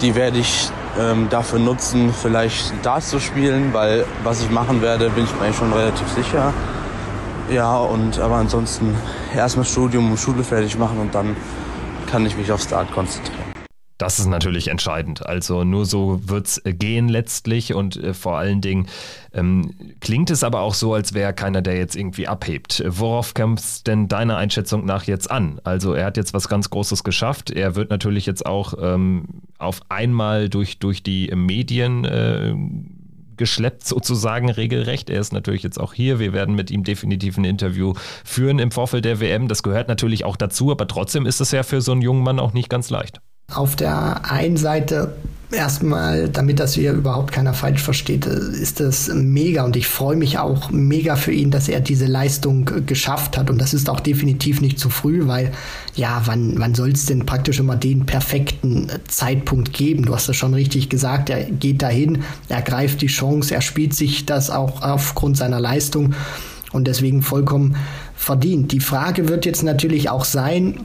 die 0.00 0.16
werde 0.16 0.38
ich 0.38 0.68
ähm, 0.98 1.28
dafür 1.30 1.60
nutzen, 1.60 2.12
vielleicht 2.12 2.72
Darts 2.84 3.10
zu 3.10 3.20
spielen, 3.20 3.72
weil 3.72 4.04
was 4.24 4.42
ich 4.42 4.50
machen 4.50 4.82
werde, 4.82 5.08
bin 5.10 5.22
ich 5.22 5.34
mir 5.36 5.42
eigentlich 5.42 5.56
schon 5.56 5.72
relativ 5.72 6.08
sicher. 6.08 6.52
Ja, 7.50 7.76
und 7.76 8.18
aber 8.18 8.34
ansonsten 8.36 8.96
erstmal 9.34 9.64
Studium 9.64 10.10
und 10.10 10.18
Schule 10.18 10.42
fertig 10.42 10.76
machen 10.76 10.98
und 10.98 11.14
dann 11.14 11.36
kann 12.10 12.26
ich 12.26 12.36
mich 12.36 12.50
aufs 12.50 12.66
Dart 12.66 12.90
konzentrieren. 12.92 13.47
Das 13.98 14.20
ist 14.20 14.26
natürlich 14.26 14.68
entscheidend. 14.68 15.26
Also 15.26 15.64
nur 15.64 15.84
so 15.84 16.20
wird 16.28 16.46
es 16.46 16.64
äh, 16.64 16.72
gehen 16.72 17.08
letztlich 17.08 17.74
und 17.74 17.96
äh, 17.96 18.14
vor 18.14 18.38
allen 18.38 18.60
Dingen 18.60 18.86
ähm, 19.34 19.74
klingt 20.00 20.30
es 20.30 20.44
aber 20.44 20.60
auch 20.60 20.74
so, 20.74 20.94
als 20.94 21.14
wäre 21.14 21.34
keiner, 21.34 21.62
der 21.62 21.76
jetzt 21.76 21.96
irgendwie 21.96 22.28
abhebt. 22.28 22.82
Worauf 22.86 23.34
kommt 23.34 23.58
es 23.58 23.82
denn 23.82 24.06
deiner 24.06 24.36
Einschätzung 24.36 24.84
nach 24.84 25.04
jetzt 25.04 25.28
an? 25.28 25.60
Also 25.64 25.94
er 25.94 26.06
hat 26.06 26.16
jetzt 26.16 26.32
was 26.32 26.48
ganz 26.48 26.70
Großes 26.70 27.02
geschafft. 27.02 27.50
Er 27.50 27.74
wird 27.74 27.90
natürlich 27.90 28.24
jetzt 28.24 28.46
auch 28.46 28.74
ähm, 28.80 29.42
auf 29.58 29.80
einmal 29.88 30.48
durch, 30.48 30.78
durch 30.78 31.02
die 31.02 31.32
Medien 31.34 32.04
äh, 32.04 32.54
geschleppt 33.36 33.84
sozusagen 33.84 34.48
regelrecht. 34.48 35.10
Er 35.10 35.20
ist 35.20 35.32
natürlich 35.32 35.64
jetzt 35.64 35.78
auch 35.78 35.92
hier. 35.92 36.20
Wir 36.20 36.32
werden 36.32 36.54
mit 36.54 36.70
ihm 36.70 36.84
definitiv 36.84 37.36
ein 37.36 37.44
Interview 37.44 37.94
führen 38.24 38.60
im 38.60 38.70
Vorfeld 38.70 39.04
der 39.04 39.18
WM. 39.18 39.48
Das 39.48 39.64
gehört 39.64 39.88
natürlich 39.88 40.24
auch 40.24 40.36
dazu, 40.36 40.70
aber 40.70 40.86
trotzdem 40.86 41.26
ist 41.26 41.40
es 41.40 41.50
ja 41.50 41.64
für 41.64 41.80
so 41.80 41.90
einen 41.90 42.02
jungen 42.02 42.22
Mann 42.22 42.38
auch 42.38 42.52
nicht 42.52 42.68
ganz 42.68 42.90
leicht. 42.90 43.20
Auf 43.52 43.76
der 43.76 44.30
einen 44.30 44.58
Seite 44.58 45.16
erstmal, 45.50 46.28
damit 46.28 46.60
das 46.60 46.74
hier 46.74 46.92
überhaupt 46.92 47.32
keiner 47.32 47.54
falsch 47.54 47.82
versteht, 47.82 48.26
ist 48.26 48.80
das 48.80 49.08
mega 49.08 49.64
und 49.64 49.74
ich 49.74 49.86
freue 49.86 50.16
mich 50.16 50.38
auch 50.38 50.70
mega 50.70 51.16
für 51.16 51.32
ihn, 51.32 51.50
dass 51.50 51.68
er 51.68 51.80
diese 51.80 52.04
Leistung 52.04 52.66
geschafft 52.84 53.38
hat 53.38 53.48
und 53.48 53.58
das 53.58 53.72
ist 53.72 53.88
auch 53.88 54.00
definitiv 54.00 54.60
nicht 54.60 54.78
zu 54.78 54.90
früh, 54.90 55.26
weil 55.26 55.52
ja, 55.94 56.20
wann, 56.26 56.58
wann 56.58 56.74
soll 56.74 56.90
es 56.90 57.06
denn 57.06 57.24
praktisch 57.24 57.58
immer 57.58 57.76
den 57.76 58.04
perfekten 58.04 58.88
Zeitpunkt 59.08 59.72
geben? 59.72 60.04
Du 60.04 60.14
hast 60.14 60.28
das 60.28 60.36
schon 60.36 60.52
richtig 60.52 60.90
gesagt, 60.90 61.30
er 61.30 61.44
geht 61.44 61.80
dahin, 61.80 62.24
er 62.50 62.60
greift 62.60 63.00
die 63.00 63.06
Chance, 63.06 63.54
er 63.54 63.62
spielt 63.62 63.94
sich 63.94 64.26
das 64.26 64.50
auch 64.50 64.82
aufgrund 64.82 65.38
seiner 65.38 65.58
Leistung 65.58 66.14
und 66.72 66.86
deswegen 66.86 67.22
vollkommen 67.22 67.76
verdient. 68.14 68.72
Die 68.72 68.80
Frage 68.80 69.28
wird 69.30 69.46
jetzt 69.46 69.62
natürlich 69.62 70.10
auch 70.10 70.26
sein, 70.26 70.80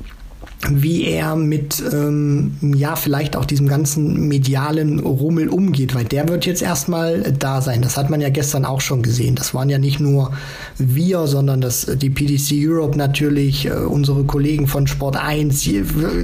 wie 0.70 1.06
er 1.06 1.36
mit, 1.36 1.84
ähm, 1.92 2.56
ja, 2.76 2.96
vielleicht 2.96 3.36
auch 3.36 3.46
diesem 3.46 3.68
ganzen 3.68 4.28
medialen 4.28 5.00
Rummel 5.00 5.50
umgeht, 5.50 5.96
weil 5.96 6.06
der 6.06 6.28
wird 6.30 6.46
jetzt 6.46 6.62
erstmal 6.62 7.34
da 7.34 7.62
sein. 7.62 7.82
Das 7.82 7.98
hat 7.98 8.10
man 8.10 8.22
ja 8.22 8.30
gestern 8.30 8.66
auch 8.66 8.82
schon 8.82 9.02
gesehen. 9.02 9.36
Das 9.36 9.54
waren 9.54 9.70
ja 9.70 9.78
nicht 9.78 10.00
nur 10.00 10.32
wir, 10.78 11.28
sondern 11.28 11.62
das, 11.62 11.86
die 11.96 12.10
PDC 12.10 12.54
Europe 12.68 12.98
natürlich, 12.98 13.66
äh, 13.66 13.72
unsere 13.72 14.24
Kollegen 14.24 14.68
von 14.68 14.88
Sport 14.88 15.18
1, 15.18 15.62
die, 15.62 15.84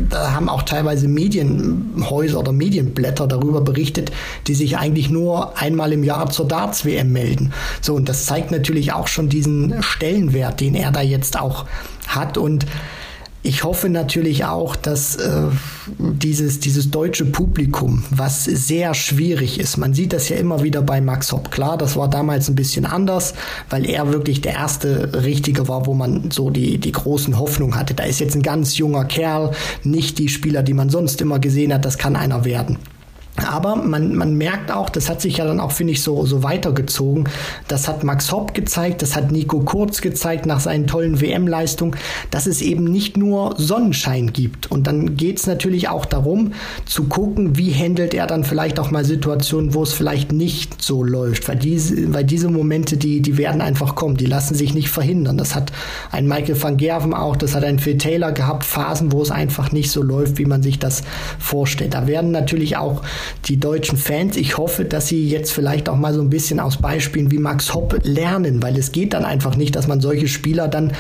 da 0.10 0.34
haben 0.34 0.50
auch 0.50 0.64
teilweise 0.64 1.08
Medienhäuser 1.08 2.40
oder 2.40 2.52
Medienblätter 2.52 3.28
darüber 3.28 3.62
berichtet, 3.62 4.12
die 4.48 4.56
sich 4.56 4.78
eigentlich 4.78 5.10
nur 5.10 5.58
einmal 5.58 5.94
im 5.94 6.04
Jahr 6.04 6.30
zur 6.30 6.48
Darts-WM 6.48 7.12
melden. 7.12 7.52
So, 7.82 7.96
und 7.96 8.10
das 8.10 8.26
zeigt 8.26 8.52
natürlich 8.52 8.94
auch 8.94 9.08
schon 9.08 9.30
diesen 9.30 9.82
Stellenwert, 9.82 10.60
den 10.62 10.76
er 10.76 10.92
da 10.92 11.02
jetzt 11.02 11.40
auch 11.40 11.66
hat 12.08 12.38
und 12.38 12.66
ich 13.42 13.64
hoffe 13.64 13.88
natürlich 13.88 14.44
auch, 14.44 14.76
dass 14.76 15.16
äh, 15.16 15.44
dieses, 15.98 16.60
dieses 16.60 16.92
deutsche 16.92 17.26
Publikum, 17.26 18.04
was 18.10 18.44
sehr 18.44 18.94
schwierig 18.94 19.60
ist, 19.60 19.78
man 19.78 19.94
sieht 19.94 20.12
das 20.12 20.28
ja 20.28 20.36
immer 20.36 20.62
wieder 20.62 20.82
bei 20.82 21.00
Max 21.00 21.32
Hopp. 21.32 21.50
Klar, 21.50 21.78
das 21.78 21.96
war 21.96 22.10
damals 22.10 22.50
ein 22.50 22.56
bisschen 22.56 22.86
anders, 22.86 23.34
weil 23.70 23.86
er 23.86 24.12
wirklich 24.12 24.42
der 24.42 24.54
erste 24.54 25.24
Richtige 25.24 25.70
war, 25.70 25.86
wo 25.86 25.94
man 25.94 26.32
so 26.32 26.50
die, 26.50 26.80
die 26.80 26.92
großen 26.92 27.40
Hoffnungen 27.40 27.76
hatte. 27.76 27.94
Da 27.94 28.04
ist 28.04 28.20
jetzt 28.20 28.36
ein 28.36 28.44
ganz 28.44 28.78
junger 28.78 29.06
Kerl, 29.06 29.52
nicht 29.84 30.18
die 30.20 30.28
Spieler, 30.28 30.62
die 30.62 30.74
man 30.74 30.90
sonst 30.90 31.22
immer 31.22 31.40
gesehen 31.40 31.74
hat, 31.74 31.86
das 31.86 31.98
kann 31.98 32.18
einer 32.18 32.44
werden. 32.44 32.78
Aber 33.46 33.76
man, 33.76 34.16
man 34.16 34.36
merkt 34.36 34.72
auch, 34.72 34.90
das 34.90 35.10
hat 35.10 35.22
sich 35.22 35.38
ja 35.38 35.46
dann 35.46 35.60
auch, 35.60 35.72
finde 35.72 35.94
ich, 35.94 36.02
so, 36.02 36.26
so 36.26 36.44
weitergezogen. 36.44 37.30
Das 37.68 37.88
hat 37.88 38.04
Max 38.04 38.32
Hopp 38.32 38.54
gezeigt, 38.54 39.02
das 39.02 39.16
hat 39.16 39.32
Nico 39.32 39.60
Kurz 39.62 40.02
gezeigt 40.02 40.46
nach 40.46 40.60
seinen 40.60 40.88
tollen 40.88 41.22
WM-Leistungen, 41.22 41.96
dass 42.32 42.48
es 42.48 42.62
eben 42.62 42.86
nicht 42.86 43.18
nur 43.18 43.56
Sonnenschein 43.58 44.34
gibt. 44.34 44.72
Und 44.72 44.88
dann 44.88 45.16
geht 45.16 45.40
es 45.40 45.48
natürlich 45.48 45.90
auch 45.90 46.06
darum, 46.06 46.54
zu 46.86 47.06
gucken, 47.06 47.58
wie 47.58 47.74
handelt 47.74 48.14
er 48.14 48.28
dann 48.28 48.44
vielleicht 48.44 48.80
auch 48.80 48.92
mal 48.92 49.06
Situationen, 49.06 49.74
wo 49.74 49.84
es 49.84 49.94
vielleicht 49.94 50.32
nicht 50.32 50.82
so 50.82 51.04
läuft. 51.04 51.48
Weil 51.48 51.58
diese, 51.58 52.14
weil 52.14 52.24
diese 52.24 52.50
Momente, 52.50 52.98
die, 52.98 53.22
die 53.22 53.38
werden 53.38 53.62
einfach 53.62 53.96
kommen, 53.96 54.18
die 54.18 54.26
lassen 54.26 54.56
sich 54.56 54.74
nicht 54.74 54.90
verhindern. 54.90 55.38
Das 55.38 55.56
hat 55.56 55.72
ein 56.12 56.28
Michael 56.28 56.62
van 56.62 56.78
Gerven 56.78 57.14
auch, 57.14 57.36
das 57.36 57.56
hat 57.56 57.64
ein 57.64 57.80
Phil 57.80 57.98
Taylor 57.98 58.32
gehabt, 58.32 58.64
Phasen, 58.64 59.12
wo 59.12 59.22
es 59.22 59.32
einfach 59.32 59.72
nicht 59.72 59.92
so 59.92 60.02
läuft, 60.02 60.38
wie 60.38 60.46
man 60.46 60.64
sich 60.64 60.80
das 60.80 61.04
vorstellt. 61.40 61.94
Da 61.94 62.08
werden 62.08 62.32
natürlich 62.32 62.78
auch 62.78 63.02
die 63.46 63.58
deutschen 63.58 63.98
Fans, 63.98 64.38
ich 64.38 64.58
hoffe, 64.58 64.86
dass 64.86 65.08
sie 65.08 65.28
jetzt 65.28 65.52
vielleicht 65.52 65.90
auch 65.90 65.98
mal 65.98 66.14
so 66.14 66.22
ein 66.22 66.30
bisschen 66.30 66.60
aus 66.60 66.78
Beispielen 66.78 67.32
wie 67.32 67.40
Max 67.40 67.74
Hopp 67.74 68.00
lernen, 68.04 68.62
weil 68.62 68.78
es 68.78 68.92
geht 68.92 69.14
dann 69.14 69.26
einfach 69.26 69.56
nicht, 69.56 69.76
dass 69.76 69.88
man 69.88 70.02
solche 70.02 70.28
Spieler 70.28 70.68
dann 70.68 70.94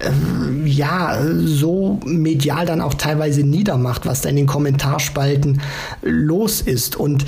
ähm, 0.00 0.66
ja, 0.66 1.18
so 1.44 2.00
medial 2.04 2.66
dann 2.66 2.80
auch 2.80 2.94
teilweise 2.94 3.42
niedermacht, 3.42 4.06
was 4.06 4.20
da 4.20 4.28
in 4.28 4.36
den 4.36 4.46
Kommentarspalten 4.46 5.60
los 6.02 6.60
ist. 6.60 6.96
Und 6.96 7.24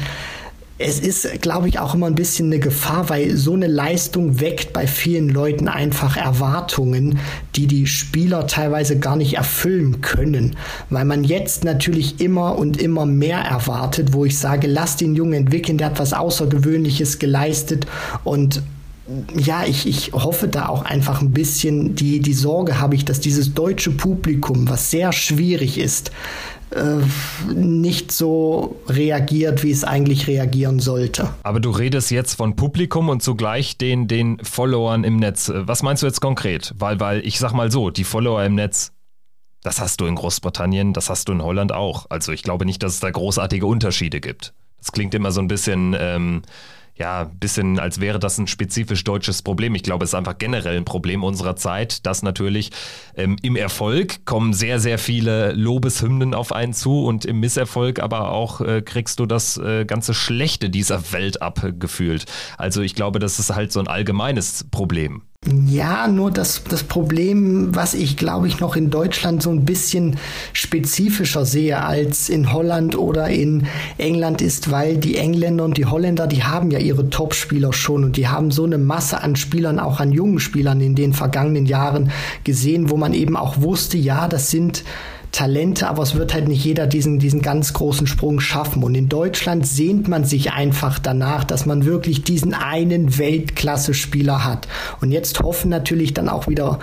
es 0.78 0.98
ist, 0.98 1.40
glaube 1.40 1.68
ich, 1.68 1.78
auch 1.78 1.94
immer 1.94 2.06
ein 2.06 2.16
bisschen 2.16 2.46
eine 2.46 2.58
Gefahr, 2.58 3.08
weil 3.08 3.36
so 3.36 3.54
eine 3.54 3.68
Leistung 3.68 4.40
weckt 4.40 4.72
bei 4.72 4.88
vielen 4.88 5.28
Leuten 5.28 5.68
einfach 5.68 6.16
Erwartungen, 6.16 7.20
die 7.54 7.68
die 7.68 7.86
Spieler 7.86 8.48
teilweise 8.48 8.98
gar 8.98 9.14
nicht 9.14 9.34
erfüllen 9.34 10.00
können. 10.00 10.56
Weil 10.90 11.04
man 11.04 11.22
jetzt 11.22 11.62
natürlich 11.62 12.20
immer 12.20 12.58
und 12.58 12.76
immer 12.82 13.06
mehr 13.06 13.38
erwartet, 13.38 14.12
wo 14.12 14.24
ich 14.24 14.36
sage, 14.36 14.66
lass 14.66 14.96
den 14.96 15.14
Jungen 15.14 15.34
entwickeln, 15.34 15.78
der 15.78 15.88
hat 15.88 16.00
was 16.00 16.12
Außergewöhnliches 16.12 17.20
geleistet 17.20 17.86
und 18.24 18.60
ja, 19.36 19.64
ich, 19.64 19.86
ich 19.86 20.12
hoffe 20.12 20.48
da 20.48 20.68
auch 20.68 20.82
einfach 20.82 21.20
ein 21.20 21.32
bisschen, 21.32 21.94
die, 21.94 22.20
die 22.20 22.32
Sorge 22.32 22.80
habe 22.80 22.94
ich, 22.94 23.04
dass 23.04 23.20
dieses 23.20 23.52
deutsche 23.52 23.90
Publikum, 23.90 24.68
was 24.68 24.90
sehr 24.90 25.12
schwierig 25.12 25.78
ist, 25.78 26.10
äh, 26.70 27.00
nicht 27.54 28.10
so 28.10 28.80
reagiert, 28.88 29.62
wie 29.62 29.70
es 29.70 29.84
eigentlich 29.84 30.26
reagieren 30.26 30.80
sollte. 30.80 31.28
Aber 31.42 31.60
du 31.60 31.70
redest 31.70 32.10
jetzt 32.10 32.34
von 32.34 32.56
Publikum 32.56 33.10
und 33.10 33.22
zugleich 33.22 33.76
den, 33.76 34.08
den 34.08 34.38
Followern 34.42 35.04
im 35.04 35.16
Netz. 35.16 35.52
Was 35.54 35.82
meinst 35.82 36.02
du 36.02 36.06
jetzt 36.06 36.20
konkret? 36.20 36.74
Weil, 36.78 36.98
weil 36.98 37.26
ich 37.26 37.38
sag 37.38 37.52
mal 37.52 37.70
so, 37.70 37.90
die 37.90 38.04
Follower 38.04 38.42
im 38.42 38.54
Netz, 38.54 38.92
das 39.62 39.80
hast 39.80 40.00
du 40.00 40.06
in 40.06 40.14
Großbritannien, 40.14 40.94
das 40.94 41.10
hast 41.10 41.28
du 41.28 41.32
in 41.32 41.42
Holland 41.42 41.72
auch. 41.72 42.06
Also 42.08 42.32
ich 42.32 42.42
glaube 42.42 42.64
nicht, 42.64 42.82
dass 42.82 42.94
es 42.94 43.00
da 43.00 43.10
großartige 43.10 43.66
Unterschiede 43.66 44.20
gibt. 44.20 44.54
Das 44.78 44.92
klingt 44.92 45.14
immer 45.14 45.30
so 45.30 45.40
ein 45.40 45.48
bisschen. 45.48 45.94
Ähm, 45.98 46.42
ja, 46.96 47.24
bisschen, 47.24 47.78
als 47.80 48.00
wäre 48.00 48.18
das 48.20 48.38
ein 48.38 48.46
spezifisch 48.46 49.02
deutsches 49.02 49.42
Problem. 49.42 49.74
Ich 49.74 49.82
glaube, 49.82 50.04
es 50.04 50.10
ist 50.10 50.14
einfach 50.14 50.38
generell 50.38 50.76
ein 50.76 50.84
Problem 50.84 51.24
unserer 51.24 51.56
Zeit, 51.56 52.06
dass 52.06 52.22
natürlich 52.22 52.70
ähm, 53.16 53.36
im 53.42 53.56
Erfolg 53.56 54.24
kommen 54.24 54.52
sehr, 54.52 54.78
sehr 54.78 54.98
viele 54.98 55.52
Lobeshymnen 55.52 56.34
auf 56.34 56.52
einen 56.52 56.72
zu 56.72 57.04
und 57.04 57.24
im 57.24 57.40
Misserfolg 57.40 57.98
aber 57.98 58.30
auch 58.30 58.60
äh, 58.60 58.80
kriegst 58.82 59.18
du 59.18 59.26
das 59.26 59.56
äh, 59.56 59.84
ganze 59.84 60.14
Schlechte 60.14 60.70
dieser 60.70 61.12
Welt 61.12 61.42
abgefühlt. 61.42 62.26
Also 62.58 62.82
ich 62.82 62.94
glaube, 62.94 63.18
das 63.18 63.38
ist 63.38 63.54
halt 63.54 63.72
so 63.72 63.80
ein 63.80 63.88
allgemeines 63.88 64.64
Problem. 64.70 65.22
Ja, 65.66 66.08
nur 66.08 66.30
das, 66.30 66.62
das 66.70 66.84
Problem, 66.84 67.74
was 67.74 67.92
ich 67.92 68.16
glaube 68.16 68.48
ich 68.48 68.60
noch 68.60 68.76
in 68.76 68.88
Deutschland 68.88 69.42
so 69.42 69.50
ein 69.50 69.66
bisschen 69.66 70.16
spezifischer 70.54 71.44
sehe 71.44 71.82
als 71.82 72.30
in 72.30 72.50
Holland 72.50 72.96
oder 72.96 73.28
in 73.28 73.66
England 73.98 74.40
ist, 74.40 74.70
weil 74.70 74.96
die 74.96 75.16
Engländer 75.18 75.64
und 75.64 75.76
die 75.76 75.84
Holländer, 75.84 76.26
die 76.26 76.44
haben 76.44 76.70
ja 76.70 76.78
ihre 76.78 77.10
Top-Spieler 77.10 77.74
schon 77.74 78.04
und 78.04 78.16
die 78.16 78.28
haben 78.28 78.50
so 78.50 78.64
eine 78.64 78.78
Masse 78.78 79.20
an 79.20 79.36
Spielern, 79.36 79.78
auch 79.78 80.00
an 80.00 80.12
jungen 80.12 80.40
Spielern 80.40 80.80
in 80.80 80.94
den 80.94 81.12
vergangenen 81.12 81.66
Jahren 81.66 82.10
gesehen, 82.44 82.88
wo 82.88 82.96
man 82.96 83.12
eben 83.12 83.36
auch 83.36 83.60
wusste, 83.60 83.98
ja, 83.98 84.28
das 84.28 84.50
sind 84.50 84.82
Talente, 85.34 85.88
aber 85.88 86.04
es 86.04 86.14
wird 86.14 86.32
halt 86.32 86.46
nicht 86.46 86.64
jeder 86.64 86.86
diesen, 86.86 87.18
diesen 87.18 87.42
ganz 87.42 87.72
großen 87.72 88.06
Sprung 88.06 88.38
schaffen. 88.38 88.84
Und 88.84 88.94
in 88.94 89.08
Deutschland 89.08 89.66
sehnt 89.66 90.06
man 90.06 90.24
sich 90.24 90.52
einfach 90.52 91.00
danach, 91.00 91.42
dass 91.42 91.66
man 91.66 91.84
wirklich 91.84 92.22
diesen 92.22 92.54
einen 92.54 93.18
Weltklasse-Spieler 93.18 94.44
hat. 94.44 94.68
Und 95.00 95.10
jetzt 95.10 95.40
hoffen 95.40 95.70
natürlich 95.70 96.14
dann 96.14 96.28
auch 96.28 96.46
wieder 96.46 96.78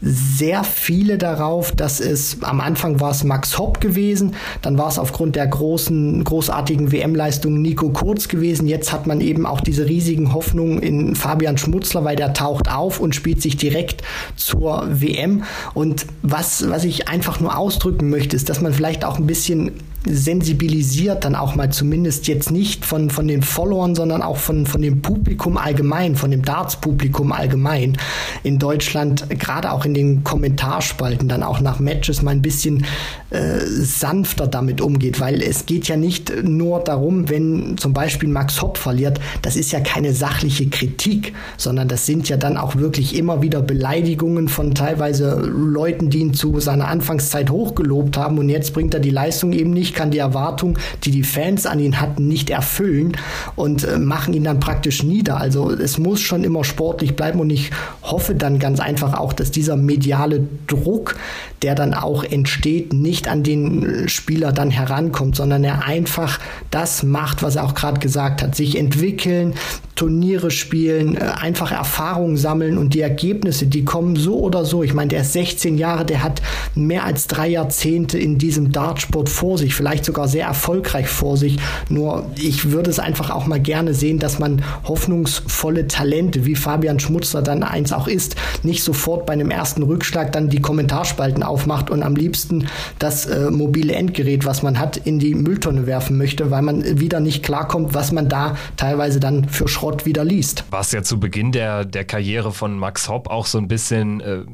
sehr 0.00 0.62
viele 0.62 1.18
darauf, 1.18 1.72
dass 1.72 1.98
es 1.98 2.44
am 2.44 2.60
Anfang 2.60 3.00
war 3.00 3.10
es 3.10 3.24
Max 3.24 3.58
Hopp 3.58 3.80
gewesen, 3.80 4.36
dann 4.62 4.78
war 4.78 4.86
es 4.86 5.00
aufgrund 5.00 5.34
der 5.34 5.48
großen, 5.48 6.22
großartigen 6.22 6.92
WM-Leistung 6.92 7.60
Nico 7.60 7.88
Kurz 7.90 8.28
gewesen. 8.28 8.68
Jetzt 8.68 8.92
hat 8.92 9.08
man 9.08 9.20
eben 9.20 9.46
auch 9.46 9.60
diese 9.60 9.86
riesigen 9.86 10.32
Hoffnungen 10.32 10.78
in 10.78 11.16
Fabian 11.16 11.58
Schmutzler, 11.58 12.04
weil 12.04 12.14
der 12.14 12.34
taucht 12.34 12.70
auf 12.70 13.00
und 13.00 13.16
spielt 13.16 13.42
sich 13.42 13.56
direkt 13.56 14.04
zur 14.36 14.86
WM. 14.88 15.42
Und 15.74 16.06
was, 16.22 16.70
was 16.70 16.84
ich 16.84 17.08
einfach 17.08 17.40
nur 17.40 17.58
ausdrücke, 17.58 17.95
ausdrücken 17.96 18.10
möchte, 18.10 18.36
ist, 18.36 18.48
dass 18.48 18.60
man 18.60 18.72
vielleicht 18.72 19.04
auch 19.04 19.18
ein 19.18 19.26
bisschen 19.26 19.72
sensibilisiert, 20.06 21.24
dann 21.24 21.34
auch 21.34 21.54
mal 21.54 21.70
zumindest 21.70 22.28
jetzt 22.28 22.50
nicht 22.50 22.84
von, 22.84 23.10
von 23.10 23.26
den 23.26 23.42
Followern, 23.42 23.94
sondern 23.94 24.22
auch 24.22 24.36
von, 24.36 24.66
von 24.66 24.80
dem 24.80 25.02
Publikum 25.02 25.56
allgemein, 25.56 26.16
von 26.16 26.30
dem 26.30 26.42
Darts-Publikum 26.42 27.32
allgemein 27.32 27.96
in 28.42 28.58
Deutschland, 28.58 29.28
gerade 29.30 29.72
auch 29.72 29.84
in 29.84 29.94
den 29.94 30.22
Kommentarspalten, 30.22 31.28
dann 31.28 31.42
auch 31.42 31.60
nach 31.60 31.80
Matches 31.80 32.22
mal 32.22 32.30
ein 32.30 32.42
bisschen 32.42 32.84
äh, 33.30 33.58
sanfter 33.60 34.46
damit 34.46 34.80
umgeht, 34.80 35.20
weil 35.20 35.42
es 35.42 35.66
geht 35.66 35.88
ja 35.88 35.96
nicht 35.96 36.32
nur 36.44 36.80
darum, 36.80 37.28
wenn 37.28 37.76
zum 37.76 37.92
Beispiel 37.92 38.28
Max 38.28 38.62
Hopp 38.62 38.78
verliert, 38.78 39.18
das 39.42 39.56
ist 39.56 39.72
ja 39.72 39.80
keine 39.80 40.12
sachliche 40.12 40.68
Kritik, 40.68 41.34
sondern 41.56 41.88
das 41.88 42.06
sind 42.06 42.28
ja 42.28 42.36
dann 42.36 42.56
auch 42.56 42.76
wirklich 42.76 43.16
immer 43.16 43.42
wieder 43.42 43.62
Beleidigungen 43.62 44.48
von 44.48 44.74
teilweise 44.74 45.40
Leuten, 45.40 46.10
die 46.10 46.18
ihn 46.18 46.34
zu 46.34 46.60
seiner 46.60 46.86
Anfangszeit 46.86 47.50
hochgelobt 47.50 48.16
haben 48.16 48.38
und 48.38 48.48
jetzt 48.48 48.72
bringt 48.72 48.94
er 48.94 49.00
die 49.00 49.10
Leistung 49.10 49.52
eben 49.52 49.70
nicht 49.70 49.95
kann 49.96 50.12
die 50.12 50.18
Erwartung, 50.18 50.78
die 51.02 51.10
die 51.10 51.24
Fans 51.24 51.66
an 51.66 51.80
ihn 51.80 52.00
hatten, 52.00 52.28
nicht 52.28 52.50
erfüllen 52.50 53.16
und 53.56 53.82
äh, 53.82 53.98
machen 53.98 54.34
ihn 54.34 54.44
dann 54.44 54.60
praktisch 54.60 55.02
nieder. 55.02 55.40
Also 55.40 55.72
es 55.72 55.98
muss 55.98 56.20
schon 56.20 56.44
immer 56.44 56.62
sportlich 56.62 57.16
bleiben 57.16 57.40
und 57.40 57.50
ich 57.50 57.70
hoffe 58.02 58.36
dann 58.36 58.60
ganz 58.60 58.78
einfach 58.78 59.14
auch, 59.14 59.32
dass 59.32 59.50
dieser 59.50 59.76
mediale 59.76 60.46
Druck, 60.68 61.16
der 61.62 61.74
dann 61.74 61.94
auch 61.94 62.22
entsteht, 62.22 62.92
nicht 62.92 63.26
an 63.26 63.42
den 63.42 64.04
äh, 64.04 64.08
Spieler 64.08 64.52
dann 64.52 64.70
herankommt, 64.70 65.34
sondern 65.34 65.64
er 65.64 65.84
einfach 65.84 66.38
das 66.70 67.02
macht, 67.02 67.42
was 67.42 67.56
er 67.56 67.64
auch 67.64 67.74
gerade 67.74 67.98
gesagt 67.98 68.42
hat, 68.42 68.54
sich 68.54 68.78
entwickeln, 68.78 69.54
Turniere 69.96 70.50
spielen, 70.50 71.16
äh, 71.16 71.20
einfach 71.20 71.72
Erfahrungen 71.72 72.36
sammeln 72.36 72.76
und 72.76 72.92
die 72.92 73.00
Ergebnisse, 73.00 73.66
die 73.66 73.84
kommen 73.84 74.14
so 74.14 74.38
oder 74.38 74.64
so. 74.64 74.82
Ich 74.82 74.92
meine, 74.92 75.08
der 75.08 75.22
ist 75.22 75.32
16 75.32 75.78
Jahre, 75.78 76.04
der 76.04 76.22
hat 76.22 76.42
mehr 76.74 77.04
als 77.04 77.26
drei 77.26 77.48
Jahrzehnte 77.48 78.18
in 78.18 78.36
diesem 78.38 78.72
Dartsport 78.72 79.30
vor 79.30 79.56
sich 79.56 79.74
vielleicht 79.74 79.85
sogar 80.04 80.28
sehr 80.28 80.46
erfolgreich 80.46 81.08
vor 81.08 81.36
sich. 81.36 81.58
Nur 81.88 82.26
ich 82.38 82.70
würde 82.70 82.90
es 82.90 82.98
einfach 82.98 83.30
auch 83.30 83.46
mal 83.46 83.60
gerne 83.60 83.94
sehen, 83.94 84.18
dass 84.18 84.38
man 84.38 84.62
hoffnungsvolle 84.84 85.86
Talente, 85.86 86.44
wie 86.44 86.54
Fabian 86.54 87.00
Schmutzler 87.00 87.42
dann 87.42 87.62
eins 87.62 87.92
auch 87.92 88.08
ist, 88.08 88.36
nicht 88.62 88.82
sofort 88.82 89.26
bei 89.26 89.32
einem 89.32 89.50
ersten 89.50 89.82
Rückschlag 89.82 90.32
dann 90.32 90.48
die 90.48 90.60
Kommentarspalten 90.60 91.42
aufmacht 91.42 91.90
und 91.90 92.02
am 92.02 92.16
liebsten 92.16 92.66
das 92.98 93.26
äh, 93.26 93.50
mobile 93.50 93.94
Endgerät, 93.94 94.44
was 94.44 94.62
man 94.62 94.78
hat, 94.78 94.96
in 94.96 95.18
die 95.18 95.34
Mülltonne 95.34 95.86
werfen 95.86 96.16
möchte, 96.16 96.50
weil 96.50 96.62
man 96.62 97.00
wieder 97.00 97.20
nicht 97.20 97.42
klarkommt, 97.42 97.94
was 97.94 98.12
man 98.12 98.28
da 98.28 98.56
teilweise 98.76 99.20
dann 99.20 99.48
für 99.48 99.68
Schrott 99.68 100.06
wieder 100.06 100.24
liest. 100.24 100.64
Was 100.70 100.92
ja 100.92 101.02
zu 101.02 101.20
Beginn 101.20 101.52
der, 101.52 101.84
der 101.84 102.04
Karriere 102.04 102.52
von 102.52 102.78
Max 102.78 103.08
Hopp 103.08 103.28
auch 103.30 103.46
so 103.46 103.58
ein 103.58 103.68
bisschen 103.68 104.20
äh 104.20 104.44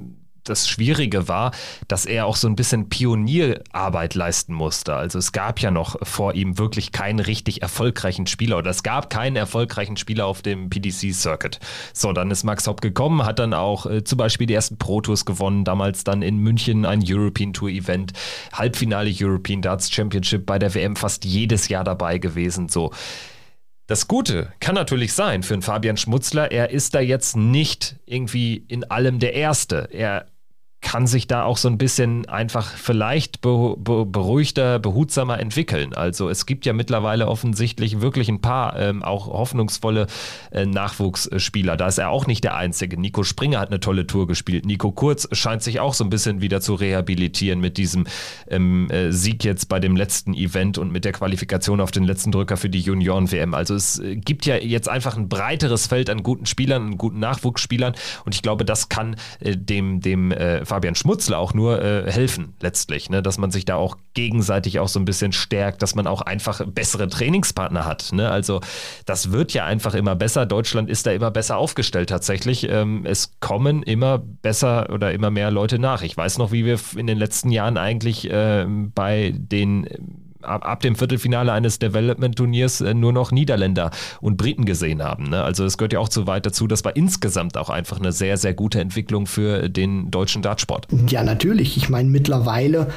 das 0.45 0.69
Schwierige 0.69 1.29
war, 1.29 1.53
dass 1.89 2.07
er 2.07 2.27
auch 2.27 2.37
so 2.37 2.49
ein 2.49 2.57
bisschen 2.57 2.89
Pionierarbeit 2.89 4.15
leisten 4.15 4.55
musste. 4.55 4.95
Also 4.95 5.19
es 5.19 5.33
gab 5.33 5.61
ja 5.61 5.71
noch 5.71 5.97
vor 6.03 6.35
ihm 6.35 6.59
wirklich 6.59 6.93
keinen 6.93 7.21
richtig 7.21 7.63
erfolgreichen 7.63 8.27
Spieler 8.27 8.59
oder 8.59 8.71
es 8.71 8.83
gab 8.83 9.11
keinen 9.11 9.37
erfolgreichen 9.37 9.97
Spieler 9.97 10.27
auf 10.27 10.43
dem 10.43 10.71
PDC-Circuit. 10.71 11.61
So, 11.93 12.13
dann 12.13 12.31
ist 12.31 12.45
Max 12.45 12.67
Hopp 12.67 12.81
gekommen, 12.81 13.25
hat 13.25 13.39
dann 13.39 13.55
auch 13.55 13.87
äh, 13.87 14.05
zum 14.05 14.19
Beispiel 14.19 14.47
die 14.47 14.55
ersten 14.55 14.79
Pro 14.79 15.01
Tours 15.01 15.25
gewonnen, 15.25 15.65
damals 15.65 16.05
dann 16.05 16.23
in 16.23 16.39
München 16.39 16.85
ein 16.85 17.03
European 17.07 17.53
Tour 17.53 17.69
Event, 17.71 18.13
Halbfinale 18.53 19.13
European 19.13 19.63
Darts 19.63 19.91
Championship 19.91 20.47
bei 20.47 20.59
der 20.59 20.75
WM 20.75 20.97
fast 20.97 21.25
jedes 21.25 21.69
Jahr 21.69 21.85
dabei 21.85 22.19
gewesen. 22.19 22.69
So. 22.69 22.91
Das 23.87 24.09
Gute 24.09 24.53
kann 24.61 24.75
natürlich 24.75 25.13
sein 25.13 25.43
für 25.43 25.55
einen 25.55 25.63
Fabian 25.63 25.97
Schmutzler, 25.97 26.51
er 26.51 26.71
ist 26.71 26.95
da 26.95 27.01
jetzt 27.01 27.37
nicht 27.37 27.97
irgendwie 28.07 28.65
in 28.69 28.85
allem 28.85 29.19
der 29.19 29.35
Erste. 29.35 29.89
Er 29.93 30.32
kann 30.83 31.07
sich 31.07 31.29
da 31.29 31.45
auch 31.45 31.57
so 31.57 31.69
ein 31.69 31.79
bisschen 31.79 32.29
einfach 32.29 32.77
vielleicht 32.77 33.41
be 33.41 33.77
be 33.79 34.05
beruhigter, 34.05 34.81
behutsamer 34.81 35.39
entwickeln. 35.39 35.95
Also 35.95 36.29
es 36.29 36.45
gibt 36.45 36.67
ja 36.67 36.73
mittlerweile 36.73 37.29
offensichtlich 37.29 38.01
wirklich 38.01 38.29
ein 38.29 38.41
paar 38.41 38.79
ähm, 38.79 39.03
auch 39.03 39.29
hoffnungsvolle 39.29 40.09
äh, 40.51 40.67
Nachwuchsspieler. 40.67 41.77
Da 41.77 41.87
ist 41.87 41.99
er 41.99 42.11
auch 42.11 42.27
nicht 42.27 42.43
der 42.43 42.57
Einzige. 42.57 43.01
Nico 43.01 43.23
Springer 43.23 43.61
hat 43.61 43.69
eine 43.69 43.79
tolle 43.81 44.07
Tour 44.07 44.27
gespielt. 44.27 44.67
Nico 44.67 44.91
Kurz 44.91 45.29
scheint 45.33 45.63
sich 45.63 45.79
auch 45.79 45.95
so 45.95 46.03
ein 46.05 46.11
bisschen 46.11 46.41
wieder 46.41 46.61
zu 46.61 46.75
rehabilitieren 46.75 47.61
mit 47.61 47.79
diesem 47.79 48.07
ähm, 48.49 48.91
äh, 48.91 49.13
Sieg 49.13 49.45
jetzt 49.45 49.69
bei 49.69 49.79
dem 49.79 49.95
letzten 49.95 50.35
Event 50.35 50.79
und 50.79 50.93
mit 50.93 51.05
der 51.05 51.13
Qualifikation 51.13 51.81
auf 51.81 51.93
den 51.93 52.05
letzten 52.05 52.33
Drücker 52.33 52.57
für 52.57 52.69
die 52.69 52.81
Junioren-WM. 52.81 53.55
Also 53.55 53.77
es 53.77 54.01
äh, 54.01 54.17
gibt 54.17 54.47
ja 54.47 54.57
jetzt 54.57 54.89
einfach 54.89 55.17
ein 55.17 55.29
breiteres 55.29 55.87
Feld 55.87 56.11
an 56.11 56.25
guten 56.25 56.47
Spielern, 56.47 56.83
an 56.83 56.99
guten 56.99 57.21
Nachwuchsspielern 57.21 57.95
und 58.25 58.35
ich 58.35 58.43
glaube, 58.43 58.65
das 58.65 58.89
kann 58.89 59.15
äh, 59.39 59.57
dem, 59.57 60.01
dem 60.01 60.33
äh, 60.33 60.65
Fabian 60.73 60.95
Schmutzler 60.95 61.39
auch 61.39 61.53
nur 61.53 61.83
äh, 61.83 62.11
helfen, 62.11 62.55
letztlich, 62.63 63.11
ne? 63.11 63.23
dass 63.23 63.37
man 63.37 63.51
sich 63.51 63.67
da 63.67 63.77
auch 63.77 63.99
gegenseitig 64.15 64.79
auch 64.79 64.89
so 64.89 64.99
ein 64.99 65.05
bisschen 65.05 65.33
stärkt, 65.33 65.83
dass 65.83 65.95
man 65.95 66.07
auch 66.07 66.23
einfach 66.23 66.63
bessere 66.65 67.11
Trainingspartner 67.11 67.85
hat. 67.85 68.11
Ne? 68.15 68.31
Also 68.31 68.63
das 69.05 69.33
wird 69.33 69.53
ja 69.53 69.67
einfach 69.67 69.93
immer 69.93 70.15
besser. 70.15 70.47
Deutschland 70.47 70.89
ist 70.89 71.05
da 71.07 71.11
immer 71.11 71.31
besser 71.31 71.59
aufgestellt 71.59 72.09
tatsächlich. 72.09 72.71
Ähm, 72.71 73.05
es 73.05 73.39
kommen 73.41 73.83
immer 73.83 74.17
besser 74.17 74.89
oder 74.89 75.13
immer 75.13 75.31
mehr 75.31 75.51
Leute 75.51 75.79
nach. 75.79 76.01
Ich 76.01 76.17
weiß 76.17 76.39
noch, 76.39 76.53
wie 76.53 76.65
wir 76.65 76.81
in 76.97 77.07
den 77.07 77.19
letzten 77.19 77.51
Jahren 77.51 77.77
eigentlich 77.77 78.31
äh, 78.31 78.65
bei 78.67 79.35
den 79.37 80.22
ab, 80.45 80.67
ab 80.67 80.81
dem 80.81 80.97
Viertelfinale 80.97 81.53
eines 81.53 81.79
Development-Turniers 81.79 82.81
äh, 82.81 82.95
nur 82.95 83.13
noch 83.13 83.33
Niederländer 83.33 83.91
und 84.21 84.37
Briten 84.37 84.65
gesehen 84.65 85.03
haben. 85.03 85.31
Ne? 85.31 85.43
Also 85.43 85.65
es 85.65 85.79
gehört 85.79 85.93
ja 85.93 85.99
auch 85.99 86.09
zu 86.09 86.27
weit 86.27 86.47
dazu. 86.47 86.67
Das 86.67 86.85
war 86.85 86.97
insgesamt 86.97 87.57
auch 87.57 87.71
einfach 87.71 87.99
eine 87.99 88.13
sehr, 88.13 88.37
sehr 88.37 88.55
gute 88.55 88.81
Entwicklung 88.81 89.27
für 89.27 89.69
den 89.69 90.11
deutschen 90.11 90.43
Dartsport. 90.43 90.87
Ja, 91.09 91.23
natürlich. 91.23 91.77
Ich 91.77 91.89
meine, 91.89 92.09
mittlerweile 92.09 92.89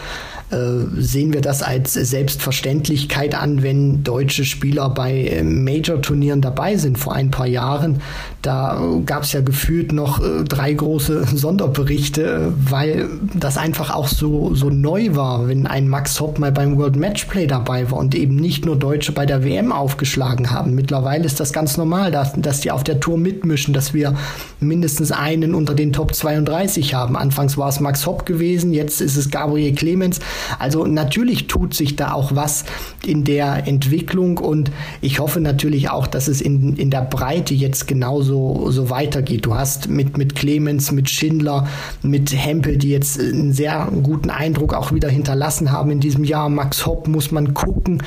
äh, 0.52 0.56
sehen 0.98 1.34
wir 1.34 1.42
das 1.42 1.62
als 1.62 1.94
Selbstverständlichkeit 1.94 3.36
an, 3.36 3.64
wenn 3.64 4.04
deutsche 4.04 4.46
Spieler 4.46 4.90
bei 4.90 5.24
äh, 5.26 5.44
Major-Turnieren 5.44 6.42
dabei 6.42 6.78
sind. 6.78 6.98
Vor 6.98 7.14
ein 7.14 7.32
paar 7.32 7.48
Jahren, 7.48 8.02
da 8.42 8.80
gab 9.06 9.24
es 9.24 9.34
ja 9.34 9.42
gefühlt 9.42 9.92
noch 9.92 10.22
äh, 10.22 10.44
drei 10.44 10.74
große 10.74 11.26
Sonderberichte, 11.36 12.54
weil 12.58 13.10
das 13.34 13.58
einfach 13.58 13.94
auch 13.94 14.08
so, 14.08 14.54
so 14.54 14.70
neu 14.70 15.16
war, 15.16 15.48
wenn 15.48 15.68
ein 15.68 15.88
Max 15.88 16.20
Hopp 16.20 16.40
mal 16.40 16.52
beim 16.52 16.78
World 16.78 16.96
Matchplay 16.96 17.35
Matchplay 17.36 17.48
dabei 17.48 17.92
war 17.92 18.00
und 18.00 18.16
eben 18.16 18.36
nicht 18.36 18.66
nur 18.66 18.78
Deutsche 18.78 19.12
bei 19.12 19.26
der 19.26 19.44
WM 19.44 19.72
aufgeschlagen 19.72 20.52
haben. 20.52 20.74
Mittlerweile 20.74 21.26
ist 21.26 21.40
das 21.40 21.52
ganz 21.52 21.76
normal, 21.78 22.12
dass, 22.12 22.34
dass 22.38 22.62
die 22.62 22.72
auf 22.72 22.84
der 22.84 23.00
Tour 23.00 23.18
mitmischen, 23.18 23.74
dass 23.74 23.94
wir 23.94 24.16
mindestens 24.60 25.12
einen 25.12 25.54
unter 25.54 25.74
den 25.74 25.92
Top 25.92 26.16
32 26.16 26.94
haben. 26.94 27.18
Anfangs 27.18 27.58
war 27.58 27.68
es 27.68 27.80
Max 27.80 28.06
Hopp 28.06 28.26
gewesen, 28.26 28.74
jetzt 28.74 29.02
ist 29.02 29.18
es 29.18 29.30
Gabriel 29.30 29.76
Clemens. 29.76 30.20
Also 30.60 30.86
natürlich 30.86 31.48
tut 31.48 31.74
sich 31.74 31.96
da 31.96 32.14
auch 32.14 32.34
was 32.36 32.64
in 33.06 33.24
der 33.26 33.68
Entwicklung 33.68 34.38
und 34.38 34.72
ich 35.02 35.20
hoffe 35.20 35.42
natürlich 35.42 35.90
auch, 35.90 36.08
dass 36.08 36.28
es 36.28 36.42
in, 36.42 36.78
in 36.78 36.90
der 36.90 37.02
Breite 37.02 37.54
jetzt 37.54 37.88
genauso 37.88 38.72
so 38.72 38.90
weitergeht. 38.90 39.46
Du 39.46 39.56
hast 39.56 39.90
mit, 39.90 40.18
mit 40.18 40.36
Clemens, 40.36 40.92
mit 40.92 41.10
Schindler, 41.10 41.68
mit 42.02 42.34
Hempel, 42.34 42.78
die 42.78 42.92
jetzt 42.92 43.20
einen 43.20 43.52
sehr 43.54 43.90
guten 44.04 44.30
Eindruck 44.30 44.74
auch 44.74 44.94
wieder 44.94 45.10
hinterlassen 45.10 45.72
haben 45.72 45.92
in 45.92 46.00
diesem 46.00 46.24
Jahr. 46.24 46.50
Max 46.50 46.86
Hopp 46.86 47.08
muss 47.08 47.25
man 47.32 47.54
gucken, 47.54 48.02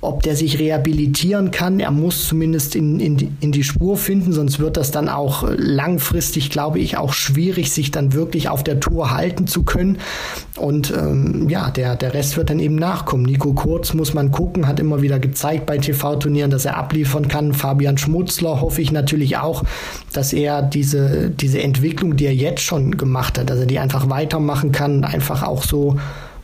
ob 0.00 0.22
der 0.22 0.36
sich 0.36 0.58
rehabilitieren 0.58 1.50
kann. 1.50 1.80
Er 1.80 1.90
muss 1.90 2.28
zumindest 2.28 2.76
in, 2.76 3.00
in, 3.00 3.16
die, 3.16 3.32
in 3.40 3.50
die 3.50 3.64
Spur 3.64 3.96
finden, 3.96 4.32
sonst 4.32 4.58
wird 4.58 4.76
das 4.76 4.90
dann 4.90 5.08
auch 5.08 5.44
langfristig, 5.56 6.50
glaube 6.50 6.78
ich, 6.78 6.96
auch 6.96 7.12
schwierig, 7.12 7.72
sich 7.72 7.90
dann 7.90 8.12
wirklich 8.12 8.48
auf 8.48 8.62
der 8.62 8.78
Tour 8.78 9.10
halten 9.10 9.46
zu 9.46 9.64
können. 9.64 9.98
Und 10.56 10.92
ähm, 10.96 11.48
ja, 11.48 11.70
der, 11.70 11.96
der 11.96 12.14
Rest 12.14 12.36
wird 12.36 12.50
dann 12.50 12.60
eben 12.60 12.76
nachkommen. 12.76 13.24
Nico 13.24 13.52
Kurz 13.52 13.94
muss 13.94 14.14
man 14.14 14.30
gucken, 14.30 14.68
hat 14.68 14.80
immer 14.80 15.02
wieder 15.02 15.18
gezeigt 15.18 15.66
bei 15.66 15.78
TV-Turnieren, 15.78 16.50
dass 16.50 16.66
er 16.66 16.76
abliefern 16.76 17.28
kann. 17.28 17.52
Fabian 17.52 17.98
Schmutzler 17.98 18.60
hoffe 18.60 18.82
ich 18.82 18.92
natürlich 18.92 19.38
auch, 19.38 19.64
dass 20.12 20.32
er 20.32 20.62
diese, 20.62 21.30
diese 21.30 21.60
Entwicklung, 21.62 22.16
die 22.16 22.26
er 22.26 22.34
jetzt 22.34 22.62
schon 22.62 22.96
gemacht 22.96 23.38
hat, 23.38 23.50
dass 23.50 23.58
er 23.58 23.66
die 23.66 23.78
einfach 23.78 24.08
weitermachen 24.08 24.72
kann, 24.72 25.04
einfach 25.04 25.42
auch 25.42 25.62
so 25.62 25.96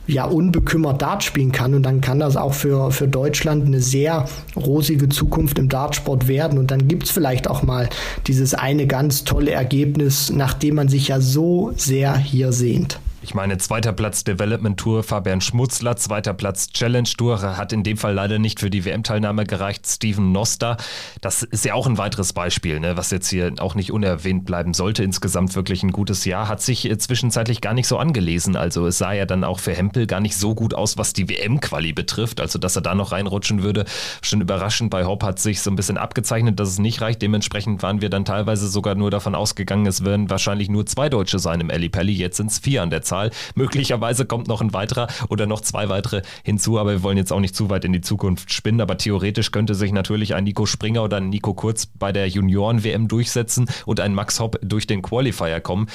ja 0.07 0.25
unbekümmert 0.25 1.01
Dart 1.01 1.23
spielen 1.23 1.51
kann 1.51 1.73
und 1.73 1.83
dann 1.83 2.01
kann 2.01 2.19
das 2.19 2.35
auch 2.35 2.53
für, 2.53 2.91
für 2.91 3.07
Deutschland 3.07 3.65
eine 3.65 3.79
sehr 3.79 4.25
rosige 4.55 5.09
Zukunft 5.09 5.57
im 5.59 5.69
Dartsport 5.69 6.27
werden 6.27 6.59
und 6.59 6.71
dann 6.71 6.87
gibt 6.87 7.03
es 7.03 7.11
vielleicht 7.11 7.49
auch 7.49 7.63
mal 7.63 7.89
dieses 8.27 8.53
eine 8.53 8.87
ganz 8.87 9.23
tolle 9.23 9.51
Ergebnis, 9.51 10.31
nachdem 10.31 10.75
man 10.75 10.89
sich 10.89 11.07
ja 11.07 11.21
so 11.21 11.71
sehr 11.75 12.17
hier 12.17 12.51
sehnt. 12.51 12.99
Ich 13.23 13.33
meine, 13.33 13.57
zweiter 13.57 13.93
Platz 13.93 14.25
Development 14.25 14.77
Tour 14.77 15.01
Fabian 15.01 15.39
Schmutzler, 15.39 15.95
zweiter 15.95 16.33
Platz 16.33 16.67
Challenge 16.67 17.07
Tour 17.07 17.41
hat 17.41 17.71
in 17.71 17.81
dem 17.81 17.95
Fall 17.95 18.13
leider 18.13 18.37
nicht 18.37 18.59
für 18.59 18.69
die 18.69 18.83
WM-Teilnahme 18.83 19.45
gereicht. 19.45 19.87
Steven 19.87 20.33
Noster, 20.33 20.75
das 21.21 21.41
ist 21.41 21.63
ja 21.63 21.73
auch 21.73 21.87
ein 21.87 21.97
weiteres 21.97 22.33
Beispiel, 22.33 22.81
ne, 22.81 22.97
was 22.97 23.11
jetzt 23.11 23.29
hier 23.29 23.53
auch 23.59 23.75
nicht 23.75 23.93
unerwähnt 23.93 24.43
bleiben 24.43 24.73
sollte. 24.73 25.05
Insgesamt 25.05 25.55
wirklich 25.55 25.83
ein 25.83 25.93
gutes 25.93 26.25
Jahr, 26.25 26.49
hat 26.49 26.61
sich 26.61 26.83
äh, 26.83 26.97
zwischenzeitlich 26.97 27.61
gar 27.61 27.73
nicht 27.73 27.87
so 27.87 27.97
angelesen. 27.97 28.57
Also 28.57 28.87
es 28.87 28.97
sah 28.97 29.13
ja 29.13 29.25
dann 29.25 29.45
auch 29.45 29.59
für 29.61 29.73
Hempel 29.73 30.05
gar 30.05 30.19
nicht 30.19 30.35
so 30.35 30.53
gut 30.53 30.73
aus, 30.73 30.97
was 30.97 31.13
die 31.13 31.29
WM-Quali 31.29 31.93
betrifft. 31.93 32.41
Also 32.41 32.59
dass 32.59 32.75
er 32.75 32.81
da 32.81 32.93
noch 32.93 33.13
reinrutschen 33.13 33.63
würde, 33.63 33.85
schon 34.21 34.41
überraschend. 34.41 34.89
Bei 34.89 35.05
Hope 35.05 35.25
hat 35.25 35.39
sich 35.39 35.61
so 35.61 35.71
ein 35.71 35.77
bisschen 35.77 35.97
abgezeichnet, 35.97 36.59
dass 36.59 36.67
es 36.67 36.79
nicht 36.79 36.99
reicht. 36.99 37.21
Dementsprechend 37.21 37.83
waren 37.83 38.01
wir 38.01 38.09
dann 38.09 38.25
teilweise 38.25 38.67
sogar 38.67 38.95
nur 38.95 39.11
davon 39.11 39.33
ausgegangen, 39.33 39.85
es 39.85 40.03
werden 40.03 40.29
wahrscheinlich 40.29 40.67
nur 40.67 40.85
zwei 40.85 41.07
Deutsche 41.07 41.39
sein 41.39 41.61
im 41.61 41.69
Eli 41.69 41.87
Pelli. 41.87 42.11
Jetzt 42.11 42.35
sind 42.35 42.51
es 42.51 42.59
vier 42.59 42.83
an 42.83 42.89
der 42.89 43.01
Zeit. 43.01 43.12
Zahl. 43.13 43.29
Möglicherweise 43.53 44.25
kommt 44.25 44.47
noch 44.47 44.61
ein 44.61 44.73
weiterer 44.73 45.07
oder 45.29 45.45
noch 45.45 45.61
zwei 45.61 45.87
weitere 45.87 46.23
hinzu, 46.43 46.79
aber 46.79 46.91
wir 46.91 47.03
wollen 47.03 47.17
jetzt 47.17 47.31
auch 47.31 47.39
nicht 47.39 47.55
zu 47.55 47.69
weit 47.69 47.85
in 47.85 47.93
die 47.93 48.01
Zukunft 48.01 48.51
spinnen. 48.51 48.81
Aber 48.81 48.97
theoretisch 48.97 49.51
könnte 49.51 49.75
sich 49.75 49.91
natürlich 49.91 50.33
ein 50.33 50.45
Nico 50.45 50.65
Springer 50.65 51.03
oder 51.03 51.17
ein 51.17 51.29
Nico 51.29 51.53
Kurz 51.53 51.85
bei 51.85 52.11
der 52.11 52.27
Junioren-WM 52.27 53.07
durchsetzen 53.07 53.67
und 53.85 53.99
ein 53.99 54.15
Max 54.15 54.39
Hopp 54.39 54.59
durch 54.63 54.87
den 54.87 55.01
Qualifier 55.03 55.61
kommen 55.61 55.87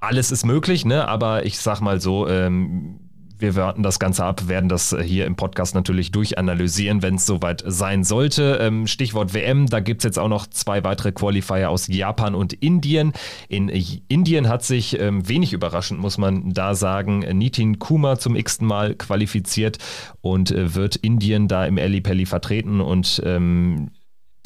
alles 0.00 0.30
ist 0.30 0.44
möglich, 0.44 0.84
ne? 0.84 1.08
Aber 1.08 1.46
ich 1.46 1.58
sag 1.58 1.80
mal 1.80 1.98
so, 1.98 2.28
ähm, 2.28 3.03
wir 3.38 3.56
warten 3.56 3.82
das 3.82 3.98
Ganze 3.98 4.24
ab, 4.24 4.48
werden 4.48 4.68
das 4.68 4.92
äh, 4.92 5.02
hier 5.02 5.26
im 5.26 5.36
Podcast 5.36 5.74
natürlich 5.74 6.12
durchanalysieren, 6.12 7.02
wenn 7.02 7.16
es 7.16 7.26
soweit 7.26 7.62
sein 7.66 8.04
sollte. 8.04 8.58
Ähm, 8.60 8.86
Stichwort 8.86 9.34
WM, 9.34 9.66
da 9.66 9.80
gibt 9.80 10.00
es 10.00 10.04
jetzt 10.04 10.18
auch 10.18 10.28
noch 10.28 10.46
zwei 10.46 10.84
weitere 10.84 11.12
Qualifier 11.12 11.70
aus 11.70 11.88
Japan 11.88 12.34
und 12.34 12.52
Indien. 12.52 13.12
In 13.48 13.68
Indien 13.68 14.48
hat 14.48 14.62
sich 14.62 14.98
ähm, 15.00 15.28
wenig 15.28 15.52
überraschend, 15.52 16.00
muss 16.00 16.18
man 16.18 16.52
da 16.52 16.74
sagen, 16.74 17.20
Nitin 17.20 17.78
Kuma 17.78 18.18
zum 18.18 18.36
x-ten 18.36 18.66
Mal 18.66 18.94
qualifiziert 18.94 19.78
und 20.20 20.50
äh, 20.50 20.74
wird 20.74 20.96
Indien 20.96 21.48
da 21.48 21.66
im 21.66 21.76
Pelli 21.76 22.26
vertreten 22.26 22.80
und 22.80 23.22
ähm, 23.24 23.90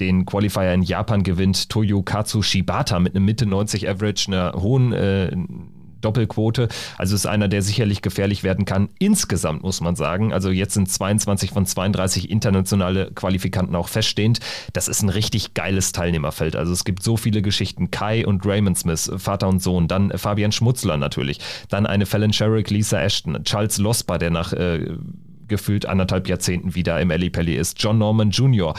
den 0.01 0.27
Qualifier 0.27 0.73
in 0.75 0.83
Japan 0.83 1.23
gewinnt 1.23 1.71
Toyokatsu 1.71 2.43
Shibata 2.43 3.01
mit 3.01 3.17
einem 3.17 3.25
Mitte 3.25 3.47
90 3.47 3.89
Average, 3.89 4.29
einer 4.29 4.53
hohen 4.55 4.93
äh, 4.93 5.35
Doppelquote. 6.01 6.69
Also 6.97 7.15
ist 7.15 7.27
einer, 7.27 7.49
der 7.49 7.63
sicherlich 7.63 8.03
gefährlich 8.03 8.43
werden 8.43 8.65
kann. 8.65 8.89
Insgesamt 8.99 9.63
muss 9.63 9.81
man 9.81 9.97
sagen, 9.97 10.33
also 10.33 10.51
jetzt 10.51 10.75
sind 10.75 10.91
22 10.91 11.51
von 11.51 11.67
32 11.67 12.31
internationale 12.31 13.11
Qualifikanten 13.13 13.75
auch 13.75 13.89
feststehend. 13.89 14.41
Das 14.73 14.89
ist 14.89 15.03
ein 15.03 15.09
richtig 15.09 15.55
geiles 15.55 15.93
Teilnehmerfeld. 15.93 16.57
Also 16.57 16.73
es 16.73 16.85
gibt 16.85 17.03
so 17.03 17.17
viele 17.17 17.43
Geschichten. 17.43 17.91
Kai 17.91 18.27
und 18.27 18.45
Raymond 18.47 18.79
Smith, 18.79 19.11
Vater 19.17 19.49
und 19.49 19.63
Sohn, 19.63 19.89
dann 19.89 20.17
Fabian 20.17 20.53
Schmutzler 20.53 20.97
natürlich, 20.97 21.41
dann 21.69 21.87
eine 21.87 22.07
Fallon 22.07 22.33
Sherrick, 22.33 22.71
Lisa 22.71 23.01
Ashton, 23.01 23.43
Charles 23.45 23.79
Losper, 23.79 24.19
der 24.19 24.31
nach 24.31 24.53
äh, 24.53 24.97
gefühlt 25.47 25.87
anderthalb 25.87 26.29
Jahrzehnten 26.29 26.75
wieder 26.75 27.01
im 27.01 27.11
Alley 27.11 27.31
Pelli 27.31 27.57
ist, 27.57 27.83
John 27.83 27.99
Norman 27.99 28.31
Jr. 28.31 28.75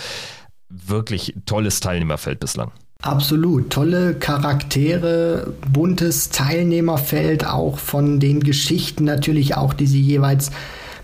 Wirklich 0.69 1.35
tolles 1.45 1.79
Teilnehmerfeld 1.79 2.39
bislang. 2.39 2.71
Absolut. 3.01 3.69
Tolle 3.69 4.13
Charaktere, 4.13 5.53
buntes 5.71 6.31
Teilnehmerfeld, 6.31 7.47
auch 7.47 7.77
von 7.77 8.19
den 8.19 8.41
Geschichten 8.41 9.05
natürlich 9.05 9.55
auch, 9.55 9.73
die 9.73 9.87
sie 9.87 10.01
jeweils 10.01 10.51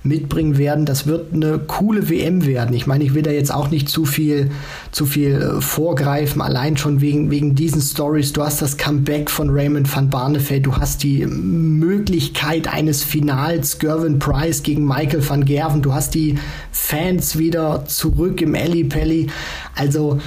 mitbringen 0.03 0.57
werden. 0.57 0.85
Das 0.85 1.07
wird 1.07 1.33
eine 1.33 1.57
coole 1.57 2.09
WM 2.09 2.45
werden. 2.45 2.75
Ich 2.75 2.85
meine, 2.85 3.05
ich 3.05 3.13
will 3.13 3.21
da 3.21 3.31
jetzt 3.31 3.53
auch 3.53 3.71
nicht 3.71 3.87
zu 3.87 4.03
viel, 4.03 4.51
zu 4.91 5.05
viel 5.05 5.41
äh, 5.41 5.61
vorgreifen, 5.61 6.41
allein 6.41 6.75
schon 6.75 6.99
wegen, 6.99 7.31
wegen 7.31 7.55
diesen 7.55 7.81
Stories. 7.81 8.33
Du 8.33 8.43
hast 8.43 8.61
das 8.61 8.75
Comeback 8.75 9.31
von 9.31 9.49
Raymond 9.49 9.95
van 9.95 10.09
Barneveld, 10.09 10.65
du 10.65 10.75
hast 10.75 11.01
die 11.01 11.25
Möglichkeit 11.25 12.67
eines 12.67 13.05
Finals, 13.05 13.79
Gervin 13.79 14.19
Price 14.19 14.63
gegen 14.63 14.85
Michael 14.85 15.27
van 15.27 15.45
Gerven, 15.45 15.81
du 15.81 15.93
hast 15.93 16.13
die 16.13 16.37
Fans 16.73 17.37
wieder 17.37 17.85
zurück 17.85 18.41
im 18.41 18.53
Alley 18.53 18.83
Pelli. 18.83 19.27
Also, 19.75 20.19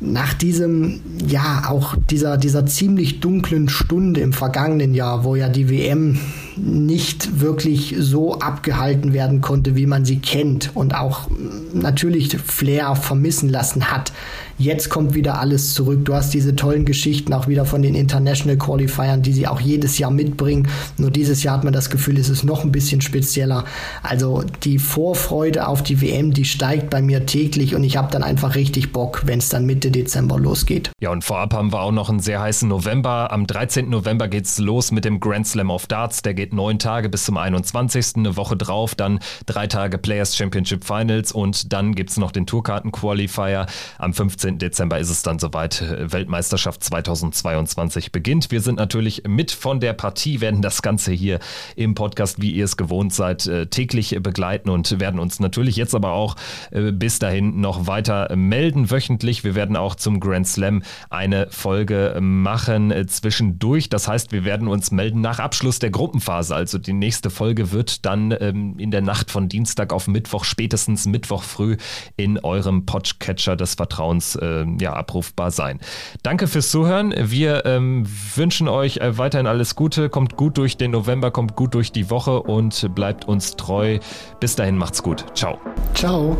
nach 0.00 0.32
diesem, 0.32 1.00
ja, 1.26 1.64
auch 1.68 1.96
dieser, 2.10 2.36
dieser 2.36 2.66
ziemlich 2.66 3.18
dunklen 3.18 3.68
Stunde 3.68 4.20
im 4.20 4.32
vergangenen 4.32 4.94
Jahr, 4.94 5.24
wo 5.24 5.34
ja 5.34 5.48
die 5.48 5.68
WM 5.68 6.20
nicht 6.56 7.40
wirklich 7.40 7.96
so 7.98 8.38
abgehalten 8.38 9.12
werden 9.12 9.40
konnte, 9.40 9.74
wie 9.74 9.86
man 9.86 10.04
sie 10.04 10.20
kennt 10.20 10.70
und 10.74 10.94
auch 10.94 11.28
natürlich 11.72 12.36
Flair 12.38 12.94
vermissen 12.94 13.48
lassen 13.48 13.90
hat. 13.90 14.12
Jetzt 14.60 14.90
kommt 14.90 15.14
wieder 15.14 15.38
alles 15.38 15.74
zurück. 15.74 16.04
Du 16.04 16.14
hast 16.14 16.34
diese 16.34 16.56
tollen 16.56 16.84
Geschichten 16.84 17.32
auch 17.32 17.46
wieder 17.46 17.64
von 17.64 17.80
den 17.80 17.94
International 17.94 18.56
Qualifiern, 18.56 19.22
die 19.22 19.32
sie 19.32 19.46
auch 19.46 19.60
jedes 19.60 19.98
Jahr 19.98 20.10
mitbringen. 20.10 20.66
Nur 20.96 21.12
dieses 21.12 21.44
Jahr 21.44 21.58
hat 21.58 21.62
man 21.62 21.72
das 21.72 21.90
Gefühl, 21.90 22.18
es 22.18 22.28
ist 22.28 22.42
noch 22.42 22.64
ein 22.64 22.72
bisschen 22.72 23.00
spezieller. 23.00 23.64
Also 24.02 24.42
die 24.64 24.80
Vorfreude 24.80 25.68
auf 25.68 25.84
die 25.84 26.00
WM, 26.00 26.32
die 26.32 26.44
steigt 26.44 26.90
bei 26.90 27.00
mir 27.00 27.24
täglich 27.24 27.76
und 27.76 27.84
ich 27.84 27.96
habe 27.96 28.10
dann 28.10 28.24
einfach 28.24 28.56
richtig 28.56 28.90
Bock, 28.92 29.22
wenn 29.26 29.38
es 29.38 29.48
dann 29.48 29.64
Mitte 29.64 29.92
Dezember 29.92 30.40
losgeht. 30.40 30.90
Ja, 31.00 31.10
und 31.10 31.22
vorab 31.22 31.54
haben 31.54 31.72
wir 31.72 31.80
auch 31.80 31.92
noch 31.92 32.10
einen 32.10 32.18
sehr 32.18 32.40
heißen 32.40 32.68
November. 32.68 33.30
Am 33.30 33.46
13. 33.46 33.88
November 33.88 34.26
geht 34.26 34.46
es 34.46 34.58
los 34.58 34.90
mit 34.90 35.04
dem 35.04 35.20
Grand 35.20 35.46
Slam 35.46 35.70
of 35.70 35.86
Darts. 35.86 36.22
Der 36.22 36.34
geht 36.34 36.52
neun 36.52 36.80
Tage 36.80 37.08
bis 37.08 37.26
zum 37.26 37.36
21. 37.36 38.16
Eine 38.16 38.36
Woche 38.36 38.56
drauf, 38.56 38.96
dann 38.96 39.20
drei 39.46 39.68
Tage 39.68 39.98
Players 39.98 40.36
Championship 40.36 40.84
Finals 40.84 41.30
und 41.30 41.72
dann 41.72 41.94
gibt 41.94 42.10
es 42.10 42.16
noch 42.16 42.32
den 42.32 42.44
Tourkarten 42.44 42.90
Qualifier. 42.90 43.66
Am 43.98 44.12
15. 44.12 44.47
15. 44.48 44.58
Dezember 44.58 44.98
ist 44.98 45.10
es 45.10 45.22
dann 45.22 45.38
soweit. 45.38 45.84
Weltmeisterschaft 45.98 46.82
2022 46.82 48.12
beginnt. 48.12 48.50
Wir 48.50 48.60
sind 48.60 48.76
natürlich 48.76 49.22
mit 49.26 49.50
von 49.50 49.80
der 49.80 49.92
Partie, 49.92 50.40
werden 50.40 50.62
das 50.62 50.80
Ganze 50.80 51.12
hier 51.12 51.38
im 51.76 51.94
Podcast, 51.94 52.40
wie 52.40 52.52
ihr 52.52 52.64
es 52.64 52.76
gewohnt 52.76 53.12
seid, 53.12 53.46
äh, 53.46 53.66
täglich 53.66 54.16
begleiten 54.22 54.70
und 54.70 55.00
werden 55.00 55.20
uns 55.20 55.40
natürlich 55.40 55.76
jetzt 55.76 55.94
aber 55.94 56.12
auch 56.12 56.36
äh, 56.70 56.92
bis 56.92 57.18
dahin 57.18 57.60
noch 57.60 57.86
weiter 57.86 58.34
melden, 58.34 58.90
wöchentlich. 58.90 59.44
Wir 59.44 59.54
werden 59.54 59.76
auch 59.76 59.94
zum 59.94 60.20
Grand 60.20 60.46
Slam 60.46 60.82
eine 61.10 61.48
Folge 61.50 62.16
machen 62.20 62.90
äh, 62.90 63.06
zwischendurch. 63.06 63.90
Das 63.90 64.08
heißt, 64.08 64.32
wir 64.32 64.44
werden 64.44 64.68
uns 64.68 64.90
melden 64.90 65.20
nach 65.20 65.40
Abschluss 65.40 65.78
der 65.78 65.90
Gruppenphase. 65.90 66.54
Also 66.54 66.78
die 66.78 66.92
nächste 66.92 67.30
Folge 67.30 67.72
wird 67.72 68.06
dann 68.06 68.34
ähm, 68.40 68.78
in 68.78 68.90
der 68.90 69.02
Nacht 69.02 69.30
von 69.30 69.48
Dienstag 69.48 69.92
auf 69.92 70.06
Mittwoch, 70.06 70.44
spätestens 70.44 71.06
Mittwoch 71.06 71.42
früh 71.42 71.76
in 72.16 72.38
eurem 72.38 72.86
Podcatcher 72.86 73.56
des 73.56 73.74
Vertrauens 73.74 74.37
äh, 74.40 74.64
ja, 74.80 74.92
abrufbar 74.94 75.50
sein. 75.50 75.80
Danke 76.22 76.46
fürs 76.46 76.70
Zuhören. 76.70 77.14
Wir 77.16 77.64
ähm, 77.66 78.06
wünschen 78.34 78.68
euch 78.68 78.98
äh, 78.98 79.18
weiterhin 79.18 79.46
alles 79.46 79.74
Gute. 79.74 80.08
Kommt 80.08 80.36
gut 80.36 80.58
durch 80.58 80.76
den 80.76 80.90
November, 80.90 81.30
kommt 81.30 81.56
gut 81.56 81.74
durch 81.74 81.92
die 81.92 82.10
Woche 82.10 82.42
und 82.42 82.94
bleibt 82.94 83.26
uns 83.26 83.56
treu. 83.56 83.98
Bis 84.40 84.56
dahin 84.56 84.76
macht's 84.76 85.02
gut. 85.02 85.24
Ciao. 85.34 85.58
Ciao. 85.94 86.36